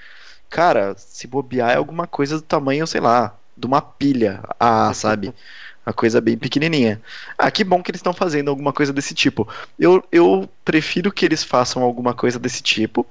cara, 0.48 0.94
se 0.96 1.26
bobear 1.26 1.72
é 1.72 1.76
alguma 1.76 2.06
coisa 2.06 2.36
do 2.36 2.42
tamanho, 2.42 2.86
sei 2.86 3.02
lá, 3.02 3.36
de 3.54 3.66
uma 3.66 3.82
pilha 3.82 4.42
A, 4.58 4.92
sabe? 4.94 5.34
Uma 5.86 5.94
coisa 5.94 6.20
bem 6.20 6.36
pequenininha. 6.36 7.00
Ah, 7.38 7.50
que 7.50 7.64
bom 7.64 7.82
que 7.82 7.90
eles 7.90 8.00
estão 8.00 8.12
fazendo 8.12 8.50
alguma 8.50 8.70
coisa 8.70 8.92
desse 8.92 9.14
tipo. 9.14 9.48
Eu, 9.78 10.04
eu 10.12 10.48
prefiro 10.62 11.10
que 11.10 11.24
eles 11.24 11.42
façam 11.42 11.82
alguma 11.82 12.12
coisa 12.12 12.38
desse 12.38 12.62
tipo. 12.62 13.06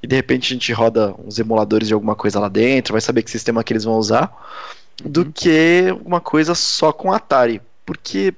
E 0.00 0.06
de 0.06 0.14
repente 0.14 0.46
a 0.46 0.54
gente 0.54 0.72
roda 0.72 1.12
uns 1.18 1.40
emuladores 1.40 1.88
de 1.88 1.92
alguma 1.92 2.14
coisa 2.14 2.38
lá 2.38 2.48
dentro, 2.48 2.92
vai 2.92 3.00
saber 3.00 3.24
que 3.24 3.30
sistema 3.30 3.64
que 3.64 3.72
eles 3.72 3.82
vão 3.82 3.96
usar. 3.98 4.32
Do 5.04 5.22
uhum. 5.22 5.32
que 5.32 5.86
uma 6.04 6.20
coisa 6.20 6.54
só 6.54 6.92
com 6.92 7.12
Atari. 7.12 7.60
Porque 7.84 8.32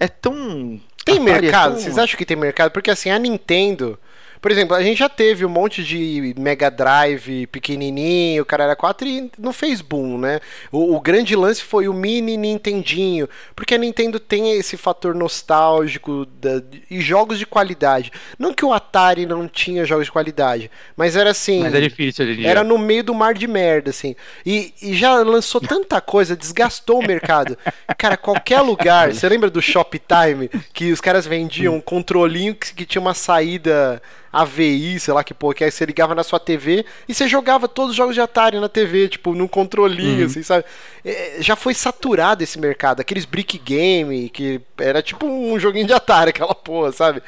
é 0.00 0.08
tão. 0.08 0.80
Tem 1.04 1.18
mercado? 1.18 1.78
Vocês 1.78 1.98
acham 1.98 2.16
que 2.16 2.26
tem 2.26 2.36
mercado? 2.36 2.70
Porque 2.70 2.90
assim, 2.90 3.10
a 3.10 3.18
Nintendo 3.18 3.98
por 4.40 4.50
exemplo, 4.50 4.74
a 4.74 4.82
gente 4.82 4.98
já 4.98 5.08
teve 5.08 5.44
um 5.44 5.48
monte 5.48 5.84
de 5.84 6.34
Mega 6.38 6.70
Drive 6.70 7.46
pequenininho, 7.48 8.44
cara 8.44 8.64
era 8.64 8.76
4 8.76 9.06
e 9.06 9.30
não 9.38 9.52
fez 9.52 9.82
boom, 9.82 10.16
né? 10.18 10.40
O, 10.72 10.96
o, 10.96 11.00
grande 11.00 11.36
lance 11.36 11.62
foi 11.62 11.88
o 11.88 11.92
mini 11.92 12.36
Nintendinho, 12.36 13.28
porque 13.54 13.74
a 13.74 13.78
Nintendo 13.78 14.18
tem 14.18 14.52
esse 14.52 14.76
fator 14.76 15.14
nostálgico 15.14 16.26
da, 16.40 16.62
e 16.90 17.00
jogos 17.00 17.38
de 17.38 17.44
qualidade. 17.44 18.10
Não 18.38 18.54
que 18.54 18.64
o 18.64 18.72
Atari 18.72 19.26
não 19.26 19.46
tinha 19.46 19.84
jogos 19.84 20.06
de 20.06 20.12
qualidade, 20.12 20.70
mas 20.96 21.16
era 21.16 21.30
assim. 21.30 21.60
Mas 21.60 21.74
é 21.74 21.80
difícil 21.80 22.24
hoje 22.24 22.46
Era 22.46 22.64
no 22.64 22.78
meio 22.78 23.04
do 23.04 23.14
mar 23.14 23.34
de 23.34 23.46
merda, 23.46 23.90
assim. 23.90 24.16
E, 24.44 24.72
e 24.80 24.94
já 24.94 25.16
lançou 25.18 25.60
tanta 25.60 26.00
coisa, 26.00 26.34
desgastou 26.34 27.00
o 27.00 27.06
mercado. 27.06 27.58
Cara, 27.98 28.16
qualquer 28.16 28.60
lugar. 28.62 29.12
Você 29.12 29.28
lembra 29.28 29.50
do 29.50 29.60
Shoptime? 29.60 30.50
Que 30.72 30.92
os 30.92 31.00
caras 31.00 31.26
vendiam 31.26 31.74
um 31.74 31.80
controlinho 31.80 32.54
que, 32.54 32.74
que 32.74 32.86
tinha 32.86 33.02
uma 33.02 33.14
saída 33.14 34.00
AVI, 34.32 35.00
sei 35.00 35.12
lá 35.12 35.24
que 35.24 35.34
porra, 35.34 35.54
que 35.54 35.64
aí 35.64 35.70
você 35.70 35.84
ligava 35.84 36.14
na 36.14 36.22
sua 36.22 36.38
TV 36.38 36.84
e 37.08 37.14
você 37.14 37.26
jogava 37.26 37.66
todos 37.66 37.90
os 37.90 37.96
jogos 37.96 38.14
de 38.14 38.20
Atari 38.20 38.60
na 38.60 38.68
TV, 38.68 39.08
tipo, 39.08 39.34
num 39.34 39.48
controlinho, 39.48 40.20
uhum. 40.20 40.26
assim, 40.26 40.42
sabe? 40.42 40.64
É, 41.04 41.36
já 41.40 41.56
foi 41.56 41.74
saturado 41.74 42.42
esse 42.42 42.58
mercado, 42.58 43.00
aqueles 43.00 43.24
brick 43.24 43.58
game, 43.58 44.28
que 44.28 44.60
era 44.78 45.02
tipo 45.02 45.26
um 45.26 45.58
joguinho 45.58 45.86
de 45.86 45.92
Atari, 45.92 46.30
aquela 46.30 46.54
porra, 46.54 46.92
sabe? 46.92 47.22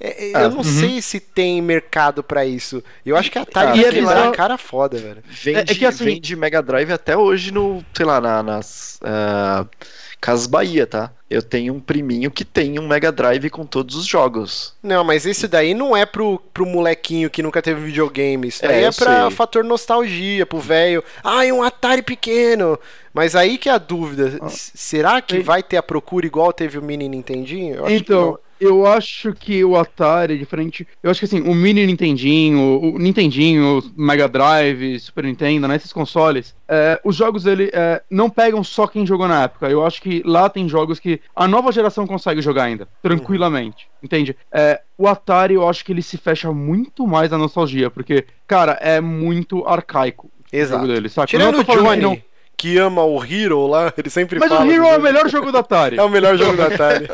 É, 0.00 0.30
é 0.30 0.32
ah, 0.34 0.42
eu 0.42 0.50
não 0.50 0.58
uhum. 0.58 0.64
sei 0.64 1.00
se 1.00 1.20
tem 1.20 1.60
mercado 1.62 2.22
para 2.22 2.44
isso. 2.44 2.82
Eu 3.04 3.16
acho 3.16 3.30
que 3.30 3.38
a 3.38 3.42
Atari 3.42 3.84
ah, 3.84 3.96
é 3.96 4.00
lá 4.00 4.30
cara 4.32 4.58
foda, 4.58 4.98
velho. 4.98 5.22
Vende, 5.26 5.58
é, 5.58 5.62
é 5.62 5.64
que 5.64 5.84
assim... 5.84 6.04
vende 6.04 6.36
Mega 6.36 6.62
Drive 6.62 6.92
até 6.92 7.16
hoje 7.16 7.52
no, 7.52 7.84
sei 7.94 8.06
lá, 8.06 8.20
na, 8.20 8.42
nas. 8.42 8.98
Uh 9.02 9.97
Casas 10.20 10.46
Bahia, 10.46 10.86
tá? 10.86 11.10
Eu 11.30 11.42
tenho 11.42 11.74
um 11.74 11.80
priminho 11.80 12.30
que 12.30 12.44
tem 12.44 12.78
um 12.78 12.88
Mega 12.88 13.12
Drive 13.12 13.50
com 13.50 13.64
todos 13.64 13.94
os 13.94 14.06
jogos. 14.06 14.74
Não, 14.82 15.04
mas 15.04 15.26
esse 15.26 15.46
daí 15.46 15.74
não 15.74 15.96
é 15.96 16.06
pro, 16.06 16.40
pro 16.52 16.66
molequinho 16.66 17.30
que 17.30 17.42
nunca 17.42 17.60
teve 17.62 17.80
videogame. 17.82 18.48
Isso 18.48 18.62
daí 18.62 18.84
é, 18.84 18.86
é 18.86 18.92
pra 18.92 19.26
sei. 19.28 19.30
fator 19.30 19.62
nostalgia, 19.62 20.46
pro 20.46 20.58
velho. 20.58 21.04
Ah, 21.22 21.46
é 21.46 21.52
um 21.52 21.62
Atari 21.62 22.02
pequeno. 22.02 22.78
Mas 23.12 23.36
aí 23.36 23.58
que 23.58 23.68
é 23.68 23.72
a 23.72 23.78
dúvida. 23.78 24.38
Ah. 24.40 24.48
Será 24.48 25.20
que 25.20 25.40
vai 25.40 25.62
ter 25.62 25.76
a 25.76 25.82
procura 25.82 26.26
igual 26.26 26.52
teve 26.52 26.78
o 26.78 26.82
Mini 26.82 27.08
Nintendinho? 27.08 27.88
então, 27.88 28.38
eu 28.60 28.86
acho 28.86 29.32
que 29.32 29.64
o 29.64 29.76
Atari 29.76 30.34
é 30.34 30.36
diferente. 30.36 30.86
Eu 31.02 31.10
acho 31.10 31.20
que 31.20 31.26
assim, 31.26 31.40
o 31.40 31.54
Mini 31.54 31.86
Nintendinho, 31.86 32.80
o 32.80 32.98
Nintendinho, 32.98 33.78
o 33.78 34.00
Mega 34.00 34.28
Drive, 34.28 34.98
Super 35.00 35.24
Nintendo, 35.24 35.68
né, 35.68 35.76
esses 35.76 35.92
consoles, 35.92 36.54
é, 36.68 37.00
os 37.04 37.16
jogos 37.16 37.46
ele 37.46 37.70
é, 37.72 38.02
não 38.10 38.28
pegam 38.28 38.62
só 38.62 38.86
quem 38.86 39.06
jogou 39.06 39.28
na 39.28 39.44
época. 39.44 39.68
Eu 39.68 39.84
acho 39.86 40.02
que 40.02 40.22
lá 40.24 40.48
tem 40.48 40.68
jogos 40.68 40.98
que 40.98 41.20
a 41.34 41.46
nova 41.46 41.72
geração 41.72 42.06
consegue 42.06 42.42
jogar 42.42 42.64
ainda, 42.64 42.88
tranquilamente. 43.02 43.84
Uhum. 43.84 43.98
Entende? 44.04 44.36
É, 44.52 44.80
o 44.96 45.06
Atari, 45.06 45.54
eu 45.54 45.68
acho 45.68 45.84
que 45.84 45.92
ele 45.92 46.02
se 46.02 46.16
fecha 46.16 46.52
muito 46.52 47.06
mais 47.06 47.30
na 47.30 47.38
nostalgia, 47.38 47.90
porque, 47.90 48.26
cara, 48.46 48.72
é 48.80 49.00
muito 49.00 49.66
arcaico. 49.66 50.30
Exato. 50.52 50.76
O 50.76 50.86
jogo 50.86 50.92
dele, 50.94 51.08
saca? 51.08 51.26
Tirando 51.26 51.58
o 51.58 51.64
Johnny, 51.64 52.02
não... 52.02 52.18
que 52.58 52.76
ama 52.76 53.04
o 53.04 53.24
Hero 53.24 53.66
lá, 53.68 53.94
ele 53.96 54.10
sempre 54.10 54.38
Mas 54.38 54.48
fala. 54.48 54.64
Mas 54.64 54.70
o 54.70 54.74
Hero 54.74 54.84
é 54.92 54.98
o 54.98 55.00
melhor 55.00 55.28
jogo 55.28 55.50
do 55.52 55.56
Atari. 55.58 55.96
é 55.96 56.02
o 56.02 56.08
melhor 56.08 56.36
jogo 56.36 56.56
do 56.56 56.62
Atari. 56.62 57.08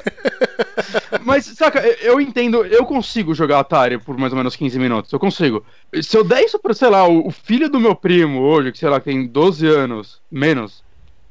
Mas, 1.23 1.45
saca, 1.45 1.81
eu 2.03 2.21
entendo, 2.21 2.65
eu 2.65 2.85
consigo 2.85 3.35
jogar 3.35 3.61
Atari 3.61 3.99
por 3.99 4.17
mais 4.19 4.33
ou 4.33 4.37
menos 4.37 4.57
15 4.57 4.79
minutos, 4.79 5.13
eu 5.13 5.19
consigo. 5.19 5.65
Se 6.03 6.17
eu 6.17 6.25
der 6.25 6.43
isso 6.43 6.59
pra, 6.59 6.75
sei 6.75 6.89
lá, 6.89 7.07
o, 7.07 7.31
filho 7.31 7.69
do 7.69 7.79
meu 7.79 7.95
primo 7.95 8.41
hoje, 8.41 8.73
que 8.73 8.79
sei 8.79 8.89
lá, 8.89 8.99
tem 8.99 9.27
12 9.27 9.67
anos, 9.67 10.21
menos, 10.31 10.83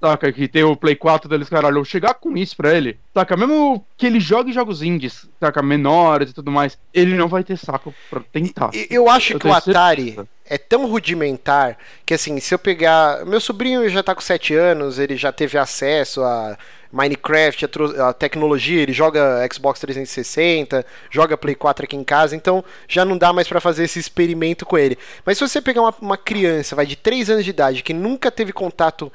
saca, 0.03 0.33
que 0.33 0.49
tem 0.49 0.63
o 0.63 0.75
Play 0.75 0.97
4 0.97 1.29
deles, 1.29 1.47
caralho, 1.47 1.77
eu 1.77 1.85
chegar 1.85 2.13
com 2.15 2.35
isso 2.35 2.57
pra 2.57 2.75
ele, 2.75 2.99
saca, 3.13 3.37
mesmo 3.37 3.85
que 3.95 4.05
ele 4.05 4.19
jogue 4.19 4.51
jogos 4.51 4.81
indies, 4.81 5.29
saca, 5.39 5.63
menores 5.63 6.31
e 6.31 6.33
tudo 6.33 6.51
mais, 6.51 6.77
ele 6.93 7.15
não 7.15 7.29
vai 7.29 7.41
ter 7.41 7.57
saco 7.57 7.93
pra 8.09 8.19
tentar. 8.19 8.71
Eu 8.89 9.09
acho 9.09 9.33
eu 9.33 9.39
que 9.39 9.47
o 9.47 9.53
Atari 9.53 10.07
certeza. 10.07 10.27
é 10.45 10.57
tão 10.57 10.87
rudimentar 10.87 11.77
que, 12.05 12.13
assim, 12.13 12.37
se 12.41 12.53
eu 12.53 12.59
pegar. 12.59 13.25
Meu 13.25 13.39
sobrinho 13.39 13.87
já 13.87 14.03
tá 14.03 14.13
com 14.13 14.19
7 14.19 14.53
anos, 14.53 14.99
ele 14.99 15.15
já 15.15 15.31
teve 15.31 15.57
acesso 15.57 16.21
a 16.21 16.57
Minecraft, 16.93 17.65
a, 17.65 18.09
a, 18.09 18.13
tecnologia, 18.13 18.81
ele 18.81 18.93
joga 18.93 19.47
Xbox 19.51 19.79
360, 19.79 20.85
joga 21.09 21.35
Play 21.35 21.55
4 21.55 21.85
aqui 21.85 21.95
em 21.95 22.03
casa, 22.03 22.35
então 22.35 22.63
já 22.87 23.03
não 23.03 23.17
dá 23.17 23.33
mais 23.33 23.47
para 23.47 23.59
fazer 23.59 23.85
esse 23.85 23.99
experimento 23.99 24.65
com 24.65 24.77
ele. 24.77 24.97
Mas 25.25 25.37
se 25.37 25.47
você 25.47 25.59
pegar 25.59 25.81
uma, 25.81 25.95
uma 25.99 26.17
criança, 26.17 26.75
vai 26.75 26.85
de 26.85 26.95
3 26.95 27.31
anos 27.31 27.43
de 27.45 27.49
idade, 27.49 27.81
que 27.81 27.93
nunca 27.93 28.29
teve 28.29 28.53
contato 28.53 29.11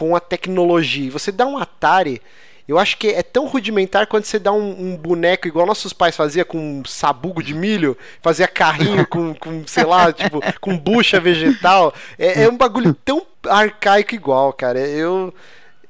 com 0.00 0.16
a 0.16 0.20
tecnologia, 0.20 1.10
você 1.10 1.30
dá 1.30 1.44
um 1.44 1.58
Atari, 1.58 2.22
eu 2.66 2.78
acho 2.78 2.96
que 2.96 3.08
é 3.08 3.22
tão 3.22 3.46
rudimentar 3.46 4.06
quando 4.06 4.24
você 4.24 4.38
dá 4.38 4.50
um, 4.50 4.70
um, 4.70 4.96
boneco 4.96 5.46
igual 5.46 5.66
nossos 5.66 5.92
pais 5.92 6.16
faziam 6.16 6.46
com 6.46 6.56
um 6.56 6.84
sabugo 6.86 7.42
de 7.42 7.52
milho, 7.52 7.98
fazia 8.22 8.48
carrinho 8.48 9.06
com, 9.06 9.34
com 9.34 9.62
sei 9.66 9.84
lá, 9.84 10.10
tipo, 10.14 10.40
com 10.58 10.78
bucha 10.78 11.20
vegetal. 11.20 11.92
É, 12.18 12.44
é 12.44 12.48
um 12.48 12.56
bagulho 12.56 12.94
tão 12.94 13.26
arcaico 13.46 14.14
igual, 14.14 14.54
cara. 14.54 14.78
Eu 14.78 15.34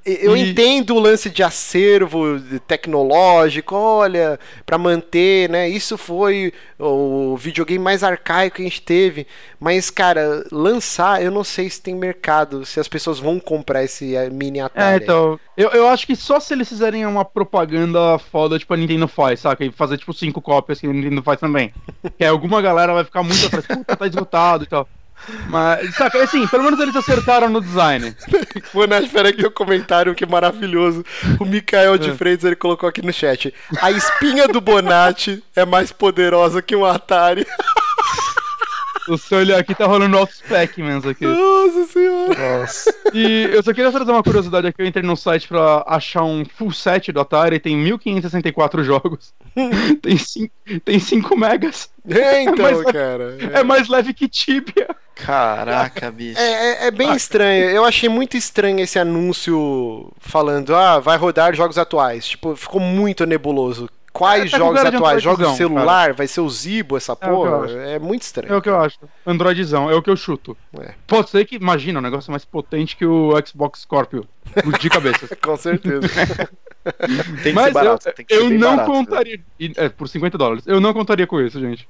eu 0.05 0.37
e... 0.37 0.51
entendo 0.51 0.95
o 0.95 0.99
lance 1.01 1.29
de 1.31 1.43
acervo 1.43 2.41
tecnológico, 2.67 3.75
olha, 3.75 4.39
para 4.65 4.79
manter, 4.79 5.49
né? 5.49 5.69
Isso 5.69 5.99
foi 5.99 6.53
o 6.79 7.37
videogame 7.37 7.83
mais 7.83 8.03
arcaico 8.03 8.57
que 8.57 8.63
a 8.63 8.65
gente 8.65 8.83
teve. 8.83 9.27
Mas, 9.59 9.91
cara, 9.91 10.45
lançar, 10.51 11.23
eu 11.23 11.31
não 11.31 11.45
sei 11.45 11.69
se 11.69 11.81
tem 11.81 11.95
mercado, 11.95 12.65
se 12.65 12.81
as 12.81 12.89
pessoas 12.89 13.19
vão 13.19 13.39
comprar 13.39 13.85
esse 13.85 14.17
eh, 14.17 14.31
mini 14.31 14.59
é, 14.59 14.63
Atari. 14.63 15.01
É, 15.01 15.05
então, 15.05 15.39
eu, 15.57 15.69
eu 15.71 15.89
acho 15.89 16.07
que 16.07 16.17
só 16.17 16.41
se 16.41 16.55
eles 16.55 16.69
fizerem 16.69 17.05
uma 17.05 17.25
propaganda 17.25 18.19
foda, 18.19 18.59
tipo 18.59 18.73
a 18.73 18.77
Nintendo 18.77 19.07
faz, 19.07 19.41
saca? 19.41 19.65
E 19.65 19.71
fazer, 19.71 19.99
tipo, 19.99 20.13
cinco 20.13 20.41
cópias 20.41 20.81
que 20.81 20.87
a 20.87 20.93
Nintendo 20.93 21.23
faz 21.23 21.39
também. 21.39 21.73
que 22.17 22.25
alguma 22.25 22.63
galera 22.63 22.95
vai 22.95 23.05
ficar 23.05 23.23
muito 23.23 23.47
atrás, 23.47 23.67
puta, 23.67 23.97
tá 23.97 24.07
esgotado 24.07 24.65
e 24.65 24.67
tal. 24.67 24.89
Mas, 25.49 25.95
saca, 25.95 26.23
assim, 26.23 26.47
pelo 26.47 26.65
menos 26.65 26.81
eles 26.81 26.97
acertaram 26.97 27.49
no 27.49 27.61
design. 27.61 28.15
Mano, 28.75 28.95
espera 28.97 29.29
aí 29.29 29.35
que 29.35 29.47
um 29.47 29.51
comentário 29.51 30.15
que 30.15 30.25
é 30.25 30.27
maravilhoso. 30.27 31.05
O 31.39 31.45
Mikael 31.45 31.99
de 31.99 32.11
é. 32.11 32.15
Freitas, 32.15 32.45
ele 32.45 32.57
colocou 32.57 32.89
aqui 32.89 33.05
no 33.05 33.13
chat. 33.13 33.53
A 33.81 33.91
espinha 33.91 34.49
do 34.49 34.61
Bonatti 34.61 35.43
é 35.55 35.65
mais 35.65 35.93
poderosa 35.93 36.63
que 36.63 36.75
um 36.75 36.85
Atari. 36.85 37.47
O 39.11 39.19
seu 39.19 39.39
olhar 39.39 39.59
aqui 39.59 39.75
tá 39.75 39.87
rolando 39.87 40.17
altos 40.17 40.41
Pac-Mans 40.43 41.05
aqui. 41.05 41.25
Nossa 41.27 41.85
senhora. 41.87 42.59
Nossa. 42.61 42.95
E 43.13 43.51
eu 43.53 43.61
só 43.61 43.73
queria 43.73 43.91
trazer 43.91 44.13
uma 44.13 44.23
curiosidade 44.23 44.69
aqui. 44.69 44.81
Eu 44.81 44.87
entrei 44.87 45.05
no 45.05 45.17
site 45.17 45.49
pra 45.49 45.83
achar 45.85 46.23
um 46.23 46.45
full 46.45 46.71
set 46.71 47.11
do 47.11 47.19
Atari. 47.19 47.59
Tem 47.59 47.77
1564 47.77 48.85
jogos. 48.85 49.35
tem 50.01 50.17
5 50.17 50.55
tem 50.85 51.01
cinco 51.01 51.37
megas. 51.37 51.91
É, 52.09 52.43
então, 52.43 52.67
é 52.67 52.73
mais, 52.73 52.93
cara. 52.93 53.37
É. 53.53 53.61
é 53.61 53.65
mais 53.65 53.89
leve 53.89 54.15
que 54.15 54.29
Tibia. 54.29 54.95
Caraca, 55.25 56.11
bicho. 56.11 56.39
É, 56.39 56.53
é, 56.53 56.87
é 56.87 56.91
bem 56.91 57.11
ah, 57.11 57.17
estranho. 57.17 57.65
Eu 57.71 57.85
achei 57.85 58.09
muito 58.09 58.37
estranho 58.37 58.81
esse 58.81 58.99
anúncio 58.99 60.13
falando, 60.19 60.75
ah, 60.75 60.99
vai 60.99 61.17
rodar 61.17 61.55
jogos 61.55 61.79
atuais. 61.79 62.29
Tipo, 62.29 62.57
ficou 62.57 62.81
muito 62.81 63.27
nebuloso. 63.27 63.89
Quais 64.13 64.53
é, 64.53 64.59
jogos 64.59 64.81
atuais? 64.81 65.23
Jogos 65.23 65.51
de 65.51 65.57
celular? 65.57 66.03
Cara. 66.03 66.13
Vai 66.15 66.27
ser 66.27 66.41
o 66.41 66.51
Zibo, 66.51 66.97
essa 66.97 67.15
porra? 67.15 67.71
É, 67.71 67.95
é, 67.95 67.99
muito 67.99 68.23
estranho. 68.23 68.53
É 68.53 68.57
o 68.57 68.63
que 68.63 68.69
eu 68.69 68.81
acho. 68.81 68.99
Androidzão, 69.25 69.89
é 69.89 69.95
o 69.95 70.03
que 70.03 70.11
eu 70.11 70.17
chuto. 70.17 70.57
É. 70.81 70.95
Pode 71.07 71.31
ser 71.31 71.45
que, 71.45 71.57
imagina, 71.57 72.01
um 72.01 72.03
negócio 72.03 72.31
mais 72.31 72.45
potente 72.45 72.97
que 72.97 73.07
o 73.07 73.33
Xbox 73.47 73.81
Scorpio. 73.81 74.27
De 74.81 74.91
cabeça. 74.91 75.29
Com 75.41 75.57
certeza. 75.57 76.09
tem 77.43 77.43
que 77.43 77.53
Mas 77.53 77.67
ser 77.67 77.73
barato, 77.73 78.09
eu, 78.09 78.15
tem 78.15 78.27
que 78.27 78.35
ser 78.35 78.41
eu 78.41 78.51
não 78.51 78.77
barato, 78.77 78.91
contaria. 78.91 79.37
Né? 79.37 79.71
É, 79.77 79.89
por 79.89 80.09
50 80.09 80.37
dólares. 80.37 80.65
Eu 80.67 80.81
não 80.81 80.93
contaria 80.93 81.27
com 81.27 81.41
isso, 81.41 81.61
gente. 81.61 81.87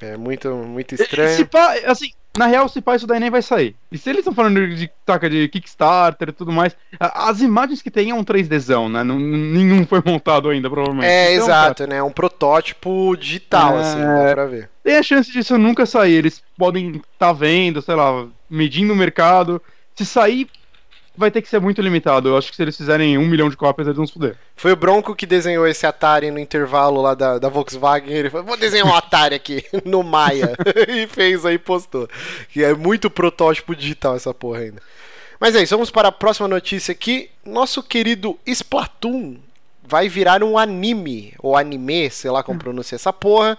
É 0.00 0.16
muito, 0.16 0.54
muito 0.54 0.94
estranho. 0.94 1.36
Se 1.36 1.44
pá, 1.44 1.74
assim, 1.86 2.10
na 2.36 2.46
real, 2.46 2.68
se 2.68 2.80
pá, 2.80 2.96
isso 2.96 3.06
daí 3.06 3.18
nem 3.18 3.30
vai 3.30 3.42
sair. 3.42 3.74
E 3.90 3.96
se 3.96 4.10
eles 4.10 4.20
estão 4.20 4.34
falando 4.34 4.68
de, 4.74 4.90
taca, 5.04 5.28
de 5.28 5.48
Kickstarter 5.48 6.28
e 6.28 6.32
tudo 6.32 6.52
mais, 6.52 6.76
as 7.00 7.40
imagens 7.40 7.80
que 7.80 7.90
tem 7.90 8.10
é 8.10 8.14
um 8.14 8.24
3Dzão, 8.24 8.90
né? 8.90 9.02
Não, 9.02 9.18
nenhum 9.18 9.86
foi 9.86 10.02
montado 10.04 10.50
ainda, 10.50 10.68
provavelmente. 10.68 11.08
É, 11.08 11.34
então, 11.34 11.46
exato, 11.46 11.82
cara, 11.82 11.90
né? 11.90 11.96
É 11.96 12.02
um 12.02 12.12
protótipo 12.12 13.16
digital, 13.16 13.78
é... 13.78 13.80
assim, 13.80 14.00
dá 14.00 14.34
pra 14.34 14.46
ver. 14.46 14.70
Tem 14.84 14.96
a 14.96 15.02
chance 15.02 15.32
disso 15.32 15.56
nunca 15.56 15.86
sair. 15.86 16.14
Eles 16.14 16.42
podem 16.56 16.90
estar 16.90 17.02
tá 17.18 17.32
vendo, 17.32 17.80
sei 17.80 17.94
lá, 17.94 18.26
medindo 18.48 18.92
o 18.92 18.96
mercado. 18.96 19.60
Se 19.94 20.04
sair, 20.04 20.48
vai 21.16 21.30
ter 21.30 21.42
que 21.42 21.48
ser 21.48 21.60
muito 21.60 21.80
limitado. 21.80 22.28
Eu 22.28 22.36
acho 22.36 22.50
que 22.50 22.56
se 22.56 22.62
eles 22.62 22.76
fizerem 22.76 23.16
um 23.18 23.26
milhão 23.26 23.48
de 23.48 23.56
cópias, 23.56 23.86
eles 23.86 23.96
vão 23.96 24.06
se 24.06 24.12
fuder. 24.12 24.36
Foi 24.54 24.72
o 24.72 24.76
Bronco 24.76 25.14
que 25.14 25.26
desenhou 25.26 25.66
esse 25.66 25.86
Atari 25.86 26.30
no 26.30 26.38
intervalo 26.38 27.00
lá 27.00 27.14
da, 27.14 27.38
da 27.38 27.48
Volkswagen. 27.48 28.12
Ele 28.12 28.30
falou: 28.30 28.46
vou 28.46 28.56
desenhar 28.56 28.86
um 28.86 28.94
Atari 28.94 29.34
aqui 29.34 29.64
no 29.84 30.02
Maia. 30.02 30.54
e 30.88 31.06
fez 31.06 31.44
aí 31.46 31.58
postou. 31.58 32.08
Que 32.50 32.62
é 32.62 32.74
muito 32.74 33.10
protótipo 33.10 33.74
digital 33.74 34.16
essa 34.16 34.32
porra 34.34 34.60
ainda. 34.60 34.82
Mas 35.38 35.54
é 35.54 35.62
isso, 35.62 35.74
vamos 35.74 35.90
para 35.90 36.08
a 36.08 36.12
próxima 36.12 36.48
notícia 36.48 36.92
aqui. 36.92 37.30
Nosso 37.44 37.82
querido 37.82 38.38
Splatoon 38.46 39.36
vai 39.86 40.08
virar 40.08 40.42
um 40.42 40.58
anime, 40.58 41.34
ou 41.38 41.56
anime, 41.56 42.10
sei 42.10 42.30
lá 42.30 42.42
como 42.42 42.58
pronuncia 42.58 42.96
essa 42.96 43.12
porra. 43.12 43.56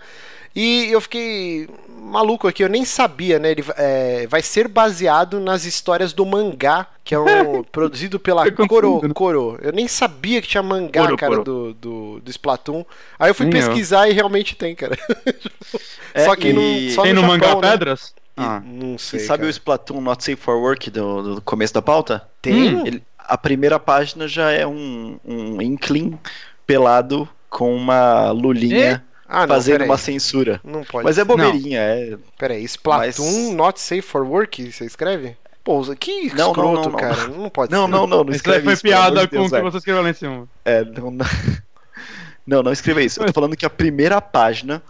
E 0.59 0.91
eu 0.91 0.99
fiquei 0.99 1.69
maluco 1.87 2.47
aqui, 2.47 2.63
eu 2.63 2.67
nem 2.67 2.83
sabia, 2.83 3.37
né? 3.37 3.51
Ele 3.51 3.63
é, 3.77 4.25
vai 4.25 4.41
ser 4.41 4.67
baseado 4.67 5.39
nas 5.39 5.65
histórias 5.65 6.13
do 6.13 6.25
mangá, 6.25 6.87
que 7.03 7.13
é 7.13 7.19
um, 7.19 7.61
produzido 7.71 8.19
pela 8.19 8.51
Coro, 8.51 9.13
Coro. 9.13 9.59
Eu 9.61 9.71
nem 9.71 9.87
sabia 9.87 10.41
que 10.41 10.47
tinha 10.47 10.63
mangá, 10.63 11.03
Coro, 11.03 11.15
cara, 11.15 11.31
Coro. 11.31 11.43
Do, 11.43 11.73
do, 11.75 12.19
do 12.21 12.31
Splatoon. 12.31 12.83
Aí 13.19 13.29
eu 13.29 13.35
fui 13.35 13.47
pesquisar 13.51 14.09
e 14.09 14.13
realmente 14.13 14.55
tem, 14.55 14.73
cara. 14.73 14.97
É, 16.11 16.25
só 16.25 16.35
que 16.35 16.47
e... 16.47 16.91
só 16.91 17.03
tem 17.03 17.13
no, 17.13 17.21
no 17.21 17.27
Japão, 17.33 17.49
mangá 17.49 17.67
né? 17.67 17.71
Pedras? 17.73 18.15
Ah, 18.35 18.59
não 18.65 18.97
sei. 18.97 19.19
E 19.19 19.23
sabe 19.23 19.41
cara. 19.41 19.49
o 19.49 19.51
Splatoon 19.51 20.01
Not 20.01 20.23
Safe 20.23 20.37
for 20.37 20.55
Work 20.55 20.89
do, 20.89 21.35
do 21.35 21.41
começo 21.43 21.75
da 21.75 21.83
pauta? 21.83 22.27
Tem. 22.41 22.75
Hum. 22.75 22.83
Ele, 22.87 23.03
a 23.19 23.37
primeira 23.37 23.77
página 23.77 24.27
já 24.27 24.49
é 24.49 24.65
um, 24.65 25.19
um 25.23 25.61
Inkling 25.61 26.17
pelado 26.65 27.29
com 27.47 27.75
uma 27.75 28.31
lulinha. 28.31 29.03
E? 29.03 29.07
Ah, 29.27 29.45
não, 29.45 29.55
fazendo 29.55 29.83
uma 29.83 29.97
censura. 29.97 30.61
Não 30.63 30.83
pode. 30.83 31.03
Mas 31.03 31.17
é 31.17 31.25
bobeirinha, 31.25 31.79
não. 31.79 32.13
é. 32.13 32.17
Peraí, 32.37 32.63
Splatoon 32.63 33.47
Mas... 33.47 33.53
Not 33.53 33.79
Safe 33.79 34.01
for 34.01 34.23
Work, 34.23 34.71
você 34.71 34.85
escreve? 34.85 35.35
Pô, 35.63 35.81
que 35.95 36.33
não, 36.33 36.51
escroto, 36.51 36.61
não, 36.61 36.83
não, 36.83 36.91
cara. 36.93 37.27
Não 37.27 37.49
pode 37.49 37.71
não, 37.71 37.85
ser. 37.85 37.91
Não, 37.91 38.07
não, 38.07 38.23
não. 38.23 38.33
Isso 38.33 38.43
foi 38.43 38.73
isso, 38.73 38.81
piada 38.81 39.27
com 39.27 39.41
o 39.41 39.49
que 39.49 39.61
você 39.61 39.77
escreveu 39.77 40.01
lá 40.01 40.09
em 40.09 40.13
cima. 40.13 40.47
É, 40.63 40.83
não, 40.85 41.11
não. 41.11 41.25
Não, 42.47 42.63
não 42.63 42.71
escreva 42.71 43.03
isso. 43.03 43.19
Eu 43.19 43.25
tô 43.25 43.33
falando 43.33 43.57
que 43.57 43.65
a 43.65 43.69
primeira 43.69 44.21
página 44.21 44.81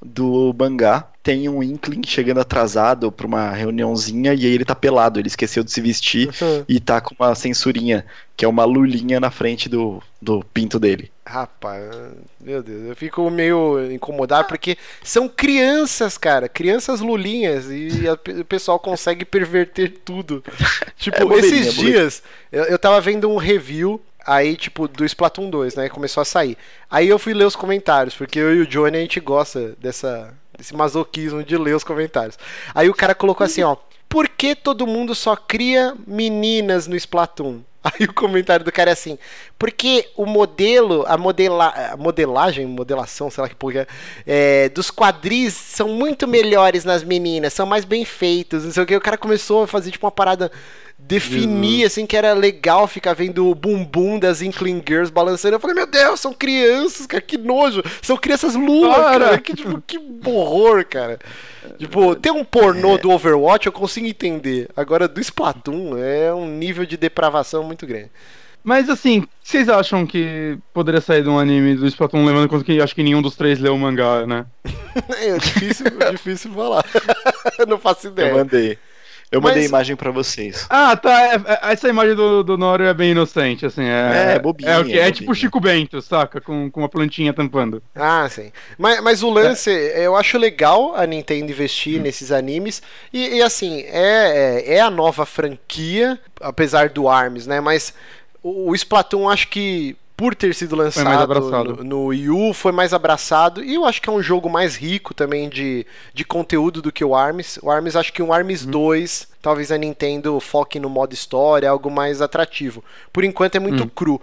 do 0.00 0.54
mangá 0.56 1.09
tem 1.22 1.48
um 1.48 1.62
Inkling 1.62 2.02
chegando 2.06 2.40
atrasado 2.40 3.12
pra 3.12 3.26
uma 3.26 3.50
reuniãozinha 3.50 4.32
e 4.32 4.46
aí 4.46 4.52
ele 4.54 4.64
tá 4.64 4.74
pelado, 4.74 5.20
ele 5.20 5.28
esqueceu 5.28 5.62
de 5.62 5.70
se 5.70 5.80
vestir 5.80 6.28
uhum. 6.40 6.64
e 6.66 6.80
tá 6.80 7.00
com 7.00 7.14
uma 7.18 7.34
censurinha, 7.34 8.06
que 8.36 8.44
é 8.44 8.48
uma 8.48 8.64
lulinha 8.64 9.20
na 9.20 9.30
frente 9.30 9.68
do, 9.68 10.02
do 10.20 10.42
pinto 10.54 10.78
dele. 10.78 11.12
Rapaz, 11.26 11.84
meu 12.40 12.62
Deus, 12.62 12.88
eu 12.88 12.96
fico 12.96 13.28
meio 13.30 13.92
incomodado 13.92 14.48
porque 14.48 14.78
são 15.02 15.28
crianças, 15.28 16.16
cara, 16.16 16.48
crianças 16.48 17.00
lulinhas 17.00 17.66
e 17.70 18.08
a, 18.08 18.14
o 18.14 18.44
pessoal 18.44 18.78
consegue 18.78 19.24
perverter 19.24 20.00
tudo. 20.04 20.42
tipo, 20.96 21.34
é 21.34 21.38
esses 21.38 21.74
dias 21.74 22.22
eu, 22.50 22.64
eu 22.64 22.78
tava 22.78 23.00
vendo 23.00 23.28
um 23.28 23.36
review 23.36 24.00
Aí, 24.26 24.54
tipo, 24.54 24.86
do 24.86 25.04
Splatoon 25.04 25.48
2, 25.48 25.76
né? 25.76 25.88
Começou 25.88 26.20
a 26.20 26.24
sair. 26.24 26.56
Aí 26.90 27.08
eu 27.08 27.18
fui 27.18 27.32
ler 27.32 27.44
os 27.44 27.56
comentários, 27.56 28.14
porque 28.14 28.38
eu 28.38 28.54
e 28.54 28.60
o 28.60 28.66
Johnny 28.66 28.98
a 28.98 29.00
gente 29.00 29.18
gosta 29.18 29.74
dessa, 29.80 30.34
desse 30.60 30.74
masoquismo 30.74 31.42
de 31.42 31.56
ler 31.56 31.74
os 31.74 31.82
comentários. 31.82 32.38
Aí 32.74 32.88
o 32.88 32.94
cara 32.94 33.14
colocou 33.14 33.44
assim, 33.44 33.62
ó. 33.62 33.76
Por 34.08 34.28
que 34.28 34.54
todo 34.54 34.86
mundo 34.86 35.14
só 35.14 35.36
cria 35.36 35.94
meninas 36.06 36.86
no 36.86 36.96
Splatoon? 36.96 37.60
Aí 37.82 38.04
o 38.04 38.12
comentário 38.12 38.64
do 38.64 38.70
cara 38.70 38.90
é 38.90 38.92
assim: 38.92 39.18
porque 39.58 40.08
o 40.14 40.26
modelo, 40.26 41.04
a, 41.06 41.16
modela, 41.16 41.68
a 41.68 41.96
modelagem, 41.96 42.66
modelação, 42.66 43.30
sei 43.30 43.42
lá 43.42 43.48
que 43.48 43.54
porra, 43.54 43.88
é, 44.26 44.68
dos 44.68 44.90
quadris 44.90 45.54
são 45.54 45.88
muito 45.88 46.28
melhores 46.28 46.84
nas 46.84 47.02
meninas, 47.02 47.54
são 47.54 47.64
mais 47.64 47.84
bem 47.84 48.04
feitos, 48.04 48.64
não 48.64 48.72
sei 48.72 48.82
o 48.82 48.86
que. 48.86 48.96
O 48.96 49.00
cara 49.00 49.16
começou 49.16 49.62
a 49.62 49.66
fazer 49.66 49.90
tipo 49.90 50.04
uma 50.04 50.12
parada 50.12 50.52
definir, 51.10 51.84
assim, 51.84 52.06
que 52.06 52.16
era 52.16 52.32
legal 52.32 52.86
ficar 52.86 53.14
vendo 53.14 53.48
o 53.48 53.54
bumbum 53.54 54.16
das 54.16 54.40
Inkling 54.40 54.80
Girls 54.86 55.12
balançando. 55.12 55.56
Eu 55.56 55.60
falei, 55.60 55.74
meu 55.74 55.86
Deus, 55.88 56.20
são 56.20 56.32
crianças, 56.32 57.04
cara, 57.04 57.20
que 57.20 57.36
nojo. 57.36 57.82
São 58.00 58.16
crianças 58.16 58.54
lulas, 58.54 58.96
cara. 58.96 59.38
Que, 59.38 59.54
tipo, 59.54 59.82
que 59.84 59.98
horror, 60.24 60.86
cara. 60.86 61.18
Tipo, 61.78 62.14
ter 62.14 62.30
um 62.30 62.44
pornô 62.44 62.94
é. 62.94 62.98
do 62.98 63.10
Overwatch 63.10 63.66
eu 63.66 63.72
consigo 63.72 64.06
entender. 64.06 64.68
Agora, 64.76 65.08
do 65.08 65.20
Splatoon 65.20 65.98
é 65.98 66.32
um 66.32 66.46
nível 66.46 66.86
de 66.86 66.96
depravação 66.96 67.64
muito 67.64 67.84
grande. 67.86 68.10
Mas 68.62 68.90
assim, 68.90 69.26
vocês 69.42 69.70
acham 69.70 70.06
que 70.06 70.58
poderia 70.72 71.00
sair 71.00 71.22
de 71.22 71.28
um 71.30 71.38
anime 71.38 71.74
do 71.76 71.86
Splatoon, 71.86 72.26
levando 72.26 72.44
em 72.44 72.48
conta 72.48 72.62
que 72.62 72.80
acho 72.80 72.94
que 72.94 73.02
nenhum 73.02 73.22
dos 73.22 73.34
três 73.34 73.58
leu 73.58 73.74
o 73.74 73.78
mangá, 73.78 74.26
né? 74.26 74.44
é 75.18 75.38
difícil, 75.38 75.86
difícil 76.12 76.52
falar. 76.52 76.84
não 77.66 77.78
faço 77.78 78.08
ideia. 78.08 78.28
Eu 78.28 78.36
mandei. 78.36 78.78
Eu 79.30 79.40
mandei 79.40 79.62
Mas... 79.62 79.68
imagem 79.68 79.94
para 79.94 80.10
vocês. 80.10 80.66
Ah, 80.68 80.96
tá. 80.96 81.22
É, 81.22 81.34
é, 81.36 81.72
essa 81.72 81.88
imagem 81.88 82.16
do, 82.16 82.42
do 82.42 82.58
Noro 82.58 82.82
é 82.82 82.92
bem 82.92 83.12
inocente, 83.12 83.64
assim. 83.64 83.84
É, 83.84 84.34
é 84.34 84.38
bobinha. 84.40 84.70
É, 84.70 84.78
o 84.80 84.84
que, 84.84 84.98
é, 84.98 85.08
é 85.08 85.12
tipo 85.12 85.32
Chico 85.34 85.60
Bento, 85.60 86.02
saca? 86.02 86.40
Com, 86.40 86.68
com 86.68 86.80
uma 86.80 86.88
plantinha 86.88 87.32
tampando. 87.32 87.80
Ah, 87.94 88.28
sim. 88.28 88.50
Mas, 88.76 89.00
mas 89.00 89.22
o 89.22 89.30
lance, 89.30 89.70
é. 89.70 90.06
eu 90.06 90.16
acho 90.16 90.36
legal 90.36 90.96
a 90.96 91.06
Nintendo 91.06 91.52
investir 91.52 92.00
hum. 92.00 92.02
nesses 92.02 92.32
animes. 92.32 92.82
E, 93.12 93.36
e 93.36 93.42
assim, 93.42 93.82
é, 93.86 94.64
é, 94.66 94.74
é 94.76 94.80
a 94.80 94.90
nova 94.90 95.24
franquia, 95.24 96.18
apesar 96.40 96.88
do 96.88 97.08
ARMS, 97.08 97.46
né? 97.46 97.60
Mas 97.60 97.94
O, 98.42 98.70
o 98.70 98.74
Splatoon, 98.74 99.28
acho 99.28 99.48
que 99.48 99.96
por 100.20 100.34
ter 100.34 100.54
sido 100.54 100.76
lançado 100.76 101.40
no, 101.40 101.82
no 101.82 102.04
Wii 102.08 102.28
U, 102.28 102.52
foi 102.52 102.72
mais 102.72 102.92
abraçado. 102.92 103.64
E 103.64 103.76
eu 103.76 103.86
acho 103.86 104.02
que 104.02 104.10
é 104.10 104.12
um 104.12 104.22
jogo 104.22 104.50
mais 104.50 104.76
rico 104.76 105.14
também 105.14 105.48
de, 105.48 105.86
de 106.12 106.26
conteúdo 106.26 106.82
do 106.82 106.92
que 106.92 107.02
o 107.02 107.14
ARMS. 107.14 107.58
O 107.62 107.70
ARMS, 107.70 107.96
acho 107.96 108.12
que 108.12 108.22
o 108.22 108.30
ARMS 108.30 108.66
hum. 108.66 108.70
2, 108.70 109.28
talvez 109.40 109.72
a 109.72 109.78
Nintendo 109.78 110.38
foque 110.38 110.78
no 110.78 110.90
modo 110.90 111.14
história, 111.14 111.70
algo 111.70 111.90
mais 111.90 112.20
atrativo. 112.20 112.84
Por 113.10 113.24
enquanto 113.24 113.56
é 113.56 113.58
muito 113.58 113.84
hum. 113.84 113.88
cru. 113.88 114.20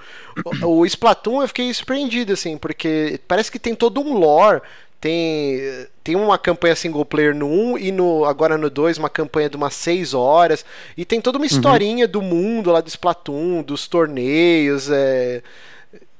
O, 0.61 0.81
o 0.81 0.85
Splatoon 0.85 1.41
eu 1.41 1.47
fiquei 1.47 1.73
surpreendido, 1.73 2.31
assim, 2.31 2.59
porque 2.59 3.19
parece 3.27 3.51
que 3.51 3.57
tem 3.57 3.73
todo 3.73 3.99
um 3.99 4.13
lore 4.13 4.61
tem, 4.99 5.59
tem 6.03 6.15
uma 6.15 6.37
campanha 6.37 6.75
single 6.75 7.05
player 7.05 7.35
no 7.35 7.47
1 7.47 7.77
e 7.77 7.91
no, 7.91 8.25
agora 8.25 8.57
no 8.57 8.69
2 8.69 8.97
uma 8.97 9.09
campanha 9.09 9.49
de 9.49 9.55
umas 9.55 9.73
6 9.75 10.13
horas. 10.13 10.65
E 10.95 11.05
tem 11.05 11.21
toda 11.21 11.37
uma 11.37 11.43
uhum. 11.43 11.47
historinha 11.47 12.05
uhum. 12.05 12.11
do 12.11 12.21
mundo 12.21 12.71
lá 12.71 12.81
do 12.81 12.87
Splatoon, 12.87 13.61
dos 13.61 13.87
torneios. 13.87 14.89
É, 14.91 15.41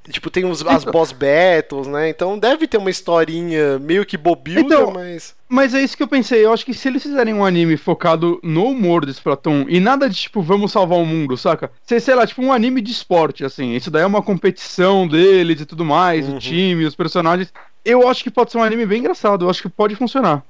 tipo, 0.10 0.30
tem 0.30 0.46
os, 0.46 0.66
as 0.66 0.84
boss 0.84 1.12
battles, 1.12 1.88
né? 1.88 2.10
Então 2.10 2.38
deve 2.38 2.68
ter 2.68 2.78
uma 2.78 2.90
historinha 2.90 3.80
meio 3.80 4.06
que 4.06 4.18
bobilda, 4.18 4.62
então, 4.62 4.92
mas. 4.92 5.36
Mas 5.50 5.74
é 5.74 5.82
isso 5.82 5.96
que 5.96 6.04
eu 6.04 6.08
pensei. 6.08 6.44
Eu 6.44 6.52
acho 6.52 6.66
que 6.66 6.74
se 6.74 6.88
eles 6.88 7.04
fizerem 7.04 7.34
um 7.34 7.46
anime 7.46 7.78
focado 7.78 8.40
no 8.44 8.66
humor 8.66 9.06
do 9.06 9.12
Splatoon 9.12 9.66
e 9.70 9.80
nada 9.80 10.10
de 10.10 10.16
tipo, 10.16 10.42
vamos 10.42 10.72
salvar 10.72 11.00
o 11.00 11.06
mundo, 11.06 11.38
saca? 11.38 11.72
Sei, 11.86 12.00
sei 12.00 12.16
lá, 12.16 12.28
tipo 12.28 12.42
um 12.42 12.52
anime 12.52 12.82
de 12.82 12.92
esporte, 12.92 13.46
assim. 13.46 13.74
Isso 13.74 13.90
daí 13.90 14.04
é 14.04 14.06
uma 14.08 14.22
competição 14.22 15.08
deles 15.08 15.62
e 15.62 15.66
tudo 15.66 15.86
mais, 15.86 16.28
uhum. 16.28 16.36
o 16.36 16.40
time, 16.40 16.86
os 16.86 16.96
personagens 16.96 17.52
eu 17.88 18.06
acho 18.06 18.22
que 18.22 18.30
pode 18.30 18.52
ser 18.52 18.58
um 18.58 18.64
anime 18.64 18.86
bem 18.86 19.00
engraçado, 19.00 19.46
eu 19.46 19.50
acho 19.50 19.62
que 19.62 19.70
pode 19.70 19.96
funcionar. 19.96 20.44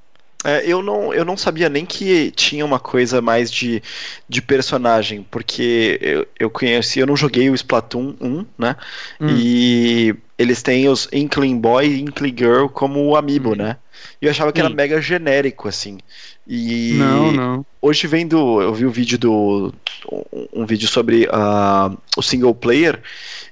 É, 0.44 0.64
eu, 0.64 0.82
não, 0.82 1.12
eu 1.12 1.24
não 1.24 1.36
sabia 1.36 1.68
nem 1.68 1.84
que 1.84 2.30
tinha 2.30 2.64
uma 2.64 2.78
coisa 2.78 3.20
mais 3.20 3.50
de, 3.50 3.82
de 4.28 4.40
personagem, 4.40 5.26
porque 5.28 5.98
eu, 6.00 6.26
eu 6.38 6.48
conheci, 6.48 7.00
eu 7.00 7.06
não 7.06 7.16
joguei 7.16 7.50
o 7.50 7.54
Splatoon 7.54 8.14
1, 8.20 8.46
né? 8.56 8.76
Hum. 9.20 9.26
E 9.36 10.14
eles 10.38 10.62
têm 10.62 10.88
os 10.88 11.08
Inkling 11.12 11.58
Boy 11.58 11.88
e 11.88 12.00
Inkling 12.00 12.36
Girl 12.38 12.66
como 12.68 13.16
amiibo, 13.16 13.52
hum. 13.52 13.56
né? 13.56 13.76
E 14.22 14.26
eu 14.26 14.30
achava 14.30 14.52
que 14.52 14.60
era 14.60 14.70
mega 14.70 15.00
genérico, 15.00 15.66
assim. 15.66 15.98
E 16.46 16.94
não, 16.94 17.32
não. 17.32 17.66
hoje 17.82 18.06
vendo, 18.06 18.62
eu 18.62 18.72
vi 18.72 18.86
um 18.86 18.90
vídeo 18.90 19.18
do 19.18 19.74
um, 20.10 20.62
um 20.62 20.66
vídeo 20.66 20.88
sobre 20.88 21.26
uh, 21.26 21.98
o 22.16 22.22
single 22.22 22.54
player 22.54 23.02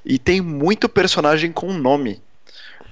e 0.04 0.18
tem 0.18 0.40
muito 0.40 0.88
personagem 0.88 1.50
com 1.50 1.72
nome. 1.72 2.22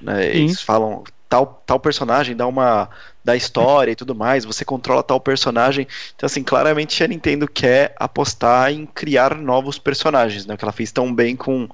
Né? 0.03 0.37
Eles 0.37 0.61
falam 0.61 1.05
tal, 1.29 1.63
tal 1.65 1.81
personagem 1.81 2.37
dá 2.37 2.47
uma 2.47 2.91
da 3.25 3.35
história 3.35 3.93
e 3.93 3.97
tudo 3.97 4.15
mais, 4.15 4.45
você 4.45 4.65
controla 4.65 5.03
tal 5.03 5.19
personagem. 5.19 5.89
Então, 6.15 6.27
assim, 6.27 6.43
claramente 6.43 7.03
a 7.03 7.09
Nintendo 7.09 7.49
quer 7.49 7.95
apostar 7.99 8.71
em 8.71 8.85
criar 8.85 9.35
novos 9.35 9.79
personagens, 9.79 10.45
né? 10.45 10.57
Que 10.57 10.65
ela 10.65 10.73
fez 10.73 10.93
tão 10.93 11.13
bem 11.13 11.35
com, 11.35 11.69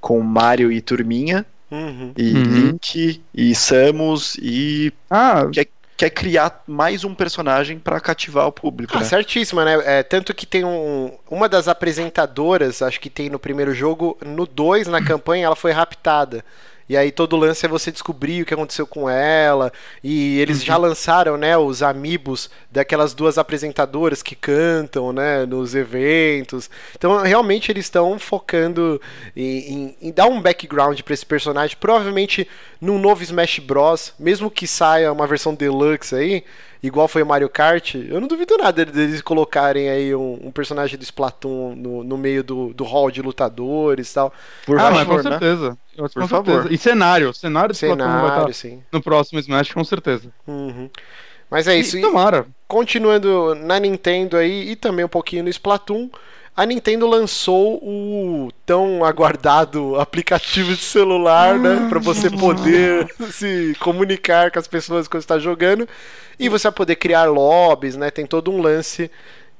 com 0.00 0.20
Mario 0.20 0.72
e 0.72 0.80
Turminha, 0.80 1.46
uhum. 1.70 2.12
e 2.16 2.32
uhum. 2.32 2.42
Link, 2.42 3.22
e 3.32 3.54
Samus, 3.54 4.36
e. 4.42 4.92
Ah. 5.08 5.48
Quer, 5.52 5.68
quer 5.96 6.10
criar 6.10 6.64
mais 6.66 7.04
um 7.04 7.14
personagem 7.14 7.78
para 7.78 8.00
cativar 8.00 8.48
o 8.48 8.52
público. 8.52 8.96
Ah, 8.96 9.00
né? 9.00 9.04
certíssima, 9.04 9.64
né? 9.64 9.80
É, 9.84 10.02
tanto 10.02 10.34
que 10.34 10.46
tem 10.46 10.64
um, 10.64 11.12
uma 11.30 11.48
das 11.48 11.68
apresentadoras, 11.68 12.82
acho 12.82 13.00
que 13.00 13.08
tem 13.08 13.30
no 13.30 13.38
primeiro 13.38 13.72
jogo, 13.72 14.18
no 14.24 14.46
2, 14.46 14.88
na 14.88 15.02
campanha, 15.04 15.46
ela 15.46 15.56
foi 15.56 15.70
raptada. 15.70 16.44
E 16.88 16.96
aí 16.96 17.12
todo 17.12 17.34
o 17.34 17.36
lance 17.36 17.66
é 17.66 17.68
você 17.68 17.92
descobrir 17.92 18.42
o 18.42 18.46
que 18.46 18.54
aconteceu 18.54 18.86
com 18.86 19.08
ela. 19.10 19.72
E 20.02 20.38
eles 20.40 20.60
uhum. 20.60 20.66
já 20.66 20.76
lançaram, 20.76 21.36
né, 21.36 21.56
os 21.56 21.82
amigos 21.82 22.50
daquelas 22.70 23.12
duas 23.12 23.36
apresentadoras 23.36 24.22
que 24.22 24.34
cantam, 24.34 25.12
né, 25.12 25.44
nos 25.44 25.74
eventos. 25.74 26.70
Então 26.96 27.20
realmente 27.22 27.70
eles 27.70 27.84
estão 27.84 28.18
focando 28.18 29.00
em, 29.36 29.72
em, 29.72 29.96
em, 30.02 30.12
dar 30.12 30.26
um 30.26 30.40
background 30.40 31.00
para 31.00 31.14
esse 31.14 31.26
personagem. 31.26 31.76
Provavelmente 31.78 32.48
num 32.80 32.98
novo 32.98 33.22
Smash 33.22 33.58
Bros, 33.58 34.14
mesmo 34.18 34.50
que 34.50 34.66
saia 34.66 35.12
uma 35.12 35.26
versão 35.26 35.54
deluxe 35.54 36.14
aí, 36.14 36.44
igual 36.82 37.08
foi 37.08 37.22
o 37.22 37.26
Mario 37.26 37.48
Kart, 37.48 37.94
eu 37.94 38.20
não 38.20 38.28
duvido 38.28 38.56
nada 38.56 38.84
deles 38.84 39.20
colocarem 39.20 39.88
aí 39.88 40.14
um, 40.14 40.38
um 40.44 40.50
personagem 40.50 40.98
do 40.98 41.02
Splatoon 41.02 41.74
no, 41.74 42.04
no 42.04 42.16
meio 42.16 42.44
do, 42.44 42.72
do 42.72 42.84
hall 42.84 43.10
de 43.10 43.20
lutadores 43.20 44.10
e 44.10 44.14
tal. 44.14 44.32
Por 44.64 44.78
ah, 44.78 44.90
mas 44.90 45.06
com 45.06 45.16
né? 45.16 45.22
certeza. 45.22 45.78
Por 45.96 46.10
com 46.10 46.28
favor. 46.28 46.62
Certeza. 46.62 46.74
E 46.74 46.78
cenário, 46.78 47.34
cenário 47.34 47.70
do 47.70 47.76
cenário, 47.76 48.02
Splatoon 48.02 48.28
vai 48.28 48.38
estar 48.38 48.54
sim. 48.54 48.82
no 48.92 49.02
próximo 49.02 49.40
Smash, 49.40 49.72
com 49.72 49.84
certeza. 49.84 50.30
Uhum. 50.46 50.88
Mas 51.50 51.66
é 51.66 51.76
isso. 51.76 51.98
E, 51.98 52.00
tomara. 52.00 52.46
Continuando 52.66 53.54
na 53.54 53.78
Nintendo 53.80 54.36
aí 54.36 54.70
e 54.70 54.76
também 54.76 55.04
um 55.04 55.08
pouquinho 55.08 55.42
no 55.42 55.48
Splatoon, 55.48 56.10
a 56.58 56.66
Nintendo 56.66 57.06
lançou 57.06 57.76
o 57.76 58.50
tão 58.66 59.04
aguardado 59.04 59.94
aplicativo 60.00 60.74
de 60.74 60.82
celular, 60.82 61.56
né, 61.56 61.86
para 61.88 62.00
você 62.00 62.28
poder 62.28 63.08
se 63.30 63.76
comunicar 63.78 64.50
com 64.50 64.58
as 64.58 64.66
pessoas 64.66 65.06
quando 65.06 65.20
está 65.20 65.38
jogando 65.38 65.88
e 66.36 66.48
você 66.48 66.64
vai 66.64 66.72
poder 66.72 66.96
criar 66.96 67.26
lobbies, 67.26 67.96
né? 67.96 68.10
Tem 68.10 68.26
todo 68.26 68.50
um 68.50 68.60
lance 68.60 69.08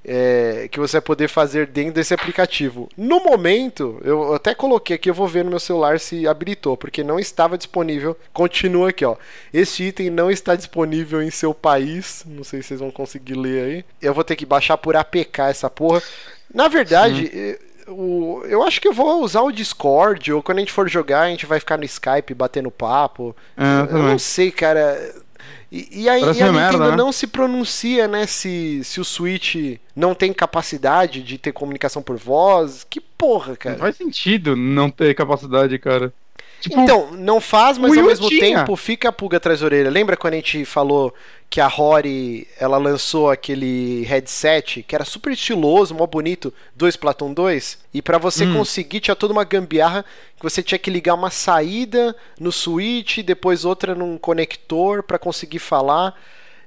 é, 0.04 0.68
que 0.72 0.80
você 0.80 0.96
vai 0.96 1.02
poder 1.02 1.28
fazer 1.28 1.68
dentro 1.68 1.94
desse 1.94 2.14
aplicativo. 2.14 2.88
No 2.96 3.20
momento, 3.20 4.00
eu 4.02 4.34
até 4.34 4.52
coloquei 4.52 4.96
aqui, 4.96 5.08
eu 5.08 5.14
vou 5.14 5.28
ver 5.28 5.44
no 5.44 5.50
meu 5.50 5.60
celular 5.60 6.00
se 6.00 6.26
habilitou, 6.26 6.76
porque 6.76 7.04
não 7.04 7.20
estava 7.20 7.56
disponível. 7.56 8.16
Continua 8.32 8.90
aqui, 8.90 9.04
ó. 9.04 9.16
Este 9.52 9.84
item 9.84 10.10
não 10.10 10.32
está 10.32 10.56
disponível 10.56 11.22
em 11.22 11.30
seu 11.30 11.54
país. 11.54 12.24
Não 12.26 12.42
sei 12.42 12.60
se 12.60 12.68
vocês 12.68 12.80
vão 12.80 12.90
conseguir 12.90 13.34
ler 13.34 13.64
aí. 13.64 13.84
Eu 14.02 14.14
vou 14.14 14.24
ter 14.24 14.34
que 14.34 14.46
baixar 14.46 14.76
por 14.78 14.96
APK 14.96 15.42
essa 15.42 15.70
porra. 15.70 16.02
Na 16.52 16.68
verdade, 16.68 17.30
eh, 17.32 17.58
o, 17.88 18.42
eu 18.46 18.62
acho 18.62 18.80
que 18.80 18.88
eu 18.88 18.92
vou 18.92 19.22
usar 19.22 19.42
o 19.42 19.52
Discord, 19.52 20.32
ou 20.32 20.42
quando 20.42 20.58
a 20.58 20.60
gente 20.60 20.72
for 20.72 20.88
jogar, 20.88 21.22
a 21.22 21.28
gente 21.28 21.46
vai 21.46 21.58
ficar 21.58 21.76
no 21.76 21.84
Skype 21.84 22.34
batendo 22.34 22.70
papo. 22.70 23.34
É, 23.56 23.94
eu 23.94 24.02
não 24.02 24.18
sei, 24.18 24.50
cara. 24.50 25.14
E, 25.70 26.02
e, 26.02 26.08
aí, 26.08 26.20
e 26.20 26.24
a 26.24 26.26
Nintendo 26.28 26.52
merda, 26.54 26.90
né? 26.90 26.96
não 26.96 27.12
se 27.12 27.26
pronuncia, 27.26 28.08
né, 28.08 28.26
se, 28.26 28.80
se 28.82 29.00
o 29.00 29.04
Switch 29.04 29.78
não 29.94 30.14
tem 30.14 30.32
capacidade 30.32 31.22
de 31.22 31.36
ter 31.36 31.52
comunicação 31.52 32.02
por 32.02 32.16
voz. 32.16 32.86
Que 32.88 33.00
porra, 33.00 33.54
cara. 33.56 33.74
Não 33.74 33.80
faz 33.80 33.96
sentido 33.96 34.56
não 34.56 34.90
ter 34.90 35.14
capacidade, 35.14 35.78
cara. 35.78 36.12
Tipo, 36.60 36.80
então, 36.80 37.12
não 37.12 37.40
faz, 37.40 37.78
mas 37.78 37.96
ao 37.96 38.04
mesmo 38.04 38.28
tinha. 38.28 38.40
tempo 38.40 38.74
fica 38.74 39.10
a 39.10 39.12
pulga 39.12 39.36
atrás 39.36 39.60
da 39.60 39.66
orelha. 39.66 39.90
Lembra 39.90 40.16
quando 40.16 40.34
a 40.34 40.36
gente 40.38 40.64
falou 40.64 41.14
que 41.50 41.60
a 41.60 41.66
Rory 41.66 42.46
ela 42.60 42.76
lançou 42.76 43.30
aquele 43.30 44.02
headset 44.04 44.82
que 44.82 44.94
era 44.94 45.04
super 45.04 45.32
estiloso, 45.32 45.94
mó 45.94 46.06
bonito, 46.06 46.52
do 46.74 46.86
Splatoon 46.86 47.32
2? 47.32 47.78
E 47.94 48.02
para 48.02 48.18
você 48.18 48.44
hum. 48.44 48.54
conseguir, 48.54 49.00
tinha 49.00 49.16
toda 49.16 49.32
uma 49.32 49.44
gambiarra 49.44 50.04
que 50.36 50.42
você 50.42 50.62
tinha 50.62 50.78
que 50.78 50.90
ligar 50.90 51.14
uma 51.14 51.30
saída 51.30 52.14
no 52.38 52.52
switch, 52.52 53.18
depois 53.18 53.64
outra 53.64 53.94
num 53.94 54.18
conector 54.18 55.02
para 55.02 55.18
conseguir 55.18 55.58
falar. 55.58 56.14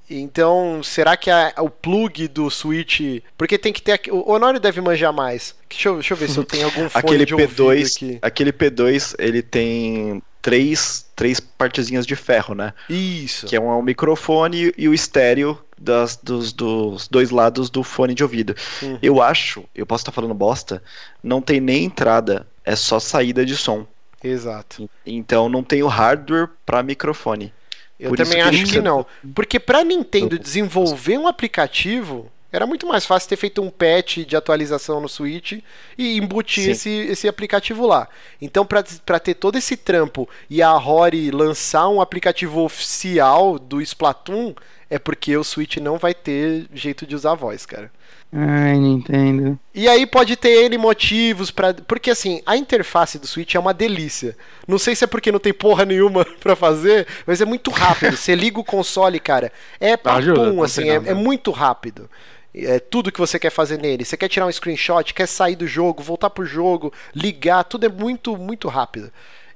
Então, 0.10 0.82
será 0.84 1.16
que 1.16 1.30
a, 1.30 1.54
o 1.60 1.70
plug 1.70 2.28
do 2.28 2.50
Switch. 2.50 3.22
Porque 3.38 3.58
tem 3.58 3.72
que 3.72 3.82
ter. 3.82 4.02
O 4.10 4.30
Honório 4.30 4.60
deve 4.60 4.82
manjar 4.82 5.14
mais. 5.14 5.56
Deixa 5.70 5.88
eu, 5.88 5.94
deixa 5.96 6.14
eu 6.14 6.18
ver 6.18 6.30
se 6.30 6.38
eu 6.38 6.44
tenho 6.44 6.66
algum 6.66 6.90
fone 6.90 7.06
aquele 7.06 7.26
de 7.26 7.34
P2, 7.34 7.96
aqui. 7.96 8.20
Aquele 8.22 8.52
P2, 8.52 9.16
ele 9.18 9.42
tem 9.42 10.22
três, 10.42 11.06
três 11.16 11.40
partezinhas 11.40 12.06
de 12.06 12.16
ferro, 12.16 12.56
né? 12.56 12.74
Isso. 12.90 13.46
Que 13.48 13.56
é 13.56 13.62
um, 13.62 13.70
um 13.78 13.82
microfone 13.82 14.74
e 14.78 14.88
o 14.88 14.94
estéreo 14.94 15.60
das, 15.78 16.16
dos, 16.16 16.52
dos, 16.54 17.08
dois 17.08 17.30
lados 17.30 17.70
do 17.70 17.84
fone 17.84 18.14
de 18.14 18.24
ouvido. 18.24 18.56
Uhum. 18.82 19.00
Eu 19.02 19.22
acho, 19.22 19.64
eu 19.76 19.86
posso 19.86 20.02
estar 20.02 20.12
falando 20.12 20.34
bosta, 20.34 20.82
não 21.24 21.42
tem 21.42 21.60
nem 21.60 21.86
entrada, 21.86 22.48
é 22.64 22.76
só 22.76 23.00
saída 23.00 23.46
de 23.46 23.56
som. 23.56 23.86
Exato. 24.24 24.90
Então 25.06 25.50
não 25.50 25.64
tem 25.64 25.82
o 25.82 25.88
hardware 25.88 26.50
para 26.66 26.84
microfone. 26.84 27.54
Eu 28.00 28.10
Por 28.10 28.18
também 28.18 28.34
que 28.34 28.42
acho 28.42 28.66
que 28.66 28.82
não. 28.82 29.06
Porque 29.36 29.60
para 29.60 29.84
Nintendo 29.84 30.38
desenvolver 30.40 31.20
um 31.20 31.28
aplicativo, 31.28 32.32
era 32.52 32.68
muito 32.68 32.86
mais 32.86 33.06
fácil 33.06 33.30
ter 33.30 33.38
feito 33.38 33.62
um 33.62 33.70
patch 33.70 34.20
de 34.20 34.36
atualização 34.36 35.00
no 35.00 35.08
Switch 35.08 35.60
e 35.98 36.18
embutir 36.18 36.70
esse, 36.70 36.90
esse 36.90 37.28
aplicativo 37.28 37.88
lá. 37.88 38.08
Então, 38.42 38.66
para 38.66 39.20
ter 39.20 39.36
todo 39.36 39.58
esse 39.58 39.78
trampo 39.78 40.28
e 40.50 40.62
a 40.62 40.72
Rory 40.72 41.32
lançar 41.32 41.88
um 41.88 42.02
aplicativo 42.02 42.62
oficial 42.62 43.58
do 43.58 43.82
Splatoon, 43.82 44.54
é 44.90 45.00
porque 45.00 45.38
o 45.38 45.44
Switch 45.44 45.78
não 45.78 45.98
vai 45.98 46.14
ter 46.14 46.68
jeito 46.74 47.08
de 47.08 47.16
usar 47.16 47.32
a 47.32 47.36
voz, 47.36 47.66
cara. 47.66 47.90
Ai, 48.34 48.78
Nintendo. 48.78 49.60
E 49.74 49.90
aí 49.90 50.06
pode 50.06 50.38
ter 50.38 50.66
N 50.66 50.78
motivos 50.78 51.52
para, 51.52 51.74
porque 51.74 52.12
assim, 52.12 52.42
a 52.46 52.56
interface 52.56 53.20
do 53.20 53.28
Switch 53.28 53.56
é 53.56 53.60
uma 53.60 53.74
delícia. 53.74 54.38
Não 54.66 54.78
sei 54.78 54.96
se 54.96 55.04
é 55.04 55.08
porque 55.08 55.32
não 55.32 55.40
tem 55.40 55.54
porra 55.54 55.84
nenhuma 55.84 56.26
para 56.40 56.56
fazer, 56.56 57.08
mas 57.26 57.42
é 57.42 57.46
muito 57.46 57.72
rápido. 57.72 58.16
Você 58.16 58.34
liga 58.36 58.60
o 58.60 58.64
console, 58.64 59.20
cara, 59.20 59.52
é 59.80 59.96
papum, 59.96 60.64
assim, 60.64 60.90
é, 60.90 60.96
é 60.96 61.14
muito 61.14 61.52
rápido. 61.52 62.10
É 62.54 62.80
tudo 62.80 63.12
que 63.12 63.20
você 63.20 63.40
quer 63.40 63.50
fazer 63.50 63.78
nele. 63.78 64.04
Você 64.04 64.18
quer 64.18 64.28
tirar 64.28 64.46
um 64.46 64.52
screenshot, 64.52 65.14
quer 65.14 65.28
sair 65.28 65.56
do 65.56 65.68
jogo, 65.68 66.04
voltar 66.04 66.30
pro 66.30 66.46
jogo, 66.46 66.92
ligar, 67.16 67.64
tudo 67.64 67.86
é 67.86 67.90
muito, 67.90 68.36
muito 68.38 68.68
rápido. 68.68 69.12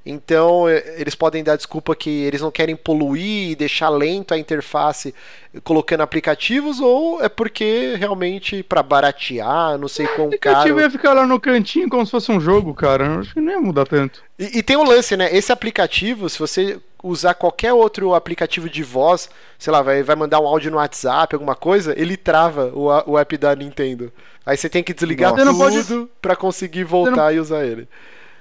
Então 0.06 0.70
é, 0.70 1.02
eles 1.02 1.16
podem 1.16 1.44
dar 1.44 1.56
desculpa 1.56 1.96
que 1.96 2.10
eles 2.10 2.40
não 2.40 2.52
querem 2.52 2.76
poluir 2.76 3.50
e 3.50 3.56
deixar 3.56 3.90
lento 3.90 4.34
a 4.36 4.38
interface 4.38 5.16
colocando 5.64 6.02
aplicativos, 6.02 6.80
ou 6.80 7.24
é 7.24 7.28
porque 7.28 7.96
realmente 7.98 8.62
para 8.62 8.84
baratear, 8.84 9.78
não 9.80 9.88
sei 9.88 10.06
quão 10.10 10.26
O 10.26 10.28
aplicativo 10.28 10.76
caro. 10.76 10.82
ia 10.82 10.92
ficar 10.92 11.14
lá 11.14 11.26
no 11.26 11.40
cantinho 11.40 11.90
como 11.90 12.06
se 12.06 12.12
fosse 12.12 12.32
um 12.32 12.40
jogo, 12.40 12.74
cara. 12.76 13.06
Eu 13.06 13.20
acho 13.22 13.34
que 13.34 13.42
não 13.42 13.52
ia 13.52 13.60
mudar 13.62 13.88
tanto. 13.88 14.24
E, 14.38 14.60
e 14.60 14.64
tem 14.64 14.78
um 14.78 14.84
lance, 14.84 15.18
né? 15.18 15.36
Esse 15.36 15.52
aplicativo, 15.52 16.30
se 16.30 16.38
você 16.38 16.80
usar 17.08 17.34
qualquer 17.36 17.74
outro 17.74 18.14
aplicativo 18.14 18.70
de 18.70 18.84
voz, 18.84 19.30
sei 19.60 19.72
lá, 19.72 19.82
vai, 19.82 20.02
vai 20.04 20.16
mandar 20.16 20.40
um 20.40 20.48
áudio 20.48 20.72
no 20.72 20.78
WhatsApp, 20.78 21.36
alguma 21.36 21.56
coisa, 21.56 21.94
ele 22.00 22.18
trava 22.18 22.72
o, 22.74 22.88
o 23.12 23.18
app 23.20 23.38
da 23.38 23.56
Nintendo. 23.56 24.12
Aí 24.46 24.58
você 24.58 24.70
tem 24.70 24.84
que 24.84 24.94
desligar 24.94 25.32
Nossa. 25.32 25.46
Não 25.46 25.58
pode- 25.58 25.84
tudo 25.84 26.10
pra 26.22 26.36
conseguir 26.36 26.84
voltar 26.84 27.34
e 27.34 27.40
usar 27.40 27.66
ele. 27.66 27.88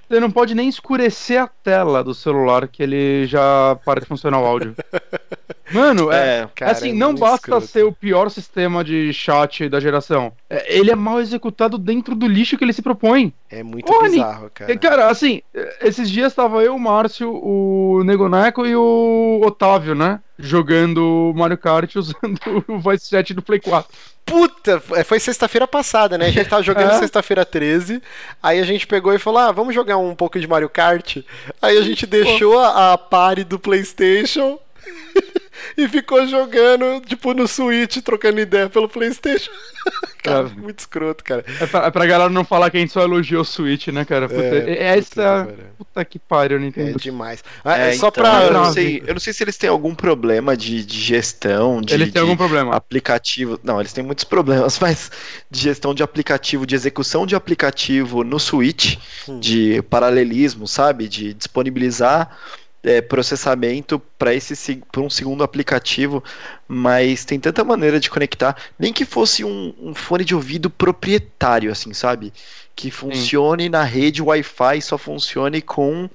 Você 0.08 0.20
não 0.20 0.30
pode 0.30 0.54
nem 0.54 0.68
escurecer 0.68 1.40
a 1.40 1.48
tela 1.48 2.04
do 2.04 2.12
celular 2.14 2.68
que 2.68 2.82
ele 2.82 3.26
já 3.26 3.74
para 3.86 4.00
de 4.02 4.06
funcionar 4.06 4.38
o 4.38 4.44
áudio. 4.44 4.74
Mano, 5.72 6.12
é. 6.12 6.40
É, 6.40 6.48
Cara, 6.54 6.72
assim, 6.72 6.90
é 6.90 6.92
não 6.92 7.14
basta 7.14 7.36
escroto. 7.36 7.66
ser 7.66 7.84
o 7.84 7.92
pior 7.92 8.28
sistema 8.28 8.84
de 8.84 9.12
chat 9.14 9.66
da 9.68 9.80
geração. 9.80 10.30
É, 10.48 10.76
ele 10.78 10.90
é 10.90 10.94
mal 10.94 11.20
executado 11.20 11.78
dentro 11.78 12.14
do 12.14 12.26
lixo 12.26 12.56
que 12.58 12.64
ele 12.64 12.72
se 12.74 12.82
propõe. 12.82 13.32
É 13.50 13.62
muito 13.62 13.86
Porra, 13.86 14.08
bizarro, 14.08 14.50
cara. 14.52 14.72
É, 14.72 14.76
Cara, 14.76 15.08
assim, 15.08 15.40
esses 15.80 16.10
dias 16.10 16.34
tava 16.34 16.62
eu, 16.64 16.74
o 16.74 16.80
Márcio, 16.80 17.30
o 17.32 18.02
Negoneco 18.02 18.66
e 18.66 18.74
o 18.74 19.40
Otávio, 19.44 19.94
né? 19.94 20.18
Jogando 20.38 21.32
Mario 21.36 21.56
Kart 21.58 21.94
usando 21.94 22.64
o 22.66 22.78
voice 22.80 23.08
chat 23.08 23.32
do 23.32 23.42
Play 23.42 23.60
4. 23.60 23.88
Puta, 24.24 24.82
é, 24.94 25.04
foi 25.04 25.20
sexta-feira 25.20 25.68
passada, 25.68 26.16
né? 26.18 26.26
A 26.26 26.30
gente 26.30 26.48
tava 26.48 26.62
jogando 26.64 26.90
É. 26.92 26.98
sexta-feira 26.98 27.44
13, 27.44 28.02
aí 28.42 28.58
a 28.58 28.64
gente 28.64 28.86
pegou 28.86 29.12
e 29.14 29.18
falou: 29.18 29.40
ah, 29.40 29.52
vamos 29.52 29.74
jogar 29.74 29.98
um 29.98 30.14
pouco 30.14 30.40
de 30.40 30.48
Mario 30.48 30.68
Kart. 30.68 31.18
Aí 31.62 31.76
a 31.78 31.82
gente 31.82 32.06
deixou 32.06 32.58
a, 32.58 32.94
a 32.94 32.98
party 32.98 33.44
do 33.44 33.58
PlayStation 33.58 34.58
e 35.76 35.88
ficou 35.88 36.26
jogando, 36.26 37.00
tipo, 37.06 37.32
no 37.34 37.46
Switch, 37.48 37.98
trocando 38.02 38.40
ideia 38.40 38.68
pelo 38.68 38.88
PlayStation. 38.88 39.50
cara, 40.22 40.46
É. 40.48 40.60
muito 40.60 40.78
escroto, 40.78 41.22
cara. 41.22 41.44
É 41.60 41.66
pra, 41.66 41.86
é 41.86 41.90
pra 41.90 42.06
galera 42.06 42.30
não 42.30 42.44
falar 42.44 42.70
que 42.70 42.76
a 42.76 42.80
gente 42.80 42.92
só 42.92 43.02
elogiou 43.02 43.42
o 43.42 43.44
Switch, 43.44 43.88
né, 43.88 44.04
cara? 44.04 44.28
Puta, 44.28 44.40
É, 44.42 44.96
é, 44.96 45.00
puta 45.02 45.22
essa. 45.22 45.44
que 45.44 45.52
pariu. 45.52 45.64
Puta 45.78 46.04
que 46.04 46.18
pariu, 46.18 46.56
É 46.56 46.60
Nintendo. 46.60 46.98
demais. 46.98 47.44
Ah, 47.64 47.78
É, 47.78 47.90
é 47.90 47.92
só 47.92 48.08
então, 48.08 48.22
pra. 48.22 48.44
eu, 48.44 48.52
não 48.52 48.64
Não, 48.64 48.72
sei, 48.72 49.02
eu 49.06 49.14
não 49.14 49.20
sei 49.20 49.32
se 49.32 49.42
eles 49.44 49.56
têm 49.58 49.68
algum 49.68 49.94
problema 49.94 50.56
de, 50.56 50.84
de 50.84 50.98
gestão, 51.00 51.80
de, 51.82 51.92
Eles 51.94 52.06
têm 52.06 52.12
de 52.14 52.18
algum 52.20 52.36
problema. 52.36 52.74
aplicativo. 52.74 53.60
Não, 53.62 53.78
eles 53.80 53.92
têm 53.92 54.02
muitos 54.04 54.24
problemas, 54.24 54.78
mas 54.80 55.10
de 55.50 55.60
gestão 55.60 55.94
de 55.94 56.02
aplicativo, 56.02 56.66
de 56.66 56.74
execução 56.74 57.26
de 57.26 57.34
aplicativo 57.36 58.24
no 58.24 58.38
Switch, 58.40 58.96
Hum. 59.28 59.40
de 59.40 59.82
paralelismo, 59.82 60.66
sabe? 60.66 61.08
De 61.08 61.34
disponibilizar 61.34 62.36
é, 62.84 63.00
processamento 63.00 63.98
para 64.18 64.34
esse 64.34 64.54
se- 64.54 64.82
pra 64.92 65.00
um 65.00 65.10
segundo 65.10 65.42
aplicativo, 65.42 66.22
mas 66.68 67.24
tem 67.24 67.40
tanta 67.40 67.64
maneira 67.64 67.98
de 67.98 68.10
conectar, 68.10 68.56
nem 68.78 68.92
que 68.92 69.04
fosse 69.04 69.44
um, 69.44 69.74
um 69.80 69.94
fone 69.94 70.24
de 70.24 70.34
ouvido 70.34 70.68
proprietário, 70.70 71.72
assim, 71.72 71.92
sabe? 71.94 72.32
Que 72.76 72.90
funcione 72.90 73.68
na 73.68 73.82
rede 73.82 74.22
Wi-Fi, 74.22 74.80
só 74.82 74.98
funcione 74.98 75.62
com 75.62 76.08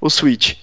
o 0.00 0.10
Switch. 0.10 0.56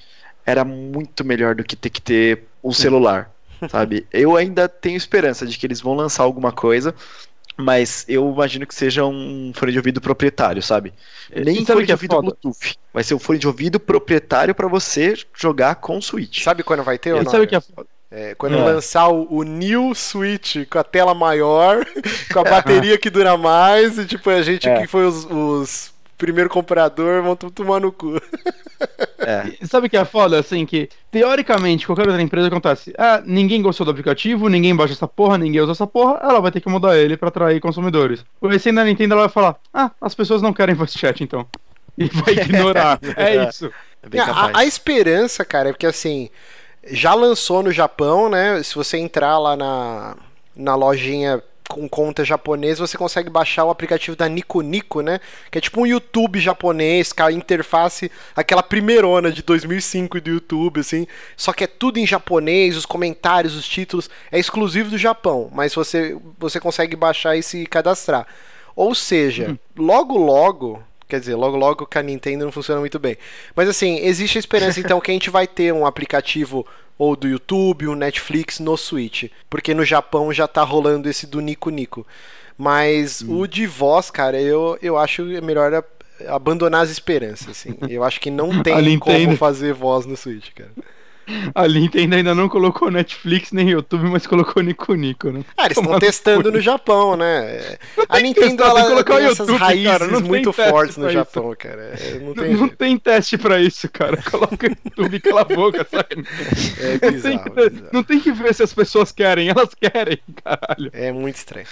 Era 0.45 0.63
muito 0.63 1.25
melhor 1.25 1.55
do 1.55 1.63
que 1.63 1.75
ter 1.75 1.89
que 1.89 2.01
ter 2.01 2.43
um 2.63 2.71
celular, 2.71 3.29
sabe? 3.69 4.05
Eu 4.13 4.35
ainda 4.37 4.69
tenho 4.69 4.95
esperança 4.97 5.45
de 5.45 5.57
que 5.57 5.65
eles 5.65 5.81
vão 5.81 5.93
lançar 5.95 6.23
alguma 6.23 6.51
coisa, 6.51 6.93
mas 7.57 8.05
eu 8.07 8.31
imagino 8.31 8.65
que 8.67 8.75
seja 8.75 9.03
um 9.05 9.51
fone 9.55 9.71
de 9.71 9.79
ouvido 9.79 9.99
proprietário, 9.99 10.61
sabe? 10.61 10.93
Nem 11.35 11.55
sabe 11.55 11.63
o 11.63 11.73
fone 11.73 11.85
de 11.85 11.91
é 11.91 11.95
ouvido 11.95 12.15
foda? 12.15 12.21
Bluetooth. 12.21 12.75
Vai 12.93 13.03
ser 13.03 13.15
um 13.15 13.19
fone 13.19 13.39
de 13.39 13.47
ouvido 13.47 13.79
proprietário 13.79 14.53
para 14.55 14.67
você 14.67 15.15
jogar 15.35 15.75
com 15.75 15.97
o 15.97 16.01
Switch. 16.01 16.43
Sabe 16.43 16.63
quando 16.63 16.83
vai 16.83 16.97
ter 16.97 17.13
ou 17.13 17.23
não? 17.23 17.31
sabe 17.31 17.47
que 17.47 17.55
é 17.55 17.61
foda? 17.61 17.87
É, 18.09 18.35
quando 18.35 18.55
É. 18.57 18.63
lançar 18.63 19.09
o, 19.09 19.27
o 19.29 19.43
New 19.43 19.93
Switch 19.93 20.65
com 20.69 20.79
a 20.79 20.83
tela 20.83 21.13
maior, 21.13 21.85
com 22.31 22.39
a 22.39 22.43
bateria 22.43 22.97
que 22.97 23.09
dura 23.09 23.35
mais, 23.35 23.97
e 23.97 24.05
tipo, 24.05 24.29
a 24.29 24.41
gente 24.41 24.69
É. 24.69 24.81
que 24.81 24.87
foi 24.87 25.05
os, 25.05 25.25
os 25.29 25.91
primeiro 26.17 26.49
comprador 26.49 27.21
vão 27.23 27.35
tu- 27.35 27.51
tomar 27.51 27.79
no 27.79 27.91
cu. 27.91 28.19
É. 29.19 29.65
Sabe 29.65 29.87
o 29.87 29.89
que 29.89 29.97
é 29.97 30.05
foda? 30.05 30.39
Assim, 30.39 30.65
que 30.65 30.89
teoricamente 31.11 31.85
qualquer 31.85 32.07
outra 32.07 32.21
empresa 32.21 32.47
acontece. 32.47 32.93
Ah, 32.97 33.21
ninguém 33.25 33.61
gostou 33.61 33.85
do 33.85 33.91
aplicativo, 33.91 34.47
ninguém 34.49 34.75
baixa 34.75 34.93
essa 34.93 35.07
porra, 35.07 35.37
ninguém 35.37 35.61
usa 35.61 35.71
essa 35.71 35.87
porra, 35.87 36.19
ela 36.21 36.39
vai 36.39 36.51
ter 36.51 36.61
que 36.61 36.69
mudar 36.69 36.97
ele 36.97 37.17
pra 37.17 37.29
atrair 37.29 37.59
consumidores. 37.59 38.23
O 38.39 38.47
recém 38.47 38.73
da 38.73 38.83
Nintendo 38.83 39.13
ela 39.13 39.23
vai 39.23 39.29
falar: 39.29 39.55
Ah, 39.73 39.91
as 40.01 40.13
pessoas 40.15 40.41
não 40.41 40.53
querem 40.53 40.75
voice 40.75 40.97
chat 40.97 41.23
então. 41.23 41.45
E 41.97 42.05
vai 42.07 42.33
ignorar. 42.37 42.99
é 43.15 43.47
isso. 43.49 43.71
É 44.03 44.09
bem 44.09 44.21
A- 44.21 44.25
capaz. 44.25 44.55
a, 44.55 44.59
a 44.59 44.65
esperança, 44.65 45.43
cara, 45.43 45.69
é 45.69 45.71
porque 45.71 45.87
assim, 45.87 46.29
já 46.89 47.13
lançou 47.13 47.63
no 47.63 47.71
Japão, 47.71 48.29
né? 48.29 48.61
Se 48.63 48.75
você 48.75 48.97
entrar 48.97 49.37
lá 49.39 49.55
na, 49.55 50.15
na 50.55 50.75
lojinha 50.75 51.41
com 51.69 51.87
conta 51.87 52.23
japonesa, 52.23 52.85
você 52.85 52.97
consegue 52.97 53.29
baixar 53.29 53.65
o 53.65 53.69
aplicativo 53.69 54.15
da 54.15 54.27
Nico 54.27 54.61
Nico, 54.61 55.01
né? 55.01 55.19
Que 55.51 55.57
é 55.57 55.61
tipo 55.61 55.81
um 55.81 55.85
YouTube 55.85 56.39
japonês, 56.39 57.11
com 57.11 57.23
a 57.23 57.31
interface, 57.31 58.11
aquela 58.35 58.63
primeirona 58.63 59.31
de 59.31 59.41
2005 59.43 60.21
do 60.21 60.29
YouTube, 60.29 60.79
assim. 60.79 61.05
Só 61.35 61.53
que 61.53 61.63
é 61.63 61.67
tudo 61.67 61.99
em 61.99 62.07
japonês, 62.07 62.77
os 62.77 62.85
comentários, 62.85 63.55
os 63.55 63.67
títulos. 63.67 64.09
É 64.31 64.39
exclusivo 64.39 64.89
do 64.89 64.97
Japão, 64.97 65.49
mas 65.53 65.73
você, 65.75 66.17
você 66.37 66.59
consegue 66.59 66.95
baixar 66.95 67.35
e 67.35 67.43
se 67.43 67.65
cadastrar. 67.65 68.25
Ou 68.75 68.93
seja, 68.93 69.57
logo 69.75 70.17
logo, 70.17 70.83
quer 71.07 71.19
dizer, 71.19 71.35
logo 71.35 71.55
logo 71.57 71.85
que 71.85 71.97
a 71.97 72.03
Nintendo 72.03 72.45
não 72.45 72.51
funciona 72.51 72.79
muito 72.79 72.99
bem. 72.99 73.17
Mas 73.55 73.69
assim, 73.69 73.97
existe 73.99 74.37
a 74.37 74.39
esperança 74.39 74.79
então 74.79 74.99
que 74.99 75.11
a 75.11 75.13
gente 75.13 75.29
vai 75.29 75.47
ter 75.47 75.73
um 75.73 75.85
aplicativo 75.85 76.65
ou 76.97 77.15
do 77.15 77.27
YouTube, 77.27 77.87
um 77.87 77.95
Netflix 77.95 78.59
no 78.59 78.75
Switch, 78.75 79.25
porque 79.49 79.73
no 79.73 79.85
Japão 79.85 80.33
já 80.33 80.47
tá 80.47 80.63
rolando 80.63 81.07
esse 81.09 81.27
do 81.27 81.39
Nico 81.39 81.69
Nico. 81.69 82.05
Mas 82.57 83.21
o 83.21 83.45
de 83.47 83.67
voz, 83.67 84.09
cara, 84.09 84.41
eu, 84.41 84.77
eu 84.81 84.97
acho 84.97 85.23
melhor 85.43 85.73
a- 85.73 85.83
abandonar 86.33 86.81
as 86.83 86.89
esperanças, 86.89 87.49
assim. 87.49 87.77
Eu 87.87 88.03
acho 88.03 88.19
que 88.19 88.31
não 88.31 88.49
tem 88.63 88.73
como 88.99 89.37
fazer 89.37 89.73
voz 89.73 90.05
no 90.07 90.17
Switch, 90.17 90.49
cara. 90.55 90.71
A 91.53 91.67
Nintendo 91.67 92.15
ainda 92.15 92.33
não 92.35 92.47
colocou 92.49 92.89
Netflix 92.91 93.51
nem 93.51 93.69
YouTube, 93.69 94.09
mas 94.09 94.25
colocou 94.25 94.61
Nico 94.63 94.93
Nico, 94.93 95.29
né? 95.31 95.43
Ah, 95.57 95.65
eles 95.65 95.77
estão 95.77 95.99
testando 95.99 96.51
no 96.51 96.61
Japão, 96.61 97.15
né? 97.15 97.77
A 98.07 98.19
Nintendo 98.19 98.57
testar, 98.57 98.73
tem 98.73 98.73
que 98.73 98.79
ela 98.79 98.89
colocar 98.89 99.15
tem 99.17 99.25
o 99.27 99.31
essas 99.31 99.47
YouTube, 99.47 99.57
raízes 99.59 99.87
cara, 99.91 100.07
não 100.07 100.21
muito 100.21 100.53
fortes 100.53 100.97
no 100.97 101.05
isso. 101.05 101.13
Japão, 101.13 101.55
cara. 101.57 101.93
É, 101.99 102.19
Não 102.19 102.27
Não, 102.27 102.33
tem 102.33 102.51
não 102.51 102.59
jeito. 102.59 102.77
tem 102.77 102.97
teste 102.97 103.37
pra 103.37 103.59
isso, 103.61 103.89
cara. 103.89 104.17
Coloca 104.29 104.67
YouTube, 104.67 105.19
cala 105.19 105.41
a 105.41 105.45
boca, 105.45 105.87
sabe? 105.89 106.23
É 106.79 106.93
Não 106.93 106.99
tem, 106.99 107.11
bizarro, 107.11 107.43
que, 107.43 107.49
bizarro. 107.69 107.89
não 107.91 108.03
tem 108.03 108.19
que 108.19 108.31
ver 108.31 108.53
se 108.53 108.63
as 108.63 108.73
pessoas 108.73 109.11
querem, 109.11 109.49
elas 109.49 109.69
querem, 109.73 110.19
caralho. 110.43 110.89
É 110.93 111.11
muito 111.11 111.35
estranho. 111.35 111.67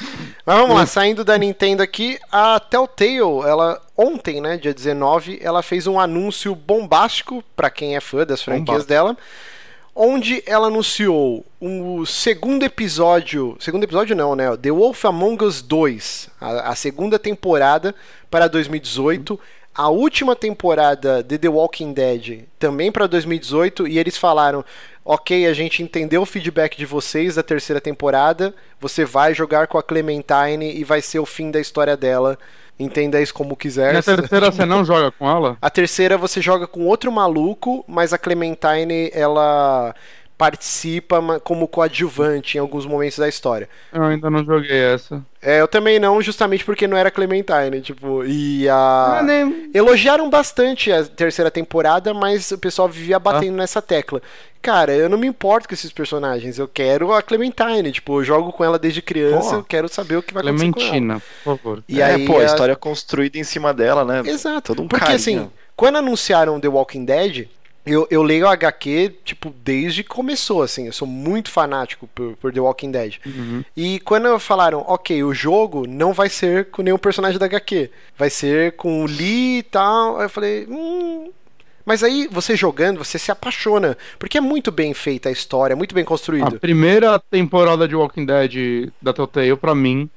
Mas 0.46 0.58
vamos 0.58 0.76
lá, 0.76 0.86
saindo 0.86 1.24
da 1.24 1.38
Nintendo 1.38 1.82
aqui, 1.84 2.18
a 2.32 2.60
Telltale, 2.60 3.20
ela 3.48 3.82
ontem, 3.98 4.42
né, 4.42 4.58
dia 4.58 4.74
19, 4.74 5.40
ela 5.42 5.62
fez 5.62 5.88
um 5.88 6.00
anúncio 6.00 6.54
bombástico 6.54 7.44
pra 7.56 7.70
quem 7.70 7.96
é 7.96 8.00
fã 8.00 8.26
das 8.26 8.42
franquias 8.42 8.66
Bombástico. 8.66 8.90
dela, 8.90 9.18
onde 9.96 10.44
ela 10.46 10.68
anunciou 10.68 11.46
o 11.60 12.06
segundo 12.06 12.64
episódio, 12.64 13.56
segundo 13.60 13.84
episódio 13.86 14.16
não, 14.16 14.36
né, 14.36 14.56
The 14.58 14.72
Wolf 14.72 15.06
Among 15.06 15.44
Us 15.46 15.62
2, 15.62 16.30
a, 16.42 16.72
a 16.72 16.76
segunda 16.76 17.18
temporada 17.18 17.96
para 18.30 18.48
2018. 18.48 19.40
A 19.78 19.90
última 19.90 20.38
temporada 20.38 21.22
de 21.22 21.38
The 21.38 21.50
Walking 21.50 21.92
Dead 21.92 22.46
também 22.58 22.94
para 22.94 23.08
2018 23.08 23.86
e 23.86 24.00
eles 24.00 24.16
falaram: 24.16 24.64
"OK, 25.04 25.46
a 25.46 25.54
gente 25.54 25.84
entendeu 25.84 26.22
o 26.22 26.26
feedback 26.26 26.78
de 26.78 26.86
vocês 26.86 27.36
da 27.36 27.44
terceira 27.44 27.82
temporada. 27.82 28.56
Você 28.80 29.04
vai 29.04 29.34
jogar 29.34 29.68
com 29.68 29.78
a 29.78 29.84
Clementine 29.84 30.74
e 30.74 30.86
vai 30.86 31.02
ser 31.02 31.20
o 31.20 31.26
fim 31.26 31.52
da 31.52 31.60
história 31.60 31.98
dela. 31.98 32.40
Entenda 32.80 33.22
isso 33.22 33.34
como 33.34 33.56
quiser." 33.56 33.94
Na 33.94 34.02
terceira 34.02 34.52
você 34.52 34.66
não 34.66 34.84
joga 34.84 35.12
com 35.12 35.30
ela? 35.30 35.58
A 35.62 35.70
terceira 35.70 36.18
você 36.18 36.42
joga 36.42 36.68
com 36.68 36.86
outro 36.86 37.12
maluco, 37.12 37.84
mas 37.88 38.14
a 38.14 38.18
Clementine 38.18 39.10
ela 39.14 39.96
participa 40.38 41.22
como 41.44 41.68
coadjuvante 41.68 42.58
em 42.58 42.60
alguns 42.60 42.86
momentos 42.86 43.18
da 43.18 43.28
história. 43.28 43.70
Eu 43.94 44.04
ainda 44.04 44.30
não 44.30 44.44
joguei 44.44 44.78
essa. 44.78 45.24
É, 45.42 45.62
eu 45.62 45.68
também 45.68 46.00
não, 46.00 46.22
justamente 46.22 46.66
porque 46.66 46.88
não 46.88 46.98
era 46.98 47.12
Clementine, 47.12 47.82
tipo, 47.82 48.24
e 48.26 48.68
a 48.68 49.18
Ah, 49.20 49.24
nem- 49.24 49.70
Elogiaram 49.74 50.30
bastante 50.30 50.92
a 50.92 51.06
terceira 51.06 51.50
temporada, 51.52 52.14
mas 52.14 52.52
o 52.52 52.58
pessoal 52.58 52.90
vivia 52.90 53.20
batendo 53.20 53.56
nessa 53.56 53.82
tecla. 53.82 54.22
Cara, 54.62 54.92
eu 54.94 55.08
não 55.08 55.18
me 55.18 55.28
importo 55.28 55.68
com 55.68 55.76
esses 55.76 55.92
personagens, 55.92 56.58
eu 56.58 56.68
quero 56.68 57.14
a 57.14 57.22
Clementine, 57.22 57.92
tipo, 57.92 58.20
eu 58.20 58.24
jogo 58.24 58.52
com 58.52 58.64
ela 58.64 58.80
desde 58.80 59.02
criança, 59.02 59.52
Pô. 59.52 59.56
eu 59.58 59.64
quero 59.64 59.88
saber 59.88 60.18
o 60.18 60.24
que 60.24 60.34
vai 60.34 60.42
acontecer 60.42 60.72
com 60.72 60.80
ela. 60.80 60.90
Clementina, 60.90 61.22
por 61.44 61.58
favor. 61.58 61.84
E 61.88 62.02
é, 62.02 62.06
aí 62.06 62.26
pô, 62.26 62.40
a 62.40 62.42
a- 62.42 62.46
história 62.46 62.74
é 62.74 62.76
construída 62.76 63.38
em 63.38 63.44
cima 63.44 63.72
dela, 63.74 64.04
né? 64.04 64.24
Exato. 64.26 64.74
Todo 64.74 64.82
um 64.84 64.88
Porque 64.88 65.06
carinho. 65.06 65.16
assim, 65.18 65.52
quando 65.76 65.98
anunciaram 65.98 66.60
The 66.60 66.68
Walking 66.68 67.06
Dead, 67.06 67.48
eu, 67.86 68.08
eu 68.10 68.24
leio 68.24 68.48
HQ, 68.48 69.14
tipo, 69.24 69.54
desde 69.64 70.04
que 70.04 70.10
começou, 70.10 70.62
assim. 70.64 70.88
Eu 70.88 70.94
sou 70.94 71.08
muito 71.08 71.52
fanático 71.52 72.08
por, 72.16 72.36
por 72.38 72.52
The 72.52 72.60
Walking 72.60 72.92
Dead. 72.92 73.16
Uhum. 73.26 73.64
E 73.78 74.00
quando 74.00 74.38
falaram, 74.40 74.84
ok, 74.88 75.24
o 75.24 75.34
jogo 75.34 75.86
não 75.88 76.12
vai 76.14 76.30
ser 76.30 76.66
com 76.72 76.82
nenhum 76.82 76.98
personagem 76.98 77.38
da 77.40 77.46
HQ. 77.46 77.90
Vai 78.18 78.30
ser 78.30 78.74
com 78.74 79.04
o 79.04 79.06
Lee 79.06 79.60
e 79.60 79.64
tal. 79.64 80.18
Aí 80.18 80.26
eu 80.26 80.30
falei, 80.30 80.66
hum. 80.70 81.32
Mas 81.86 82.02
aí 82.04 82.28
você 82.32 82.56
jogando, 82.56 82.98
você 82.98 83.20
se 83.20 83.32
apaixona, 83.32 83.96
porque 84.18 84.40
é 84.40 84.42
muito 84.42 84.72
bem 84.72 84.92
feita 84.92 85.30
a 85.30 85.32
história, 85.32 85.74
é 85.74 85.76
muito 85.76 85.94
bem 85.94 86.04
A 86.04 86.08
construído. 86.08 86.60
primeira 86.60 87.20
temporada 87.20 87.88
de 87.88 87.96
Walking 87.96 88.26
Dead 88.26 88.90
da 89.00 89.14
Telltale, 89.14 89.56
pra 89.56 89.76
mim, 89.76 90.10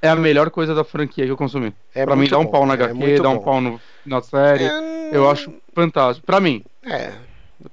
é 0.00 0.08
a 0.08 0.14
melhor 0.14 0.48
coisa 0.48 0.76
da 0.76 0.84
franquia 0.84 1.24
que 1.24 1.30
eu 1.32 1.36
consumi. 1.36 1.74
É 1.92 2.04
pra 2.04 2.14
mim, 2.14 2.28
dá 2.28 2.38
um 2.38 2.44
bom, 2.44 2.50
pau 2.52 2.64
na 2.66 2.74
é 2.74 2.76
HQ, 2.76 2.94
muito 2.94 3.20
dá 3.20 3.30
um 3.30 3.38
bom. 3.38 3.42
pau 3.42 3.60
no- 3.60 3.80
na 4.08 4.20
série. 4.22 4.64
É, 4.64 5.10
Eu 5.12 5.28
acho 5.30 5.52
fantástico. 5.74 6.26
Pra 6.26 6.40
mim. 6.40 6.62
É. 6.84 7.12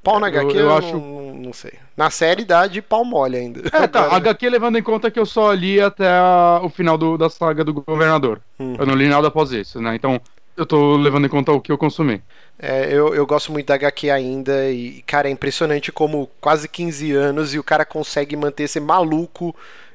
Pau 0.04 0.20
na 0.20 0.28
Eu- 0.30 0.40
HQ, 0.42 0.56
eu, 0.56 0.60
eu 0.62 0.66
não- 0.70 0.78
acho- 0.78 0.98
não, 0.98 1.36
não 1.36 1.54
sei. 1.54 1.74
Na 1.96 2.10
série 2.10 2.44
dá 2.44 2.66
de 2.68 2.82
pau 2.82 3.06
mole 3.06 3.38
ainda. 3.38 3.62
É, 3.72 3.88
tá. 3.88 4.02
Agora- 4.02 4.16
HQ 4.18 4.50
levando 4.50 4.78
em 4.78 4.84
conta 4.84 5.12
que 5.12 5.20
eu 5.20 5.26
só 5.26 5.52
li 5.54 5.80
até 5.80 6.08
a- 6.08 6.60
o 6.64 6.70
final 6.70 6.98
do- 6.98 7.18
da 7.18 7.30
saga 7.30 7.64
do 7.64 7.74
governador. 7.74 8.42
Hum. 8.60 8.76
Eu 8.80 8.86
não 8.86 8.96
li 8.96 9.08
nada 9.08 9.28
após 9.28 9.52
isso, 9.52 9.80
né? 9.82 9.96
Então, 9.96 10.20
eu 10.58 10.66
tô 10.66 10.96
levando 10.98 11.26
em 11.26 11.30
conta 11.30 11.52
o 11.52 11.62
que 11.62 11.72
eu 11.72 11.78
consumi. 11.78 12.22
É, 12.58 12.88
eu, 12.92 13.14
eu 13.14 13.26
gosto 13.28 13.52
muito 13.52 13.68
da 13.68 13.76
HQ 13.76 14.10
ainda 14.10 14.70
e, 14.72 15.04
cara, 15.06 15.28
é 15.28 15.32
impressionante 15.32 15.92
como 15.92 16.30
quase 16.42 16.68
15 16.70 17.12
anos 17.12 17.54
e 17.54 17.60
o 17.60 17.64
cara 17.64 17.84
consegue 17.86 18.36
manter 18.36 18.64
esse 18.64 18.80
maluco, 18.80 19.54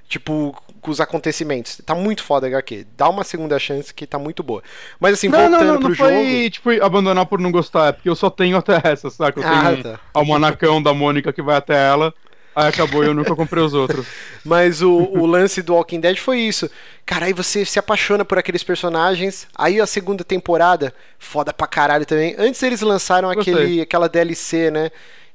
tipo, 0.09 0.55
com 0.81 0.91
os 0.91 1.01
acontecimentos. 1.01 1.81
Tá 1.85 1.95
muito 1.95 2.23
foda 2.23 2.47
a 2.47 2.49
HQ. 2.49 2.87
Dá 2.97 3.09
uma 3.09 3.25
segunda 3.25 3.59
chance 3.59 3.93
que 3.93 4.07
tá 4.07 4.19
muito 4.19 4.43
boa. 4.43 4.63
Mas 4.99 5.15
assim, 5.15 5.29
não, 5.29 5.39
voltando 5.39 5.65
não, 5.67 5.73
não, 5.75 5.81
pro 5.81 5.89
não 5.91 5.95
jogo. 5.95 6.11
foi, 6.11 6.51
tipo, 6.51 6.71
abandonar 6.85 7.27
por 7.27 7.39
não 7.41 7.53
gostar, 7.53 7.89
é 7.89 7.93
porque 7.93 8.09
eu 8.09 8.17
só 8.17 8.31
tenho 8.31 8.57
até 8.57 8.81
essa, 8.85 9.11
saca? 9.11 9.39
Eu 9.41 9.45
tenho 9.45 9.55
Ah, 9.55 9.71
um 9.71 9.83
tá. 9.83 10.01
almanacão 10.15 10.83
da 10.83 10.95
Mônica 10.95 11.33
que 11.33 11.43
vai 11.43 11.57
até 11.57 11.75
ela, 11.89 12.15
aí 12.55 12.69
acabou 12.69 13.05
e 13.05 13.09
eu 13.09 13.15
nunca 13.15 13.37
comprei 13.37 13.63
os 13.63 13.75
outros. 13.75 14.07
Mas 14.45 14.81
o, 14.83 14.91
o 14.91 15.27
lance 15.27 15.61
do 15.63 15.75
Walking 15.75 16.01
Dead 16.01 16.17
foi 16.17 16.39
isso. 16.41 16.71
Cara, 17.05 17.27
aí 17.27 17.33
você 17.33 17.65
se 17.65 17.79
apaixona 17.79 18.25
por 18.25 18.39
aqueles 18.39 18.63
personagens. 18.65 19.47
Aí 19.55 19.81
a 19.81 19.87
segunda 19.87 20.25
temporada, 20.25 20.95
foda 21.19 21.53
pra 21.53 21.67
caralho 21.67 22.07
também. 22.07 22.35
Antes 22.39 22.63
eles 22.63 22.81
lançaram 22.81 23.33
Gostei. 23.35 23.53
aquele, 23.55 23.81
aquela 23.83 24.09
DLC, 24.09 24.71
né? 24.71 24.91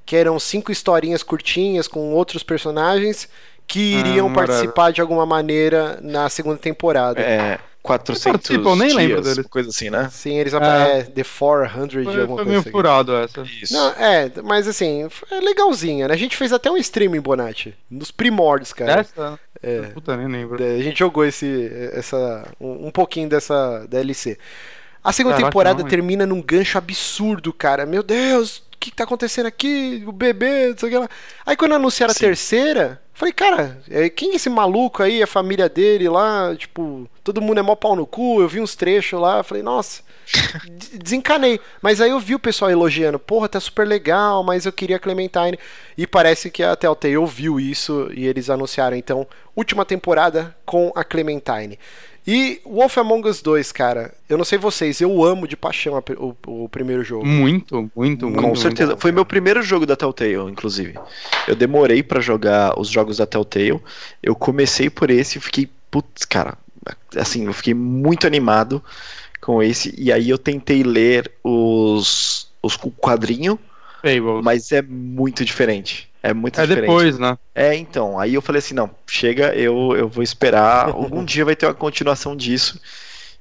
Que 0.05 0.15
eram 0.15 0.39
cinco 0.39 0.71
historinhas 0.71 1.23
curtinhas 1.23 1.87
com 1.87 2.13
outros 2.13 2.43
personagens 2.43 3.27
que 3.67 3.79
iriam 3.99 4.27
Ah, 4.27 4.33
participar 4.33 4.91
de 4.91 5.01
alguma 5.01 5.25
maneira 5.25 5.99
na 6.01 6.29
segunda 6.29 6.57
temporada. 6.57 7.21
É, 7.21 7.59
400 7.81 8.23
Participam, 8.23 8.69
eu 8.71 8.75
nem 8.75 8.93
lembro 8.93 9.21
deles. 9.21 9.45
coisa 9.47 9.69
assim, 9.69 9.89
né? 9.89 10.09
Sim, 10.11 10.37
eles 10.37 10.53
É. 10.53 10.99
é. 10.99 11.03
The 11.03 11.23
400 11.23 12.03
Foi, 12.03 12.21
alguma 12.21 12.37
foi 12.37 12.45
coisa 12.45 12.45
meio 12.45 12.59
assim. 12.59 12.71
furado 12.71 13.15
essa. 13.15 13.43
Isso. 13.61 13.73
Não, 13.73 13.89
é, 13.91 14.31
mas 14.43 14.67
assim, 14.67 15.07
é 15.31 15.39
legalzinha, 15.39 16.07
né? 16.07 16.13
A 16.13 16.17
gente 16.17 16.35
fez 16.35 16.51
até 16.51 16.69
um 16.71 16.77
stream 16.77 17.15
em 17.15 17.21
Bonatti, 17.21 17.75
nos 17.89 18.11
primórdios, 18.11 18.73
cara. 18.73 19.01
Essa? 19.01 19.39
É. 19.61 19.81
Puta, 19.93 20.17
nem 20.17 20.27
lembro. 20.27 20.63
É, 20.63 20.75
A 20.77 20.81
gente 20.83 20.97
jogou 20.99 21.25
esse, 21.25 21.71
essa, 21.93 22.47
um, 22.59 22.87
um 22.87 22.91
pouquinho 22.91 23.29
dessa 23.29 23.85
DLC. 23.87 24.37
A 25.03 25.11
segunda 25.11 25.35
Caraca, 25.35 25.49
temporada 25.51 25.83
não, 25.83 25.89
termina 25.89 26.25
num 26.25 26.41
gancho 26.41 26.77
absurdo, 26.77 27.53
cara. 27.53 27.85
Meu 27.85 28.01
Deus, 28.01 28.63
que, 28.79 28.91
que 28.91 28.95
tá 28.95 29.03
acontecendo 29.03 29.45
aqui? 29.47 30.03
O 30.07 30.11
bebê, 30.11 30.69
não 30.69 30.77
sei 30.77 30.89
o 30.89 30.91
que 30.91 30.97
lá. 30.97 31.09
Aí 31.45 31.55
quando 31.55 31.73
anunciaram 31.75 32.11
a 32.11 32.13
Sim. 32.13 32.19
terceira, 32.21 33.01
falei, 33.13 33.33
cara, 33.33 33.81
é, 33.89 34.09
quem 34.09 34.31
é 34.33 34.35
esse 34.35 34.49
maluco 34.49 35.01
aí, 35.03 35.21
a 35.23 35.27
família 35.27 35.67
dele 35.69 36.07
lá? 36.09 36.55
Tipo, 36.55 37.09
todo 37.23 37.41
mundo 37.41 37.59
é 37.59 37.63
mó 37.63 37.75
pau 37.75 37.95
no 37.95 38.05
cu. 38.05 38.41
Eu 38.41 38.47
vi 38.47 38.59
uns 38.61 38.75
trechos 38.75 39.19
lá, 39.19 39.43
falei, 39.43 39.63
nossa. 39.63 40.03
de- 40.65 40.97
Desencanei. 40.99 41.59
Mas 41.81 42.01
aí 42.01 42.09
eu 42.09 42.19
vi 42.19 42.35
o 42.35 42.39
pessoal 42.39 42.71
elogiando, 42.71 43.19
porra, 43.19 43.47
tá 43.49 43.59
super 43.59 43.87
legal, 43.87 44.43
mas 44.43 44.65
eu 44.65 44.73
queria 44.73 44.95
a 44.97 44.99
Clementine. 44.99 45.57
E 45.97 46.07
parece 46.07 46.49
que 46.49 46.63
a 46.63 46.75
Telltale 46.75 47.17
ouviu 47.17 47.59
isso 47.59 48.09
e 48.13 48.25
eles 48.25 48.49
anunciaram, 48.49 48.97
então, 48.97 49.27
última 49.55 49.85
temporada 49.85 50.55
com 50.65 50.91
a 50.95 51.03
Clementine. 51.03 51.77
E 52.27 52.59
Wolf 52.65 52.97
Among 52.97 53.27
Us 53.27 53.41
2, 53.41 53.71
cara, 53.71 54.13
eu 54.27 54.35
não 54.37 54.43
sei 54.45 54.57
vocês, 54.57 54.99
eu 54.99 55.23
amo 55.23 55.47
de 55.47 55.55
paixão 55.55 55.95
a 55.95 56.03
o, 56.17 56.35
o 56.63 56.69
primeiro 56.69 57.03
jogo. 57.03 57.25
Muito, 57.25 57.89
muito, 57.95 58.27
muito. 58.27 58.41
Com 58.41 58.55
certeza. 58.55 58.97
Foi 58.97 59.11
meu 59.11 59.23
primeiro 59.23 59.61
jogo 59.61 59.85
da 59.85 59.95
Telltale, 59.95 60.49
inclusive. 60.49 60.95
Eu 61.47 61.55
demorei 61.55 62.01
pra 62.01 62.19
jogar 62.19 62.79
os 62.79 62.89
jogos 62.89 63.17
da 63.17 63.27
Telltale. 63.27 63.79
Eu 64.23 64.35
comecei 64.35 64.89
por 64.89 65.11
esse 65.11 65.37
e 65.37 65.41
fiquei, 65.41 65.69
putz, 65.91 66.25
cara, 66.25 66.57
assim, 67.15 67.45
eu 67.45 67.53
fiquei 67.53 67.75
muito 67.75 68.25
animado 68.25 68.83
com 69.39 69.61
esse. 69.61 69.93
E 69.95 70.11
aí 70.11 70.27
eu 70.27 70.39
tentei 70.39 70.81
ler 70.81 71.31
os, 71.43 72.47
os 72.61 72.75
o 72.75 72.89
quadrinho, 72.89 73.59
Fable. 74.01 74.41
mas 74.41 74.71
é 74.71 74.81
muito 74.81 75.45
diferente. 75.45 76.09
É 76.25 76.33
muito 76.33 76.59
É 76.59 76.63
diferente. 76.63 76.81
depois, 76.87 77.19
né? 77.19 77.37
É, 77.53 77.75
então. 77.75 78.17
Aí 78.19 78.33
eu 78.33 78.41
falei 78.41 78.57
assim, 78.57 78.73
não, 78.73 78.89
chega, 79.07 79.53
eu, 79.53 79.95
eu 79.95 80.09
vou 80.09 80.23
esperar. 80.23 80.89
Algum 80.89 81.23
dia 81.23 81.45
vai 81.45 81.55
ter 81.55 81.67
uma 81.67 81.73
continuação 81.75 82.35
disso. 82.35 82.81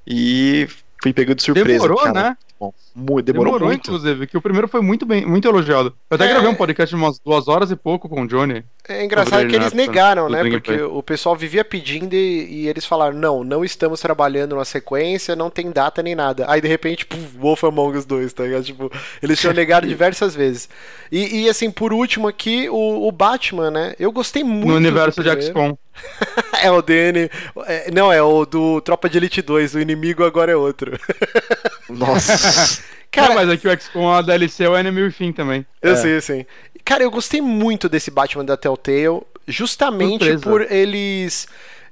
E 0.05 0.67
fui 1.01 1.11
pego 1.11 1.33
de 1.33 1.41
surpresa. 1.41 1.67
Demorou, 1.67 1.97
cara. 1.97 2.13
né? 2.13 2.37
Bom, 2.59 2.73
mu- 2.95 3.21
demorou, 3.21 3.59
muito. 3.59 3.87
inclusive, 3.89 4.27
que 4.27 4.37
o 4.37 4.41
primeiro 4.41 4.67
foi 4.67 4.81
muito 4.81 5.05
bem, 5.05 5.25
muito 5.25 5.45
elogiado. 5.47 5.93
Eu 6.09 6.15
até 6.15 6.25
É. 6.25 6.29
gravei 6.29 6.49
um 6.49 6.55
podcast 6.55 6.95
de 6.95 7.01
umas 7.01 7.19
duas 7.19 7.47
horas 7.49 7.69
e 7.69 7.75
pouco 7.75 8.07
com 8.07 8.21
o 8.21 8.27
Johnny. 8.27 8.63
É 8.87 9.03
engraçado 9.03 9.45
que 9.47 9.55
eles 9.55 9.73
ele, 9.73 9.75
negaram, 9.87 10.29
né? 10.29 10.47
Porque 10.49 10.81
o 10.81 11.03
pessoal 11.03 11.35
vivia 11.35 11.65
pedindo 11.65 12.13
e, 12.13 12.63
e 12.63 12.67
eles 12.67 12.85
falaram: 12.85 13.17
não, 13.17 13.43
não 13.43 13.65
estamos 13.65 13.99
trabalhando 13.99 14.51
numa 14.55 14.63
sequência, 14.63 15.35
não 15.35 15.49
tem 15.49 15.69
data 15.71 16.01
nem 16.01 16.15
nada. 16.15 16.45
Aí 16.47 16.61
de 16.61 16.67
repente, 16.67 17.05
puf, 17.05 17.37
Wolf 17.37 17.63
Among 17.65 17.97
Us 17.97 18.05
2, 18.05 18.31
tá 18.31 18.43
ligado? 18.43 18.63
Tipo, 18.63 18.91
eles 19.21 19.39
tinham 19.39 19.53
negado 19.53 19.85
diversas 19.87 20.33
vezes. 20.33 20.69
E, 21.11 21.43
e, 21.43 21.49
assim, 21.49 21.69
por 21.69 21.91
último 21.91 22.27
aqui, 22.27 22.69
o, 22.69 23.07
o 23.07 23.11
Batman, 23.11 23.69
né? 23.69 23.95
Eu 23.99 24.11
gostei 24.11 24.43
muito. 24.43 24.67
no 24.67 24.73
do 24.73 24.77
universo 24.77 25.21
de. 25.21 25.29
XCOM. 25.41 25.75
É 26.61 26.71
o 26.71 26.81
DN. 26.81 27.29
é, 27.67 27.91
não, 27.91 28.11
é 28.11 28.21
o 28.21 28.43
do 28.45 28.81
Tropa 28.81 29.07
de 29.07 29.17
Elite 29.17 29.41
2, 29.41 29.75
o 29.75 29.79
inimigo 29.79 30.23
agora 30.23 30.51
é 30.51 30.55
outro. 30.55 30.97
Nossa. 31.89 32.81
Cara, 33.11 33.29
Não, 33.29 33.35
mas 33.35 33.49
aqui 33.49 33.67
o 33.67 33.79
XCOM, 33.79 34.11
a 34.11 34.21
DLC 34.21 34.63
é 34.65 34.69
o 34.69 34.75
Enemy 34.77 35.03
Within 35.03 35.31
também. 35.31 35.65
Eu 35.81 35.93
É. 35.93 35.95
sei, 35.95 36.17
assim. 36.17 36.45
Cara, 36.83 37.01
eu 37.03 37.09
gostei 37.11 37.39
muito 37.41 37.87
desse 37.87 38.11
Batman 38.11 38.43
da 38.43 38.57
Telltale, 38.57 39.21
justamente 39.47 40.25
Surpresa. 40.25 40.41
por 40.43 40.61
eles 40.71 41.47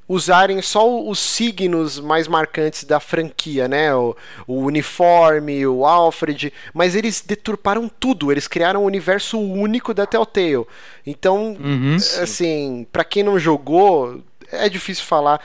usarem 0.08 0.62
só 0.62 1.02
os 1.02 1.18
signos 1.18 1.98
mais 1.98 2.28
marcantes 2.28 2.84
da 2.84 3.00
franquia, 3.00 3.70
né? 3.70 3.96
O, 3.96 4.16
o 4.46 4.60
uniforme, 4.66 5.66
o 5.66 5.86
Alfred, 5.86 6.52
mas 6.74 6.94
eles 6.94 7.22
deturparam 7.26 7.88
tudo, 7.88 8.30
eles 8.30 8.48
criaram 8.48 8.84
um 8.84 8.86
universo 8.86 9.40
único 9.40 9.94
da 9.94 10.06
Telltale. 10.06 10.66
Então, 11.08 11.58
Uhum. 11.60 11.96
assim, 12.22 12.86
pra 12.92 13.06
quem 13.06 13.24
não 13.24 13.40
jogou, 13.40 14.22
é 14.52 14.68
difícil 14.68 15.06
falar. 15.06 15.40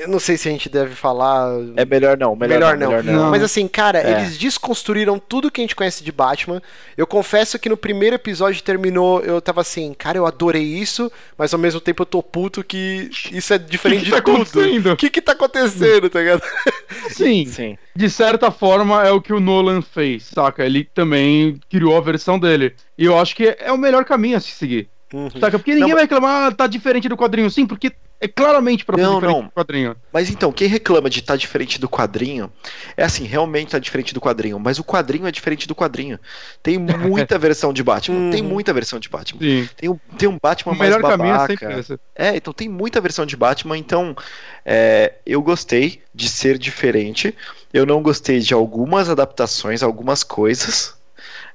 Eu 0.00 0.08
não 0.08 0.18
sei 0.18 0.36
se 0.36 0.48
a 0.48 0.52
gente 0.52 0.68
deve 0.68 0.94
falar. 0.94 1.48
É 1.76 1.84
melhor 1.84 2.18
não, 2.18 2.36
melhor, 2.36 2.54
Melhor 2.54 2.76
não. 2.76 2.90
não. 2.90 2.96
Melhor 3.02 3.04
não. 3.24 3.30
Mas 3.30 3.42
assim, 3.42 3.66
cara, 3.66 3.98
É. 3.98 4.12
eles 4.20 4.36
desconstruíram 4.36 5.18
tudo 5.18 5.50
que 5.50 5.60
a 5.60 5.64
gente 5.64 5.74
conhece 5.76 6.04
de 6.04 6.12
Batman. 6.12 6.60
Eu 6.96 7.06
confesso 7.06 7.58
que 7.58 7.68
no 7.68 7.76
primeiro 7.76 8.14
episódio 8.16 8.62
terminou, 8.62 9.20
eu 9.22 9.40
tava 9.40 9.60
assim, 9.62 9.94
cara, 9.94 10.18
eu 10.18 10.26
adorei 10.26 10.62
isso, 10.62 11.10
mas 11.38 11.52
ao 11.54 11.60
mesmo 11.60 11.80
tempo 11.80 12.02
eu 12.02 12.06
tô 12.06 12.22
puto 12.22 12.62
que 12.62 13.08
isso 13.32 13.52
é 13.54 13.58
diferente 13.58 14.04
Que 14.04 14.10
que 14.10 14.10
de 14.10 14.16
tá 14.16 14.22
tudo. 14.22 14.34
acontecendo? 14.36 14.92
O 14.92 14.96
que 14.96 15.10
que 15.10 15.20
tá 15.22 15.32
acontecendo, 15.32 16.10
tá 16.10 16.18
ligado? 16.20 16.42
Sim, 17.10 17.46
Sim. 17.46 17.78
de 17.94 18.10
certa 18.10 18.50
forma 18.50 19.02
é 19.06 19.10
o 19.10 19.20
que 19.20 19.32
o 19.32 19.40
Nolan 19.40 19.80
fez, 19.82 20.24
saca? 20.24 20.64
Ele 20.64 20.84
também 20.84 21.58
criou 21.70 21.96
a 21.96 22.00
versão 22.00 22.38
dele. 22.38 22.74
E 22.98 23.04
eu 23.04 23.18
acho 23.18 23.34
que 23.34 23.56
é 23.58 23.72
o 23.72 23.78
melhor 23.78 24.04
caminho 24.04 24.36
a 24.36 24.40
se 24.40 24.50
seguir. 24.50 24.88
Uhum. 25.12 25.30
Saca? 25.30 25.58
Porque 25.58 25.70
ninguém 25.70 25.88
Não, 25.90 25.94
vai 25.94 26.02
reclamar, 26.04 26.48
ah, 26.48 26.52
tá 26.54 26.66
diferente 26.66 27.08
do 27.08 27.16
quadrinho. 27.16 27.48
Sim, 27.48 27.64
porque 27.64 27.92
é 28.20 28.26
claramente 28.28 28.84
pra 28.84 28.96
ser 28.96 29.02
Não, 29.02 29.20
não. 29.20 29.42
do 29.44 29.50
quadrinho. 29.50 29.96
Mas 30.12 30.30
então, 30.30 30.50
quem 30.52 30.68
reclama 30.68 31.10
de 31.10 31.20
estar 31.20 31.36
diferente 31.36 31.78
do 31.78 31.88
quadrinho, 31.88 32.50
é 32.96 33.04
assim, 33.04 33.24
realmente 33.24 33.72
tá 33.72 33.78
diferente 33.78 34.14
do 34.14 34.20
quadrinho, 34.20 34.58
mas 34.58 34.78
o 34.78 34.84
quadrinho 34.84 35.26
é 35.26 35.30
diferente 35.30 35.68
do 35.68 35.74
quadrinho. 35.74 36.18
Tem 36.62 36.78
muita 36.78 37.38
versão 37.38 37.72
de 37.72 37.82
Batman, 37.82 38.30
tem 38.30 38.42
Uhum. 38.42 38.48
muita 38.48 38.72
versão 38.72 38.98
de 38.98 39.08
Batman. 39.08 39.40
Sim. 39.40 39.68
Tem 39.76 39.88
um, 39.90 39.98
tem 40.16 40.28
um 40.28 40.38
Batman 40.42 40.72
O 40.72 40.76
mais 40.76 40.90
melhor 40.90 41.02
caminho 41.10 41.34
é 41.34 41.38
babaca. 41.38 41.56
sempre 41.58 41.80
esse. 41.80 41.98
É, 42.14 42.36
então 42.36 42.52
tem 42.52 42.68
muita 42.68 43.00
versão 43.00 43.26
de 43.26 43.36
Batman, 43.36 43.76
então 43.76 44.16
é, 44.64 45.14
eu 45.26 45.42
gostei 45.42 46.02
de 46.14 46.28
ser 46.28 46.56
diferente. 46.58 47.34
Eu 47.72 47.84
não 47.84 48.02
gostei 48.02 48.40
de 48.40 48.54
algumas 48.54 49.10
adaptações, 49.10 49.82
algumas 49.82 50.22
coisas 50.22 50.94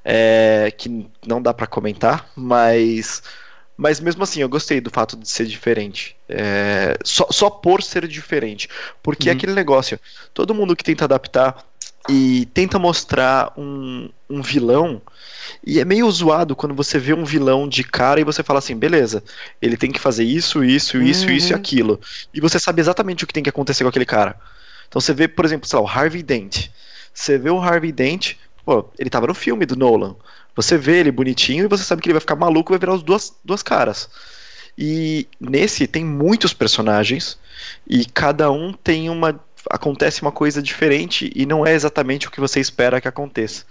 é, 0.06 0.72
que 0.78 1.08
não 1.26 1.42
dá 1.42 1.54
pra 1.54 1.66
comentar, 1.68 2.30
mas 2.36 3.24
mas 3.82 4.00
mesmo 4.00 4.24
assim 4.24 4.42
eu 4.42 4.50
gostei 4.50 4.80
do 4.80 4.92
fato 4.92 5.18
de 5.18 5.28
ser 5.28 5.46
diferente. 5.48 6.16
É, 6.30 6.96
só, 7.04 7.28
só 7.32 7.50
por 7.50 7.82
ser 7.82 8.08
diferente, 8.08 8.70
porque 9.02 9.28
é 9.30 9.32
Uhum. 9.32 9.38
aquele 9.38 9.54
negócio. 9.54 10.00
Todo 10.34 10.54
mundo 10.54 10.76
que 10.76 10.84
tenta 10.84 11.06
adaptar 11.06 11.66
e 12.08 12.46
tenta 12.54 12.78
mostrar 12.80 13.54
um, 13.58 14.10
um 14.30 14.42
vilão 14.42 15.02
e 15.66 15.80
é 15.80 15.86
meio 15.86 16.10
zoado 16.12 16.56
quando 16.56 16.76
você 16.76 17.00
vê 17.00 17.14
um 17.14 17.26
vilão 17.26 17.68
de 17.68 17.84
cara 17.84 18.20
e 18.20 18.24
você 18.24 18.44
fala 18.44 18.60
assim, 18.60 18.76
beleza, 18.78 19.24
ele 19.62 19.78
tem 19.78 19.92
que 19.92 20.00
fazer 20.00 20.24
isso, 20.24 20.64
isso, 20.64 21.02
isso, 21.02 21.32
Uhum. 21.32 21.36
isso 21.38 21.54
e 21.54 21.56
aquilo. 21.56 22.00
E 22.34 22.40
você 22.42 22.60
sabe 22.60 22.82
exatamente 22.82 23.24
o 23.24 23.28
que 23.28 23.34
tem 23.34 23.44
que 23.44 23.50
acontecer 23.50 23.84
com 23.84 23.90
aquele 23.90 24.06
cara. 24.06 24.40
Então 24.88 25.00
você 25.02 25.14
vê, 25.14 25.28
por 25.28 25.46
exemplo, 25.46 25.68
sei 25.68 25.80
lá, 25.80 25.86
o 25.86 25.88
Harvey 25.88 26.24
Dent. 26.24 26.70
Você 27.14 27.38
vê 27.38 27.50
o 27.50 27.60
Harvey 27.60 27.92
Dent, 27.92 28.36
pô, 28.66 28.90
ele 29.00 29.10
tava 29.10 29.28
no 29.28 29.34
filme 29.34 29.66
do 29.66 29.76
Nolan. 29.76 30.16
Você 30.56 30.78
vê 30.78 31.00
ele 31.00 31.12
bonitinho 31.12 31.66
e 31.66 31.68
você 31.68 31.84
sabe 31.84 32.02
que 32.02 32.08
ele 32.08 32.14
vai 32.14 32.22
ficar 32.22 32.36
maluco 32.36 32.72
e 32.72 32.74
vai 32.74 32.80
virar 32.80 32.94
as 32.96 33.04
duas, 33.04 33.34
duas 33.44 33.64
caras. 33.64 34.10
E 34.78 35.28
nesse 35.40 35.86
tem 35.88 36.04
muitos 36.06 36.54
personagens 36.54 37.38
e 37.88 38.06
cada 38.06 38.50
um 38.52 38.72
tem 38.74 39.10
uma. 39.10 39.40
acontece 39.70 40.22
uma 40.22 40.32
coisa 40.32 40.62
diferente 40.62 41.32
e 41.36 41.46
não 41.46 41.66
é 41.66 41.74
exatamente 41.74 42.28
o 42.28 42.32
que 42.32 42.40
você 42.40 42.60
espera 42.60 43.00
que 43.02 43.08
aconteça. 43.08 43.64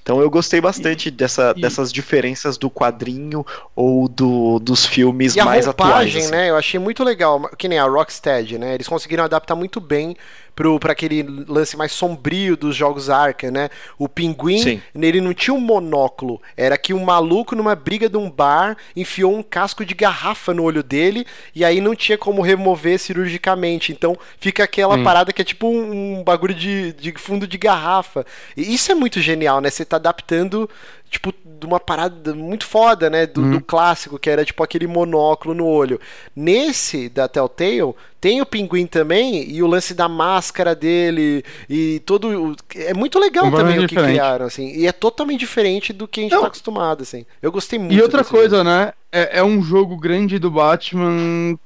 Então 0.00 0.22
eu 0.22 0.30
gostei 0.30 0.58
bastante 0.58 1.10
dessa, 1.10 1.52
e- 1.54 1.60
dessas 1.60 1.92
diferenças 1.92 2.56
do 2.56 2.70
quadrinho 2.70 3.44
ou 3.76 4.08
do, 4.08 4.58
dos 4.58 4.86
filmes 4.86 5.34
E 5.36 5.40
a 5.40 5.44
mais 5.44 5.68
atuais. 5.68 5.90
roupagem, 5.92 6.22
assim. 6.22 6.30
né? 6.30 6.48
Eu 6.48 6.56
achei 6.56 6.80
muito 6.80 7.04
legal, 7.04 7.50
que 7.58 7.68
nem 7.68 7.78
a 7.78 7.84
Rocksteady, 7.84 8.56
né? 8.56 8.74
Eles 8.74 8.88
conseguiram 8.88 9.24
adaptar 9.24 9.54
muito 9.54 9.80
bem 9.80 10.16
pro, 10.58 10.80
pra 10.80 10.90
aquele 10.90 11.22
lance 11.46 11.76
mais 11.76 11.92
sombrio 11.92 12.56
dos 12.56 12.74
jogos 12.74 13.08
Arca, 13.08 13.48
né? 13.48 13.68
O 13.96 14.08
pinguim, 14.08 14.58
Sim. 14.58 14.82
ele 14.92 15.20
não 15.20 15.32
tinha 15.32 15.54
um 15.54 15.60
monóculo, 15.60 16.42
era 16.56 16.76
que 16.76 16.92
um 16.92 17.04
maluco 17.04 17.54
numa 17.54 17.76
briga 17.76 18.08
de 18.08 18.16
um 18.16 18.28
bar 18.28 18.76
enfiou 18.96 19.32
um 19.36 19.40
casco 19.40 19.84
de 19.84 19.94
garrafa 19.94 20.52
no 20.52 20.64
olho 20.64 20.82
dele 20.82 21.24
e 21.54 21.64
aí 21.64 21.80
não 21.80 21.94
tinha 21.94 22.18
como 22.18 22.42
remover 22.42 22.98
cirurgicamente. 22.98 23.92
Então 23.92 24.18
fica 24.40 24.64
aquela 24.64 24.96
Sim. 24.96 25.04
parada 25.04 25.32
que 25.32 25.42
é 25.42 25.44
tipo 25.44 25.68
um, 25.68 26.18
um 26.18 26.24
bagulho 26.24 26.54
de, 26.54 26.92
de 26.94 27.12
fundo 27.12 27.46
de 27.46 27.56
garrafa. 27.56 28.26
E 28.56 28.74
isso 28.74 28.90
é 28.90 28.96
muito 28.96 29.20
genial, 29.20 29.60
né? 29.60 29.70
Você 29.70 29.84
tá 29.84 29.94
adaptando 29.94 30.68
tipo, 31.08 31.32
de 31.58 31.66
uma 31.66 31.80
parada 31.80 32.34
muito 32.34 32.66
foda, 32.66 33.10
né? 33.10 33.26
Do, 33.26 33.50
do 33.50 33.60
clássico, 33.60 34.18
que 34.18 34.30
era 34.30 34.44
tipo 34.44 34.62
aquele 34.62 34.86
monóculo 34.86 35.54
no 35.54 35.66
olho. 35.66 36.00
Nesse 36.34 37.08
da 37.08 37.26
Telltale, 37.28 37.94
tem 38.20 38.40
o 38.40 38.46
pinguim 38.46 38.86
também, 38.86 39.48
e 39.50 39.62
o 39.62 39.66
lance 39.66 39.94
da 39.94 40.08
máscara 40.08 40.74
dele, 40.74 41.44
e 41.68 42.00
todo. 42.06 42.50
o- 42.52 42.56
É 42.76 42.94
muito 42.94 43.18
legal 43.18 43.44
Completamente 43.44 43.72
também 43.74 43.84
o 43.84 43.88
que 43.88 43.94
diferente. 43.94 44.14
criaram, 44.18 44.46
assim. 44.46 44.72
E 44.74 44.86
é 44.86 44.92
totalmente 44.92 45.40
diferente 45.40 45.92
do 45.92 46.06
que 46.08 46.20
a 46.20 46.22
gente 46.24 46.32
Não. 46.32 46.40
tá 46.42 46.46
acostumado, 46.48 47.02
assim. 47.02 47.24
Eu 47.42 47.50
gostei 47.52 47.78
muito. 47.78 47.94
E 47.94 48.00
outra 48.02 48.24
coisa, 48.24 48.58
jogo. 48.58 48.68
né? 48.70 48.92
É, 49.10 49.38
é 49.38 49.42
um 49.42 49.62
jogo 49.62 49.96
grande 49.96 50.38
do 50.38 50.50
Batman 50.50 51.58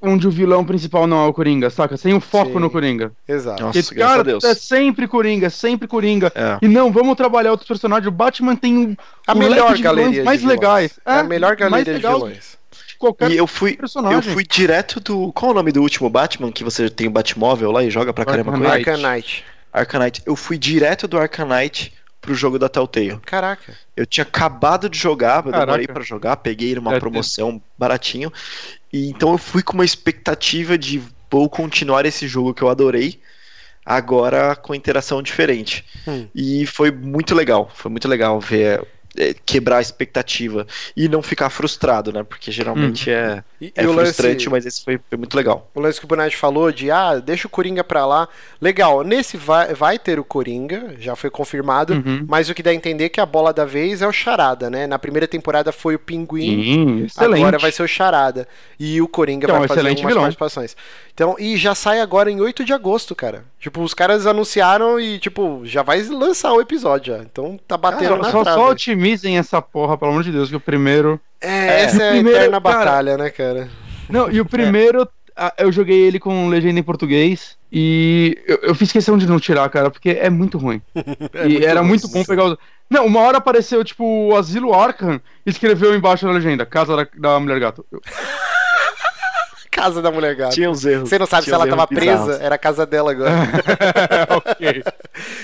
onde 0.00 0.26
o 0.28 0.30
vilão 0.30 0.64
principal 0.64 1.06
não 1.06 1.24
é 1.24 1.28
o 1.28 1.32
Coringa, 1.32 1.70
saca? 1.70 1.96
Sem 1.96 2.14
o 2.14 2.20
foco 2.20 2.52
Sim. 2.52 2.58
no 2.60 2.70
Coringa. 2.70 3.12
Exato. 3.26 3.62
Nossa, 3.62 3.82
Porque, 3.82 3.94
cara, 4.00 4.22
Deus. 4.24 4.44
é 4.44 4.54
sempre 4.54 5.08
Coringa, 5.08 5.46
é 5.46 5.50
sempre 5.50 5.88
Coringa. 5.88 6.32
É. 6.34 6.58
E 6.62 6.68
não, 6.68 6.92
vamos 6.92 7.16
trabalhar 7.16 7.50
outros 7.50 7.66
personagens. 7.68 8.06
O 8.06 8.10
Batman 8.12 8.54
tem 8.56 8.76
um, 8.76 8.96
A 9.26 9.32
um 9.34 9.38
melhor 9.38 9.70
leque 9.70 9.76
de 9.76 9.82
vilões 9.82 9.96
galeria 9.96 10.24
mais 10.24 10.42
legais. 10.44 10.98
É 11.04 11.12
a 11.14 11.22
melhor 11.24 11.56
mais 11.58 11.84
galeria 11.84 11.94
de 11.94 12.00
vilões. 12.00 12.58
de 12.86 12.96
qualquer 12.98 13.30
E 13.30 13.36
eu 13.36 13.46
fui, 13.46 13.76
personagem. 13.76 14.16
eu 14.16 14.22
fui 14.22 14.44
direto 14.44 15.00
do. 15.00 15.32
Qual 15.32 15.50
é 15.50 15.52
o 15.52 15.56
nome 15.56 15.72
do 15.72 15.82
último 15.82 16.08
Batman? 16.08 16.52
Que 16.52 16.62
você 16.64 16.88
tem 16.88 17.06
o 17.08 17.10
Batmóvel 17.10 17.70
lá 17.72 17.82
e 17.82 17.90
joga 17.90 18.12
pra 18.12 18.24
caramba 18.24 18.52
com 18.52 18.58
Arkham 18.58 18.68
ele? 18.68 18.76
Knight. 18.76 18.90
Arcanite. 19.00 19.44
Arcanite. 19.72 20.22
Eu 20.24 20.34
fui 20.36 20.56
direto 20.56 21.06
do 21.08 21.18
Arcanite 21.18 21.92
pro 22.28 22.34
jogo 22.34 22.58
da 22.58 22.68
Telltale. 22.68 23.18
Caraca. 23.24 23.72
Eu 23.96 24.04
tinha 24.04 24.22
acabado 24.22 24.90
de 24.90 24.98
jogar, 24.98 25.46
eu 25.46 25.50
demorei 25.50 25.86
pra 25.86 26.02
jogar, 26.02 26.36
peguei 26.36 26.74
numa 26.74 26.94
É, 26.94 27.00
promoção 27.00 27.60
baratinho. 27.78 28.30
E 28.92 29.08
então 29.08 29.32
eu 29.32 29.38
fui 29.38 29.62
com 29.62 29.72
uma 29.72 29.84
expectativa 29.84 30.76
de 30.76 31.02
vou 31.30 31.48
continuar 31.48 32.04
esse 32.04 32.28
jogo 32.28 32.52
que 32.52 32.60
eu 32.60 32.68
adorei, 32.68 33.18
agora 33.84 34.54
com 34.54 34.74
interação 34.74 35.22
diferente. 35.22 35.86
Hum. 36.06 36.28
E 36.34 36.66
foi 36.66 36.90
muito 36.90 37.34
legal, 37.34 37.70
foi 37.74 37.90
muito 37.90 38.06
legal 38.06 38.38
ver 38.38 38.80
é, 38.80 38.86
quebrar 39.46 39.78
a 39.78 39.80
expectativa 39.80 40.66
e 40.96 41.08
não 41.08 41.22
ficar 41.22 41.50
frustrado, 41.50 42.12
né? 42.12 42.22
Porque 42.22 42.50
geralmente 42.52 43.10
é, 43.10 43.42
E, 43.60 43.72
é 43.76 43.82
e 43.82 43.86
o 43.86 43.92
lance- 43.92 44.14
frustrante, 44.14 44.48
mas 44.50 44.64
esse 44.66 44.84
foi, 44.84 44.98
foi 45.08 45.18
muito 45.18 45.34
legal. 45.36 45.70
O 45.74 45.80
lance 45.80 45.98
que 45.98 46.04
o 46.04 46.08
Bonatti 46.08 46.36
falou 46.36 46.70
de, 46.72 46.90
ah, 46.90 47.16
deixa 47.18 47.46
o 47.46 47.50
Coringa 47.50 47.82
pra 47.82 48.06
lá. 48.06 48.28
Legal, 48.60 49.02
nesse 49.02 49.36
vai, 49.36 49.74
vai 49.74 49.98
ter 49.98 50.18
o 50.18 50.24
Coringa, 50.24 50.94
já 50.98 51.14
foi 51.16 51.30
confirmado, 51.30 51.94
Uhum. 51.94 52.24
mas 52.28 52.48
o 52.48 52.54
que 52.54 52.62
dá 52.62 52.70
a 52.70 52.74
entender 52.74 53.04
é 53.04 53.08
que 53.08 53.20
a 53.20 53.26
bola 53.26 53.52
da 53.52 53.64
vez 53.64 54.02
é 54.02 54.06
o 54.06 54.12
Charada, 54.12 54.68
né? 54.70 54.86
Na 54.86 54.98
primeira 54.98 55.26
temporada 55.26 55.72
foi 55.72 55.94
o 55.94 55.98
Pinguim, 55.98 56.62
Sim, 56.62 57.04
excelente. 57.04 57.40
agora 57.40 57.58
vai 57.58 57.72
ser 57.72 57.82
o 57.82 57.88
Charada. 57.88 58.46
E 58.78 59.00
o 59.00 59.08
Coringa 59.08 59.46
é 59.48 59.52
um 59.54 59.58
vai 59.58 59.68
fazer 59.68 59.80
excelente 59.80 59.96
algumas 59.98 60.12
vilão. 60.12 60.22
participações. 60.24 60.76
Então, 61.18 61.34
e 61.36 61.56
já 61.56 61.74
sai 61.74 62.00
agora 62.00 62.30
em 62.30 62.40
8 62.40 62.64
de 62.64 62.72
agosto, 62.72 63.12
cara. 63.12 63.42
Tipo, 63.58 63.82
os 63.82 63.92
caras 63.92 64.24
anunciaram 64.24 65.00
e, 65.00 65.18
tipo, 65.18 65.62
já 65.64 65.82
vai 65.82 66.00
lançar 66.04 66.52
o 66.52 66.60
episódio 66.60 67.16
já. 67.16 67.20
Então 67.24 67.58
tá 67.66 67.76
batendo 67.76 68.10
Cara, 68.10 68.22
na 68.22 68.30
só, 68.30 68.44
trave. 68.44 68.56
só 68.60 68.70
otimizem 68.70 69.36
essa 69.36 69.60
porra, 69.60 69.98
pelo 69.98 70.12
amor 70.12 70.22
de 70.22 70.30
Deus, 70.30 70.48
que 70.48 70.54
o 70.54 70.60
primeiro. 70.60 71.20
É, 71.40 71.82
essa 71.82 72.04
é 72.04 72.08
a 72.10 72.12
Primeiro, 72.12 72.38
eterna 72.38 72.60
cara, 72.60 72.76
batalha, 72.78 73.16
né, 73.16 73.30
cara? 73.30 73.68
Não, 74.08 74.30
e 74.30 74.40
o 74.40 74.44
primeiro, 74.44 75.08
a- 75.34 75.52
eu 75.58 75.72
joguei 75.72 75.98
ele 76.06 76.20
com 76.20 76.46
legenda 76.48 76.78
em 76.78 76.84
português 76.84 77.58
e 77.72 78.38
eu, 78.46 78.58
eu 78.62 78.74
fiz 78.76 78.92
questão 78.92 79.18
de 79.18 79.26
não 79.26 79.40
tirar, 79.40 79.68
cara, 79.70 79.90
porque 79.90 80.10
é 80.10 80.30
muito 80.30 80.56
ruim. 80.56 80.80
É 81.34 81.46
e 81.46 81.52
muito 81.54 81.66
era 81.66 81.80
ruim. 81.80 81.88
muito 81.88 82.06
bom 82.06 82.24
pegar 82.24 82.44
os. 82.44 82.56
Não, 82.88 83.04
uma 83.06 83.22
hora 83.22 83.38
apareceu, 83.38 83.82
tipo, 83.82 84.04
o 84.04 84.36
Asilo 84.36 84.72
Arkham 84.72 85.20
escreveu 85.44 85.96
embaixo 85.96 86.24
na 86.26 86.32
legenda, 86.32 86.64
Casa 86.64 86.94
da, 86.96 87.06
da 87.18 87.40
Mulher 87.40 87.58
Gato. 87.58 87.84
Eu- 87.90 88.00
Casa 89.78 90.02
da 90.02 90.10
mulher 90.10 90.34
gata. 90.34 90.54
Tinha 90.54 90.70
uns 90.70 90.84
erros. 90.84 91.08
Você 91.08 91.18
não 91.18 91.26
sabe 91.26 91.44
se 91.44 91.52
ela 91.52 91.66
tava 91.66 91.86
bizarros. 91.86 92.26
presa, 92.26 92.42
era 92.42 92.54
a 92.54 92.58
casa 92.58 92.84
dela 92.84 93.12
agora. 93.12 93.32
ok. 94.36 94.82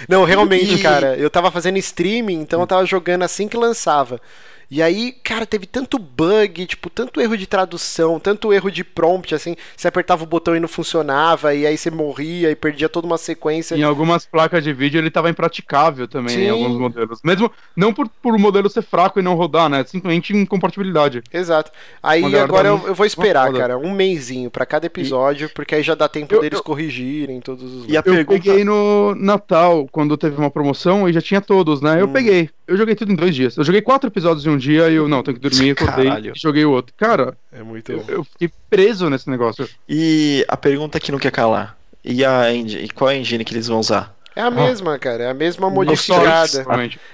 Não, 0.09 0.25
realmente, 0.25 0.79
cara, 0.79 1.17
eu 1.17 1.31
tava 1.31 1.51
fazendo 1.51 1.79
streaming, 1.79 2.41
então 2.41 2.61
eu 2.61 2.67
tava 2.67 2.85
jogando 2.85 3.23
assim 3.23 3.49
que 3.49 3.57
lançava. 3.57 4.21
E 4.71 4.83
aí, 4.83 5.13
cara, 5.23 5.47
teve 5.47 5.67
tanto 5.67 5.99
bug, 5.99 6.67
tipo, 6.67 6.89
tanto 6.91 7.21
erro 7.21 7.37
de 7.37 7.47
tradução, 7.47 8.19
tanto 8.19 8.53
erro 8.53 8.71
de 8.71 8.83
prompt, 8.83 9.35
assim, 9.35 9.55
você 9.77 9.87
apertava 9.89 10.25
o 10.25 10.27
botão 10.27 10.57
e 10.57 10.61
não 10.61 10.69
funcionava, 10.69 11.55
e 11.55 11.67
aí 11.67 11.77
você 11.77 11.91
morria 11.91 12.51
e 12.51 12.57
perdia 12.57 12.89
toda 12.89 13.07
uma 13.07 13.19
sequência. 13.19 13.75
Em 13.77 13.83
algumas 13.83 14.25
placas 14.27 14.65
de 14.65 14.73
vídeo 14.73 14.99
ele 14.99 15.11
tava 15.11 15.31
impraticável 15.31 16.09
também, 16.09 16.35
Sim. 16.37 16.43
em 16.45 16.51
alguns 16.51 16.79
modelos. 16.79 17.21
Mesmo, 17.23 17.51
não 17.77 17.93
por, 17.93 18.09
por 18.23 18.35
o 18.35 18.39
modelo 18.39 18.69
ser 18.71 18.83
fraco 18.83 19.19
e 19.21 19.23
não 19.23 19.35
rodar, 19.35 19.69
né? 19.69 19.85
Simplesmente 19.85 20.33
incompatibilidade. 20.35 21.23
Exato. 21.33 21.71
Aí 22.03 22.25
agora 22.37 22.69
eu, 22.69 22.83
eu 22.89 22.95
vou 22.95 23.07
esperar, 23.07 23.47
foda. 23.49 23.59
cara, 23.59 23.79
um 23.79 23.93
mêsinho 23.93 24.51
pra 24.51 24.65
cada 24.67 24.87
episódio, 24.87 25.51
porque 25.55 25.75
aí 25.75 25.83
já 25.83 25.95
dá 25.95 26.09
tempo 26.09 26.35
Eu- 26.35 26.41
deles 26.41 26.59
eu- 26.59 26.65
corrigirem 26.65 27.41
todos 27.41 27.63
os. 27.73 27.89
E 27.89 27.97
a 27.97 28.01
Eu 28.01 28.03
pergunta. 28.03 28.29
peguei 28.41 28.65
no 28.65 29.15
Natal, 29.15 29.87
quando 29.93 30.17
teve 30.17 30.37
uma 30.37 30.51
promoção, 30.51 31.09
e 31.09 31.13
já 31.13 31.21
tinha 31.21 31.41
todos, 31.41 31.81
né? 31.81 32.01
Eu 32.01 32.07
Hum. 32.07 32.13
peguei. 32.13 32.51
Eu 32.67 32.79
joguei 32.79 32.95
tudo 32.95 33.13
em 33.13 33.15
dois 33.15 33.35
dias. 33.35 33.57
Eu 33.59 33.65
joguei 33.65 33.83
quatro 33.83 34.09
episódios 34.09 34.47
em 34.47 34.49
um 34.51 34.57
dia 34.57 34.64
e 34.73 34.95
eu, 34.97 35.09
não, 35.09 35.23
tenho 35.23 35.39
que 35.39 35.49
dormir, 35.49 35.71
acordei 35.79 36.07
Caralho. 36.07 36.33
e 36.35 36.39
joguei 36.39 36.65
o 36.65 36.71
outro. 36.73 36.95
Cara, 36.97 37.37
É 37.53 37.63
muito. 37.63 37.93
eu, 37.93 38.05
eu 38.09 38.25
fiquei 38.25 38.51
preso 38.71 39.09
nesse 39.11 39.29
negócio. 39.31 39.69
E 39.89 40.45
a 40.49 40.57
pergunta 40.57 40.99
que 41.01 41.13
não 41.13 41.19
quer 41.19 41.31
calar. 41.33 41.77
E 42.05 42.25
a 42.25 42.53
engine, 42.53 42.85
e 42.85 42.89
qual 42.91 43.11
é 43.11 43.15
a 43.15 43.17
engine 43.17 43.45
que 43.45 43.55
eles 43.55 43.67
vão 43.67 43.79
usar? 43.81 44.15
É 44.37 44.41
a 44.41 44.51
mesma, 44.51 44.99
cara, 44.99 45.23
é 45.25 45.31
a 45.31 45.35
mesma 45.35 45.71
modificada. 45.71 46.67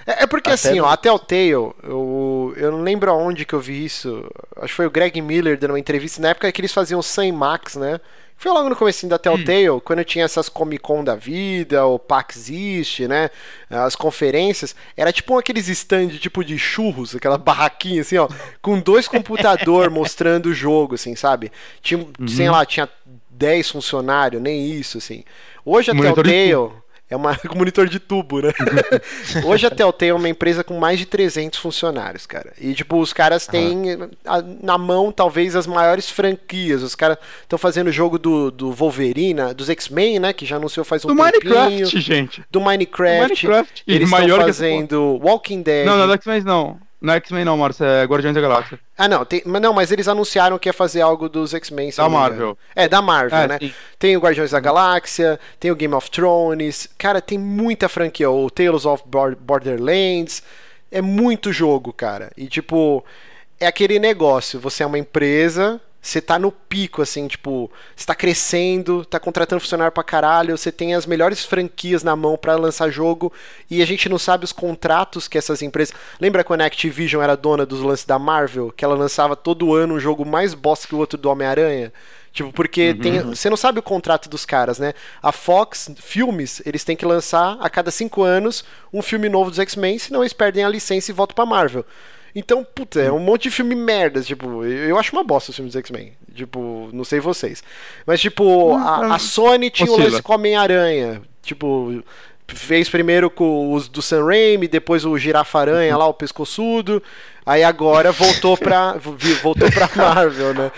É, 0.07 0.23
é 0.23 0.27
porque 0.27 0.49
Até 0.51 0.69
assim, 0.71 0.79
no- 0.79 0.85
ó, 0.85 0.89
a 0.89 0.97
Telltale, 0.97 1.51
eu, 1.51 2.55
eu 2.57 2.73
não 2.73 2.83
lembro 2.83 3.11
aonde 3.11 3.45
que 3.45 3.53
eu 3.53 3.61
vi 3.61 3.85
isso. 3.85 4.27
Acho 4.57 4.69
que 4.69 4.75
foi 4.75 4.87
o 4.87 4.91
Greg 4.91 5.21
Miller 5.21 5.59
dando 5.59 5.73
uma 5.73 5.79
entrevista 5.79 6.21
na 6.23 6.31
época 6.31 6.51
que 6.51 6.61
eles 6.63 6.73
faziam 6.73 6.99
o 6.99 7.03
Sam 7.03 7.33
Max, 7.35 7.77
né? 7.77 8.01
Foi 8.41 8.51
logo 8.51 8.71
no 8.71 8.75
comecinho 8.75 9.11
da 9.11 9.19
Telltale, 9.19 9.83
quando 9.85 10.03
tinha 10.03 10.25
essas 10.25 10.49
Comic 10.49 10.83
Con 10.83 11.05
da 11.05 11.15
vida, 11.15 11.85
o 11.85 11.99
PAX 11.99 12.49
East, 12.49 13.01
né? 13.01 13.29
As 13.69 13.95
conferências. 13.95 14.75
Era 14.97 15.13
tipo 15.13 15.39
aqueles 15.39 15.69
stand 15.69 16.09
tipo 16.09 16.43
de 16.43 16.59
churros, 16.59 17.15
aquela 17.15 17.37
barraquinha 17.37 18.01
assim, 18.01 18.17
ó, 18.17 18.27
com 18.63 18.81
dois 18.81 19.07
computadores 19.07 19.93
mostrando 19.93 20.47
o 20.47 20.55
jogo, 20.55 20.95
assim, 20.95 21.15
sabe? 21.15 21.53
Tinha, 21.83 22.07
sei 22.27 22.49
lá, 22.49 22.65
tinha 22.65 22.89
10 23.29 23.73
funcionários, 23.73 24.41
nem 24.41 24.71
isso, 24.71 24.97
assim. 24.97 25.23
Hoje 25.63 25.91
a 25.91 25.95
Monitor 25.95 26.25
Telltale 26.25 26.80
é 27.11 27.17
uma 27.17 27.37
com 27.47 27.59
monitor 27.59 27.89
de 27.89 27.99
tubo, 27.99 28.41
né? 28.41 28.53
Hoje 29.45 29.67
a 29.67 29.71
Telltale 29.71 30.11
é 30.11 30.15
uma 30.15 30.29
empresa 30.29 30.63
com 30.65 30.79
mais 30.79 30.99
de 30.99 31.07
300 31.07 31.59
funcionários, 31.59 32.25
cara. 32.27 32.53
E, 32.61 32.73
tipo, 32.73 32.99
os 33.01 33.13
caras 33.13 33.47
têm 33.47 33.99
a- 34.25 34.43
na 34.63 34.79
mão, 34.79 35.11
talvez, 35.13 35.57
as 35.57 35.67
maiores 35.67 36.09
franquias. 36.09 36.83
Os 36.83 36.95
caras 36.95 37.19
estão 37.43 37.59
fazendo 37.59 37.89
o 37.89 37.93
jogo 37.93 38.19
do, 38.19 38.51
do 38.51 38.73
Wolverine, 38.73 39.53
dos 39.55 39.69
X-Men, 39.69 40.19
né? 40.21 40.33
Que 40.33 40.47
já 40.47 40.57
anunciou 40.57 40.85
faz 40.85 41.05
um 41.05 41.09
Do 41.09 41.17
tempinho. 41.17 41.55
Minecraft, 41.55 42.01
gente. 42.01 42.45
Do 42.51 42.61
Minecraft. 42.61 43.47
Minecraft. 43.47 43.83
E 43.87 43.95
Eles 43.95 44.11
estão 44.11 44.37
fazendo 44.39 45.19
Walking 45.23 45.63
Dead. 45.63 45.87
Não, 45.87 45.99
não 45.99 46.07
do 46.07 46.13
X-Men 46.15 46.43
não. 46.43 46.79
Não 47.01 47.15
é 47.15 47.17
X-Men 47.17 47.45
não, 47.47 47.57
Márcio, 47.57 47.85
é 47.85 48.05
Guardiões 48.05 48.35
da 48.35 48.41
Galáxia. 48.43 48.79
Ah, 48.99 49.09
não, 49.09 49.25
tem, 49.25 49.43
mas 49.47 49.63
não, 49.63 49.73
mas 49.73 49.91
eles 49.91 50.07
anunciaram 50.07 50.59
que 50.59 50.69
ia 50.69 50.73
fazer 50.73 51.01
algo 51.01 51.29
dos 51.31 51.55
X-Men. 51.55 51.91
Da 51.97 52.09
Marvel. 52.09 52.59
É, 52.77 52.87
da 52.87 53.01
Marvel, 53.01 53.39
É, 53.39 53.49
né? 53.49 53.59
sim. 53.59 53.73
Tem 53.99 54.17
o 54.17 54.21
Guardiões 54.21 54.51
da 54.51 54.61
Galáxia, 54.61 55.41
tem 55.59 55.71
o 55.71 55.75
Game 55.77 55.95
of 55.95 56.11
Thrones. 56.11 56.89
Cara, 56.99 57.21
tem 57.23 57.39
muita 57.39 57.89
franquia. 57.89 58.31
O 58.31 58.51
Tales 58.51 58.85
of 58.85 59.03
Bor- 59.07 59.35
Borderlands. 59.37 60.43
É 60.93 61.01
muito 61.01 61.53
jogo, 61.53 61.93
cara. 61.93 62.31
E, 62.37 62.47
tipo, 62.49 63.03
é 63.59 63.67
aquele 63.67 63.99
negócio. 63.99 64.61
Você 64.61 64.83
é 64.83 64.87
uma 64.87 64.99
empresa, 64.99 65.81
você 66.01 66.21
tá 66.21 66.39
no 66.39 66.51
pico, 66.51 67.03
assim, 67.03 67.29
tipo, 67.29 67.71
você 67.95 68.07
tá 68.07 68.15
crescendo, 68.15 69.05
tá 69.05 69.21
contratando 69.21 69.61
funcionário 69.61 69.93
pra 69.93 70.03
caralho, 70.03 70.57
você 70.57 70.73
tem 70.73 70.95
as 70.95 71.05
melhores 71.05 71.45
franquias 71.45 72.03
na 72.03 72.17
mão 72.17 72.39
pra 72.39 72.57
lançar 72.57 72.91
jogo 72.91 73.33
e 73.71 73.83
a 73.83 73.87
gente 73.87 74.09
não 74.09 74.19
sabe 74.19 74.45
os 74.45 74.53
contratos 74.53 75.29
que 75.29 75.37
essas 75.37 75.61
empresas. 75.61 75.95
Lembra 76.19 76.43
quando 76.43 76.63
a 76.63 76.67
Activision 76.67 77.23
era 77.23 77.37
dona 77.37 77.67
dos 77.67 77.81
lances 77.81 78.07
da 78.07 78.19
Marvel? 78.19 78.73
Que 78.75 78.85
ela 78.85 78.95
lançava 78.95 79.37
todo 79.37 79.75
ano 79.75 79.95
um 79.95 80.01
jogo 80.01 80.25
mais 80.25 80.55
bosta 80.55 80.89
que 80.89 80.95
o 80.95 80.99
outro 80.99 81.19
do 81.19 81.29
Homem-Aranha? 81.29 81.93
Tipo, 82.33 82.53
porque 82.53 82.95
tem, 82.95 83.21
você 83.23 83.51
não 83.51 83.57
sabe 83.57 83.81
o 83.81 83.83
contrato 83.83 84.29
dos 84.29 84.47
caras, 84.47 84.79
né? 84.79 84.95
A 85.21 85.33
Fox 85.33 85.91
Filmes, 85.97 86.63
eles 86.65 86.85
têm 86.85 86.97
que 86.97 87.05
lançar 87.05 87.59
a 87.61 87.69
cada 87.69 87.91
cinco 87.91 88.23
anos 88.23 88.65
um 88.93 89.03
filme 89.03 89.29
novo 89.29 89.51
dos 89.51 89.59
X-Men, 89.59 89.99
senão 89.99 90.23
eles 90.23 90.33
perdem 90.33 90.65
a 90.65 90.69
licença 90.69 91.11
e 91.11 91.15
voltam 91.15 91.35
pra 91.35 91.45
Marvel. 91.45 91.85
Então, 92.35 92.65
puta, 92.65 93.01
é 93.01 93.11
um 93.11 93.19
monte 93.19 93.45
de 93.45 93.51
filme 93.51 93.75
merda, 93.75 94.23
tipo, 94.23 94.65
eu 94.65 94.89
eu 94.91 94.99
acho 94.99 95.13
uma 95.13 95.25
bosta 95.25 95.51
os 95.51 95.57
filmes 95.57 95.73
dos 95.73 95.81
X-Men. 95.81 96.13
Tipo, 96.35 96.89
não 96.93 97.05
sei 97.05 97.21
vocês. 97.21 97.63
Mas, 98.07 98.21
tipo, 98.21 98.75
a, 98.75 99.15
a 99.15 99.19
Sony 99.19 99.69
tinha 99.71 99.91
o 99.91 99.95
Oscila. 99.95 100.11
lance 100.11 100.23
com 100.23 100.33
o 100.33 100.37
Homem-Aranha. 100.37 101.23
Tipo, 101.43 102.03
fez 102.47 102.89
primeiro 102.89 103.31
com 103.31 103.73
os 103.73 103.89
do 103.89 104.03
Sam 104.03 104.25
Raimi, 104.25 104.69
depois 104.69 105.05
o 105.05 105.17
Girafaranha 105.19 105.97
lá, 105.97 106.07
o 106.07 106.15
pescoçudo. 106.15 107.03
Aí 107.45 107.65
agora 107.65 108.13
voltou 108.13 108.57
pra, 108.57 108.97
voltou 109.43 109.71
pra 109.73 109.91
Marvel, 109.97 110.55
né? 110.55 110.73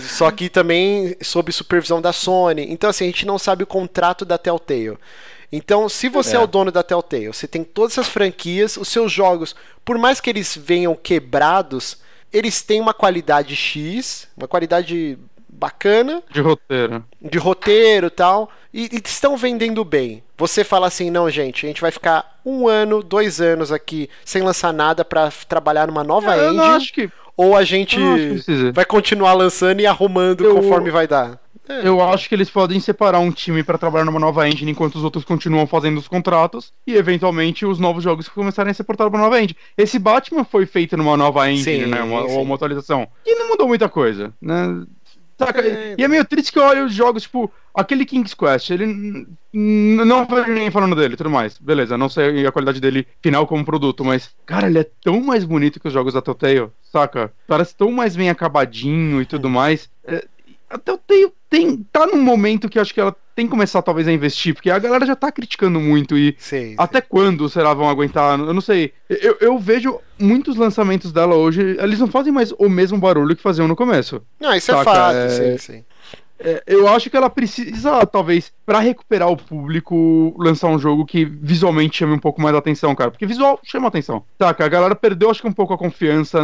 Só 0.00 0.30
que 0.30 0.48
também 0.48 1.16
sob 1.20 1.52
supervisão 1.52 2.00
da 2.00 2.12
Sony. 2.12 2.66
Então, 2.70 2.88
assim, 2.88 3.04
a 3.04 3.08
gente 3.08 3.26
não 3.26 3.38
sabe 3.38 3.64
o 3.64 3.66
contrato 3.66 4.24
da 4.24 4.38
Telltale. 4.38 4.96
Então, 5.52 5.86
se 5.86 6.08
você 6.08 6.34
é. 6.36 6.40
é. 6.40 6.42
o 6.42 6.46
dono 6.46 6.72
da 6.72 6.82
Telltale, 6.82 7.26
você 7.26 7.46
tem 7.46 7.62
todas 7.62 7.92
essas 7.92 8.08
franquias, 8.08 8.78
os 8.78 8.88
seus 8.88 9.12
jogos, 9.12 9.54
por 9.84 9.98
mais 9.98 10.18
que 10.18 10.30
eles 10.30 10.56
venham 10.56 10.94
quebrados, 10.94 11.98
eles 12.32 12.62
têm 12.62 12.80
uma 12.80 12.94
qualidade 12.94 13.54
X, 13.54 14.26
uma 14.34 14.48
qualidade 14.48 15.18
bacana. 15.46 16.22
De 16.30 16.40
roteiro. 16.40 17.04
De 17.20 17.38
roteiro 17.38 18.10
tal. 18.10 18.50
E, 18.72 18.88
e 18.90 19.02
estão 19.04 19.36
vendendo 19.36 19.84
bem. 19.84 20.22
Você 20.38 20.64
fala 20.64 20.86
assim, 20.86 21.10
não, 21.10 21.28
gente, 21.28 21.66
a 21.66 21.68
gente 21.68 21.82
vai 21.82 21.90
ficar 21.90 22.40
um 22.44 22.66
ano, 22.66 23.02
dois 23.02 23.40
anos 23.40 23.70
aqui 23.70 24.08
sem 24.24 24.42
lançar 24.42 24.72
nada 24.72 25.04
para 25.04 25.30
trabalhar 25.46 25.86
numa 25.86 26.02
nova 26.02 26.34
é, 26.34 26.46
engine. 26.46 26.56
Eu 26.56 26.64
acho 26.64 26.92
que... 26.94 27.10
Ou 27.36 27.56
a 27.56 27.64
gente 27.64 27.96
vai 28.72 28.84
continuar 28.84 29.32
lançando 29.32 29.80
e 29.80 29.86
arrumando 29.86 30.44
eu... 30.44 30.54
conforme 30.54 30.90
vai 30.90 31.06
dar. 31.06 31.41
É. 31.68 31.86
Eu 31.86 32.02
acho 32.02 32.28
que 32.28 32.34
eles 32.34 32.50
podem 32.50 32.80
separar 32.80 33.20
um 33.20 33.30
time 33.30 33.62
para 33.62 33.78
trabalhar 33.78 34.04
numa 34.04 34.18
nova 34.18 34.48
engine 34.48 34.72
enquanto 34.72 34.96
os 34.96 35.04
outros 35.04 35.24
continuam 35.24 35.66
fazendo 35.66 35.98
os 35.98 36.08
contratos 36.08 36.72
e 36.86 36.94
eventualmente 36.94 37.64
os 37.64 37.78
novos 37.78 38.02
jogos 38.02 38.28
começarem 38.28 38.70
a 38.70 38.74
ser 38.74 38.84
portados 38.84 39.10
pra 39.10 39.20
nova 39.20 39.40
engine. 39.40 39.56
Esse 39.76 39.98
Batman 39.98 40.44
foi 40.44 40.66
feito 40.66 40.96
numa 40.96 41.16
nova 41.16 41.48
engine, 41.50 41.84
sim, 41.84 41.90
né? 41.90 42.02
Uma, 42.02 42.28
sim. 42.28 42.36
uma 42.36 42.54
atualização. 42.54 43.06
E 43.24 43.34
não 43.34 43.48
mudou 43.48 43.68
muita 43.68 43.88
coisa, 43.88 44.32
né? 44.40 44.84
Saca? 45.38 45.60
É... 45.60 45.94
E 45.98 46.04
é 46.04 46.08
meio 46.08 46.24
triste 46.24 46.52
que 46.52 46.58
eu 46.58 46.64
olho 46.64 46.84
os 46.84 46.94
jogos, 46.94 47.22
tipo, 47.22 47.50
aquele 47.74 48.04
King's 48.04 48.34
Quest, 48.34 48.70
ele. 48.70 49.26
Não 49.52 50.24
vejo 50.26 50.48
ninguém 50.48 50.70
falando 50.70 50.94
dele 50.96 51.16
tudo 51.16 51.30
mais. 51.30 51.58
Beleza, 51.58 51.98
não 51.98 52.08
sei 52.08 52.46
a 52.46 52.52
qualidade 52.52 52.80
dele 52.80 53.06
final 53.20 53.46
como 53.46 53.64
produto, 53.64 54.04
mas, 54.04 54.30
cara, 54.46 54.66
ele 54.66 54.78
é 54.78 54.90
tão 55.02 55.20
mais 55.20 55.44
bonito 55.44 55.80
que 55.80 55.88
os 55.88 55.92
jogos 55.92 56.14
da 56.14 56.22
Telltale, 56.22 56.68
saca? 56.82 57.32
Parece 57.46 57.74
tão 57.74 57.90
mais 57.90 58.16
bem 58.16 58.30
acabadinho 58.30 59.20
e 59.20 59.26
tudo 59.26 59.48
mais. 59.50 59.90
É, 60.04 60.26
a 60.72 60.78
Telltale 60.78 61.32
tem, 61.50 61.76
tá 61.92 62.06
num 62.06 62.22
momento 62.22 62.68
que 62.68 62.78
acho 62.78 62.94
que 62.94 63.00
ela 63.00 63.14
tem 63.36 63.46
que 63.46 63.50
começar 63.50 63.82
talvez 63.82 64.08
a 64.08 64.12
investir, 64.12 64.54
porque 64.54 64.70
a 64.70 64.78
galera 64.78 65.04
já 65.04 65.14
tá 65.14 65.30
criticando 65.30 65.78
muito 65.78 66.16
e 66.16 66.34
sim, 66.38 66.74
até 66.78 67.00
sim. 67.00 67.06
quando 67.08 67.48
será 67.48 67.74
vão 67.74 67.88
aguentar? 67.88 68.38
Eu 68.38 68.54
não 68.54 68.60
sei. 68.60 68.92
Eu, 69.08 69.36
eu 69.40 69.58
vejo 69.58 70.00
muitos 70.18 70.56
lançamentos 70.56 71.12
dela 71.12 71.34
hoje, 71.34 71.76
eles 71.78 71.98
não 71.98 72.08
fazem 72.08 72.32
mais 72.32 72.52
o 72.52 72.68
mesmo 72.68 72.98
barulho 72.98 73.36
que 73.36 73.42
faziam 73.42 73.68
no 73.68 73.76
começo. 73.76 74.22
Não, 74.40 74.54
isso 74.54 74.70
é 74.70 74.74
saca? 74.74 74.90
é 74.90 74.94
fato, 74.94 75.16
é... 75.16 75.28
sim, 75.28 75.58
sim. 75.58 75.84
É, 76.44 76.62
eu 76.66 76.88
acho 76.88 77.08
que 77.08 77.16
ela 77.16 77.30
precisa, 77.30 78.04
talvez, 78.04 78.52
para 78.66 78.80
recuperar 78.80 79.30
o 79.30 79.36
público, 79.36 80.34
lançar 80.36 80.68
um 80.68 80.78
jogo 80.78 81.06
que 81.06 81.24
visualmente 81.24 81.98
chame 81.98 82.14
um 82.14 82.18
pouco 82.18 82.40
mais 82.40 82.54
a 82.54 82.58
atenção, 82.58 82.94
cara. 82.94 83.10
Porque 83.10 83.26
visual 83.26 83.60
chama 83.62 83.88
atenção. 83.88 84.24
Saca? 84.38 84.64
A 84.64 84.68
galera 84.68 84.96
perdeu, 84.96 85.30
acho 85.30 85.40
que, 85.40 85.48
um 85.48 85.52
pouco 85.52 85.72
a 85.72 85.78
confiança 85.78 86.42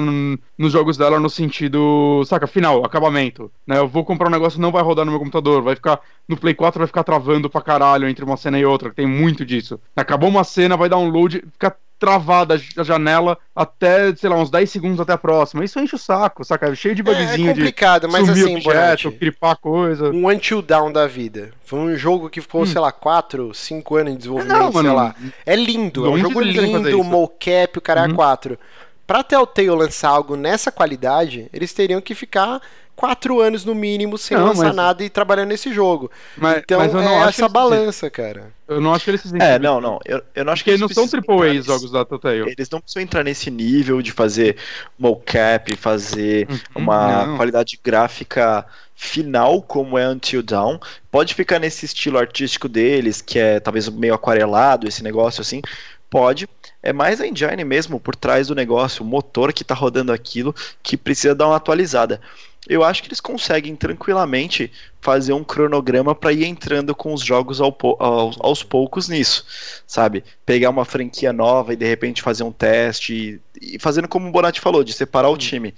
nos 0.57 0.73
jogos 0.73 0.97
dela 0.97 1.19
no 1.19 1.29
sentido, 1.29 2.23
saca, 2.27 2.47
final, 2.47 2.85
acabamento. 2.85 3.51
Né? 3.67 3.79
Eu 3.79 3.89
vou 3.89 4.05
comprar 4.05 4.29
um 4.29 4.33
negócio 4.33 4.61
não 4.61 4.71
vai 4.71 4.83
rodar 4.83 5.05
no 5.05 5.11
meu 5.11 5.19
computador, 5.19 5.63
vai 5.63 5.75
ficar. 5.75 6.01
No 6.29 6.37
Play 6.37 6.55
4 6.55 6.79
vai 6.79 6.87
ficar 6.87 7.03
travando 7.05 7.49
pra 7.49 7.63
caralho 7.63 8.07
entre 8.07 8.25
uma 8.25 8.37
cena 8.37 8.59
e 8.59 8.65
outra, 8.65 8.91
que 8.91 8.97
tem 8.97 9.07
muito 9.07 9.47
disso. 9.47 9.81
Acabou 9.97 10.29
uma 10.29 10.45
cena, 10.45 10.77
vai 10.77 10.89
dar 10.89 10.99
um 10.99 11.09
load, 11.09 11.43
fica 11.53 11.75
travada 11.99 12.61
a 12.77 12.83
janela 12.83 13.37
até, 13.55 14.15
sei 14.15 14.31
lá, 14.31 14.37
uns 14.37 14.51
10 14.51 14.71
segundos 14.71 15.01
até 15.01 15.13
a 15.13 15.19
próxima. 15.19 15.65
Isso 15.65 15.81
enche 15.81 15.95
o 15.95 15.99
saco, 15.99 16.45
saca? 16.45 16.75
Cheio 16.75 16.95
de 16.95 17.03
bugzinho 17.03 17.49
é, 17.49 17.51
é 17.51 17.55
complicado, 17.55 18.07
de 18.07 18.13
mas 18.13 18.29
assim, 18.29 18.57
objeto, 18.57 19.13
cripar 19.13 19.57
coisa. 19.57 20.11
Um 20.11 20.29
Until 20.29 20.63
Down 20.63 20.93
da 20.93 21.07
vida. 21.07 21.51
Foi 21.65 21.79
um 21.79 21.97
jogo 21.97 22.31
que 22.31 22.41
ficou, 22.41 22.63
hum. 22.63 22.67
sei 22.67 22.81
lá, 22.81 22.93
4, 22.93 23.53
5 23.53 23.97
anos 23.97 24.13
de 24.13 24.19
desenvolvimento, 24.19 24.59
não, 24.59 24.73
mano, 24.73 24.89
sei 24.89 24.97
lá. 24.97 25.15
É 25.45 25.57
lindo, 25.57 26.07
é 26.07 26.11
um 26.11 26.19
jogo 26.19 26.41
lindo, 26.41 27.05
mocap, 27.05 27.79
o 27.79 27.81
cara 27.81 28.05
é 28.05 28.09
uhum. 28.09 28.15
4. 28.15 28.59
Pra 29.07 29.23
Telltale 29.23 29.71
lançar 29.71 30.11
algo 30.11 30.37
nessa 30.37 30.71
qualidade, 30.71 31.49
eles 31.53 31.73
teriam 31.73 32.01
que 32.01 32.15
ficar 32.15 32.61
quatro 32.99 33.41
anos 33.41 33.65
no 33.65 33.77
mínimo 33.77 34.19
sem 34.19 34.37
não, 34.37 34.47
lançar 34.47 34.65
mas... 34.65 34.75
nada 34.75 35.05
e 35.05 35.09
trabalhando 35.09 35.51
nesse 35.51 35.73
jogo. 35.73 36.11
Mas, 36.37 36.59
então 36.59 36.81
mas 36.81 36.93
é 36.93 37.29
essa 37.29 37.49
balança, 37.49 38.11
cara. 38.11 38.53
Eu 38.67 38.81
não 38.81 38.93
acho 38.93 39.05
que 39.05 39.11
eles 39.13 39.21
se 39.21 39.41
É, 39.41 39.57
não, 39.57 39.81
não. 39.81 40.01
Eu, 40.05 40.21
eu 40.35 40.45
não 40.45 40.53
acho 40.53 40.65
que 40.65 40.71
eles, 40.71 40.83
eles 40.83 40.97
não 40.97 41.07
são 41.07 41.21
AAA 41.21 41.55
nesse... 41.55 41.69
jogos 41.69 41.93
da 41.93 42.05
Telltale. 42.05 42.51
Eles 42.51 42.69
não 42.69 42.81
precisam 42.81 43.01
entrar 43.01 43.23
nesse 43.23 43.53
nível 43.53 44.03
de 44.03 44.11
fazer 44.11 44.57
mocap, 44.99 45.77
fazer 45.77 46.49
uhum, 46.51 46.59
uma 46.75 47.25
não. 47.25 47.37
qualidade 47.37 47.79
gráfica 47.83 48.67
final 48.97 49.63
como 49.63 49.97
é 49.97 50.09
Until 50.09 50.43
Dawn. 50.43 50.81
Pode 51.09 51.35
ficar 51.35 51.61
nesse 51.61 51.87
estilo 51.87 52.19
artístico 52.19 52.69
deles, 52.69 53.21
que 53.21 53.39
é 53.39 53.61
talvez 53.61 53.89
meio 53.89 54.13
aquarelado, 54.13 54.89
esse 54.89 55.05
negócio 55.05 55.41
assim. 55.41 55.63
Pode. 56.11 56.49
É 56.83 56.93
mais 56.93 57.21
a 57.21 57.27
engine 57.29 57.63
mesmo 57.63 58.01
por 58.01 58.17
trás 58.17 58.49
do 58.49 58.57
negócio, 58.57 59.05
o 59.05 59.07
motor 59.07 59.53
que 59.53 59.63
está 59.63 59.75
rodando 59.75 60.13
aquilo, 60.13 60.53
que 60.83 60.97
precisa 60.97 61.33
dar 61.33 61.47
uma 61.47 61.57
atualizada 61.57 62.21
eu 62.69 62.85
acho 62.85 63.03
que 63.03 63.09
eles 63.09 63.21
conseguem 63.21 63.75
tranquilamente 63.75 64.71
fazer 65.01 65.33
um 65.33 65.43
cronograma 65.43 66.15
para 66.15 66.33
ir 66.33 66.45
entrando 66.45 66.95
com 66.95 67.15
os 67.15 67.23
jogos 67.23 67.61
ao, 67.61 67.77
aos, 67.99 68.37
aos, 68.41 68.63
poucos 68.63 69.09
nisso, 69.09 69.45
sabe? 69.87 70.23
Pegar 70.45 70.71
uma 70.71 70.85
franquia 70.85 71.33
nova 71.33 71.73
e 71.73 71.77
de 71.77 71.87
repente 71.87 72.21
fazer 72.21 72.43
um 72.43 72.53
teste 72.53 73.41
e, 73.61 73.75
e 73.77 73.79
fazendo 73.79 74.07
como 74.07 74.29
o 74.29 74.33
Bonatti 74.33 74.61
falou, 74.61 74.85
de 74.85 74.93
separar 74.93 75.31
o 75.31 75.39
time. 75.39 75.75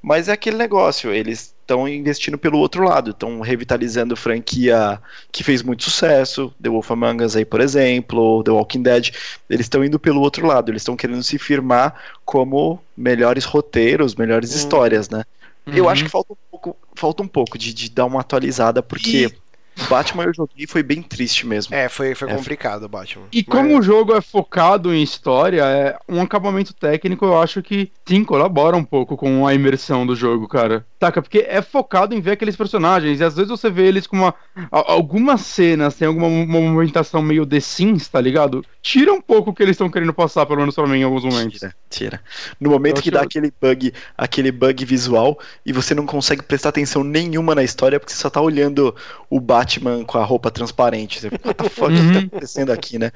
Mas 0.00 0.28
é 0.28 0.32
aquele 0.32 0.56
negócio, 0.56 1.12
eles 1.12 1.54
estão 1.60 1.86
investindo 1.86 2.36
pelo 2.36 2.58
outro 2.58 2.82
lado, 2.82 3.10
estão 3.12 3.40
revitalizando 3.40 4.16
franquia 4.16 5.00
que 5.30 5.44
fez 5.44 5.62
muito 5.62 5.84
sucesso, 5.84 6.52
The 6.60 6.68
Wolf 6.68 6.90
Among 6.90 7.22
Us 7.22 7.36
aí, 7.36 7.44
por 7.44 7.60
exemplo, 7.60 8.42
The 8.42 8.50
Walking 8.50 8.82
Dead, 8.82 9.10
eles 9.48 9.66
estão 9.66 9.84
indo 9.84 10.00
pelo 10.00 10.20
outro 10.20 10.44
lado, 10.44 10.72
eles 10.72 10.82
estão 10.82 10.96
querendo 10.96 11.22
se 11.22 11.38
firmar 11.38 11.94
como 12.24 12.82
melhores 12.96 13.44
roteiros, 13.44 14.16
melhores 14.16 14.52
hum. 14.52 14.56
histórias, 14.56 15.08
né? 15.08 15.24
Uhum. 15.66 15.74
Eu 15.74 15.88
acho 15.88 16.04
que 16.04 16.10
falta 16.10 16.32
um 16.32 16.36
pouco, 16.50 16.76
falta 16.94 17.22
um 17.22 17.28
pouco 17.28 17.56
de, 17.56 17.72
de 17.72 17.90
dar 17.90 18.06
uma 18.06 18.20
atualizada, 18.20 18.82
porque 18.82 19.26
e... 19.26 19.42
Batman 19.88 20.24
eu 20.24 20.34
joguei 20.34 20.64
e 20.64 20.66
foi 20.66 20.82
bem 20.82 21.02
triste 21.02 21.46
mesmo. 21.46 21.74
É, 21.74 21.88
foi, 21.88 22.14
foi 22.14 22.28
é. 22.30 22.34
complicado 22.34 22.84
o 22.84 22.88
Batman. 22.88 23.26
E 23.32 23.44
Mas... 23.46 23.46
como 23.46 23.78
o 23.78 23.82
jogo 23.82 24.14
é 24.14 24.20
focado 24.20 24.92
em 24.92 25.02
história, 25.02 25.62
é 25.62 25.98
um 26.08 26.20
acabamento 26.20 26.74
técnico, 26.74 27.24
eu 27.24 27.40
acho 27.40 27.62
que 27.62 27.90
sim, 28.06 28.24
colabora 28.24 28.76
um 28.76 28.84
pouco 28.84 29.16
com 29.16 29.46
a 29.46 29.54
imersão 29.54 30.06
do 30.06 30.14
jogo, 30.14 30.46
cara. 30.46 30.86
Taca, 31.02 31.20
porque 31.20 31.44
é 31.48 31.60
focado 31.60 32.14
em 32.14 32.20
ver 32.20 32.30
aqueles 32.30 32.54
personagens, 32.54 33.18
e 33.18 33.24
às 33.24 33.34
vezes 33.34 33.50
você 33.50 33.68
vê 33.68 33.88
eles 33.88 34.06
com 34.06 34.18
uma. 34.18 34.32
Algumas 34.70 35.40
cenas 35.40 35.96
tem 35.96 36.06
alguma 36.06 36.28
movimentação 36.28 37.20
meio 37.20 37.44
The 37.44 37.58
Sims, 37.58 38.06
tá 38.06 38.20
ligado? 38.20 38.64
Tira 38.80 39.12
um 39.12 39.20
pouco 39.20 39.50
o 39.50 39.52
que 39.52 39.64
eles 39.64 39.72
estão 39.72 39.90
querendo 39.90 40.14
passar, 40.14 40.46
pelo 40.46 40.60
menos 40.60 40.76
pra 40.76 40.86
mim, 40.86 41.00
em 41.00 41.02
alguns 41.02 41.24
momentos. 41.24 41.58
Tira, 41.58 41.74
tira. 41.90 42.20
No 42.60 42.70
momento 42.70 42.98
eu 42.98 43.02
que 43.02 43.10
dá 43.10 43.22
aquele 43.22 43.52
bug, 43.60 43.92
aquele 44.16 44.52
bug 44.52 44.84
visual, 44.84 45.40
e 45.66 45.72
você 45.72 45.92
não 45.92 46.06
consegue 46.06 46.44
prestar 46.44 46.68
atenção 46.68 47.02
nenhuma 47.02 47.52
na 47.52 47.64
história, 47.64 47.98
porque 47.98 48.12
você 48.12 48.20
só 48.20 48.30
tá 48.30 48.40
olhando 48.40 48.94
o 49.28 49.40
Batman 49.40 50.04
com 50.04 50.18
a 50.18 50.24
roupa 50.24 50.52
transparente. 50.52 51.18
Você, 51.18 51.26
What 51.44 51.54
the 51.54 51.68
fuck 51.68 51.92
uhum. 51.92 51.96
que 51.96 52.12
tá 52.12 52.26
acontecendo 52.26 52.70
aqui, 52.70 52.96
né? 52.96 53.10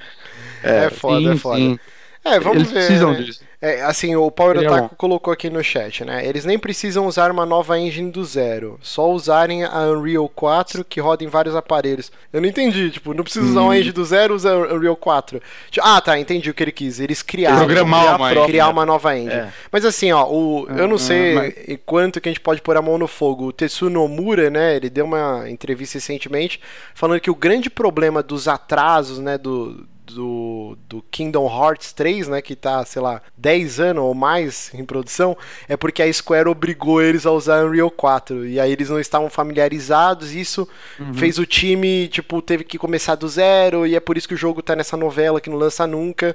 É, 0.64 0.86
é 0.86 0.90
foda, 0.90 1.20
sim, 1.20 1.30
é 1.30 1.36
foda. 1.36 1.56
Sim. 1.58 1.78
É, 2.24 2.40
vamos 2.40 2.56
Eles 2.56 2.72
ver. 2.72 2.74
Precisam 2.74 3.12
né? 3.12 3.22
disso. 3.22 3.45
É, 3.66 3.82
assim, 3.82 4.14
o 4.14 4.30
Power 4.30 4.54
Seria 4.54 4.70
Otaku 4.70 4.94
colocou 4.94 5.32
aqui 5.32 5.50
no 5.50 5.62
chat, 5.62 6.04
né? 6.04 6.24
Eles 6.24 6.44
nem 6.44 6.56
precisam 6.56 7.04
usar 7.06 7.32
uma 7.32 7.44
nova 7.44 7.76
engine 7.76 8.12
do 8.12 8.24
zero, 8.24 8.78
só 8.80 9.10
usarem 9.10 9.64
a 9.64 9.90
Unreal 9.90 10.28
4 10.28 10.84
que 10.84 11.00
roda 11.00 11.24
em 11.24 11.26
vários 11.26 11.56
aparelhos. 11.56 12.12
Eu 12.32 12.40
não 12.40 12.48
entendi, 12.48 12.92
tipo, 12.92 13.12
não 13.12 13.24
precisa 13.24 13.44
usar 13.44 13.62
uma 13.62 13.70
hum. 13.70 13.74
engine 13.74 13.92
do 13.92 14.04
zero, 14.04 14.34
usa 14.36 14.56
Unreal 14.56 14.94
4. 14.94 15.42
Tipo, 15.68 15.84
ah, 15.84 16.00
tá, 16.00 16.16
entendi 16.16 16.48
o 16.48 16.54
que 16.54 16.62
ele 16.62 16.70
quis. 16.70 17.00
Eles 17.00 17.22
criaram 17.22 17.66
Programar 17.66 18.16
uma, 18.16 18.28
criar 18.30 18.44
engine. 18.44 18.60
uma 18.60 18.86
nova 18.86 19.16
engine. 19.18 19.34
É. 19.34 19.52
Mas 19.72 19.84
assim, 19.84 20.12
ó, 20.12 20.24
o, 20.30 20.68
eu 20.68 20.86
não 20.86 20.96
ah, 20.96 21.00
sei 21.00 21.34
mas... 21.34 21.54
quanto 21.84 22.20
que 22.20 22.28
a 22.28 22.32
gente 22.32 22.40
pode 22.40 22.62
pôr 22.62 22.76
a 22.76 22.82
mão 22.82 22.96
no 22.96 23.08
fogo. 23.08 23.46
O 23.46 23.52
Tetsuno 23.52 23.90
Nomura, 23.90 24.48
né, 24.48 24.76
ele 24.76 24.88
deu 24.88 25.06
uma 25.06 25.50
entrevista 25.50 25.98
recentemente 25.98 26.60
falando 26.94 27.20
que 27.20 27.30
o 27.30 27.34
grande 27.34 27.68
problema 27.68 28.22
dos 28.22 28.46
atrasos, 28.46 29.18
né, 29.18 29.36
do 29.36 29.86
do, 30.06 30.78
do 30.88 31.02
Kingdom 31.10 31.46
Hearts 31.46 31.92
3, 31.92 32.28
né, 32.28 32.42
que 32.42 32.54
tá, 32.54 32.84
sei 32.84 33.02
lá, 33.02 33.20
10 33.36 33.80
anos 33.80 34.04
ou 34.04 34.14
mais 34.14 34.72
em 34.72 34.84
produção, 34.84 35.36
é 35.68 35.76
porque 35.76 36.02
a 36.02 36.12
Square 36.12 36.48
obrigou 36.48 37.02
eles 37.02 37.26
a 37.26 37.32
usar 37.32 37.64
Unreal 37.64 37.90
4. 37.90 38.46
E 38.46 38.60
aí 38.60 38.72
eles 38.72 38.88
não 38.88 39.00
estavam 39.00 39.28
familiarizados, 39.28 40.34
e 40.34 40.40
isso 40.40 40.68
uhum. 40.98 41.14
fez 41.14 41.38
o 41.38 41.46
time, 41.46 42.08
tipo, 42.08 42.40
teve 42.40 42.64
que 42.64 42.78
começar 42.78 43.14
do 43.14 43.28
zero, 43.28 43.86
e 43.86 43.94
é 43.94 44.00
por 44.00 44.16
isso 44.16 44.28
que 44.28 44.34
o 44.34 44.38
jogo 44.38 44.62
tá 44.62 44.76
nessa 44.76 44.96
novela 44.96 45.40
que 45.40 45.50
não 45.50 45.58
lança 45.58 45.86
nunca. 45.86 46.34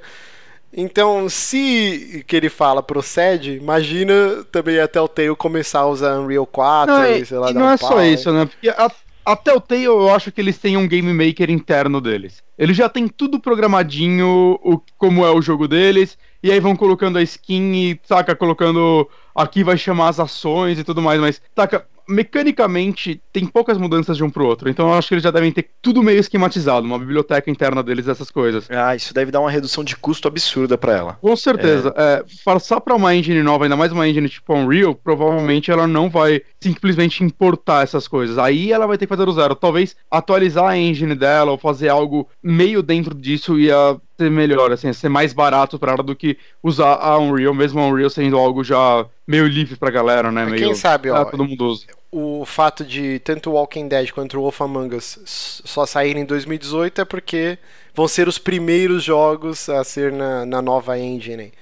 Então, 0.74 1.28
se 1.28 2.24
que 2.26 2.34
ele 2.34 2.48
fala 2.48 2.82
procede, 2.82 3.56
imagina 3.56 4.42
também 4.50 4.80
até 4.80 4.98
o 5.00 5.06
Telltale 5.06 5.36
começar 5.36 5.80
a 5.80 5.86
usar 5.86 6.18
Unreal 6.18 6.46
4, 6.46 6.94
não, 6.94 7.06
e, 7.06 7.26
sei 7.26 7.38
lá, 7.38 7.50
e 7.50 7.54
não 7.54 7.70
é 7.70 7.76
só 7.76 8.02
isso, 8.02 8.32
né? 8.32 8.46
Porque 8.46 8.70
a, 8.70 8.90
a 9.24 9.36
Telltale 9.36 9.84
eu 9.84 10.12
acho 10.12 10.32
que 10.32 10.40
eles 10.40 10.58
têm 10.58 10.76
um 10.76 10.88
game 10.88 11.12
maker 11.12 11.50
interno 11.50 12.00
deles. 12.00 12.42
Eles 12.58 12.76
já 12.76 12.88
têm 12.88 13.08
tudo 13.08 13.40
programadinho, 13.40 14.58
o, 14.62 14.80
como 14.98 15.24
é 15.24 15.30
o 15.30 15.42
jogo 15.42 15.68
deles, 15.68 16.18
e 16.42 16.50
aí 16.50 16.58
vão 16.60 16.74
colocando 16.76 17.18
a 17.18 17.22
skin 17.22 17.72
e, 17.74 18.00
saca, 18.04 18.34
colocando 18.34 19.08
aqui 19.34 19.62
vai 19.62 19.76
chamar 19.76 20.08
as 20.08 20.20
ações 20.20 20.78
e 20.78 20.84
tudo 20.84 21.00
mais, 21.00 21.20
mas, 21.20 21.42
saca, 21.54 21.86
mecanicamente 22.12 23.20
tem 23.32 23.46
poucas 23.46 23.78
mudanças 23.78 24.16
de 24.16 24.24
um 24.24 24.30
pro 24.30 24.46
outro. 24.46 24.68
Então 24.68 24.88
eu 24.88 24.94
acho 24.94 25.08
que 25.08 25.14
eles 25.14 25.24
já 25.24 25.30
devem 25.30 25.50
ter 25.50 25.70
tudo 25.80 26.02
meio 26.02 26.20
esquematizado, 26.20 26.86
uma 26.86 26.98
biblioteca 26.98 27.50
interna 27.50 27.82
deles 27.82 28.06
dessas 28.06 28.30
coisas. 28.30 28.68
Ah, 28.70 28.94
isso 28.94 29.14
deve 29.14 29.30
dar 29.30 29.40
uma 29.40 29.50
redução 29.50 29.82
de 29.82 29.96
custo 29.96 30.28
absurda 30.28 30.76
para 30.76 30.96
ela. 30.96 31.18
Com 31.20 31.34
certeza. 31.36 31.92
É. 31.96 32.02
É, 32.02 32.24
passar 32.44 32.80
para 32.80 32.94
uma 32.94 33.14
engine 33.14 33.42
nova, 33.42 33.64
ainda 33.64 33.76
mais 33.76 33.92
uma 33.92 34.06
engine 34.06 34.28
tipo 34.28 34.54
Unreal, 34.54 34.94
provavelmente 34.94 35.70
ela 35.70 35.86
não 35.86 36.10
vai 36.10 36.42
simplesmente 36.60 37.24
importar 37.24 37.82
essas 37.82 38.06
coisas. 38.06 38.38
Aí 38.38 38.72
ela 38.72 38.86
vai 38.86 38.98
ter 38.98 39.06
que 39.06 39.10
fazer 39.10 39.24
do 39.24 39.32
zero. 39.32 39.54
Talvez 39.54 39.96
atualizar 40.10 40.68
a 40.68 40.78
engine 40.78 41.14
dela 41.14 41.52
ou 41.52 41.58
fazer 41.58 41.88
algo 41.88 42.28
meio 42.42 42.82
dentro 42.82 43.14
disso 43.14 43.58
ia 43.58 43.96
ser 44.22 44.30
melhor, 44.30 44.72
assim, 44.72 44.92
ser 44.92 45.08
mais 45.08 45.32
barato 45.32 45.78
para 45.78 45.92
ela 45.92 46.02
do 46.02 46.14
que 46.14 46.38
usar 46.62 46.94
a 46.94 47.18
Unreal, 47.18 47.52
mesmo 47.52 47.80
a 47.80 47.86
Unreal 47.86 48.10
sendo 48.10 48.38
algo 48.38 48.62
já 48.62 49.04
meio 49.26 49.46
livre 49.46 49.76
pra 49.76 49.90
galera, 49.90 50.30
né? 50.30 50.44
Meio, 50.44 50.58
Quem 50.58 50.74
sabe, 50.74 51.10
ó. 51.10 51.22
É, 51.22 51.24
todo 51.24 51.44
mundo 51.44 51.64
usa. 51.66 51.86
O 52.10 52.44
fato 52.44 52.84
de 52.84 53.18
tanto 53.20 53.52
Walking 53.52 53.88
Dead 53.88 54.10
quanto 54.10 54.38
o 54.38 54.42
Wolf 54.42 54.60
Among 54.60 54.94
Us 54.94 55.62
só 55.64 55.86
saírem 55.86 56.22
em 56.22 56.26
2018 56.26 57.00
é 57.00 57.04
porque 57.04 57.58
vão 57.94 58.06
ser 58.06 58.28
os 58.28 58.38
primeiros 58.38 59.02
jogos 59.02 59.68
a 59.68 59.82
ser 59.82 60.12
na, 60.12 60.44
na 60.44 60.60
nova 60.60 60.98
engine. 60.98 61.52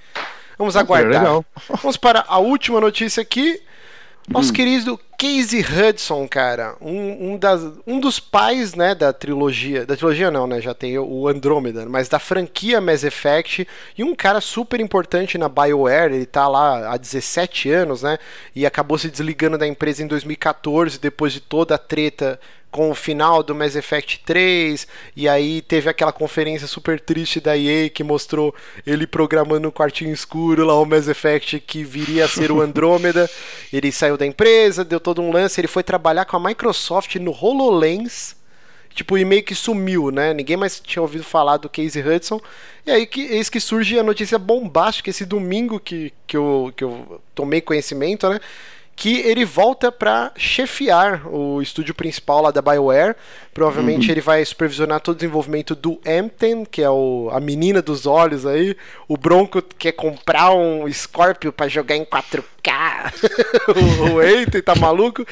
Vamos 0.57 0.75
aguardar. 0.75 1.43
Vamos 1.81 1.97
para 1.97 2.25
a 2.27 2.37
última 2.37 2.79
notícia 2.79 3.21
aqui. 3.21 3.61
Nosso 4.27 4.51
hum. 4.51 4.53
querido 4.53 4.99
Casey 5.21 5.61
Hudson, 5.61 6.27
cara, 6.27 6.75
um, 6.81 7.33
um, 7.33 7.37
das, 7.37 7.61
um 7.85 7.99
dos 7.99 8.19
pais, 8.19 8.73
né, 8.73 8.95
da 8.95 9.13
trilogia, 9.13 9.85
da 9.85 9.95
trilogia 9.95 10.31
não, 10.31 10.47
né, 10.47 10.59
já 10.59 10.73
tem 10.73 10.97
o 10.97 11.27
Andromeda, 11.27 11.85
mas 11.85 12.09
da 12.09 12.17
franquia 12.17 12.81
Mass 12.81 13.03
Effect, 13.03 13.67
e 13.95 14.03
um 14.03 14.15
cara 14.15 14.41
super 14.41 14.79
importante 14.79 15.37
na 15.37 15.47
BioWare, 15.47 16.15
ele 16.15 16.25
tá 16.25 16.47
lá 16.47 16.91
há 16.91 16.97
17 16.97 17.69
anos, 17.69 18.01
né, 18.01 18.17
e 18.55 18.65
acabou 18.65 18.97
se 18.97 19.11
desligando 19.11 19.59
da 19.59 19.67
empresa 19.67 20.01
em 20.01 20.07
2014, 20.07 20.97
depois 20.99 21.33
de 21.33 21.39
toda 21.39 21.75
a 21.75 21.77
treta 21.77 22.39
com 22.71 22.89
o 22.89 22.95
final 22.95 23.43
do 23.43 23.53
Mass 23.53 23.75
Effect 23.75 24.21
3, 24.25 24.87
e 25.13 25.27
aí 25.27 25.61
teve 25.61 25.89
aquela 25.89 26.13
conferência 26.13 26.65
super 26.65 27.01
triste 27.01 27.41
da 27.41 27.57
EA 27.57 27.89
que 27.89 28.01
mostrou 28.01 28.55
ele 28.87 29.05
programando 29.05 29.59
no 29.59 29.71
quartinho 29.71 30.13
escuro 30.13 30.65
lá 30.65 30.79
o 30.79 30.85
Mass 30.85 31.09
Effect 31.09 31.59
que 31.59 31.83
viria 31.83 32.25
a 32.25 32.27
ser 32.29 32.49
o 32.49 32.61
Andrômeda. 32.63 33.29
ele 33.73 33.91
saiu 33.91 34.17
da 34.17 34.25
empresa, 34.25 34.85
deu 34.85 35.01
todo 35.01 35.21
um 35.21 35.31
lance, 35.31 35.59
ele 35.59 35.67
foi 35.67 35.83
trabalhar 35.83 36.23
com 36.23 36.37
a 36.37 36.39
Microsoft 36.39 37.17
no 37.17 37.31
HoloLens. 37.31 38.39
Tipo, 38.93 39.17
e 39.17 39.23
meio 39.23 39.41
que 39.41 39.55
sumiu, 39.55 40.11
né? 40.11 40.33
Ninguém 40.33 40.57
mais 40.57 40.81
tinha 40.81 41.01
ouvido 41.01 41.23
falar 41.23 41.55
do 41.55 41.69
Casey 41.69 42.05
Hudson. 42.05 42.41
E 42.85 42.91
aí 42.91 43.05
que, 43.05 43.21
eis 43.21 43.49
que 43.49 43.57
surge 43.57 43.97
a 43.97 44.03
notícia 44.03 44.37
bombástica 44.37 45.09
esse 45.09 45.25
domingo 45.25 45.79
que, 45.79 46.11
que, 46.27 46.35
eu, 46.35 46.73
que 46.75 46.83
eu 46.83 47.21
tomei 47.33 47.61
conhecimento, 47.61 48.27
né? 48.27 48.41
Que 49.01 49.19
ele 49.21 49.43
volta 49.43 49.91
para 49.91 50.31
chefiar 50.37 51.27
o 51.27 51.59
estúdio 51.59 51.91
principal 51.95 52.43
lá 52.43 52.51
da 52.51 52.61
BioWare. 52.61 53.15
Provavelmente 53.51 54.05
uhum. 54.05 54.11
ele 54.11 54.21
vai 54.21 54.45
supervisionar 54.45 55.01
todo 55.01 55.15
o 55.15 55.17
desenvolvimento 55.17 55.73
do 55.73 55.99
Emten, 56.05 56.63
que 56.65 56.83
é 56.83 56.89
o, 56.91 57.27
a 57.33 57.39
menina 57.39 57.81
dos 57.81 58.05
olhos 58.05 58.45
aí. 58.45 58.77
O 59.07 59.17
Bronco 59.17 59.59
quer 59.59 59.93
comprar 59.93 60.53
um 60.53 60.87
Scorpio 60.93 61.51
para 61.51 61.67
jogar 61.67 61.95
em 61.95 62.05
4K. 62.05 63.11
o, 64.05 64.17
o 64.17 64.23
Emten 64.23 64.61
tá 64.61 64.75
maluco. 64.75 65.25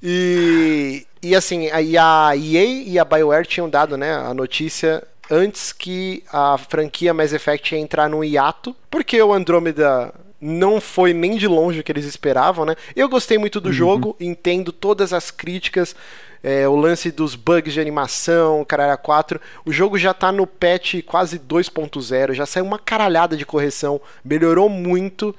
E, 0.00 1.04
e 1.20 1.34
assim, 1.34 1.68
a, 1.70 2.28
a 2.28 2.36
EA 2.36 2.64
e 2.64 3.00
a 3.00 3.04
BioWare 3.04 3.48
tinham 3.48 3.68
dado 3.68 3.96
né, 3.96 4.14
a 4.14 4.32
notícia 4.32 5.02
antes 5.28 5.72
que 5.72 6.22
a 6.32 6.56
franquia 6.56 7.12
Mass 7.12 7.32
Effect 7.32 7.74
ia 7.74 7.80
entrar 7.80 8.08
no 8.08 8.22
hiato, 8.22 8.76
porque 8.88 9.20
o 9.20 9.34
Andromeda 9.34 10.14
não 10.40 10.80
foi 10.80 11.12
nem 11.12 11.36
de 11.36 11.48
longe 11.48 11.80
o 11.80 11.84
que 11.84 11.90
eles 11.90 12.04
esperavam, 12.04 12.64
né? 12.64 12.76
Eu 12.94 13.08
gostei 13.08 13.38
muito 13.38 13.60
do 13.60 13.68
uhum. 13.68 13.72
jogo, 13.72 14.16
entendo 14.20 14.72
todas 14.72 15.12
as 15.12 15.30
críticas, 15.30 15.96
é, 16.42 16.68
o 16.68 16.76
lance 16.76 17.10
dos 17.10 17.34
bugs 17.34 17.74
de 17.74 17.80
animação, 17.80 18.64
caralho 18.64 18.96
4. 18.98 19.40
O 19.64 19.72
jogo 19.72 19.98
já 19.98 20.14
tá 20.14 20.30
no 20.30 20.46
patch 20.46 21.02
quase 21.04 21.38
2.0, 21.38 22.34
já 22.34 22.46
saiu 22.46 22.64
uma 22.64 22.78
caralhada 22.78 23.36
de 23.36 23.44
correção, 23.44 24.00
melhorou 24.24 24.68
muito. 24.68 25.34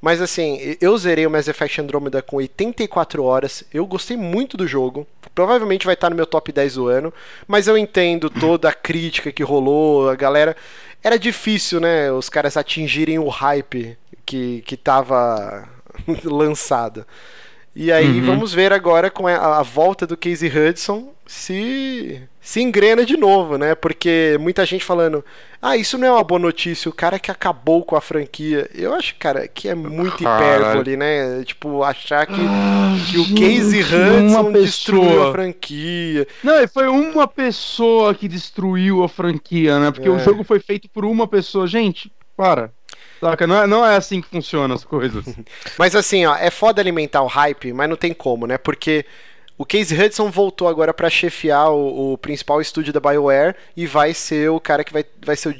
Mas 0.00 0.20
assim, 0.20 0.76
eu 0.80 0.98
zerei 0.98 1.24
o 1.26 1.30
Mass 1.30 1.46
Effect 1.46 1.80
Andromeda 1.80 2.20
com 2.20 2.36
84 2.36 3.22
horas. 3.22 3.62
Eu 3.72 3.86
gostei 3.86 4.16
muito 4.16 4.56
do 4.56 4.66
jogo. 4.66 5.06
Provavelmente 5.32 5.86
vai 5.86 5.94
estar 5.94 6.10
no 6.10 6.16
meu 6.16 6.26
top 6.26 6.50
10 6.50 6.74
do 6.74 6.88
ano. 6.88 7.14
Mas 7.46 7.68
eu 7.68 7.78
entendo 7.78 8.28
toda 8.28 8.68
a 8.68 8.74
crítica 8.74 9.30
que 9.30 9.44
rolou, 9.44 10.10
a 10.10 10.16
galera. 10.16 10.56
Era 11.04 11.16
difícil, 11.16 11.78
né? 11.78 12.10
Os 12.10 12.28
caras 12.28 12.56
atingirem 12.56 13.20
o 13.20 13.28
hype 13.28 13.96
que, 14.32 14.62
que 14.62 14.78
tava 14.78 15.68
lançada. 16.24 17.06
E 17.76 17.92
aí 17.92 18.20
uhum. 18.20 18.26
vamos 18.26 18.54
ver 18.54 18.72
agora 18.72 19.10
com 19.10 19.26
a, 19.26 19.58
a, 19.58 19.62
volta 19.62 20.06
do 20.06 20.16
Casey 20.16 20.50
Hudson 20.50 21.10
se 21.26 22.22
se 22.40 22.60
engrena 22.60 23.04
de 23.04 23.16
novo, 23.16 23.56
né? 23.56 23.74
Porque 23.74 24.36
muita 24.40 24.66
gente 24.66 24.84
falando, 24.84 25.24
ah, 25.60 25.76
isso 25.76 25.96
não 25.96 26.08
é 26.08 26.12
uma 26.12 26.24
boa 26.24 26.38
notícia, 26.40 26.88
o 26.88 26.92
cara 26.92 27.18
que 27.18 27.30
acabou 27.30 27.84
com 27.84 27.94
a 27.94 28.00
franquia. 28.00 28.68
Eu 28.74 28.92
acho, 28.94 29.14
cara, 29.18 29.46
que 29.46 29.68
é 29.68 29.74
muito 29.74 30.22
hipérbole, 30.22 30.96
né? 30.96 31.44
Tipo, 31.44 31.82
achar 31.82 32.26
que, 32.26 32.40
ah, 32.40 32.96
que 33.10 33.18
o 33.18 33.28
Casey 33.28 33.82
Hudson 33.82 34.52
destruiu 34.52 35.28
a 35.28 35.32
franquia. 35.32 36.26
Não, 36.42 36.68
foi 36.68 36.88
uma 36.88 37.28
pessoa 37.28 38.14
que 38.14 38.28
destruiu 38.28 39.04
a 39.04 39.08
franquia, 39.08 39.78
né? 39.78 39.90
Porque 39.90 40.08
é. 40.08 40.10
o 40.10 40.18
jogo 40.18 40.42
foi 40.42 40.58
feito 40.58 40.88
por 40.90 41.04
uma 41.04 41.26
pessoa. 41.26 41.66
Gente, 41.66 42.12
para. 42.36 42.72
Saca? 43.22 43.46
Não 43.46 43.62
é, 43.62 43.66
não 43.68 43.86
é 43.86 43.94
assim 43.94 44.20
que 44.20 44.28
funcionam 44.28 44.74
as 44.74 44.84
coisas. 44.84 45.24
mas 45.78 45.94
assim, 45.94 46.26
ó, 46.26 46.34
é 46.34 46.50
foda 46.50 46.82
alimentar 46.82 47.22
o 47.22 47.28
hype, 47.28 47.72
mas 47.72 47.88
não 47.88 47.94
tem 47.94 48.12
como, 48.12 48.48
né? 48.48 48.58
Porque 48.58 49.06
o 49.56 49.64
Casey 49.64 49.96
Hudson 49.96 50.28
voltou 50.28 50.66
agora 50.66 50.92
para 50.92 51.08
chefiar 51.08 51.70
o, 51.70 52.14
o, 52.14 52.18
principal 52.18 52.60
estúdio 52.60 52.92
da 52.92 52.98
BioWare 52.98 53.54
e 53.76 53.86
vai 53.86 54.12
ser 54.12 54.50
o 54.50 54.58
cara 54.58 54.82
que 54.82 54.92
vai, 54.92 55.04
vai 55.24 55.36
ser 55.36 55.50
o, 55.50 55.54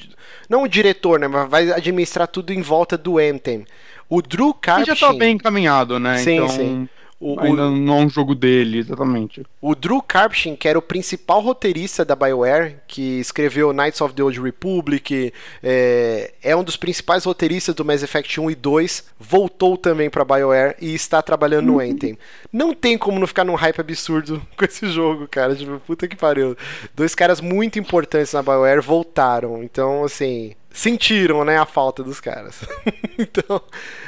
não 0.49 0.65
o 0.65 0.69
diretor, 0.69 1.21
né, 1.21 1.29
mas 1.29 1.49
vai 1.49 1.71
administrar 1.71 2.27
tudo 2.27 2.53
em 2.53 2.61
volta 2.61 2.99
do 2.99 3.19
Anthem. 3.19 3.65
O 4.09 4.21
Drew 4.21 4.53
Karpyshyn... 4.53 4.93
E 4.93 4.97
já 4.97 5.07
tá 5.07 5.13
bem 5.13 5.37
encaminhado, 5.37 6.01
né? 6.01 6.19
Sim, 6.19 6.35
então... 6.35 6.49
sim. 6.49 6.89
O, 7.25 7.39
Ainda 7.39 7.69
o, 7.69 7.71
não 7.71 7.99
é 7.99 8.01
um 8.03 8.09
jogo 8.09 8.35
dele, 8.35 8.79
exatamente. 8.79 9.47
O 9.61 9.77
Drew 9.77 10.03
Karpyshyn, 10.03 10.57
que 10.57 10.67
era 10.67 10.77
o 10.77 10.83
principal 10.83 11.41
roteirista 11.41 12.05
da 12.05 12.17
BioWare, 12.17 12.79
que 12.89 13.21
escreveu 13.21 13.73
Knights 13.73 14.01
of 14.01 14.13
the 14.13 14.25
Old 14.25 14.41
Republic, 14.41 15.33
é, 15.63 16.33
é 16.43 16.57
um 16.57 16.65
dos 16.65 16.77
principais 16.77 17.25
roteiristas 17.25 17.77
do 17.77 17.85
Mass 17.85 18.03
Effect 18.03 18.41
1 18.41 18.51
e 18.51 18.55
2, 18.57 19.05
voltou 19.21 19.77
também 19.77 20.11
pra 20.11 20.25
BioWare 20.25 20.75
e 20.81 20.93
está 20.97 21.23
trabalhando 21.23 21.67
no 21.67 21.79
Anthem. 21.81 22.19
Não 22.53 22.75
tem 22.75 22.99
como 22.99 23.21
não 23.21 23.27
ficar 23.29 23.45
num 23.45 23.55
hype 23.55 23.81
absurdo 23.81 24.43
com 24.59 24.65
esse 24.65 24.91
jogo, 24.91 25.29
cara. 25.29 25.55
Tipo, 25.55 25.79
puta 25.79 26.09
que 26.09 26.17
pariu. 26.17 26.57
Dois 26.93 27.15
caras 27.15 27.41
muito 27.41 27.79
importantes 27.79 28.33
na 28.33 28.43
BioWare 28.43 28.83
voltaram. 28.83 29.63
Então, 29.63 30.03
assim, 30.03 30.57
sentiram, 30.73 31.45
né, 31.45 31.59
a 31.59 31.67
falta 31.67 32.03
dos 32.03 32.21
caras. 32.21 32.61
então, 33.19 33.61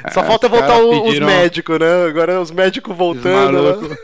é, 0.03 0.11
só 0.11 0.23
falta 0.23 0.47
voltar 0.47 0.79
o, 0.79 1.07
os 1.07 1.19
médicos, 1.19 1.79
né? 1.79 2.05
Agora 2.07 2.41
os 2.41 2.51
médicos 2.51 2.95
voltando. 2.95 3.87
Né? 3.87 3.97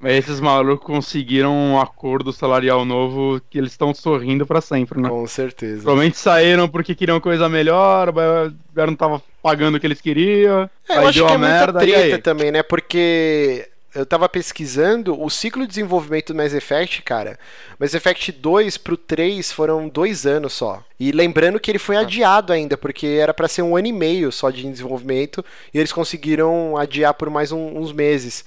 Mas 0.00 0.12
esses 0.24 0.40
malucos 0.40 0.86
conseguiram 0.86 1.54
um 1.54 1.80
acordo 1.80 2.32
salarial 2.32 2.84
novo 2.84 3.40
que 3.50 3.58
eles 3.58 3.72
estão 3.72 3.94
sorrindo 3.94 4.46
para 4.46 4.60
sempre, 4.60 5.00
né? 5.00 5.08
Com 5.08 5.26
certeza. 5.26 5.82
Provavelmente 5.82 6.18
saíram 6.18 6.68
porque 6.68 6.94
queriam 6.94 7.20
coisa 7.20 7.48
melhor, 7.48 8.10
o 8.10 8.86
não 8.86 8.96
tava 8.96 9.22
pagando 9.42 9.76
o 9.76 9.80
que 9.80 9.86
eles 9.86 10.00
queriam. 10.00 10.68
É, 10.88 10.98
eu 10.98 11.08
acho 11.08 11.26
que 11.26 11.32
é 11.32 11.38
merda, 11.38 11.72
muita 11.72 11.98
treta 11.98 12.18
também, 12.18 12.52
né? 12.52 12.62
Porque 12.62 13.68
eu 13.94 14.06
tava 14.06 14.28
pesquisando 14.28 15.20
o 15.20 15.28
ciclo 15.28 15.62
de 15.62 15.68
desenvolvimento 15.68 16.32
do 16.32 16.36
Mass 16.36 16.54
Effect, 16.54 17.02
cara. 17.02 17.38
Mass 17.78 17.94
Effect 17.94 18.32
2 18.32 18.78
pro 18.78 18.96
3 18.96 19.52
foram 19.52 19.88
dois 19.88 20.24
anos 20.26 20.54
só. 20.54 20.82
E 20.98 21.12
lembrando 21.12 21.60
que 21.60 21.70
ele 21.70 21.78
foi 21.78 21.96
ah. 21.96 22.00
adiado 22.00 22.52
ainda, 22.52 22.76
porque 22.76 23.06
era 23.06 23.34
para 23.34 23.48
ser 23.48 23.62
um 23.62 23.76
ano 23.76 23.88
e 23.88 23.92
meio 23.92 24.32
só 24.32 24.50
de 24.50 24.62
desenvolvimento, 24.62 25.44
e 25.74 25.78
eles 25.78 25.92
conseguiram 25.92 26.76
adiar 26.76 27.14
por 27.14 27.28
mais 27.28 27.52
um, 27.52 27.78
uns 27.78 27.92
meses. 27.92 28.44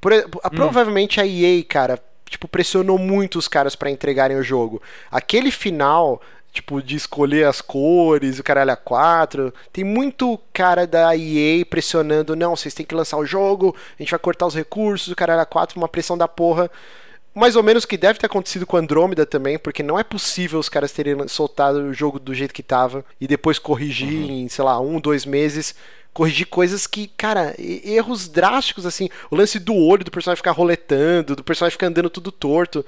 Por, 0.00 0.12
hum. 0.12 0.50
Provavelmente 0.50 1.20
a 1.20 1.26
EA, 1.26 1.62
cara, 1.64 2.02
tipo, 2.28 2.48
pressionou 2.48 2.98
muito 2.98 3.38
os 3.38 3.46
caras 3.46 3.76
para 3.76 3.90
entregarem 3.90 4.36
o 4.36 4.42
jogo. 4.42 4.82
Aquele 5.10 5.52
final 5.52 6.20
tipo, 6.52 6.82
de 6.82 6.96
escolher 6.96 7.46
as 7.46 7.60
cores, 7.60 8.38
o 8.38 8.42
caralho 8.42 8.72
a 8.72 8.76
4. 8.76 9.52
Tem 9.72 9.84
muito 9.84 10.38
cara 10.52 10.86
da 10.86 11.16
EA 11.16 11.64
pressionando, 11.64 12.36
não, 12.36 12.56
vocês 12.56 12.74
têm 12.74 12.86
que 12.86 12.94
lançar 12.94 13.16
o 13.16 13.26
jogo, 13.26 13.74
a 13.98 14.02
gente 14.02 14.10
vai 14.10 14.18
cortar 14.18 14.46
os 14.46 14.54
recursos, 14.54 15.08
o 15.08 15.16
caralho 15.16 15.40
a 15.40 15.46
4, 15.46 15.78
uma 15.78 15.88
pressão 15.88 16.18
da 16.18 16.28
porra. 16.28 16.70
Mais 17.32 17.54
ou 17.54 17.62
menos 17.62 17.84
o 17.84 17.88
que 17.88 17.96
deve 17.96 18.18
ter 18.18 18.26
acontecido 18.26 18.66
com 18.66 18.76
Andrômeda 18.76 19.24
também, 19.24 19.56
porque 19.56 19.84
não 19.84 19.96
é 19.96 20.02
possível 20.02 20.58
os 20.58 20.68
caras 20.68 20.90
terem 20.90 21.28
soltado 21.28 21.78
o 21.78 21.94
jogo 21.94 22.18
do 22.18 22.34
jeito 22.34 22.52
que 22.52 22.62
tava 22.62 23.04
e 23.20 23.28
depois 23.28 23.56
corrigir 23.56 24.24
uhum. 24.24 24.30
em, 24.30 24.48
sei 24.48 24.64
lá, 24.64 24.80
um, 24.80 25.00
dois 25.00 25.24
meses 25.24 25.74
corrigir 26.12 26.46
coisas 26.46 26.86
que, 26.86 27.06
cara, 27.06 27.54
erros 27.58 28.28
drásticos, 28.28 28.84
assim. 28.84 29.08
O 29.30 29.36
lance 29.36 29.58
do 29.58 29.74
olho 29.74 30.04
do 30.04 30.10
personagem 30.10 30.38
ficar 30.38 30.50
roletando, 30.50 31.36
do 31.36 31.44
personagem 31.44 31.72
ficar 31.72 31.86
andando 31.86 32.10
tudo 32.10 32.32
torto. 32.32 32.84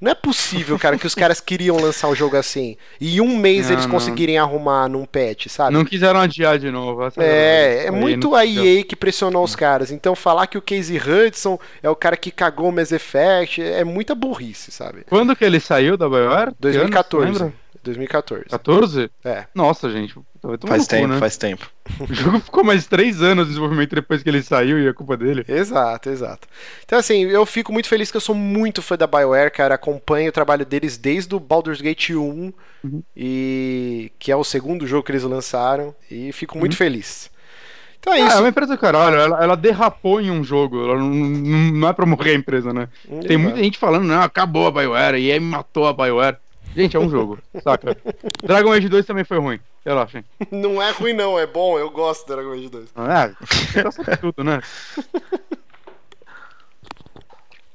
Não 0.00 0.10
é 0.12 0.14
possível, 0.14 0.78
cara, 0.78 0.98
que 0.98 1.06
os 1.06 1.14
caras 1.14 1.40
queriam 1.40 1.76
lançar 1.76 2.08
o 2.08 2.14
jogo 2.14 2.36
assim. 2.36 2.76
E 3.00 3.16
em 3.16 3.20
um 3.20 3.36
mês 3.36 3.66
Não, 3.66 3.72
eles 3.72 3.84
não. 3.86 3.92
conseguirem 3.92 4.36
arrumar 4.38 4.88
num 4.88 5.04
patch, 5.06 5.46
sabe? 5.48 5.72
Não 5.72 5.84
quiseram 5.84 6.20
adiar 6.20 6.58
de 6.58 6.70
novo. 6.70 7.02
É, 7.04 7.06
é 7.06 7.74
verdade. 7.84 7.96
muito 8.00 8.34
a 8.34 8.44
não- 8.44 8.64
EA 8.64 8.84
que 8.84 8.94
pressionou 8.94 9.42
os 9.42 9.56
caras. 9.56 9.90
Então 9.90 10.14
falar 10.14 10.46
que 10.46 10.58
o 10.58 10.62
Casey 10.62 10.98
Hudson 10.98 11.58
é 11.82 11.88
o 11.88 11.96
cara 11.96 12.16
que 12.16 12.30
cagou 12.30 12.68
o 12.68 12.72
Mass 12.72 12.92
Effect 12.92 13.62
é 13.62 13.84
muita 13.84 14.14
burrice, 14.14 14.70
sabe? 14.70 15.04
Quando 15.08 15.34
que 15.34 15.44
ele 15.44 15.60
saiu 15.60 15.96
da 15.96 16.08
BioWare? 16.08 16.50
Que 16.60 16.68
ano, 16.68 16.90
2014. 16.90 17.32
você 17.32 17.42
lembra? 17.44 17.54
2014. 17.82 18.44
14? 18.50 19.10
É. 19.24 19.44
Nossa, 19.54 19.90
gente. 19.90 20.14
Faz 20.66 20.82
no 20.82 20.84
cu, 20.84 20.90
tempo, 20.90 21.06
né? 21.08 21.18
faz 21.18 21.36
tempo. 21.36 21.70
O 22.00 22.12
jogo 22.14 22.40
ficou 22.40 22.64
mais 22.64 22.86
três 22.86 23.22
anos 23.22 23.44
de 23.44 23.50
desenvolvimento 23.50 23.94
depois 23.94 24.22
que 24.22 24.28
ele 24.28 24.42
saiu 24.42 24.78
e 24.80 24.88
a 24.88 24.92
culpa 24.94 25.16
dele. 25.16 25.44
Exato, 25.48 26.10
exato. 26.10 26.46
Então, 26.84 26.98
assim, 26.98 27.22
eu 27.24 27.46
fico 27.46 27.72
muito 27.72 27.88
feliz 27.88 28.10
que 28.10 28.16
eu 28.16 28.20
sou 28.20 28.34
muito 28.34 28.82
fã 28.82 28.96
da 28.96 29.06
BioWare, 29.06 29.50
cara. 29.52 29.74
Acompanho 29.76 30.28
o 30.28 30.32
trabalho 30.32 30.66
deles 30.66 30.96
desde 30.98 31.34
o 31.34 31.40
Baldur's 31.40 31.80
Gate 31.80 32.10
1, 32.10 32.52
Uhum. 32.84 33.02
e 33.16 34.12
que 34.18 34.30
é 34.30 34.36
o 34.36 34.44
segundo 34.44 34.86
jogo 34.86 35.02
que 35.04 35.12
eles 35.12 35.22
lançaram, 35.24 35.94
e 36.10 36.30
fico 36.32 36.58
muito 36.58 36.76
feliz. 36.76 37.30
Então 37.98 38.12
é 38.12 38.20
Ah, 38.20 38.24
é 38.24 38.28
isso. 38.28 38.38
uma 38.38 38.48
empresa 38.48 38.76
do 38.76 38.80
caralho, 38.80 39.16
ela, 39.16 39.42
ela 39.42 39.56
derrapou 39.56 40.20
em 40.20 40.30
um 40.30 40.44
jogo, 40.44 40.80
ela 40.84 40.96
não, 40.98 41.08
não- 41.08 41.72
não 41.72 41.88
é 41.88 41.92
pra 41.92 42.06
morrer 42.06 42.32
a 42.32 42.34
empresa, 42.34 42.72
né? 42.72 42.88
Tem 43.26 43.36
muita 43.36 43.58
gente 43.58 43.78
falando, 43.78 44.04
não, 44.04 44.22
acabou 44.22 44.66
a 44.66 44.70
BioWare, 44.70 45.18
e 45.18 45.32
aí 45.32 45.40
matou 45.40 45.86
a 45.88 45.92
BioWare. 45.92 46.36
Gente, 46.76 46.94
é 46.94 47.00
um 47.00 47.08
jogo, 47.08 47.38
saca? 47.64 47.96
Dragon 48.42 48.70
Age 48.70 48.86
2 48.86 49.06
também 49.06 49.24
foi 49.24 49.38
ruim, 49.38 49.58
relaxem. 49.82 50.22
Não 50.50 50.82
é 50.82 50.90
ruim, 50.90 51.14
não, 51.14 51.38
é 51.38 51.46
bom, 51.46 51.78
eu 51.78 51.88
gosto 51.90 52.26
do 52.26 52.34
Dragon 52.34 52.52
Age 52.52 52.68
2. 52.68 52.90
Ah, 52.94 53.30
tá 53.82 53.90
sobre 53.90 54.14
tudo, 54.18 54.44
né? 54.44 54.60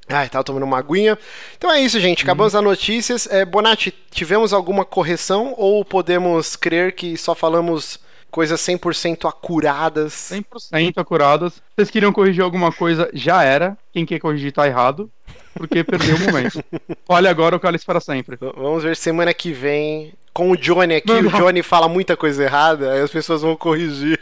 Ai, 0.08 0.30
tava 0.30 0.44
tomando 0.44 0.64
uma 0.64 0.78
aguinha. 0.78 1.18
Então 1.58 1.72
é 1.72 1.82
isso, 1.82 2.00
gente. 2.00 2.24
Acabamos 2.24 2.54
as 2.54 2.64
notícias. 2.64 3.26
É, 3.28 3.44
Bonatti, 3.44 3.92
tivemos 4.12 4.54
alguma 4.54 4.86
correção 4.86 5.56
ou 5.58 5.84
podemos 5.84 6.56
crer 6.56 6.94
que 6.94 7.18
só 7.18 7.34
falamos 7.34 7.98
coisas 8.30 8.60
100% 8.62 9.28
acuradas? 9.28 10.14
100% 10.14 10.98
acuradas. 10.98 11.62
Vocês 11.76 11.90
queriam 11.90 12.14
corrigir 12.14 12.44
alguma 12.44 12.72
coisa, 12.72 13.10
já 13.14 13.44
era. 13.44 13.78
Quem 13.94 14.06
quer 14.06 14.20
corrigir 14.20 14.52
tá 14.52 14.68
errado, 14.68 15.10
porque 15.54 15.84
perdeu 15.84 16.16
o 16.16 16.20
momento. 16.20 16.64
Olha 17.08 17.30
agora 17.30 17.56
o 17.56 17.60
cálice 17.60 17.86
para 17.86 18.00
sempre. 18.00 18.38
Vamos 18.40 18.84
ver 18.84 18.96
semana 18.96 19.34
que 19.34 19.52
vem. 19.52 20.14
Com 20.34 20.50
o 20.52 20.56
Johnny 20.56 20.96
aqui, 20.96 21.12
Mano. 21.12 21.28
o 21.28 21.32
Johnny 21.32 21.62
fala 21.62 21.90
muita 21.90 22.16
coisa 22.16 22.42
errada, 22.44 22.94
aí 22.94 23.02
as 23.02 23.12
pessoas 23.12 23.42
vão 23.42 23.54
corrigir. 23.58 24.18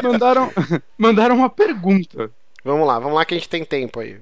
Mandaram, 0.00 0.52
mandaram 0.96 1.34
uma 1.34 1.50
pergunta. 1.50 2.30
vamos 2.64 2.86
lá, 2.86 2.98
vamos 3.00 3.16
lá 3.16 3.24
que 3.24 3.34
a 3.34 3.36
gente 3.36 3.48
tem 3.48 3.64
tempo 3.64 3.98
aí. 3.98 4.18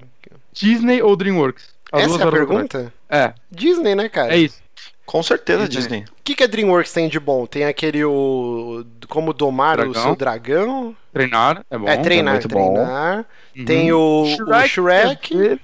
Disney 0.51 1.03
ou 1.03 1.15
DreamWorks? 1.15 1.75
As 1.91 1.99
Essa 2.01 2.09
duas 2.09 2.21
é 2.21 2.23
a 2.23 2.31
pergunta? 2.31 2.93
É, 3.07 3.33
Disney, 3.51 3.93
né, 3.93 4.09
cara? 4.09 4.33
é 4.33 4.37
isso. 4.39 4.63
Com 5.05 5.21
certeza, 5.21 5.67
Disney. 5.69 5.99
Disney. 5.99 6.05
O 6.19 6.23
que, 6.23 6.33
que 6.33 6.43
a 6.43 6.47
DreamWorks 6.47 6.91
tem 6.91 7.07
de 7.07 7.19
bom? 7.19 7.45
Tem 7.45 7.65
aquele 7.65 8.03
o. 8.03 8.83
Como 9.07 9.31
domar 9.31 9.79
o 9.79 9.83
Dragão. 9.83 10.01
seu 10.03 10.15
dragão? 10.15 10.95
Treinar, 11.13 11.63
é 11.69 11.77
bom. 11.77 11.87
é, 11.87 11.97
treinar, 11.97 12.33
muito 12.33 12.47
bom. 12.47 12.73
treinar. 12.73 13.25
Uhum. 13.55 13.65
Tem 13.65 13.91
o 13.93 14.23
o 14.23 14.67
Shrek. 14.67 15.59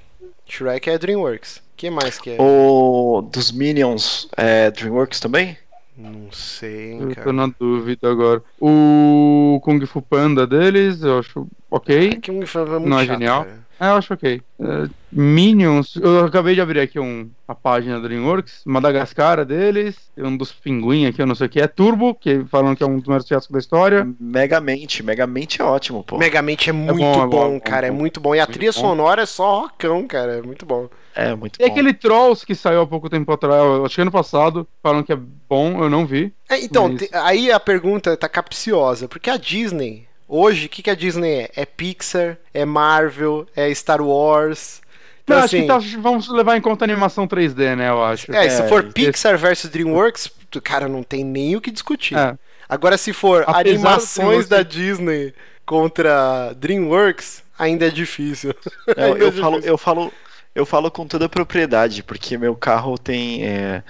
Shrek 0.52 0.90
é 0.90 0.98
DreamWorks. 0.98 1.58
O 1.58 1.62
que 1.78 1.90
mais 1.90 2.20
que 2.20 2.32
é? 2.32 2.38
O 2.40 3.22
dos 3.32 3.52
Minions 3.54 4.28
é 4.36 4.70
DreamWorks 4.70 5.20
também? 5.22 5.58
Não 5.98 6.30
sei, 6.32 6.96
Eu 7.00 7.10
tô 7.10 7.16
cara. 7.16 7.34
na 7.34 7.48
dúvida 7.60 8.10
agora. 8.12 8.44
O 8.60 9.62
Kung 9.64 9.80
Fu 9.86 10.02
Panda 10.02 10.46
deles, 10.46 11.02
eu 11.04 11.20
acho 11.20 11.48
ok. 11.70 12.18
Que 12.18 12.32
um 12.32 12.46
filme 12.46 12.68
é 12.68 12.72
muito 12.80 12.90
Não 12.90 13.00
é 13.00 13.06
chato, 13.06 13.14
genial? 13.18 13.46
cara. 13.46 13.60
É, 13.82 13.88
eu 13.88 13.96
acho 13.96 14.14
ok. 14.14 14.40
É, 14.60 14.90
Minions, 15.12 15.96
eu 15.96 16.26
acabei 16.26 16.54
de 16.54 16.62
abrir 16.62 16.80
aqui 16.82 17.00
um, 17.00 17.30
a 17.48 17.56
página 17.56 18.00
do 18.00 18.08
DreamWorks, 18.08 18.62
Madagascar 18.64 19.44
deles, 19.44 19.96
tem 20.16 20.24
um 20.24 20.38
dos 20.38 20.52
pinguim 20.52 21.08
aqui, 21.08 21.20
eu 21.22 21.26
não 21.26 21.34
sei 21.34 21.48
o 21.48 21.50
que, 21.50 21.60
é 21.60 21.68
Turbo, 21.68 22.14
que 22.14 22.46
falam 22.46 22.76
que 22.76 22.84
é 22.84 22.86
um 22.86 22.98
dos 23.00 23.08
maiores 23.08 23.28
fiascos 23.28 23.52
da 23.52 23.58
história. 23.60 24.08
Megamente. 24.20 25.02
Megamente 25.02 25.62
é 25.62 25.66
ótimo, 25.66 26.04
pô. 26.04 26.18
Megamente 26.20 26.70
é 26.70 26.74
muito 26.74 26.98
bom, 27.00 27.12
é 27.14 27.18
bom, 27.18 27.28
bom, 27.28 27.46
é 27.48 27.50
bom, 27.54 27.60
cara. 27.60 27.88
É 27.88 27.92
muito 27.92 28.20
bom. 28.22 28.36
E 28.36 28.40
a 28.40 28.46
Muito 28.46 28.54
trilha 28.58 28.72
bom. 28.72 28.80
sonora 28.80 29.24
é 29.24 29.26
só 29.26 29.62
rockão, 29.62 30.06
cara. 30.08 30.34
É 30.38 30.42
muito 30.44 30.64
bom. 30.66 30.88
É 31.16 31.34
muito 31.36 31.58
E 31.60 31.66
bom. 31.66 31.72
aquele 31.72 31.94
Trolls 31.94 32.46
que 32.46 32.54
saiu 32.56 32.82
há 32.82 32.88
pouco 32.88 33.10
tempo 33.10 33.32
atrás, 33.32 33.62
eu 33.64 33.84
acho 33.86 33.96
que 33.96 34.02
ano 34.02 34.12
passado, 34.12 34.68
falam 34.84 35.02
que 35.04 35.12
é 35.12 35.18
bom, 35.50 35.84
eu 35.84 35.90
não 35.90 36.06
vi. 36.06 36.32
É, 36.50 36.64
então, 36.64 36.88
Mas- 36.88 37.00
te- 37.02 37.10
aí 37.14 37.52
a 37.52 37.60
pergunta 37.60 38.16
tá 38.16 38.30
capciosa, 38.30 39.08
porque 39.10 39.30
a 39.30 39.38
Disney, 39.38 40.08
hoje, 40.32 40.66
o 40.66 40.70
que, 40.70 40.82
que 40.82 40.90
a 40.90 40.96
Disney 40.96 41.42
é? 41.42 41.50
É 41.58 41.66
Pixar, 41.66 42.38
é 42.54 42.64
Marvel, 42.66 43.46
é 43.56 43.74
Star 43.74 44.02
Wars. 44.02 44.82
Então, 45.24 45.38
Não, 45.38 45.44
assim, 45.46 45.70
acho 45.70 45.88
que 45.90 45.96
tá- 45.96 46.02
vamos 46.02 46.28
levar 46.30 46.58
em 46.58 46.62
conta 46.62 46.84
a 46.84 46.88
animação 46.88 47.28
3D, 47.28 47.76
né, 47.76 47.90
eu 47.90 48.04
acho. 48.04 48.32
é, 48.34 48.50
se 48.50 48.62
é, 48.64 48.68
for 48.68 48.84
esse- 48.84 48.94
Pixar 48.94 49.38
versus 49.38 49.70
DreamWorks, 49.70 50.30
cara, 50.64 50.88
não 50.88 51.04
tem 51.04 51.24
nem 51.24 51.56
o 51.56 51.62
que 51.62 51.70
discutir. 51.72 52.18
É. 52.18 52.36
Agora, 52.68 52.98
se 52.98 53.14
for 53.14 53.44
Apesar 53.46 53.60
animações 53.60 54.48
da 54.48 54.64
Disney 54.64 55.34
contra 55.66 56.54
DreamWorks, 56.58 57.44
ainda 57.58 57.88
é 57.88 57.90
difícil. 57.90 58.54
Não, 58.98 59.04
Ainda 59.14 59.24
é 59.26 59.28
eu, 59.28 59.32
falo, 59.32 59.52
difícil. 59.56 59.72
eu, 59.74 59.78
falo, 59.78 60.14
eu 60.56 60.66
falo 60.66 60.90
com 60.92 61.06
toda 61.08 61.26
a 61.26 61.30
propriedade, 61.30 62.02
porque 62.04 62.38
meu 62.38 62.56
carro 62.56 62.98
tem 62.98 63.46
é, 63.46 63.84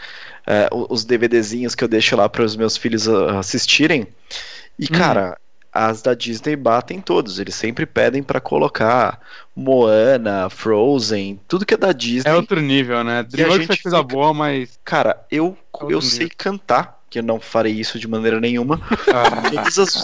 é, 0.45 0.67
os 0.71 1.05
DVDzinhos 1.05 1.73
que 1.75 1.83
eu 1.83 1.87
deixo 1.87 2.15
lá 2.15 2.27
para 2.27 2.43
os 2.43 2.55
meus 2.55 2.75
filhos 2.77 3.07
ah, 3.07 3.39
assistirem. 3.39 4.07
E, 4.77 4.87
Hum. 4.91 5.27
As 5.73 6.01
da 6.01 6.13
Disney 6.13 6.55
batem 6.55 6.99
todos. 6.99 7.39
Eles 7.39 7.55
sempre 7.55 7.85
pedem 7.85 8.21
para 8.21 8.39
colocar 8.41 9.19
Moana, 9.55 10.49
Frozen, 10.49 11.39
tudo 11.47 11.65
que 11.65 11.73
é 11.73 11.77
da 11.77 11.91
Disney. 11.91 12.29
É 12.29 12.35
outro 12.35 12.59
nível, 12.59 13.03
né? 13.03 13.23
DreamWorks 13.23 13.67
faz 13.67 13.81
coisa 13.81 13.97
fica- 13.97 14.07
boa, 14.07 14.33
mas. 14.33 14.77
Cara, 14.83 15.25
eu, 15.31 15.57
outro 15.71 15.91
eu 15.91 15.99
nível. 15.99 16.01
sei 16.01 16.29
cantar, 16.29 16.99
que 17.09 17.19
eu 17.19 17.23
não 17.23 17.39
farei 17.39 17.73
isso 17.73 17.97
de 17.99 18.07
maneira 18.07 18.39
nenhuma. 18.39 18.81
ah, 19.13 19.49
todas 19.49 19.77
as, 19.79 20.03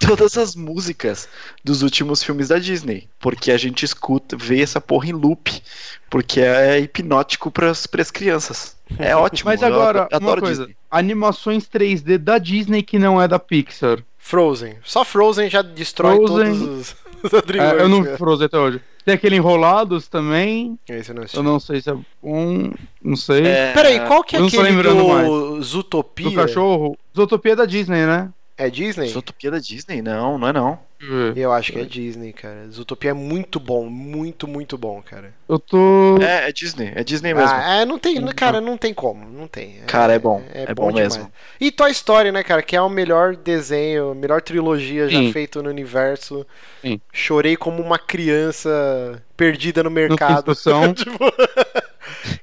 todas 0.00 0.36
as 0.38 0.54
músicas 0.56 1.28
dos 1.64 1.82
últimos 1.82 2.22
filmes 2.22 2.48
da 2.48 2.58
Disney. 2.58 3.08
Porque 3.18 3.50
a 3.50 3.56
gente 3.58 3.84
escuta, 3.84 4.36
vê 4.36 4.60
essa 4.62 4.80
porra 4.80 5.06
em 5.08 5.12
loop. 5.12 5.62
Porque 6.10 6.40
é 6.40 6.78
hipnótico 6.80 7.50
pras, 7.50 7.86
pras 7.86 8.10
crianças. 8.10 8.76
É 8.98 9.14
ótimo. 9.16 9.50
Mas 9.50 9.60
eu 9.62 9.68
agora, 9.68 10.08
adoro- 10.10 10.24
uma 10.24 10.36
coisa: 10.40 10.62
Disney. 10.66 10.76
animações 10.90 11.64
3D 11.68 12.18
da 12.18 12.38
Disney 12.38 12.82
que 12.82 12.98
não 12.98 13.20
é 13.20 13.28
da 13.28 13.38
Pixar. 13.38 13.98
Frozen. 14.18 14.76
Só 14.84 15.04
Frozen 15.04 15.48
já 15.48 15.62
destrói 15.62 16.16
Frozen. 16.16 16.58
todos 16.58 16.60
os, 16.60 16.96
os. 17.32 17.32
É, 17.56 17.82
eu 17.82 17.88
não 17.88 18.02
vi 18.02 18.16
Frozen 18.16 18.46
até 18.46 18.58
hoje. 18.58 18.80
Tem 19.04 19.14
aquele 19.14 19.36
Enrolados 19.36 20.06
também. 20.06 20.78
Esse 20.86 21.10
eu 21.10 21.14
não 21.14 21.22
assisti. 21.22 21.36
Eu 21.38 21.42
não 21.42 21.58
sei 21.58 21.80
se 21.80 21.90
é 21.90 21.96
bom. 22.22 22.70
Não 23.02 23.16
sei. 23.16 23.46
É, 23.46 23.72
Peraí, 23.72 24.00
qual 24.00 24.22
que 24.22 24.36
é 24.36 24.40
eu 24.40 24.46
aquele 24.46 24.82
do 24.82 25.62
Zootopia? 25.62 26.28
Do 26.28 26.36
cachorro. 26.36 26.98
Zootopia 27.16 27.52
é 27.52 27.56
da 27.56 27.64
Disney, 27.64 28.04
né? 28.04 28.30
É 28.56 28.68
Disney? 28.68 29.08
Zootopia 29.08 29.50
da 29.50 29.58
Disney? 29.58 30.02
Não, 30.02 30.36
não 30.36 30.48
é 30.48 30.52
não. 30.52 30.78
Deixa 31.00 31.40
eu 31.40 31.52
acho 31.52 31.72
que 31.72 31.78
é 31.78 31.84
Disney, 31.84 32.32
cara. 32.32 32.68
Zootopia 32.68 33.10
é 33.10 33.14
muito 33.14 33.60
bom, 33.60 33.88
muito, 33.88 34.48
muito 34.48 34.76
bom, 34.76 35.00
cara. 35.00 35.32
Eu 35.48 35.58
tô. 35.58 36.18
É, 36.20 36.48
é 36.48 36.52
Disney, 36.52 36.92
é 36.94 37.04
Disney 37.04 37.32
mesmo. 37.32 37.50
Ah, 37.54 37.76
é, 37.76 37.84
não 37.84 37.98
tem, 37.98 38.20
cara, 38.32 38.60
não 38.60 38.76
tem 38.76 38.92
como, 38.92 39.24
não 39.28 39.46
tem. 39.46 39.76
Cara, 39.86 40.12
é 40.12 40.18
bom, 40.18 40.42
é 40.52 40.74
bom 40.74 40.92
mesmo. 40.92 41.30
E 41.60 41.70
Toy 41.70 41.92
Story, 41.92 42.32
né, 42.32 42.42
cara, 42.42 42.62
que 42.62 42.74
é 42.74 42.82
o 42.82 42.88
melhor 42.88 43.36
desenho, 43.36 44.10
a 44.10 44.14
melhor 44.14 44.42
trilogia 44.42 45.08
já 45.08 45.18
Sim. 45.18 45.32
feito 45.32 45.62
no 45.62 45.70
universo. 45.70 46.44
Sim. 46.82 47.00
Chorei 47.12 47.56
como 47.56 47.80
uma 47.80 47.98
criança 47.98 49.22
perdida 49.36 49.84
no 49.84 49.90
Não 49.90 49.94
tem 49.94 50.08
mercado. 50.08 50.52
discussão. 50.52 50.92
Tipo, 50.98 51.32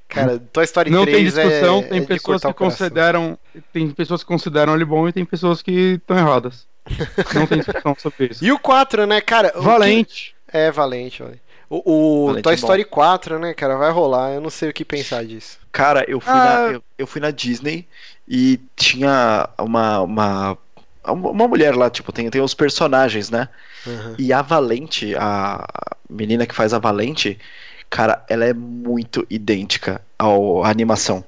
cara, 0.07 0.39
Toy 0.53 0.63
Story 0.63 0.89
Não 0.91 1.03
3 1.03 1.15
tem 1.15 1.25
discussão. 1.25 1.79
é, 1.79 1.83
tem 1.83 1.97
é 1.97 2.01
de 2.01 2.07
pessoas 2.07 2.41
que 2.41 2.53
consideram. 2.53 3.37
Tem 3.73 3.89
pessoas 3.89 4.23
que 4.23 4.27
consideram 4.27 4.75
ele 4.75 4.85
bom 4.85 5.09
e 5.09 5.11
tem 5.13 5.25
pessoas 5.25 5.61
que 5.61 5.95
estão 5.95 6.17
erradas. 6.17 6.65
Não 7.33 7.47
tem 7.47 7.59
discussão 7.59 7.95
sobre 7.97 8.27
isso. 8.31 8.43
E 8.43 8.51
o 8.51 8.59
4, 8.59 9.05
né, 9.05 9.21
cara? 9.21 9.49
o 9.55 9.59
que- 9.59 9.65
Valente. 9.65 10.35
É, 10.51 10.71
Valente, 10.71 11.21
Valente. 11.23 11.41
O, 11.69 11.81
o 12.23 12.25
Valente 12.27 12.43
Toy 12.43 12.53
é 12.53 12.55
bom. 12.55 12.59
Story 12.61 12.85
4, 12.85 13.39
né, 13.39 13.53
cara, 13.53 13.75
vai 13.75 13.91
rolar. 13.91 14.31
Eu 14.33 14.41
não 14.41 14.49
sei 14.49 14.69
o 14.69 14.73
que 14.73 14.85
pensar 14.85 15.25
disso. 15.25 15.57
Cara, 15.71 16.05
eu 16.07 16.19
fui, 16.21 16.31
Ah. 16.31 16.67
na, 16.67 16.73
eu, 16.73 16.83
eu 16.99 17.07
fui 17.07 17.19
na 17.19 17.31
Disney 17.31 17.87
e 18.27 18.59
tinha 18.75 19.49
uma, 19.59 19.99
uma, 20.01 20.57
uma 21.07 21.47
mulher 21.47 21.75
lá, 21.75 21.89
tipo, 21.89 22.11
tem, 22.11 22.29
tem 22.29 22.41
os 22.41 22.53
personagens, 22.53 23.29
né? 23.29 23.49
Uhum. 23.85 24.15
E 24.17 24.31
a 24.31 24.41
Valente, 24.41 25.15
a 25.15 25.67
menina 26.09 26.45
que 26.45 26.55
faz 26.55 26.73
a 26.73 26.79
Valente, 26.79 27.37
cara, 27.89 28.23
ela 28.29 28.45
é 28.45 28.53
muito 28.53 29.25
idêntica 29.29 30.01
ao, 30.17 30.63
à 30.63 30.69
animação. 30.69 31.23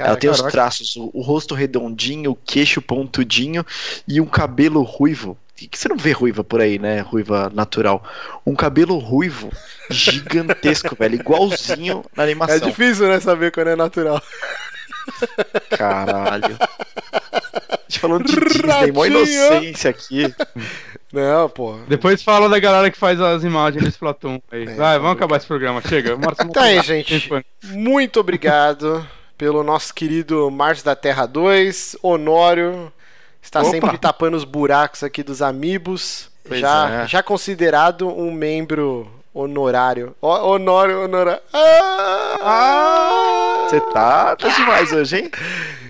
Cara, 0.00 0.12
ela 0.12 0.18
tem 0.18 0.30
os 0.30 0.40
traços, 0.40 0.96
o, 0.96 1.10
o 1.12 1.20
rosto 1.20 1.54
redondinho, 1.54 2.30
o 2.30 2.34
queixo 2.34 2.80
pontudinho 2.80 3.64
e 4.08 4.18
um 4.18 4.24
cabelo 4.24 4.82
ruivo. 4.82 5.36
Que 5.54 5.78
você 5.78 5.88
não 5.88 5.96
vê 5.98 6.12
ruiva 6.12 6.42
por 6.42 6.58
aí, 6.58 6.78
né? 6.78 7.00
Ruiva 7.00 7.52
natural. 7.52 8.02
Um 8.46 8.54
cabelo 8.54 8.96
ruivo 8.96 9.50
gigantesco, 9.90 10.96
velho. 10.98 11.16
Igualzinho 11.16 12.02
na 12.16 12.22
é 12.22 12.26
animação. 12.26 12.60
difícil, 12.60 13.08
né, 13.08 13.20
saber 13.20 13.52
quando 13.52 13.68
é 13.68 13.76
natural. 13.76 14.22
Caralho. 15.68 16.56
gente 17.86 18.00
falando 18.00 18.24
de 18.24 18.40
Disney, 18.40 18.92
mó 18.92 19.04
inocência 19.04 19.90
aqui. 19.90 20.34
Não, 21.12 21.46
pô. 21.50 21.78
Depois 21.86 22.22
fala 22.22 22.48
da 22.48 22.58
galera 22.58 22.90
que 22.90 22.96
faz 22.96 23.20
as 23.20 23.44
imagens 23.44 23.84
desse 23.84 23.98
Platão 23.98 24.42
aí. 24.50 24.62
É, 24.62 24.74
Vai, 24.76 24.98
vamos 24.98 25.12
acabar 25.12 25.36
esse 25.36 25.46
programa. 25.46 25.82
Chega. 25.86 26.16
Tá 26.54 26.62
aí, 26.62 26.80
gente. 26.80 27.30
Muito 27.64 28.18
obrigado 28.18 29.06
pelo 29.40 29.64
nosso 29.64 29.94
querido 29.94 30.50
Márcio 30.50 30.84
da 30.84 30.94
Terra 30.94 31.24
2, 31.24 31.96
Honório. 32.02 32.92
Está 33.40 33.62
Opa. 33.62 33.70
sempre 33.70 33.96
tapando 33.96 34.36
os 34.36 34.44
buracos 34.44 35.02
aqui 35.02 35.22
dos 35.22 35.40
amigos. 35.40 36.28
Já, 36.50 37.04
é. 37.04 37.08
já 37.08 37.22
considerado 37.22 38.06
um 38.06 38.30
membro 38.30 39.10
honorário. 39.32 40.14
Honório, 40.20 41.04
honorário. 41.04 41.40
Ah! 41.54 43.66
Você 43.66 43.80
tá, 43.80 44.36
tá 44.36 44.48
demais 44.48 44.92
hoje, 44.92 45.20
hein? 45.20 45.30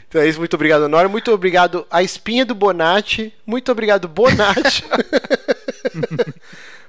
Então 0.08 0.20
é 0.20 0.28
isso, 0.28 0.38
muito 0.38 0.54
obrigado, 0.54 0.82
Honório. 0.82 1.10
Muito 1.10 1.32
obrigado 1.32 1.84
a 1.90 2.04
espinha 2.04 2.46
do 2.46 2.54
Bonatti. 2.54 3.34
Muito 3.44 3.72
obrigado, 3.72 4.06
Bonatti. 4.06 4.84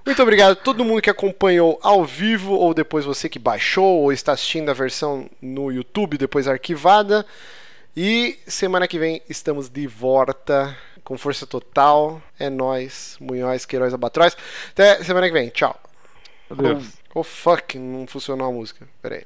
muito 0.06 0.22
obrigado 0.22 0.52
a 0.52 0.56
todo 0.56 0.84
mundo 0.86 1.02
que 1.02 1.10
acompanhou 1.10 1.80
ao 1.84 2.04
vivo, 2.06 2.54
ou 2.54 2.74
depois 2.74 3.06
você 3.06 3.30
que 3.30 3.40
baixou, 3.40 4.02
ou 4.02 4.12
está 4.12 4.32
assistindo 4.34 4.70
a 4.70 4.74
versão 4.74 5.30
no 5.42 5.72
YouTube, 5.72 6.18
depois 6.18 6.48
arquivada. 6.48 7.26
E 7.96 8.40
semana 8.48 8.88
que 8.88 8.98
vem 8.98 9.22
estamos 9.30 9.68
de 9.70 9.86
volta 9.88 10.76
com 11.04 11.18
força 11.18 11.46
total. 11.46 12.22
É 12.40 12.50
nós, 12.50 13.18
Munhoz, 13.20 13.66
Queiroz, 13.66 13.94
Abatroz. 13.94 14.36
Até 14.72 15.04
semana 15.04 15.28
que 15.28 15.34
vem. 15.34 15.50
Tchau. 15.50 15.78
Adeus. 16.50 16.94
Oh 17.14 17.24
fuck, 17.24 17.78
não 17.78 18.08
funcionou 18.08 18.48
a 18.48 18.52
música. 18.52 18.88
Pera 19.02 19.16
aí. 19.16 19.26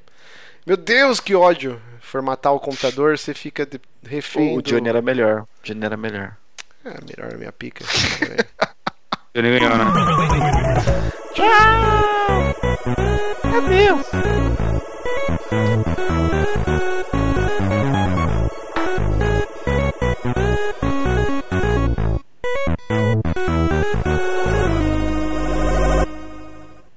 Meu 0.65 0.75
Deus, 0.77 1.19
que 1.19 1.35
ódio. 1.35 1.79
Formatar 2.01 2.53
o 2.53 2.59
computador, 2.59 3.17
você 3.17 3.33
fica 3.33 3.65
de 3.65 3.79
refém. 4.03 4.57
O 4.57 4.61
do- 4.61 4.67
Johnny 4.69 4.89
era 4.89 5.01
melhor. 5.01 5.41
O 5.41 5.47
Johnny 5.63 5.85
era 5.85 5.95
melhor. 5.97 6.35
É, 6.83 6.89
melhor 7.05 7.33
a 7.33 7.37
minha 7.37 7.51
pica. 7.51 7.85
Ele 9.35 9.59
ganhou, 9.59 9.77
né? 9.77 9.85
Tchau! 11.33 12.55
Adeus! 13.57 14.34